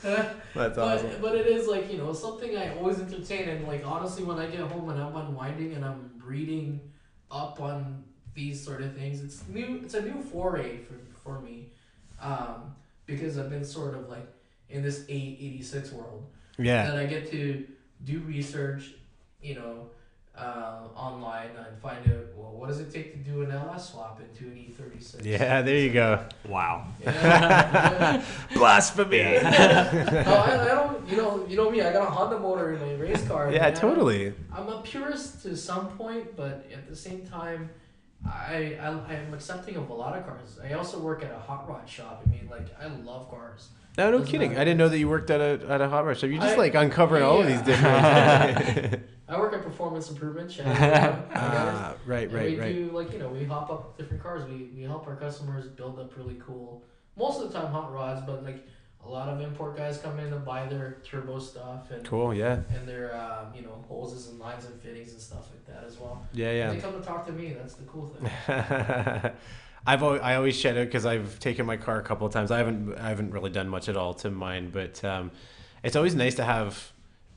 that's 0.54 0.78
but, 0.78 0.78
awesome 0.78 1.10
but 1.20 1.34
it 1.34 1.46
is 1.46 1.66
like 1.68 1.90
you 1.90 1.98
know 1.98 2.12
something 2.12 2.56
I 2.56 2.70
always 2.76 2.98
entertain 3.00 3.48
and 3.48 3.66
like 3.66 3.82
honestly 3.86 4.24
when 4.24 4.38
I 4.38 4.46
get 4.46 4.60
home 4.62 4.88
and 4.90 4.98
I'm 4.98 5.14
unwinding 5.16 5.74
and 5.74 5.84
I'm 5.84 6.10
reading 6.24 6.80
up 7.30 7.60
on 7.60 8.04
these 8.34 8.62
sort 8.62 8.80
of 8.82 8.94
things 8.94 9.22
it's 9.22 9.42
new 9.48 9.80
it's 9.84 9.94
a 9.94 10.02
new 10.02 10.20
foray 10.22 10.78
for, 10.78 10.94
for 11.22 11.40
me 11.40 11.66
um, 12.20 12.74
because 13.06 13.38
I've 13.38 13.50
been 13.50 13.64
sort 13.64 13.94
of 13.94 14.08
like 14.08 14.26
in 14.68 14.82
this 14.82 15.04
886 15.08 15.92
world 15.92 16.26
yeah 16.58 16.86
that 16.86 16.98
I 16.98 17.06
get 17.06 17.30
to 17.30 17.66
do 18.04 18.18
research 18.20 18.92
you 19.42 19.54
know 19.56 19.90
uh, 20.36 20.88
online 20.94 21.50
and 21.56 21.78
find 21.80 21.98
out 22.08 22.26
well 22.36 22.50
what 22.60 22.68
does 22.68 22.80
it 22.80 22.92
take 22.92 23.12
to 23.12 23.30
do 23.30 23.42
an 23.42 23.50
LS 23.50 23.90
swap 23.90 24.20
into 24.20 24.50
an 24.50 24.56
E36? 24.56 25.24
Yeah, 25.24 25.62
there 25.62 25.78
you 25.78 25.92
go. 25.92 26.22
Wow. 26.46 26.86
Yeah. 27.02 28.22
Blasphemy. 28.54 29.18
no, 29.42 29.48
I, 29.48 30.58
I 30.62 30.74
don't. 30.74 31.08
You 31.08 31.16
know, 31.16 31.46
you 31.48 31.56
know 31.56 31.70
me. 31.70 31.80
I 31.80 31.90
got 31.90 32.06
a 32.06 32.10
Honda 32.10 32.38
motor 32.38 32.74
in 32.74 32.80
my 32.80 32.92
race 32.92 33.26
car. 33.26 33.50
Yeah, 33.50 33.60
man. 33.60 33.74
totally. 33.74 34.34
I'm 34.54 34.68
a 34.68 34.82
purist 34.82 35.42
to 35.44 35.56
some 35.56 35.88
point, 35.96 36.36
but 36.36 36.66
at 36.72 36.86
the 36.86 36.94
same 36.94 37.26
time, 37.26 37.70
I, 38.26 38.76
I 38.80 38.88
I'm 38.88 39.32
accepting 39.34 39.76
of 39.76 39.88
a 39.90 39.94
lot 39.94 40.16
of 40.16 40.26
cars. 40.26 40.58
I 40.62 40.74
also 40.74 40.98
work 40.98 41.24
at 41.24 41.30
a 41.32 41.38
hot 41.38 41.68
rod 41.68 41.88
shop. 41.88 42.22
I 42.26 42.30
mean, 42.30 42.48
like 42.50 42.66
I 42.80 42.86
love 42.86 43.30
cars. 43.30 43.68
No, 43.98 44.10
no 44.10 44.18
Doesn't 44.18 44.30
kidding. 44.30 44.50
matter. 44.50 44.60
I 44.60 44.64
didn't 44.64 44.78
know 44.78 44.88
that 44.88 44.98
you 44.98 45.08
worked 45.08 45.30
at 45.30 45.40
a 45.40 45.66
at 45.68 45.80
a 45.80 45.88
hot 45.88 46.04
rod 46.04 46.16
shop. 46.18 46.30
You're 46.30 46.40
just 46.40 46.54
I- 46.54 46.58
like 46.58 46.74
uncovering 46.74 47.22
all 47.22 47.40
of 47.40 47.46
these 47.46 47.62
different. 47.62 49.02
I 49.28 49.38
work 49.38 49.52
at 49.54 49.62
performance 49.62 50.10
improvement. 50.10 50.50
Shout 50.50 50.66
out 50.68 50.74
to 50.74 50.80
them. 50.80 51.24
I. 51.30 51.36
Ah, 51.36 51.94
right, 52.04 52.24
And 52.24 52.32
right, 52.34 52.50
we 52.50 52.58
right. 52.60 52.74
do 52.74 52.90
like 52.90 53.12
you 53.12 53.18
know 53.20 53.28
we 53.28 53.44
hop 53.44 53.70
up 53.70 53.96
different 53.96 54.22
cars. 54.22 54.44
We 54.48 54.70
we 54.76 54.82
help 54.82 55.06
our 55.06 55.16
customers 55.16 55.66
build 55.68 55.98
up 55.98 56.16
really 56.16 56.36
cool. 56.44 56.84
Most 57.16 57.40
of 57.40 57.52
the 57.52 57.58
time 57.58 57.70
hot 57.72 57.92
rods, 57.92 58.20
but 58.26 58.44
like 58.44 58.66
a 59.04 59.08
lot 59.08 59.28
of 59.28 59.40
import 59.40 59.76
guys 59.76 59.98
come 59.98 60.18
in 60.20 60.32
and 60.32 60.44
buy 60.44 60.66
their 60.66 60.98
turbo 61.04 61.38
stuff 61.38 61.90
and 61.90 62.04
Cool. 62.06 62.34
Yeah. 62.34 62.60
and 62.74 62.86
their 62.86 63.16
um, 63.16 63.46
you 63.54 63.62
know 63.62 63.84
hoses 63.88 64.28
and 64.28 64.38
lines 64.38 64.64
and 64.66 64.80
fittings 64.80 65.12
and 65.12 65.20
stuff 65.20 65.48
like 65.50 65.64
that 65.66 65.84
as 65.86 65.98
well. 65.98 66.26
Yeah, 66.32 66.48
And 66.48 66.58
yeah. 66.58 66.70
they 66.72 66.80
come 66.80 67.00
to 67.00 67.06
talk 67.06 67.26
to 67.26 67.32
me. 67.32 67.54
That's 67.54 67.74
the 67.74 67.84
cool 67.84 68.06
thing. 68.06 68.30
I've 69.86 70.02
always, 70.02 70.20
I 70.20 70.34
always 70.34 70.56
shout 70.58 70.76
out 70.76 70.84
because 70.86 71.06
I've 71.06 71.38
taken 71.38 71.64
my 71.64 71.78
car 71.78 71.98
a 71.98 72.02
couple 72.02 72.26
of 72.26 72.32
times. 72.32 72.50
I 72.50 72.58
haven't 72.58 72.94
I 72.98 73.08
haven't 73.08 73.30
really 73.32 73.50
done 73.50 73.68
much 73.68 73.88
at 73.88 73.96
all 73.96 74.12
to 74.14 74.30
mine, 74.30 74.70
but 74.70 75.02
um, 75.04 75.30
it's 75.82 75.96
always 75.96 76.14
nice 76.14 76.34
to 76.34 76.44
have 76.44 76.92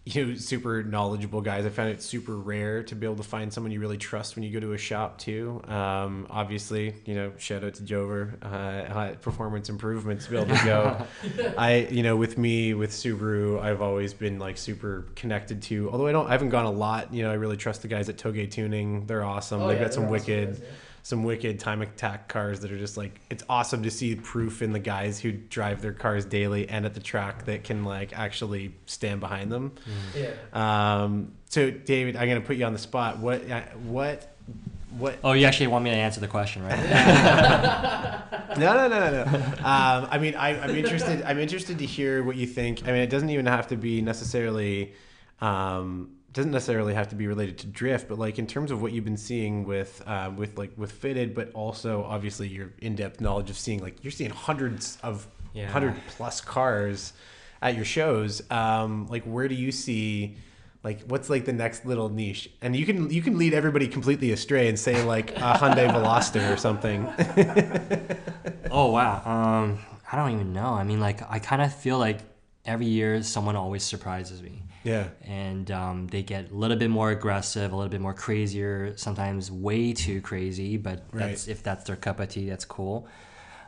you 0.06 0.26
know 0.26 0.36
super 0.36 0.84
knowledgeable 0.84 1.40
guys. 1.40 1.66
I 1.66 1.70
found 1.70 1.90
it 1.90 2.02
super 2.02 2.36
rare 2.36 2.84
to 2.84 2.96
be 2.96 3.06
able 3.06 3.16
to 3.18 3.24
find 3.24 3.54
someone 3.54 3.72
you 3.72 3.80
really 3.80 3.98
trust 3.98 4.36
when 4.36 4.44
you 4.44 4.52
go 4.52 4.60
to 4.60 4.74
a 4.74 4.78
shop 4.78 5.18
too. 5.18 5.62
Um, 5.68 6.28
obviously, 6.30 6.96
you 7.06 7.16
know, 7.16 7.32
shout 7.38 7.64
out 7.64 7.76
to 7.76 7.84
Jover 7.84 8.34
uh, 8.44 9.16
Performance 9.22 9.70
Improvements 9.70 10.26
to 10.26 10.32
be 10.32 10.38
able 10.38 10.56
to 10.56 10.66
go. 10.66 11.54
I 11.58 11.88
you 11.90 12.04
know 12.04 12.18
with 12.18 12.38
me 12.38 12.74
with 12.74 12.92
Subaru, 12.92 13.62
I've 13.62 13.82
always 13.82 14.14
been 14.14 14.40
like 14.40 14.58
super 14.58 15.06
connected 15.16 15.62
to. 15.64 15.90
Although 15.90 16.08
I 16.08 16.12
don't, 16.12 16.28
I 16.28 16.32
haven't 16.32 16.50
gone 16.50 16.66
a 16.66 16.72
lot. 16.72 17.14
You 17.14 17.24
know, 17.24 17.32
I 17.32 17.36
really 17.36 17.58
trust 17.58 17.82
the 17.82 17.88
guys 17.88 18.10
at 18.10 18.18
Toge 18.18 18.52
Tuning. 18.52 19.06
They're 19.06 19.24
awesome. 19.24 19.62
Oh, 19.62 19.68
They've 19.70 19.78
yeah, 19.78 19.86
got 19.86 19.94
some 19.94 20.04
awesome 20.04 20.12
wicked 20.12 20.50
guys, 20.50 20.60
yeah. 20.60 20.68
Some 21.06 21.24
wicked 21.26 21.60
time 21.60 21.82
attack 21.82 22.30
cars 22.30 22.62
that 22.62 22.72
are 22.72 22.78
just 22.78 22.96
like 22.96 23.20
it's 23.30 23.44
awesome 23.50 23.84
to 23.84 23.92
see 23.92 24.16
proof 24.16 24.62
in 24.62 24.72
the 24.72 24.80
guys 24.80 25.20
who 25.20 25.34
drive 25.34 25.82
their 25.82 25.92
cars 25.92 26.24
daily 26.24 26.68
and 26.70 26.86
at 26.86 26.94
the 26.94 27.02
track 27.02 27.44
that 27.46 27.66
can 27.66 27.84
like 27.84 28.18
actually 28.18 28.74
stand 28.86 29.20
behind 29.20 29.52
them. 29.52 29.74
Yeah. 30.16 30.32
Um, 30.54 31.34
so 31.50 31.70
David, 31.70 32.16
I'm 32.16 32.30
gonna 32.30 32.42
put 32.42 32.56
you 32.56 32.66
on 32.66 32.72
the 32.72 32.80
spot. 32.80 33.20
What 33.20 33.50
uh, 33.52 33.62
what 33.84 34.34
what? 34.98 35.20
Oh, 35.26 35.34
you 35.34 35.46
actually 35.46 35.68
want 35.68 35.84
me 35.84 35.90
to 35.92 35.98
answer 35.98 36.22
the 36.22 36.28
question, 36.28 36.64
right? 36.64 38.20
No 38.58 38.76
no 38.76 38.88
no 38.88 39.00
no 39.00 39.24
no. 39.24 39.38
Um, 39.66 40.08
I 40.12 40.20
mean 40.20 40.36
I, 40.36 40.60
I'm 40.62 40.76
interested. 40.76 41.24
I'm 41.24 41.40
interested 41.40 41.80
to 41.80 41.86
hear 41.86 42.24
what 42.24 42.36
you 42.36 42.46
think. 42.46 42.84
I 42.88 42.92
mean 42.92 43.02
it 43.02 43.10
doesn't 43.10 43.30
even 43.30 43.48
have 43.48 43.68
to 43.70 43.76
be 43.76 44.02
necessarily. 44.02 44.94
Um, 45.42 46.12
doesn't 46.34 46.52
necessarily 46.52 46.94
have 46.96 47.10
to 47.10 47.16
be 47.16 47.28
related 47.28 47.58
to 47.60 47.68
drift, 47.68 48.08
but 48.10 48.18
like 48.20 48.40
in 48.40 48.48
terms 48.48 48.72
of 48.72 48.82
what 48.82 48.92
you've 48.92 49.06
been 49.06 49.18
seeing 49.18 49.66
with 49.66 50.02
uh, 50.08 50.32
with 50.36 50.58
like 50.58 50.72
with 50.78 50.92
fitted, 50.92 51.34
but 51.36 51.52
also 51.54 52.04
obviously 52.04 52.48
your 52.48 52.72
in-depth 52.82 53.22
knowledge 53.22 53.50
of 53.50 53.58
seeing 53.58 53.80
like 53.82 54.04
you're 54.04 54.12
seeing 54.12 54.32
hundreds 54.32 54.98
of 55.04 55.28
Yeah. 55.54 55.70
hundred 55.70 55.96
plus 56.08 56.42
cars 56.42 57.14
at 57.62 57.76
your 57.76 57.86
shows. 57.86 58.42
Um, 58.52 59.08
like 59.08 59.24
where 59.24 59.48
do 59.48 59.54
you 59.56 59.72
see 59.72 60.38
like 60.84 61.02
what's 61.04 61.30
like 61.30 61.46
the 61.46 61.54
next 61.54 61.86
little 61.86 62.10
niche? 62.10 62.50
And 62.62 62.76
you 62.76 62.86
can 62.86 63.10
you 63.12 63.22
can 63.22 63.38
lead 63.38 63.54
everybody 63.54 63.88
completely 63.88 64.32
astray 64.32 64.68
and 64.68 64.78
say 64.80 65.04
like 65.04 65.32
a 65.38 65.54
Hyundai 65.62 65.88
Veloster 65.92 66.52
or 66.52 66.58
something. 66.58 67.06
oh 68.72 68.92
wow. 68.92 69.22
Um, 69.24 69.80
I 70.12 70.16
don't 70.16 70.32
even 70.34 70.52
know. 70.52 70.74
I 70.74 70.84
mean, 70.84 71.00
like 71.00 71.22
I 71.32 71.38
kind 71.40 71.62
of 71.62 71.74
feel 71.74 72.00
like 72.00 72.20
every 72.66 72.88
year 72.88 73.22
someone 73.22 73.56
always 73.56 73.84
surprises 73.84 74.42
me. 74.42 74.63
Yeah. 74.84 75.08
and 75.22 75.70
um, 75.72 76.08
they 76.08 76.24
get 76.24 76.52
a 76.52 76.54
little 76.54 76.78
bit 76.78 76.90
more 76.90 77.12
aggressive, 77.12 77.72
a 77.72 77.76
little 77.76 77.90
bit 77.90 78.02
more 78.02 78.14
crazier, 78.14 78.94
sometimes 78.98 79.52
way 79.52 79.94
too 79.94 80.22
crazy. 80.22 80.78
But 80.78 81.04
that's 81.12 81.48
if 81.48 81.64
that's 81.64 81.84
their 81.86 81.96
cup 81.96 82.20
of 82.20 82.30
tea, 82.30 82.50
that's 82.50 82.66
cool. 82.66 83.08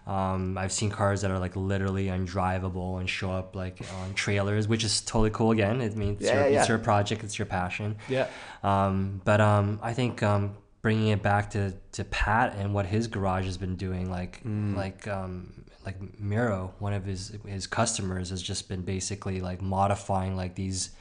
Um, 0.08 0.56
I've 0.56 0.72
seen 0.72 0.92
cars 0.92 1.22
that 1.22 1.32
are 1.32 1.40
like 1.40 1.56
literally 1.56 2.06
undrivable 2.08 3.00
and 3.00 3.10
show 3.10 3.32
up 3.32 3.56
like 3.56 3.80
on 4.04 4.14
trailers, 4.14 4.68
which 4.68 4.84
is 4.84 5.02
totally 5.02 5.32
cool. 5.32 5.50
Again, 5.52 5.82
it 5.82 5.96
means 5.96 6.22
it's, 6.22 6.30
Yeah, 6.30 6.42
your, 6.42 6.50
yeah. 6.50 6.60
it's 6.60 6.70
your 6.70 6.78
project, 6.78 7.24
it's 7.24 7.40
your 7.40 7.48
passion. 7.48 7.96
Yeah. 8.08 8.28
Um, 8.62 9.20
but 9.26 9.42
um, 9.42 9.80
I 9.82 9.94
think 9.94 10.22
um, 10.22 10.58
bringing 10.84 11.08
it 11.08 11.24
back 11.24 11.50
to, 11.52 11.74
to 11.94 12.04
Pat 12.04 12.56
and 12.56 12.72
what 12.72 12.86
his 12.86 13.08
garage 13.08 13.46
has 13.46 13.58
been 13.58 13.76
doing, 13.78 14.12
like 14.12 14.44
Mm. 14.44 14.76
like 14.76 15.08
um, 15.08 15.64
like 15.84 15.98
Miro, 16.20 16.74
one 16.78 16.94
of 16.94 17.04
his 17.06 17.36
his 17.48 17.66
customers 17.66 18.30
has 18.30 18.44
just 18.44 18.70
been 18.70 18.82
basically 18.84 19.42
like 19.42 19.60
modifying 19.62 20.36
like 20.36 20.54
these 20.54 20.92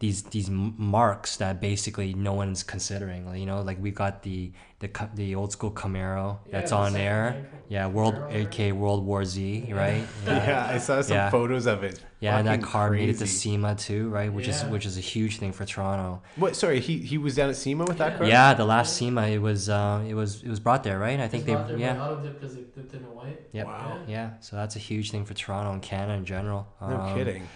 these 0.00 0.22
these 0.24 0.48
marks 0.50 1.36
that 1.38 1.60
basically 1.60 2.14
no 2.14 2.32
one's 2.32 2.62
considering. 2.62 3.26
Like, 3.26 3.40
you 3.40 3.46
know, 3.46 3.62
like 3.62 3.78
we've 3.80 3.94
got 3.94 4.22
the 4.22 4.52
the 4.78 4.88
the 5.14 5.34
old 5.34 5.50
school 5.50 5.72
Camaro 5.72 6.38
that's 6.50 6.70
the 6.70 6.76
on 6.76 6.92
second 6.92 7.04
there. 7.04 7.46
Yeah, 7.68 7.88
World 7.88 8.14
Camaro, 8.14 8.70
AK 8.70 8.74
World 8.76 9.04
War 9.04 9.24
Z, 9.24 9.72
right? 9.72 10.06
Yeah, 10.26 10.68
I 10.70 10.78
saw 10.78 11.00
some 11.02 11.16
Yeah. 11.16 11.30
photos 11.30 11.66
of 11.66 11.82
it. 11.82 12.00
Yeah, 12.20 12.38
and 12.38 12.46
that 12.46 12.60
Fucking 12.60 12.64
car 12.72 12.90
made 12.90 13.08
it 13.08 13.18
to. 13.18 13.26
SEMA 13.26 13.74
too, 13.74 14.08
right? 14.08 14.32
Which 14.32 14.46
is 14.48 14.62
which 14.66 14.86
is 14.86 14.96
a 14.98 15.00
huge 15.00 15.38
thing 15.38 15.52
for 15.52 15.64
Toronto. 15.64 16.22
What? 16.36 16.54
Sorry, 16.54 16.78
he 16.80 16.98
he 16.98 17.18
was 17.18 17.34
down 17.34 17.50
at 17.50 17.56
SEMA 17.56 17.84
with 17.84 17.98
that 17.98 18.12
Yeah. 18.12 18.18
car. 18.18 18.26
Yeah, 18.28 18.54
the 18.54 18.64
last 18.64 18.96
SEMA 18.96 19.22
it 19.28 19.38
was 19.42 19.68
uh, 19.68 20.04
it 20.08 20.14
was 20.14 20.42
it 20.44 20.48
was 20.48 20.60
brought 20.60 20.84
there, 20.84 20.98
right? 21.00 21.18
I 21.18 21.26
think 21.28 21.44
they 21.44 21.52
yeah 21.76 22.00
Auto 22.00 22.22
dip 22.22 22.40
because 22.40 22.54
it 22.54 22.72
dipped 22.74 22.94
in 22.94 23.02
a 23.04 23.10
white. 23.12 23.40
Yep. 23.52 23.66
Wow. 23.66 23.98
yeah. 24.06 24.30
So 24.40 24.54
that's 24.54 24.76
a 24.76 24.78
huge 24.78 25.10
thing 25.10 25.24
for 25.24 25.34
Toronto 25.34 25.72
and 25.72 25.82
Canada 25.82 26.14
in 26.18 26.24
general. 26.24 26.68
No 26.80 26.86
Um, 27.00 27.14
kidding. 27.14 27.48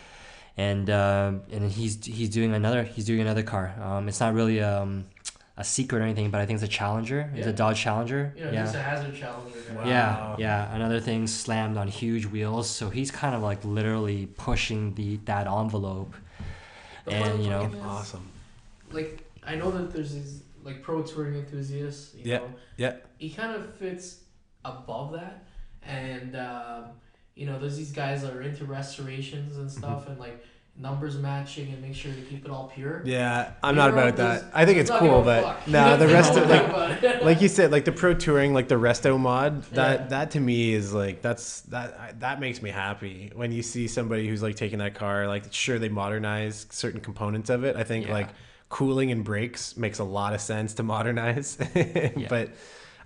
And 0.57 0.91
um, 0.91 1.43
and 1.51 1.71
he's 1.71 2.05
he's 2.05 2.29
doing 2.29 2.53
another 2.55 2.83
he's 2.83 3.05
doing 3.07 3.21
another 3.21 3.43
car. 3.43 3.75
Um, 3.83 4.09
it's 4.09 4.21
not 4.21 4.35
really 4.35 4.61
um, 4.61 5.07
a 5.57 5.65
secret 5.65 6.01
or 6.01 6.03
anything, 6.03 6.31
but 6.31 6.41
I 6.43 6.47
think 6.47 6.57
it's 6.57 6.65
a 6.65 6.69
Challenger. 6.69 7.31
Yeah. 7.33 7.39
It's 7.39 7.47
a 7.47 7.53
Dodge 7.53 7.79
Challenger. 7.81 8.35
You 8.37 8.45
know, 8.45 8.51
yeah. 8.53 8.63
just 8.65 8.75
a 8.75 8.83
hazard 8.83 9.15
challenger. 9.17 9.59
Wow. 9.75 9.85
Yeah, 9.87 10.37
yeah. 10.39 10.75
Another 10.75 11.01
thing 11.01 11.27
slammed 11.27 11.79
on 11.79 11.89
huge 11.89 12.27
wheels, 12.27 12.69
so 12.69 12.91
he's 12.91 13.11
kind 13.11 13.35
of 13.35 13.43
like 13.43 13.65
literally 13.65 14.27
pushing 14.27 14.95
the 14.95 15.17
that 15.25 15.47
envelope. 15.47 16.15
The 17.07 17.13
And, 17.13 17.25
fun 17.25 17.43
you 17.43 17.51
know- 17.51 17.69
thing 17.69 17.79
is, 17.79 17.85
Awesome. 17.87 18.29
like 18.91 19.25
I 19.45 19.55
know 19.57 19.71
that 19.71 19.91
there's 19.93 20.13
these 20.15 20.43
like 20.63 20.83
pro 20.83 21.03
touring 21.03 21.35
enthusiasts. 21.37 22.15
You 22.15 22.23
Yeah, 22.25 22.39
know, 22.39 22.51
yeah. 22.77 22.97
He 23.19 23.31
kind 23.31 23.57
of 23.57 23.75
fits 23.77 24.19
above 24.65 25.13
that, 25.13 25.45
and 25.83 26.37
um, 26.37 26.85
you 27.35 27.47
know, 27.47 27.59
there's 27.59 27.77
these 27.77 27.93
guys 27.93 28.23
that 28.23 28.35
are 28.35 28.43
into 28.43 28.65
restorations 28.65 29.57
and 29.57 29.69
mm-hmm. 29.69 29.79
stuff, 29.79 30.09
and 30.09 30.19
like 30.19 30.45
numbers 30.79 31.19
matching 31.19 31.71
and 31.71 31.83
make 31.83 31.95
sure 31.95 32.13
to 32.13 32.21
keep 32.23 32.45
it 32.45 32.51
all 32.51 32.71
pure. 32.75 33.03
Yeah, 33.05 33.53
I'm 33.63 33.77
You're 33.77 33.85
not 33.85 33.91
about 33.91 34.17
that. 34.17 34.45
I 34.55 34.65
think 34.65 34.79
it's 34.79 34.91
cool, 34.91 35.23
but 35.23 35.67
no, 35.69 35.97
the 35.97 36.07
rest 36.19 36.37
of 36.37 36.49
like 36.49 37.23
like, 37.23 37.41
you 37.43 37.49
said, 37.49 37.71
like 37.71 37.85
the 37.85 37.93
pro 37.93 38.15
touring, 38.15 38.55
like 38.55 38.69
the 38.69 38.77
resto 38.77 39.19
mod, 39.19 39.63
that 39.75 40.01
Yeah. 40.01 40.07
that 40.09 40.31
to 40.33 40.41
me 40.41 40.73
is 40.73 40.93
like 40.95 41.23
that's 41.23 41.63
that 41.63 42.21
that 42.21 42.41
makes 42.41 42.63
me 42.63 42.71
happy 42.71 43.31
when 43.35 43.53
you 43.53 43.63
see 43.63 43.87
somebody 43.87 44.29
who's 44.29 44.43
like 44.43 44.57
taking 44.57 44.79
that 44.79 44.95
car. 44.95 45.27
Like, 45.27 45.53
sure, 45.53 45.79
they 45.79 45.89
modernize 45.89 46.67
certain 46.71 47.01
components 47.01 47.51
of 47.51 47.65
it. 47.65 47.77
I 47.77 47.85
think 47.85 48.07
Yeah. 48.07 48.15
like 48.15 48.29
cooling 48.69 49.11
and 49.13 49.25
brakes 49.25 49.77
makes 49.77 49.99
a 49.99 50.05
lot 50.05 50.33
of 50.33 50.41
sense 50.41 50.75
to 50.75 50.83
modernize, 50.83 51.57
but. 52.29 52.51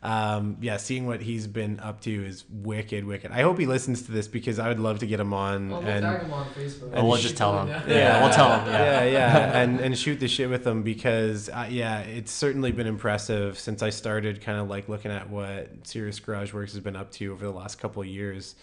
Um, 0.07 0.57
yeah, 0.61 0.77
seeing 0.77 1.05
what 1.09 1.21
he's 1.21 1.49
been 1.49 1.81
up 1.81 2.01
to 2.03 2.11
is 2.25 2.45
wicked, 2.49 3.05
wicked. 3.05 3.33
I 3.33 3.43
hope 3.43 3.59
he 3.59 3.67
listens 3.67 4.03
to 4.03 4.13
this 4.13 4.29
because 4.29 4.61
I 4.61 4.69
would 4.69 4.79
love 4.79 5.01
to 5.01 5.07
get 5.07 5.19
him 5.19 5.35
on 5.35 5.69
well, 5.71 5.81
we'll 5.81 5.91
and 5.91 6.05
tag 6.05 6.23
him 6.23 6.33
on 6.33 6.47
Facebook. 6.51 6.93
Oh, 6.95 7.05
we'll 7.07 7.17
just 7.17 7.37
tell 7.37 7.53
going 7.55 7.69
him. 7.69 7.81
down. 7.81 7.89
Yeah, 7.91 8.23
we'll 8.23 8.33
tell 8.33 8.61
him. 8.61 8.67
yeah, 8.69 9.03
Yeah. 9.03 9.11
yeah, 9.11 9.59
and 9.63 9.81
and 9.81 9.99
shoot 9.99 10.21
the 10.21 10.29
shit 10.29 10.49
with 10.49 10.65
him 10.65 10.85
because 10.85 11.49
uh, 11.49 11.67
yeah, 11.69 12.01
it's 12.03 12.31
certainly 12.31 12.71
been 12.71 12.87
impressive 12.87 13.59
since 13.59 13.83
I 13.83 13.91
started 13.91 14.41
kind 14.41 14.61
of 14.61 14.69
like 14.69 14.89
looking 14.89 15.11
at 15.11 15.29
what 15.29 15.71
Sears 15.83 16.21
Garage 16.21 16.53
Works 16.55 16.73
has 16.75 16.81
been 16.81 16.95
up 16.95 17.11
to 17.13 17.33
over 17.33 17.45
the 17.45 17.51
last 17.53 17.81
couple 17.81 18.01
of 18.03 18.09
years. 18.09 18.55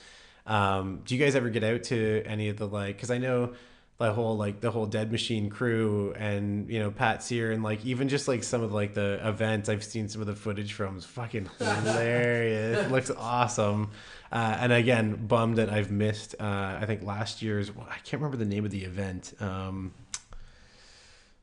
Um, 0.48 1.02
do 1.06 1.14
you 1.16 1.22
guys 1.24 1.36
ever 1.36 1.50
get 1.50 1.66
out 1.66 1.84
to 1.84 2.24
any 2.26 2.48
of 2.48 2.56
the 2.58 2.68
like? 2.68 2.96
Because 2.96 3.12
I 3.12 3.18
know 3.18 3.54
the 4.00 4.12
whole 4.12 4.36
like 4.36 4.60
the 4.60 4.72
whole 4.72 4.86
Dead 4.86 5.12
Machine 5.12 5.50
crew 5.50 6.14
and 6.18 6.70
you 6.70 6.80
know 6.80 6.92
Pat 6.92 7.24
Sear 7.24 7.52
and 7.52 7.64
like 7.64 7.86
even 7.86 8.10
just 8.10 8.28
like 8.28 8.44
some 8.44 8.62
of 8.62 8.74
like 8.74 8.94
the 8.94 9.20
events 9.28 9.70
I've 9.70 9.84
seen 9.84 10.10
some 10.10 10.22
of 10.22 10.28
the 10.28 10.36
footage 10.36 10.74
from 10.74 10.98
is 10.98 11.06
fucking 11.06 11.50
hilarious. 11.60 12.86
It 12.86 12.92
looks 12.92 13.12
awesome. 13.12 13.92
Uh, 14.32 14.58
and 14.60 14.74
again, 14.74 15.28
bummed 15.28 15.58
that 15.58 15.70
I've 15.70 15.92
missed. 15.92 16.36
Uh, 16.40 16.78
I 16.82 16.86
think 16.86 17.04
last 17.04 17.42
year's. 17.42 17.70
I 17.70 17.98
can't 18.04 18.22
remember 18.22 18.38
the 18.38 18.46
name 18.46 18.66
of 18.66 18.72
the 18.72 18.84
event. 18.84 19.34
Um, 19.40 19.94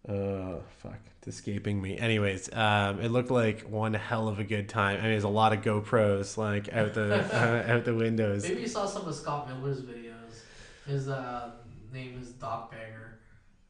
uh, 0.09 0.57
fuck, 0.78 0.98
it's 1.18 1.28
escaping 1.28 1.80
me. 1.80 1.98
Anyways, 1.98 2.53
um, 2.53 3.01
it 3.01 3.11
looked 3.11 3.30
like 3.30 3.62
one 3.62 3.94
hell 3.94 4.28
of 4.28 4.38
a 4.38 4.44
good 4.44 4.68
time. 4.68 4.98
I 4.98 5.03
mean, 5.03 5.11
there's 5.12 5.24
a 5.24 5.28
lot 5.28 5.53
of 5.53 5.61
GoPros 5.62 6.36
like 6.36 6.72
out 6.72 6.94
the 6.94 7.24
uh, 7.32 7.72
out 7.72 7.84
the 7.84 7.94
windows. 7.94 8.42
Maybe 8.42 8.62
you 8.62 8.66
saw 8.66 8.86
some 8.86 9.07
of 9.07 9.14
Scott 9.14 9.48
Miller's 9.48 9.82
videos. 9.82 10.11
His 10.86 11.09
uh, 11.09 11.51
name 11.93 12.18
is 12.20 12.30
Doc 12.30 12.70
Banger 12.70 13.18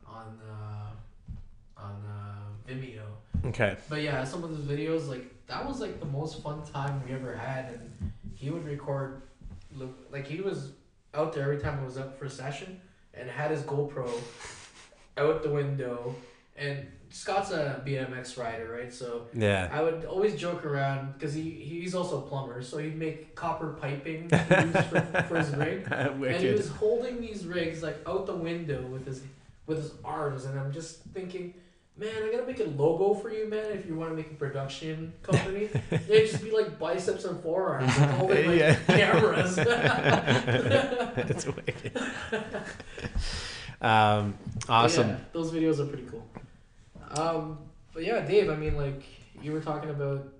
on 0.07 0.39
uh, 0.49 1.81
on 1.81 2.03
uh, 2.07 2.68
Vimeo, 2.68 3.03
Okay. 3.47 3.77
But 3.89 4.03
yeah, 4.03 4.25
some 4.25 4.45
of 4.45 4.66
the 4.66 4.75
videos 4.75 5.09
like 5.09 5.47
that 5.47 5.66
was 5.66 5.81
like 5.81 5.99
the 6.01 6.07
most 6.07 6.43
fun 6.43 6.62
time 6.64 7.03
we 7.07 7.14
ever 7.14 7.35
had, 7.35 7.73
and 7.73 8.12
he 8.35 8.51
would 8.51 8.64
record, 8.64 9.23
look 9.75 9.97
like 10.11 10.27
he 10.27 10.41
was 10.41 10.73
out 11.14 11.33
there 11.33 11.45
every 11.45 11.59
time 11.59 11.81
I 11.81 11.85
was 11.85 11.97
up 11.97 12.18
for 12.18 12.27
a 12.27 12.31
session, 12.31 12.81
and 13.14 13.29
had 13.29 13.51
his 13.51 13.62
GoPro 13.62 14.09
out 15.16 15.43
the 15.43 15.51
window, 15.51 16.14
and 16.57 16.87
Scott's 17.11 17.50
a 17.50 17.82
BMX 17.84 18.38
rider, 18.38 18.70
right? 18.72 18.92
So 18.92 19.26
Yeah. 19.34 19.68
I 19.72 19.82
would 19.82 20.04
always 20.04 20.34
joke 20.36 20.64
around 20.64 21.12
because 21.14 21.34
he 21.34 21.42
he's 21.50 21.94
also 21.94 22.18
a 22.18 22.22
plumber, 22.22 22.62
so 22.62 22.78
he'd 22.78 22.96
make 22.96 23.34
copper 23.34 23.76
piping 23.80 24.28
for, 24.90 25.00
for 25.28 25.38
his 25.38 25.50
rig, 25.56 25.86
and 25.90 26.24
he 26.24 26.52
was 26.52 26.68
holding 26.68 27.20
these 27.20 27.46
rigs 27.46 27.82
like 27.82 27.98
out 28.06 28.26
the 28.26 28.34
window 28.36 28.82
with 28.86 29.06
his 29.06 29.22
with 29.66 29.78
his 29.78 29.92
arms, 30.04 30.44
and 30.46 30.58
I'm 30.58 30.72
just 30.72 31.02
thinking, 31.14 31.54
man, 31.96 32.11
I 32.24 32.30
gotta 32.32 32.46
make 32.46 32.61
a 32.61 32.64
logo 32.64 33.14
for 33.14 33.30
you, 33.30 33.48
man. 33.48 33.66
If 33.72 33.86
you 33.86 33.94
want 33.96 34.11
to 34.11 34.16
make 34.16 34.30
a 34.30 34.34
production 34.34 35.12
company, 35.22 35.68
they 36.08 36.26
just 36.26 36.42
be 36.42 36.50
like 36.52 36.78
biceps 36.78 37.24
and 37.24 37.40
forearms, 37.42 37.96
like, 37.98 38.11
holding 38.11 38.46
like 38.48 38.58
Yeah. 38.58 38.74
cameras. 38.86 39.56
That's 39.56 41.46
wicked. 41.46 41.92
Um, 43.82 44.34
awesome. 44.68 45.08
yeah, 45.08 45.16
those 45.32 45.50
videos 45.52 45.78
are 45.80 45.86
pretty 45.86 46.04
cool. 46.11 46.26
Um, 47.16 47.58
but 47.92 48.04
yeah, 48.04 48.20
Dave. 48.20 48.50
I 48.50 48.56
mean, 48.56 48.76
like 48.76 49.02
you 49.42 49.52
were 49.52 49.61
talking 49.61 49.90
about, 49.90 50.32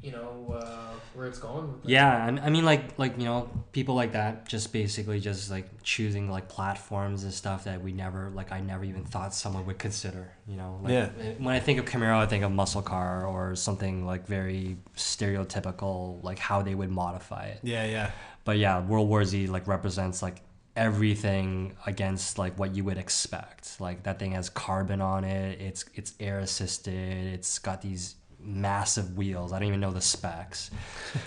you 0.00 0.12
know, 0.12 0.54
uh, 0.58 0.92
where 1.14 1.26
it's 1.26 1.38
going. 1.38 1.72
With. 1.72 1.84
Yeah, 1.84 2.24
I 2.24 2.46
I 2.46 2.50
mean, 2.50 2.64
like, 2.64 2.98
like 2.98 3.18
you 3.18 3.24
know, 3.24 3.50
people 3.72 3.94
like 3.94 4.12
that 4.12 4.48
just 4.48 4.72
basically 4.72 5.20
just 5.20 5.50
like 5.50 5.66
choosing 5.82 6.30
like 6.30 6.48
platforms 6.48 7.24
and 7.24 7.32
stuff 7.32 7.64
that 7.64 7.82
we 7.82 7.92
never, 7.92 8.30
like, 8.30 8.52
I 8.52 8.60
never 8.60 8.84
even 8.84 9.04
thought 9.04 9.34
someone 9.34 9.66
would 9.66 9.78
consider. 9.78 10.32
You 10.46 10.56
know, 10.56 10.80
like, 10.82 10.92
Yeah. 10.92 11.08
When 11.38 11.54
I 11.54 11.60
think 11.60 11.78
of 11.78 11.84
Camaro, 11.84 12.18
I 12.18 12.26
think 12.26 12.44
of 12.44 12.52
muscle 12.52 12.82
car 12.82 13.26
or 13.26 13.54
something 13.56 14.06
like 14.06 14.26
very 14.26 14.76
stereotypical, 14.96 16.22
like 16.22 16.38
how 16.38 16.62
they 16.62 16.74
would 16.74 16.90
modify 16.90 17.46
it. 17.46 17.60
Yeah, 17.62 17.84
yeah. 17.84 18.10
But 18.44 18.58
yeah, 18.58 18.80
World 18.80 19.08
War 19.08 19.24
Z 19.24 19.46
like 19.46 19.66
represents 19.66 20.22
like 20.22 20.42
everything 20.76 21.76
against 21.86 22.38
like 22.38 22.58
what 22.58 22.74
you 22.74 22.84
would 22.84 22.98
expect. 22.98 23.80
Like 23.80 24.02
that 24.04 24.18
thing 24.18 24.32
has 24.32 24.48
carbon 24.50 25.00
on 25.00 25.24
it. 25.24 25.60
It's 25.60 25.84
it's 25.94 26.14
air 26.20 26.38
assisted. 26.40 27.26
It's 27.34 27.58
got 27.58 27.80
these 27.82 28.16
massive 28.40 29.16
wheels. 29.16 29.52
I 29.52 29.58
don't 29.58 29.68
even 29.68 29.80
know 29.80 29.90
the 29.90 30.02
specs. 30.02 30.70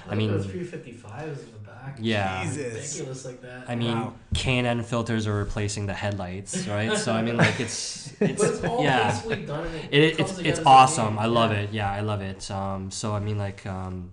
I 0.08 0.14
mean, 0.14 0.32
the 0.38 0.44
355s 0.44 1.24
in 1.24 1.52
the 1.54 1.58
back. 1.66 1.98
Yeah. 2.00 2.44
Jesus. 2.44 2.94
ridiculous 2.96 3.26
like 3.26 3.42
that. 3.42 3.68
I 3.68 3.76
mean, 3.76 3.98
Wow. 3.98 4.14
K&N 4.36 4.84
filters 4.84 5.26
are 5.26 5.34
replacing 5.34 5.88
the 5.88 5.96
headlights, 5.96 6.68
right? 6.68 6.96
So 6.96 7.14
I 7.14 7.24
mean, 7.24 7.38
like 7.38 7.60
it's 7.60 8.14
it's, 8.22 8.40
but 8.44 8.54
it's 8.54 8.64
all 8.64 8.84
yeah. 8.84 9.10
tastefully 9.10 9.46
done. 9.46 9.66
And 9.66 9.94
it, 9.94 10.04
It, 10.14 10.18
comes 10.18 10.38
it's 10.40 10.40
it's 10.60 10.60
awesome. 10.66 11.18
I 11.18 11.26
love 11.26 11.52
Yeah. 11.52 11.58
it. 11.60 11.70
Yeah, 11.72 11.92
I 11.92 12.02
love 12.02 12.22
it. 12.22 12.52
Um, 12.52 12.92
so 12.92 13.14
I 13.14 13.20
mean, 13.20 13.38
like, 13.40 13.66
um, 13.66 14.12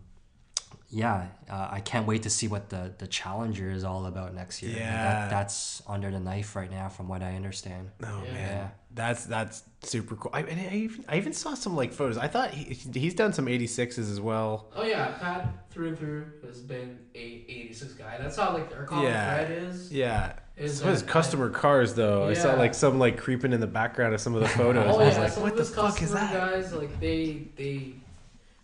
yeah, 0.95 1.27
uh, 1.51 1.69
I 1.71 1.81
can't 1.81 2.07
wait 2.07 2.23
to 2.23 2.31
see 2.31 2.47
what 2.49 2.69
the 2.71 2.93
the 2.99 3.07
Challenger 3.07 3.71
is 3.71 3.83
all 3.85 4.07
about 4.07 4.33
next 4.35 4.63
year. 4.63 4.77
Yeah. 4.77 4.93
that, 4.93 5.31
that's 5.31 5.83
under 5.89 6.11
the 6.11 6.21
knife 6.21 6.55
right 6.55 6.71
now, 6.71 6.89
from 6.89 7.09
what 7.09 7.23
I 7.23 7.35
understand. 7.35 7.91
Oh 8.03 8.23
Yeah. 8.27 8.33
man, 8.33 8.49
Yeah. 8.57 8.69
that's 8.95 9.25
that's 9.27 9.65
super 9.83 10.15
cool. 10.17 10.31
I, 10.33 10.41
and 10.43 10.61
I 10.61 10.75
even 10.75 11.05
I 11.09 11.17
even 11.17 11.33
saw 11.33 11.55
some 11.55 11.75
like 11.75 11.93
photos. 11.93 12.17
I 12.17 12.29
thought 12.29 12.51
he, 12.51 12.75
he's 12.99 13.15
done 13.15 13.33
some 13.33 13.47
86s 13.47 13.99
as 13.99 14.21
well. 14.21 14.71
Oh 14.77 14.85
yeah, 14.85 15.09
Pat 15.19 15.69
through 15.71 15.89
and 15.89 15.99
through 15.99 16.27
has 16.47 16.61
been 16.61 16.99
a 17.17 17.19
86 17.49 17.95
guy. 17.95 18.17
That's 18.19 18.37
how 18.37 18.53
like 18.55 18.71
our 18.77 18.85
common 18.85 19.05
Yeah. 19.07 19.35
thread 19.45 19.51
is. 19.51 19.93
Yeah. 19.93 20.35
Is 20.57 20.79
Some 20.79 20.87
of 20.87 20.93
his 20.95 21.03
that- 21.03 21.11
customer 21.11 21.51
cars 21.51 21.95
though. 21.95 22.29
I 22.29 22.35
saw 22.35 22.55
like 22.55 22.75
some 22.75 23.01
like 23.01 23.19
creeping 23.19 23.53
in 23.53 23.59
the 23.59 23.67
background 23.67 24.15
of 24.15 24.21
some 24.21 24.37
of 24.37 24.41
the 24.43 24.49
photos. 24.61 24.85
Oh 24.95 25.01
I 25.01 25.05
was 25.07 25.15
yeah, 25.17 25.23
like, 25.23 25.33
some 25.33 25.43
what 25.43 25.53
of 25.53 25.59
the 25.59 25.65
his 25.65 25.75
fuck 25.75 26.01
is 26.01 26.13
customer 26.13 26.21
that? 26.21 26.53
guys 26.53 26.73
like 26.73 27.01
they 27.01 27.49
they, 27.57 27.95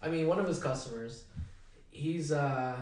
I 0.00 0.08
mean 0.08 0.28
one 0.28 0.38
of 0.38 0.46
his 0.46 0.60
customers, 0.62 1.24
he's 2.00 2.32
uh 2.32 2.76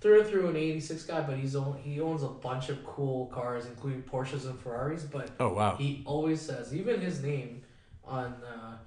through 0.00 0.20
and 0.22 0.28
through 0.28 0.48
an 0.48 0.56
86 0.56 1.04
guy, 1.04 1.20
but 1.20 1.36
he's 1.36 1.54
own, 1.54 1.78
he 1.80 2.00
owns 2.00 2.24
a 2.24 2.28
bunch 2.28 2.70
of 2.70 2.84
cool 2.84 3.26
cars, 3.26 3.66
including 3.66 4.02
Porsches 4.02 4.46
and 4.46 4.58
Ferraris. 4.58 5.04
But 5.04 5.30
Oh 5.38 5.52
wow. 5.52 5.76
he 5.76 6.02
always 6.04 6.40
says 6.40 6.74
even 6.74 7.00
his 7.00 7.22
name 7.22 7.62
on 8.04 8.34
uh, 8.44 8.78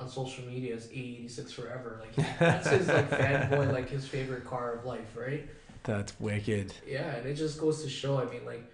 on 0.00 0.08
social 0.08 0.46
media 0.46 0.74
is 0.74 0.86
A86 0.86 1.52
forever. 1.52 2.00
Like 2.00 2.38
that's 2.38 2.70
his 2.70 2.88
like 2.88 3.10
fanboy, 3.22 3.70
like 3.72 3.90
his 3.90 4.06
favorite 4.06 4.44
car 4.46 4.72
of 4.76 4.86
life, 4.86 5.14
right? 5.16 5.46
That's 5.84 6.18
wicked. 6.20 6.72
Yeah, 6.86 7.16
and 7.16 7.26
it 7.26 7.34
just 7.34 7.60
goes 7.60 7.82
to 7.82 7.90
show. 7.90 8.18
I 8.18 8.24
mean, 8.32 8.46
like, 8.46 8.64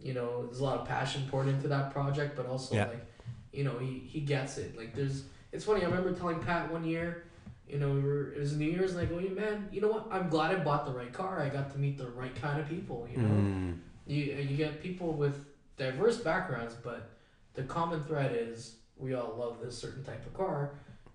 you 0.00 0.12
know, 0.14 0.44
there's 0.44 0.60
a 0.60 0.64
lot 0.64 0.78
of 0.80 0.86
passion 0.86 1.22
poured 1.30 1.48
into 1.48 1.66
that 1.68 1.90
project, 1.90 2.36
but 2.36 2.46
also 2.46 2.74
Yeah. 2.76 2.84
like, 2.88 3.04
you 3.52 3.64
know, 3.64 3.78
he 3.78 3.98
he 4.06 4.20
gets 4.20 4.58
it. 4.58 4.76
Like, 4.76 4.94
there's. 4.94 5.24
It's 5.50 5.64
funny. 5.64 5.82
I 5.82 5.86
remember 5.86 6.12
telling 6.12 6.38
Pat 6.38 6.70
one 6.70 6.84
year, 6.84 7.24
you 7.72 7.78
know, 7.78 7.90
we 7.90 8.00
were 8.00 8.32
it 8.34 8.38
was 8.40 8.54
New 8.54 8.70
Year's, 8.70 8.92
and 8.92 9.00
I 9.00 9.06
go, 9.06 9.18
"Yeah, 9.18 9.30
man, 9.30 9.68
you 9.72 9.80
know 9.80 9.88
what? 9.88 10.06
I'm 10.10 10.28
glad 10.28 10.54
I 10.54 10.58
bought 10.62 10.84
the 10.84 10.92
right 10.92 11.12
car. 11.12 11.40
I 11.40 11.48
got 11.48 11.72
to 11.72 11.78
meet 11.78 11.96
the 11.96 12.06
right 12.10 12.34
kind 12.34 12.60
of 12.60 12.68
people. 12.68 13.08
You 13.10 13.18
know, 13.22 13.28
Mm. 13.28 13.78
you 14.06 14.22
you 14.50 14.56
get 14.58 14.82
people 14.82 15.14
with 15.14 15.36
diverse 15.78 16.18
backgrounds, 16.18 16.74
but 16.74 17.10
the 17.54 17.62
common 17.62 18.02
thread 18.04 18.32
is 18.34 18.76
we 18.98 19.14
all 19.14 19.34
love 19.38 19.56
this 19.64 19.76
certain 19.78 20.04
type 20.04 20.24
of 20.26 20.34
car, 20.34 20.72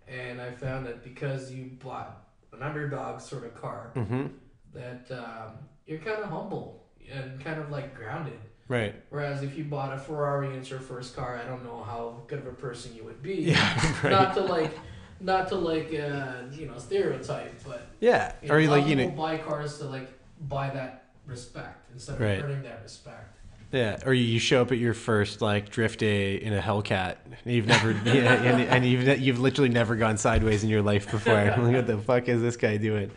and 0.07 0.41
I 0.41 0.49
found 0.51 0.87
that 0.87 1.03
because 1.03 1.51
you 1.51 1.65
bought 1.83 2.23
an 2.53 2.63
underdog 2.63 3.21
sort 3.21 3.43
of 3.45 3.53
car 3.55 3.91
Mm-hmm. 3.95 4.25
that 4.73 5.05
um, 5.11 5.51
you're 5.85 5.99
kind 5.99 6.21
of 6.23 6.29
humble 6.29 6.85
and 7.11 7.39
kind 7.43 7.59
of 7.59 7.69
like 7.69 7.93
grounded. 7.95 8.39
Right. 8.67 8.95
Whereas 9.11 9.43
if 9.43 9.57
you 9.57 9.63
bought 9.63 9.93
a 9.93 9.97
Ferrari 9.97 10.47
and 10.47 10.55
it's 10.57 10.69
your 10.69 10.81
first 10.81 11.15
car, 11.15 11.39
I 11.41 11.45
don't 11.47 11.63
know 11.63 11.81
how 11.83 12.23
good 12.27 12.39
of 12.39 12.47
a 12.47 12.51
person 12.51 12.93
you 12.95 13.03
would 13.05 13.21
be. 13.21 13.35
Yeah. 13.51 13.93
Right. 14.03 14.11
Not 14.11 14.33
to 14.33 14.41
like, 14.41 14.77
not 15.19 15.47
to 15.49 15.55
like, 15.55 15.87
uh, 15.93 16.43
you 16.51 16.67
know, 16.67 16.77
stereotype, 16.77 17.53
but 17.65 17.87
yeah. 17.99 18.33
you 18.43 18.51
Or 18.51 18.61
like 18.67 18.85
you 18.87 18.95
know. 18.95 19.09
buy 19.09 19.37
cars 19.37 19.77
to 19.79 19.85
like 19.85 20.09
buy 20.47 20.69
that 20.69 21.05
respect 21.25 21.89
instead 21.93 22.15
of 22.15 22.21
Right. 22.21 22.43
earning 22.43 22.63
that 22.63 22.81
respect. 22.83 23.23
Yeah, 23.71 23.97
or 24.05 24.13
you 24.13 24.39
show 24.39 24.61
up 24.61 24.71
at 24.71 24.77
your 24.77 24.93
first 24.93 25.41
like 25.41 25.69
drift 25.69 25.99
day 25.99 26.35
in 26.35 26.53
a 26.53 26.61
Hellcat. 26.61 27.17
And 27.43 27.53
you've 27.53 27.67
never, 27.67 27.91
yeah, 28.05 28.33
and, 28.33 28.61
and 28.61 28.85
you've 28.85 29.19
you've 29.19 29.39
literally 29.39 29.69
never 29.69 29.95
gone 29.97 30.17
sideways 30.17 30.63
in 30.63 30.69
your 30.69 30.81
life 30.81 31.11
before. 31.11 31.33
like, 31.57 31.57
what 31.57 31.87
the 31.87 31.97
fuck 31.97 32.29
is 32.29 32.41
this 32.41 32.55
guy 32.55 32.77
doing? 32.77 33.11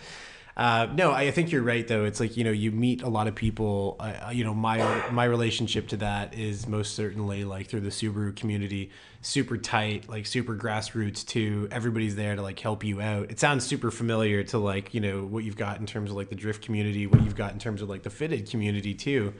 Uh, 0.60 0.86
no, 0.94 1.10
I 1.10 1.30
think 1.30 1.50
you're 1.50 1.62
right 1.62 1.88
though. 1.88 2.04
It's 2.04 2.20
like 2.20 2.36
you 2.36 2.44
know 2.44 2.50
you 2.50 2.70
meet 2.70 3.00
a 3.00 3.08
lot 3.08 3.26
of 3.26 3.34
people. 3.34 3.96
Uh, 3.98 4.28
you 4.30 4.44
know 4.44 4.52
my 4.52 5.08
my 5.10 5.24
relationship 5.24 5.88
to 5.88 5.96
that 5.96 6.34
is 6.34 6.68
most 6.68 6.94
certainly 6.94 7.44
like 7.44 7.68
through 7.68 7.80
the 7.80 7.88
Subaru 7.88 8.36
community, 8.36 8.90
super 9.22 9.56
tight, 9.56 10.06
like 10.10 10.26
super 10.26 10.54
grassroots 10.54 11.26
too. 11.26 11.66
Everybody's 11.70 12.14
there 12.14 12.36
to 12.36 12.42
like 12.42 12.58
help 12.60 12.84
you 12.84 13.00
out. 13.00 13.30
It 13.30 13.40
sounds 13.40 13.64
super 13.64 13.90
familiar 13.90 14.44
to 14.44 14.58
like 14.58 14.92
you 14.92 15.00
know 15.00 15.24
what 15.24 15.44
you've 15.44 15.56
got 15.56 15.80
in 15.80 15.86
terms 15.86 16.10
of 16.10 16.16
like 16.16 16.28
the 16.28 16.34
drift 16.34 16.62
community, 16.62 17.06
what 17.06 17.22
you've 17.22 17.36
got 17.36 17.54
in 17.54 17.58
terms 17.58 17.80
of 17.80 17.88
like 17.88 18.02
the 18.02 18.10
fitted 18.10 18.50
community 18.50 18.92
too. 18.92 19.32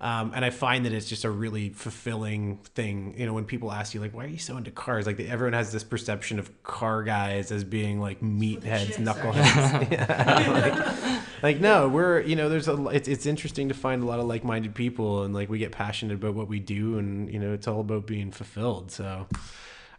Um, 0.00 0.32
and 0.34 0.44
I 0.44 0.50
find 0.50 0.86
that 0.86 0.94
it's 0.94 1.06
just 1.06 1.24
a 1.24 1.30
really 1.30 1.68
fulfilling 1.70 2.56
thing. 2.74 3.14
You 3.18 3.26
know, 3.26 3.34
when 3.34 3.44
people 3.44 3.70
ask 3.70 3.92
you 3.92 4.00
like, 4.00 4.14
"Why 4.14 4.24
are 4.24 4.28
you 4.28 4.38
so 4.38 4.56
into 4.56 4.70
cars?" 4.70 5.06
Like 5.06 5.20
everyone 5.20 5.52
has 5.52 5.72
this 5.72 5.84
perception 5.84 6.38
of 6.38 6.62
car 6.62 7.02
guys 7.02 7.52
as 7.52 7.64
being 7.64 8.00
like 8.00 8.20
meatheads, 8.20 8.96
knuckleheads. 8.96 9.90
Yeah, 9.90 11.20
like, 11.42 11.42
like, 11.42 11.60
no, 11.60 11.88
we're 11.88 12.20
you 12.20 12.34
know, 12.34 12.48
there's 12.48 12.68
a 12.68 12.86
it's 12.88 13.08
it's 13.08 13.26
interesting 13.26 13.68
to 13.68 13.74
find 13.74 14.02
a 14.02 14.06
lot 14.06 14.20
of 14.20 14.26
like-minded 14.26 14.74
people, 14.74 15.24
and 15.24 15.34
like 15.34 15.50
we 15.50 15.58
get 15.58 15.72
passionate 15.72 16.14
about 16.14 16.34
what 16.34 16.48
we 16.48 16.60
do, 16.60 16.98
and 16.98 17.30
you 17.30 17.38
know, 17.38 17.52
it's 17.52 17.68
all 17.68 17.80
about 17.80 18.06
being 18.06 18.30
fulfilled. 18.30 18.90
So. 18.90 19.26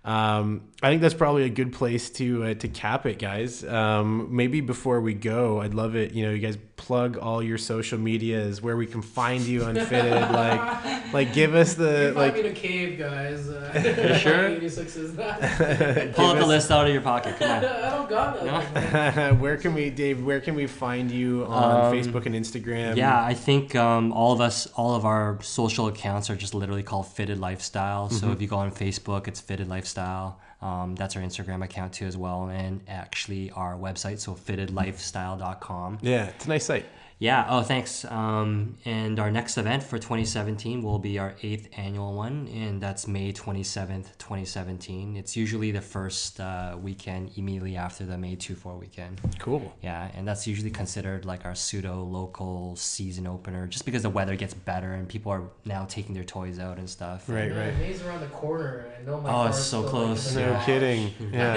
Um, 0.04 0.70
I 0.82 0.89
think 0.89 1.04
that's 1.04 1.14
probably 1.14 1.43
a 1.43 1.49
good 1.49 1.74
place 1.74 2.10
to 2.12 2.43
uh, 2.43 2.54
to 2.56 2.68
cap 2.68 3.06
it, 3.06 3.20
guys. 3.20 3.64
Um, 3.64 4.36
maybe 4.36 4.60
before 4.60 4.99
we 4.99 5.14
go, 5.14 5.62
I'd 5.62 5.76
love 5.76 5.95
it. 5.95 6.14
You 6.14 6.26
know, 6.26 6.32
you 6.32 6.39
guys 6.39 6.58
plug 6.82 7.18
all 7.18 7.44
your 7.44 7.58
social 7.60 8.00
medias, 8.00 8.62
where 8.62 8.76
we 8.76 8.88
can 8.88 9.02
find 9.04 9.44
you 9.44 9.62
unfitted. 9.62 10.32
like, 10.34 11.14
like 11.14 11.34
give 11.34 11.54
us 11.56 11.76
the 11.76 11.86
can 11.86 12.14
find 12.16 12.16
like. 12.16 12.34
me 12.34 12.40
in 12.42 12.46
a 12.48 12.56
cave, 12.56 12.98
guys. 13.00 13.48
Uh, 13.50 13.60
You 14.12 14.16
sure? 14.26 14.48
86 14.48 14.96
is 14.96 15.18
not. 15.18 15.40
Pull 16.16 16.26
out 16.26 16.38
the 16.40 16.46
list 16.46 16.72
out 16.72 16.88
of 16.88 16.94
your 16.94 17.02
pocket. 17.02 17.38
Come 17.38 17.50
on. 17.52 17.66
I 17.66 17.90
don't 17.96 18.10
got 18.10 18.44
that. 18.44 19.38
where 19.40 19.58
can 19.58 19.74
we, 19.74 19.90
Dave? 19.90 20.24
Where 20.24 20.40
can 20.42 20.56
we 20.56 20.68
find 20.68 21.10
you 21.12 21.46
on 21.46 21.86
Um, 21.86 21.94
Facebook 21.94 22.26
and 22.26 22.36
Instagram? 22.36 22.96
Yeah, 22.98 23.24
I 23.24 23.34
think 23.34 23.76
um, 23.76 24.12
all 24.12 24.34
of 24.34 24.42
us, 24.42 24.68
all 24.76 24.96
of 24.96 25.06
our 25.06 25.38
social 25.42 25.88
accounts 25.88 26.30
are 26.30 26.36
just 26.36 26.54
literally 26.54 26.84
called 26.84 27.08
Fitted 27.08 27.40
Lifestyle. 27.40 28.10
So 28.10 28.32
if 28.32 28.42
you 28.42 28.48
go 28.48 28.58
on 28.58 28.72
Facebook, 28.72 29.28
it's 29.28 29.40
Fitted 29.40 29.68
Lifestyle. 29.70 30.40
Um, 30.62 30.95
that's 30.95 31.16
our 31.16 31.22
Instagram 31.24 31.64
account 31.64 31.93
too, 31.93 32.05
as 32.05 32.16
well, 32.16 32.49
and 32.49 32.82
actually 32.88 33.49
our 33.51 33.76
website, 33.76 34.20
so 34.20 34.36
fittedlifestyle.com. 34.36 35.99
yeah, 36.01 36.28
it's 36.28 36.45
a 36.45 36.49
nice 36.49 36.66
site. 36.66 36.86
Yeah. 37.22 37.46
Oh, 37.48 37.62
thanks. 37.62 38.04
Um, 38.06 38.78
and 38.84 39.20
our 39.20 39.30
next 39.30 39.60
event 39.60 39.84
for 39.84 40.00
2017 40.00 40.82
will 40.82 40.98
be 40.98 41.20
our 41.20 41.36
eighth 41.44 41.70
annual 41.78 42.16
one, 42.16 42.48
and 42.52 42.82
that's 42.82 43.08
May 43.08 43.32
27th, 43.32 44.18
2017. 44.18 45.16
It's 45.16 45.38
usually 45.38 45.70
the 45.70 45.82
first 45.82 46.40
uh, 46.40 46.76
weekend 46.82 47.30
immediately 47.36 47.76
after 47.76 48.06
the 48.08 48.18
May 48.18 48.34
2 48.36 48.56
4 48.56 48.76
weekend. 48.76 49.22
Cool. 49.38 49.72
Yeah, 49.84 50.10
and 50.16 50.28
that's 50.28 50.48
usually 50.48 50.72
considered 50.72 51.24
like 51.24 51.46
our 51.46 51.54
pseudo 51.54 52.02
local 52.04 52.76
season 52.76 53.28
opener, 53.28 53.68
just 53.68 53.86
because 53.86 54.02
the 54.02 54.10
weather 54.10 54.36
gets 54.36 54.56
better 54.56 54.94
and 54.94 55.08
people 55.08 55.32
are 55.32 55.44
now 55.64 55.86
taking 55.86 56.16
their 56.16 56.24
toys 56.24 56.58
out 56.58 56.80
and 56.80 56.90
stuff. 56.90 57.30
Right, 57.30 57.52
Yeah, 57.52 57.66
right. 57.66 57.78
May's 57.78 58.02
around 58.02 58.22
the 58.22 58.28
corner. 58.30 58.88
I 59.00 59.06
know 59.06 59.22
my 59.22 59.32
Oh, 59.32 59.46
it's 59.50 59.58
so 59.60 59.64
still, 59.64 59.82
like, 59.84 59.92
close. 59.92 60.28
in 60.30 60.34
the 60.34 60.42
No 60.42 60.48
garage. 60.54 60.66
kidding. 60.66 61.14
Yeah. 61.32 61.56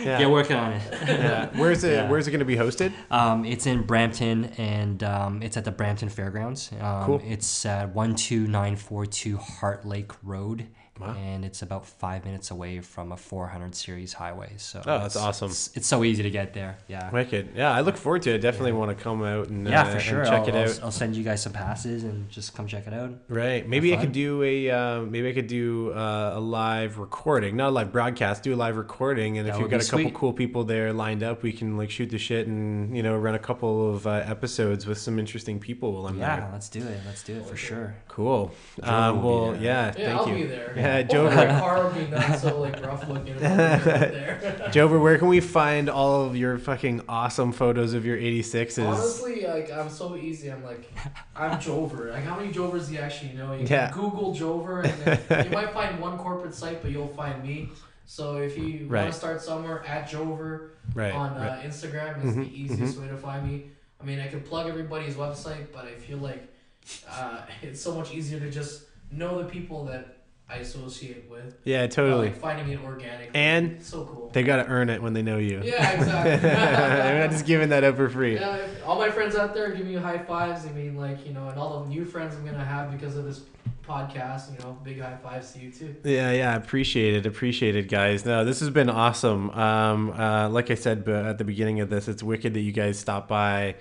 Yeah, 0.00 0.18
yeah. 0.18 0.26
working 0.26 0.56
on 0.56 0.72
it. 0.72 0.82
yeah. 1.06 1.48
Where's 1.56 1.84
it? 1.84 1.92
Yeah. 1.92 2.08
Where's 2.10 2.26
it 2.26 2.32
going 2.32 2.40
to 2.40 2.44
be 2.44 2.56
hosted? 2.56 2.92
Um, 3.08 3.44
it's 3.44 3.64
in 3.66 3.82
Brampton, 3.84 4.47
and 4.56 5.02
um, 5.02 5.42
it's 5.42 5.56
at 5.56 5.64
the 5.64 5.70
Brampton 5.72 6.08
Fairgrounds. 6.08 6.70
Um, 6.80 7.04
Cool. 7.04 7.22
It's 7.24 7.66
at 7.66 7.94
one 7.94 8.14
two 8.14 8.46
nine 8.46 8.76
four 8.76 9.06
two 9.06 9.36
Heart 9.36 9.84
Lake 9.86 10.12
Road, 10.22 10.68
Wow. 11.00 11.14
and 11.16 11.44
it's 11.44 11.62
about 11.62 11.86
five 11.86 12.24
minutes 12.24 12.50
away 12.50 12.80
from 12.80 13.12
a 13.12 13.16
400 13.16 13.74
series 13.74 14.12
highway. 14.14 14.52
So 14.56 14.80
Oh, 14.80 14.98
that's 14.98 15.14
it's- 15.14 15.16
awesome. 15.26 15.50
It's, 15.50 15.70
it's 15.76 15.86
so 15.86 16.02
easy 16.04 16.22
to 16.22 16.30
get 16.30 16.54
there. 16.54 16.78
Yeah. 16.88 17.10
Wicked. 17.10 17.50
Yeah, 17.54 17.70
I 17.72 17.80
look 17.82 17.96
forward 17.96 18.22
to 18.22 18.30
it. 18.34 18.38
Definitely 18.38 18.72
want 18.72 18.96
to 18.96 19.02
come 19.02 19.22
out 19.22 19.48
and 19.48 19.66
Yeah, 19.68 19.82
uh, 19.82 19.84
for 19.86 19.90
and 19.92 20.02
sure. 20.02 20.24
check 20.24 20.32
I'll, 20.42 20.48
it 20.48 20.54
I'll- 20.54 20.70
out. 20.70 20.80
I'll 20.84 20.90
send 20.90 21.16
you 21.16 21.24
guys 21.24 21.42
some 21.42 21.52
passes 21.52 22.04
and 22.04 22.28
just 22.28 22.54
come 22.56 22.66
check 22.66 22.86
it 22.86 22.92
out. 22.94 23.10
Right. 23.28 23.68
Maybe 23.68 23.94
I 23.94 23.96
could 23.98 24.12
do 24.12 24.42
a 24.42 24.70
uh, 24.70 25.00
maybe 25.02 25.28
I 25.28 25.32
could 25.32 25.46
do 25.46 25.92
uh, 25.92 26.32
a 26.34 26.40
live 26.40 26.98
recording, 26.98 27.56
not 27.56 27.68
a 27.68 27.72
live 27.72 27.92
broadcast. 27.92 28.42
Do 28.42 28.54
a 28.54 28.56
live 28.56 28.76
recording, 28.76 29.38
and 29.38 29.46
That 29.48 29.54
if 29.54 29.60
you've 29.60 29.70
got 29.70 29.82
a 29.82 29.84
couple 29.84 30.04
sweet. 30.06 30.14
cool 30.14 30.32
people 30.32 30.64
there 30.64 30.92
lined 30.92 31.22
up, 31.22 31.42
we 31.42 31.52
can 31.52 31.76
like 31.76 31.90
shoot 31.90 32.10
the 32.10 32.18
shit 32.18 32.46
and 32.46 32.96
you 32.96 33.02
know 33.02 33.16
run 33.16 33.34
a 33.34 33.38
couple 33.38 33.90
of 33.94 34.06
uh, 34.06 34.22
episodes 34.26 34.86
with 34.86 34.98
some 34.98 35.18
interesting 35.18 35.58
people 35.60 35.92
while 35.92 36.06
I'm 36.06 36.18
Yeah, 36.18 36.36
there. 36.40 36.48
let's 36.52 36.68
do 36.68 36.80
it. 36.80 37.00
Let's 37.06 37.22
do 37.22 37.36
it 37.36 37.46
for 37.46 37.56
sure. 37.56 37.94
Cool. 38.08 38.52
Joe 38.84 38.90
Um, 38.92 39.22
well, 39.22 39.52
be 39.52 39.58
there. 39.58 39.62
yeah. 39.64 39.86
Yeah, 39.98 40.06
thank 40.16 40.20
I'll 40.20 40.28
you. 40.36 40.46
Yeah, 40.88 41.02
Jover. 41.02 41.60
car 41.60 41.86
will 41.86 41.94
be 41.94 42.06
not 42.06 42.40
so 42.40 42.58
like 42.60 42.84
rough 42.84 43.08
looking. 43.08 43.34
there. 43.38 44.40
Jover, 44.68 45.00
where 45.00 45.18
can 45.18 45.28
we 45.28 45.40
find 45.40 45.88
all 45.88 46.24
of 46.24 46.36
your 46.36 46.58
fucking 46.58 47.02
awesome 47.08 47.52
photos 47.52 47.94
of 47.94 48.04
your 48.06 48.16
86s? 48.16 48.84
Honestly, 48.86 49.46
like 49.46 49.72
I'm 49.72 49.88
so 49.90 50.16
easy. 50.16 50.50
I'm 50.50 50.62
like, 50.62 50.92
I'm 51.36 51.58
Jover. 51.58 52.12
Like, 52.12 52.24
how 52.24 52.36
many 52.36 52.50
Jovers 52.50 52.88
do 52.88 52.94
you 52.94 53.00
actually 53.00 53.32
know? 53.32 53.52
You 53.54 53.66
Yeah. 53.68 53.92
Google 53.92 54.34
Jover, 54.34 54.84
and 54.84 55.00
then 55.02 55.44
you 55.44 55.50
might 55.50 55.72
find 55.72 56.00
one 56.00 56.18
corporate 56.18 56.54
site, 56.54 56.82
but 56.82 56.90
you'll 56.90 57.08
find 57.08 57.42
me. 57.42 57.70
So 58.06 58.36
if 58.36 58.56
you 58.56 58.88
want 58.88 59.10
to 59.10 59.12
start 59.12 59.42
somewhere 59.42 59.84
at 59.86 60.08
Jover 60.08 60.70
right. 60.94 61.12
on 61.14 61.36
uh, 61.36 61.40
right. 61.40 61.66
Instagram, 61.66 62.24
is 62.24 62.34
Mhm, 62.34 62.44
the 62.44 62.58
easiest 62.58 62.98
way 62.98 63.08
to 63.08 63.16
find 63.16 63.46
me. 63.46 63.64
I 64.00 64.04
mean, 64.04 64.18
I 64.20 64.28
could 64.28 64.44
plug 64.44 64.68
everybody's 64.68 65.14
website, 65.14 65.66
but 65.72 65.84
I 65.84 65.92
feel 65.94 66.18
like 66.18 66.48
uh, 67.10 67.42
it's 67.62 67.80
so 67.80 67.94
much 67.94 68.14
easier 68.14 68.40
to 68.40 68.50
just 68.50 68.84
know 69.10 69.42
the 69.42 69.48
people 69.48 69.84
that 69.86 70.17
I 70.50 70.56
associate 70.58 71.26
with. 71.30 71.54
Yeah, 71.64 71.82
Uh, 71.82 71.86
totally. 71.88 72.28
like 72.28 72.36
finding 72.36 72.70
it 72.70 72.80
organic. 72.84 73.30
And 73.34 73.82
so 73.82 74.02
cool. 74.04 74.30
They 74.32 74.42
got 74.42 74.62
to 74.62 74.66
earn 74.68 74.88
it 74.90 75.02
when 75.02 75.12
they 75.12 75.22
know 75.22 75.38
you. 75.38 75.62
Yeah, 75.64 75.90
exactly. 75.92 76.36
They're 76.48 77.20
not 77.20 77.30
just 77.30 77.46
giving 77.46 77.68
that 77.70 77.84
up 77.84 77.96
for 77.96 78.08
free. 78.08 78.36
Yeah, 78.36 78.58
all 78.84 78.96
my 78.98 79.10
friends 79.10 79.36
out 79.36 79.54
there 79.54 79.72
giving 79.74 79.92
you 79.92 80.00
high 80.00 80.18
fives. 80.18 80.66
I 80.66 80.70
mean, 80.72 80.96
like 80.96 81.26
you 81.26 81.32
know, 81.34 81.48
and 81.48 81.58
all 81.58 81.80
the 81.80 81.88
new 81.88 82.04
friends 82.04 82.34
I'm 82.36 82.44
gonna 82.44 82.64
have 82.64 82.90
because 82.92 83.16
of 83.16 83.24
this 83.24 83.42
podcast. 83.86 84.52
You 84.52 84.58
know, 84.64 84.78
big 84.84 85.00
high 85.00 85.16
fives 85.22 85.52
to 85.52 85.58
you 85.60 85.70
too. 85.70 85.94
Yeah, 86.04 86.30
yeah, 86.32 86.56
appreciate 86.56 87.14
it, 87.14 87.26
appreciate 87.26 87.76
it, 87.76 87.88
guys. 87.88 88.24
No, 88.24 88.44
this 88.44 88.60
has 88.60 88.70
been 88.70 88.90
awesome. 88.90 89.50
Um, 89.50 90.10
uh, 90.10 90.48
like 90.50 90.70
I 90.70 90.74
said 90.74 91.08
at 91.08 91.38
the 91.38 91.44
beginning 91.44 91.80
of 91.80 91.88
this, 91.90 92.08
it's 92.08 92.22
wicked 92.22 92.54
that 92.54 92.60
you 92.60 92.72
guys 92.72 92.98
stopped 92.98 93.28
by. 93.28 93.76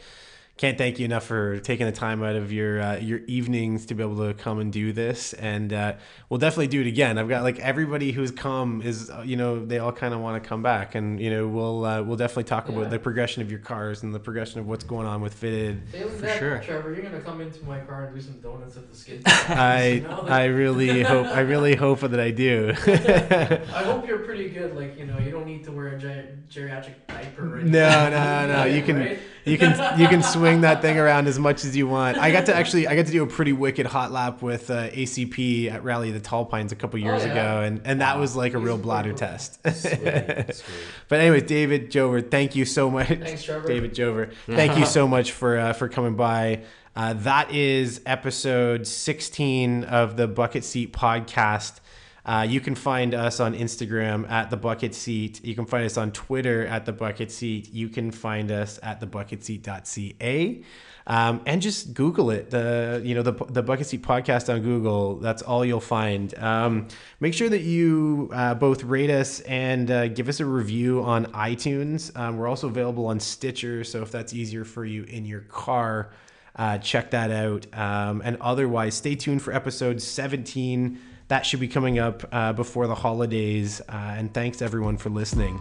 Can't 0.58 0.76
thank 0.76 0.97
you 0.97 1.05
enough 1.05 1.24
for 1.24 1.60
taking 1.60 1.86
the 1.86 1.91
time 1.91 2.24
out 2.24 2.36
of 2.36 2.51
your 2.51 2.82
uh, 2.82 2.97
your 2.97 3.20
evenings 3.28 3.86
to 3.86 3.93
be 3.93 4.01
able 4.01 4.28
to 4.28 4.34
come 4.34 4.58
and 4.58 4.74
do 4.74 4.91
this, 4.91 5.34
and 5.34 5.72
uh, 5.72 5.93
we'll 6.30 6.39
definitely 6.39 6.66
do 6.66 6.82
it 6.82 6.88
again. 6.88 7.20
I've 7.20 7.30
got 7.30 7.43
like 7.43 7.60
everybody 7.60 8.12
who's 8.12 8.32
come 8.32 8.82
is 8.82 9.12
uh, 9.12 9.22
you 9.24 9.36
know 9.36 9.64
they 9.64 9.78
all 9.78 9.91
kind 9.91 10.16
of 10.16 10.20
want 10.20 10.41
to 10.41 10.49
come 10.49 10.64
back, 10.64 10.95
and 10.95 11.20
you 11.20 11.30
know 11.30 11.47
we'll 11.47 11.86
uh, 11.86 12.01
we'll 12.01 12.18
definitely 12.18 12.45
talk 12.45 12.70
about 12.70 12.89
the 12.89 12.97
progression 12.97 13.43
of 13.43 13.51
your 13.51 13.60
cars 13.60 14.01
and 14.01 14.16
the 14.16 14.20
progression 14.20 14.60
of 14.60 14.68
what's 14.68 14.84
going 14.84 15.05
on 15.05 15.22
with 15.22 15.36
fitted. 15.36 15.84
Failing 15.91 16.16
For 16.16 16.22
that, 16.24 16.39
sure. 16.39 16.58
Trevor, 16.66 16.91
you're 16.91 17.03
gonna 17.03 17.22
come 17.22 17.39
into 17.39 17.64
my 17.64 17.80
car 17.82 18.05
and 18.05 18.16
do 18.16 18.20
some 18.22 18.39
donuts 18.39 18.78
at 18.78 18.89
the 18.89 18.97
skid. 18.97 19.22
I 19.28 19.84
You 20.01 20.08
like- 20.08 20.32
I 20.32 20.45
really 20.45 21.03
hope 21.03 21.28
I 21.28 21.41
really 21.41 21.76
hope 21.76 21.99
that 21.99 22.20
I 22.20 22.32
do. 22.32 22.74
I 22.88 23.84
hope 23.84 24.08
you're 24.08 24.20
pretty 24.26 24.49
good. 24.49 24.76
Like 24.76 24.97
you 24.97 25.05
know, 25.05 25.20
you 25.20 25.30
don't 25.30 25.45
need 25.45 25.66
to 25.66 25.72
wear 25.72 25.89
a 25.89 25.99
ger- 25.99 26.36
geriatric 26.49 26.95
diaper. 27.08 27.53
Or 27.53 27.55
anything. 27.58 27.74
No, 27.74 28.10
no, 28.10 28.47
no. 28.47 28.66
You 28.66 28.82
can 28.82 28.95
Right? 28.97 29.20
You 29.48 29.58
can 29.58 30.00
you 30.00 30.08
can 30.08 30.22
swing 30.22 30.62
that 30.62 30.82
thing 30.82 30.98
around 31.00 31.28
as 31.28 31.39
much 31.39 31.64
as 31.66 31.76
you 31.76 31.88
want. 31.88 32.18
I 32.18 32.32
got 32.32 32.45
to 32.48 32.56
actually 32.56 32.88
I 32.88 32.95
got 32.95 33.06
to 33.06 33.12
do 33.12 33.24
a 33.24 33.28
pretty 33.28 33.54
wicked 33.54 33.86
hot 33.86 34.12
lap 34.12 34.41
with 34.41 34.70
uh, 34.70 34.89
ACP 34.89 35.72
at 35.72 35.84
Rally 35.84 36.10
of 36.10 36.14
the 36.16 36.20
Tall 36.20 36.45
Pines 36.45 36.72
a 36.72 36.76
couple 36.76 37.00
years 37.00 37.24
Oh, 37.24 37.26
yeah. 37.26 37.32
ago, 37.32 37.62
and 37.64 37.82
and 37.86 38.02
that 38.02 38.20
was 38.20 38.36
like 38.36 38.54
a 38.54 38.58
real 38.58 38.76
pretty 38.76 38.84
bladder 38.84 39.10
cool. 39.10 39.18
test. 39.20 39.60
Sweet, 39.64 40.56
sweet. 40.56 40.78
but 41.08 41.20
anyways, 41.20 41.43
David 41.43 41.89
Jover, 41.91 42.30
thank 42.30 42.56
you 42.56 42.66
so 42.66 42.89
much. 42.91 43.08
Thanks, 43.08 43.43
Trevor. 43.43 43.68
David 43.68 43.93
Jover, 43.93 44.34
thank 44.48 44.78
you 44.78 44.86
so 44.86 45.08
much 45.08 45.32
for 45.32 45.58
uh, 45.58 45.74
for 45.74 45.88
coming 45.89 46.16
by. 46.16 46.64
Uh, 46.95 47.14
that 47.14 47.52
is 47.54 48.02
episode 48.08 48.88
16 48.88 49.84
of 49.84 50.18
the 50.18 50.28
Bucket 50.28 50.64
Seat 50.64 50.91
podcast. 50.93 51.80
Uh, 52.28 52.46
you 52.48 52.60
can 52.60 52.76
find 52.76 53.16
us 53.16 53.40
on 53.40 53.56
Instagram 53.56 54.30
at 54.30 54.50
the 54.50 54.58
Bucket 54.58 54.94
Seat. 54.94 55.44
You 55.46 55.56
can 55.56 55.66
find 55.66 55.86
us 55.86 55.96
on 55.96 56.12
Twitter 56.12 56.68
at 56.68 56.86
the 56.86 56.92
Bucket 56.92 57.32
Seat. 57.32 57.74
You 57.74 57.88
can 57.88 58.12
find 58.12 58.52
us 58.52 58.80
at 58.84 59.00
the 59.00 59.08
thebucketseat.ca. 59.08 60.64
Um, 61.10 61.42
and 61.46 61.62
just 61.62 61.94
Google 61.94 62.32
it. 62.32 62.50
The 62.50 63.02
you 63.04 63.16
know 63.16 63.22
the 63.22 63.32
the 63.32 63.64
Bucket 63.64 63.88
Seat 63.88 64.04
podcast 64.04 64.54
on 64.54 64.62
Google. 64.62 65.16
That's 65.16 65.42
all 65.42 65.64
you'll 65.64 65.80
find. 65.80 66.38
Um, 66.38 66.90
make 67.22 67.34
sure 67.34 67.48
that 67.48 67.62
you 67.62 68.30
uh, 68.34 68.56
both 68.56 68.84
rate 68.84 69.10
us 69.10 69.40
and 69.42 69.90
uh, 69.90 70.10
give 70.10 70.28
us 70.28 70.42
a 70.42 70.46
review 70.46 71.02
on 71.04 71.28
iTunes. 71.28 72.16
Um, 72.18 72.36
we're 72.38 72.48
also 72.48 72.68
available 72.68 73.06
on 73.06 73.22
Stitcher, 73.22 73.86
so 73.86 74.02
if 74.02 74.12
that's 74.12 74.34
easier 74.34 74.66
for 74.66 74.84
you 74.84 75.04
in 75.04 75.24
your 75.24 75.42
car, 75.42 76.12
uh, 76.58 76.78
check 76.80 77.12
that 77.12 77.32
out. 77.32 77.68
Um, 77.74 78.22
and 78.26 78.36
otherwise, 78.42 78.96
stay 78.96 79.16
tuned 79.16 79.42
for 79.42 79.54
episode 79.54 80.02
17. 80.02 81.00
That 81.30 81.46
should 81.46 81.60
be 81.60 81.68
coming 81.68 82.00
up 82.00 82.24
uh, 82.32 82.54
before 82.54 82.88
the 82.88 82.96
holidays. 82.96 83.82
Uh, 83.82 84.16
and 84.18 84.34
thanks 84.34 84.62
everyone 84.62 84.98
for 84.98 85.10
listening. 85.10 85.60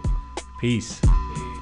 Peace. 0.61 1.01
Peace. 1.01 1.56